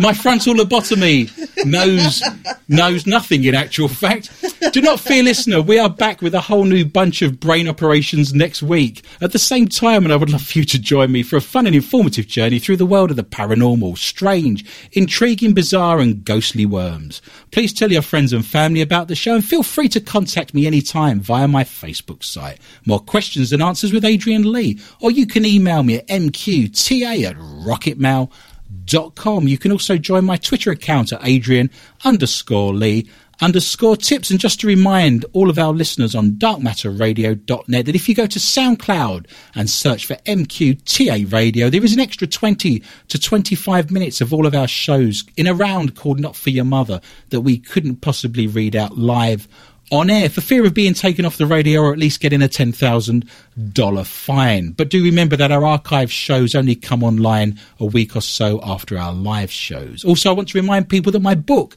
my 0.00 0.12
frontal 0.12 0.54
lobotomy 0.54 1.30
knows 1.64 2.22
knows 2.68 3.06
nothing 3.06 3.44
in 3.44 3.54
actual 3.54 3.88
fact. 3.88 4.30
Do 4.72 4.80
not 4.80 5.00
fear, 5.00 5.22
listener. 5.22 5.62
We 5.62 5.78
are 5.78 5.88
back 5.88 6.20
with 6.20 6.34
a 6.34 6.40
whole 6.40 6.64
new 6.64 6.84
bunch 6.84 7.22
of 7.22 7.40
brain 7.40 7.68
operations 7.68 8.34
next 8.34 8.62
week 8.62 9.04
at 9.20 9.32
the 9.32 9.38
same 9.38 9.68
time, 9.68 10.04
and 10.04 10.12
I 10.12 10.16
would 10.16 10.30
love 10.30 10.42
for 10.42 10.58
you 10.58 10.64
to 10.64 10.78
join 10.78 11.10
me 11.10 11.22
for 11.22 11.36
a 11.36 11.40
fun 11.40 11.66
and 11.66 11.74
informative 11.74 12.26
journey 12.26 12.58
through 12.58 12.76
the 12.76 12.86
world 12.86 13.10
of 13.10 13.16
the 13.16 13.24
paranormal, 13.24 13.96
strange, 13.96 14.64
intriguing, 14.92 15.54
bizarre, 15.54 16.00
and 16.00 16.24
ghostly 16.24 16.66
worms. 16.66 17.22
Please 17.50 17.72
tell 17.72 17.90
your 17.90 18.02
friends 18.02 18.32
and 18.32 18.44
family 18.44 18.82
about 18.82 19.08
the 19.08 19.14
show, 19.14 19.34
and 19.34 19.44
feel 19.44 19.62
free 19.62 19.88
to 19.88 20.00
contact 20.00 20.54
me 20.54 20.66
anytime 20.66 21.20
via 21.20 21.48
my 21.48 21.64
Facebook 21.64 22.22
site. 22.22 22.58
More 22.84 23.00
questions 23.00 23.52
and 23.52 23.62
answers 23.62 23.92
with 23.92 24.04
Adrian 24.04 24.52
Lee, 24.52 24.78
or 25.00 25.10
you 25.10 25.26
can 25.26 25.44
email 25.44 25.82
me 25.82 25.96
at 25.96 26.08
mqta 26.08 27.24
at 27.24 27.36
rocketmail.com 27.36 28.30
com. 29.14 29.48
You 29.48 29.58
can 29.58 29.72
also 29.72 29.96
join 29.96 30.24
my 30.24 30.36
Twitter 30.36 30.70
account 30.70 31.12
at 31.12 31.20
Adrian 31.24 31.70
underscore 32.04 32.74
Lee 32.74 33.08
underscore 33.40 33.96
tips. 33.96 34.30
And 34.30 34.40
just 34.40 34.60
to 34.60 34.66
remind 34.66 35.24
all 35.32 35.50
of 35.50 35.58
our 35.58 35.72
listeners 35.72 36.14
on 36.14 36.32
darkmatterradio.net 36.32 37.86
that 37.86 37.94
if 37.94 38.08
you 38.08 38.14
go 38.14 38.26
to 38.26 38.38
SoundCloud 38.38 39.26
and 39.54 39.70
search 39.70 40.06
for 40.06 40.14
MQTA 40.26 41.32
Radio, 41.32 41.70
there 41.70 41.84
is 41.84 41.92
an 41.92 42.00
extra 42.00 42.26
20 42.26 42.82
to 43.08 43.18
25 43.18 43.90
minutes 43.90 44.20
of 44.20 44.32
all 44.34 44.46
of 44.46 44.54
our 44.54 44.68
shows 44.68 45.24
in 45.36 45.46
a 45.46 45.54
round 45.54 45.94
called 45.94 46.20
Not 46.20 46.36
For 46.36 46.50
Your 46.50 46.64
Mother 46.64 47.00
that 47.30 47.42
we 47.42 47.58
couldn't 47.58 47.96
possibly 47.96 48.46
read 48.46 48.74
out 48.74 48.98
live 48.98 49.48
on 49.90 50.10
air 50.10 50.28
for 50.28 50.40
fear 50.40 50.66
of 50.66 50.74
being 50.74 50.94
taken 50.94 51.24
off 51.24 51.38
the 51.38 51.46
radio 51.46 51.80
or 51.80 51.92
at 51.92 51.98
least 51.98 52.20
getting 52.20 52.42
a 52.42 52.48
$10,000 52.48 54.06
fine. 54.06 54.70
But 54.72 54.90
do 54.90 55.02
remember 55.02 55.36
that 55.36 55.52
our 55.52 55.64
archive 55.64 56.12
shows 56.12 56.54
only 56.54 56.74
come 56.74 57.02
online 57.02 57.58
a 57.80 57.86
week 57.86 58.14
or 58.16 58.20
so 58.20 58.60
after 58.62 58.98
our 58.98 59.12
live 59.12 59.50
shows. 59.50 60.04
Also, 60.04 60.30
I 60.30 60.34
want 60.34 60.50
to 60.50 60.58
remind 60.58 60.88
people 60.88 61.12
that 61.12 61.20
my 61.20 61.34
book, 61.34 61.76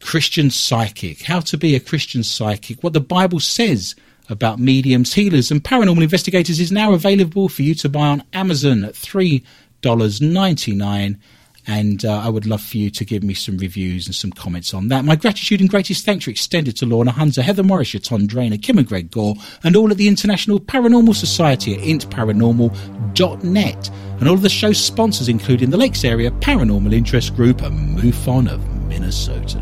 Christian 0.00 0.50
Psychic, 0.50 1.22
How 1.22 1.40
to 1.40 1.56
Be 1.56 1.74
a 1.74 1.80
Christian 1.80 2.22
Psychic, 2.22 2.82
what 2.82 2.92
the 2.92 3.00
Bible 3.00 3.40
says 3.40 3.94
about 4.28 4.58
mediums, 4.58 5.14
healers, 5.14 5.50
and 5.50 5.64
paranormal 5.64 6.02
investigators 6.02 6.60
is 6.60 6.72
now 6.72 6.92
available 6.92 7.48
for 7.48 7.62
you 7.62 7.74
to 7.76 7.88
buy 7.88 8.08
on 8.08 8.22
Amazon 8.32 8.84
at 8.84 8.92
$3.99 8.94 11.16
and 11.66 12.04
uh, 12.04 12.20
I 12.20 12.28
would 12.28 12.46
love 12.46 12.62
for 12.62 12.76
you 12.76 12.90
to 12.90 13.04
give 13.04 13.22
me 13.22 13.34
some 13.34 13.58
reviews 13.58 14.06
and 14.06 14.14
some 14.14 14.32
comments 14.32 14.74
on 14.74 14.88
that. 14.88 15.04
My 15.04 15.16
gratitude 15.16 15.60
and 15.60 15.68
greatest 15.68 16.04
thanks 16.04 16.26
are 16.26 16.30
extended 16.30 16.76
to 16.76 16.86
Lorna 16.86 17.12
Hunter, 17.12 17.42
Heather 17.42 17.62
Morris, 17.62 17.94
Ton 18.02 18.26
Drainer, 18.26 18.58
Kim 18.58 18.78
and 18.78 18.86
Greg 18.86 19.10
Gore, 19.10 19.34
and 19.62 19.76
all 19.76 19.90
at 19.90 19.96
the 19.96 20.08
International 20.08 20.60
Paranormal 20.60 21.14
Society 21.14 21.74
at 21.74 21.80
intparanormal.net, 21.80 23.90
and 24.20 24.28
all 24.28 24.34
of 24.34 24.42
the 24.42 24.48
show's 24.48 24.78
sponsors, 24.78 25.28
including 25.28 25.70
the 25.70 25.76
Lakes 25.76 26.04
Area 26.04 26.30
Paranormal 26.30 26.92
Interest 26.92 27.34
Group 27.34 27.62
and 27.62 27.98
MUFON 27.98 28.50
of 28.50 28.66
Minnesota. 28.86 29.60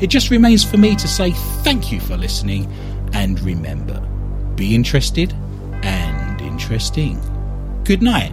It 0.00 0.08
just 0.08 0.30
remains 0.30 0.64
for 0.64 0.76
me 0.76 0.94
to 0.96 1.08
say 1.08 1.32
thank 1.62 1.92
you 1.92 2.00
for 2.00 2.16
listening, 2.16 2.72
and 3.12 3.38
remember, 3.40 4.00
be 4.54 4.74
interested 4.74 5.32
and 5.82 6.40
interesting. 6.40 7.20
Good 7.84 8.02
night. 8.02 8.32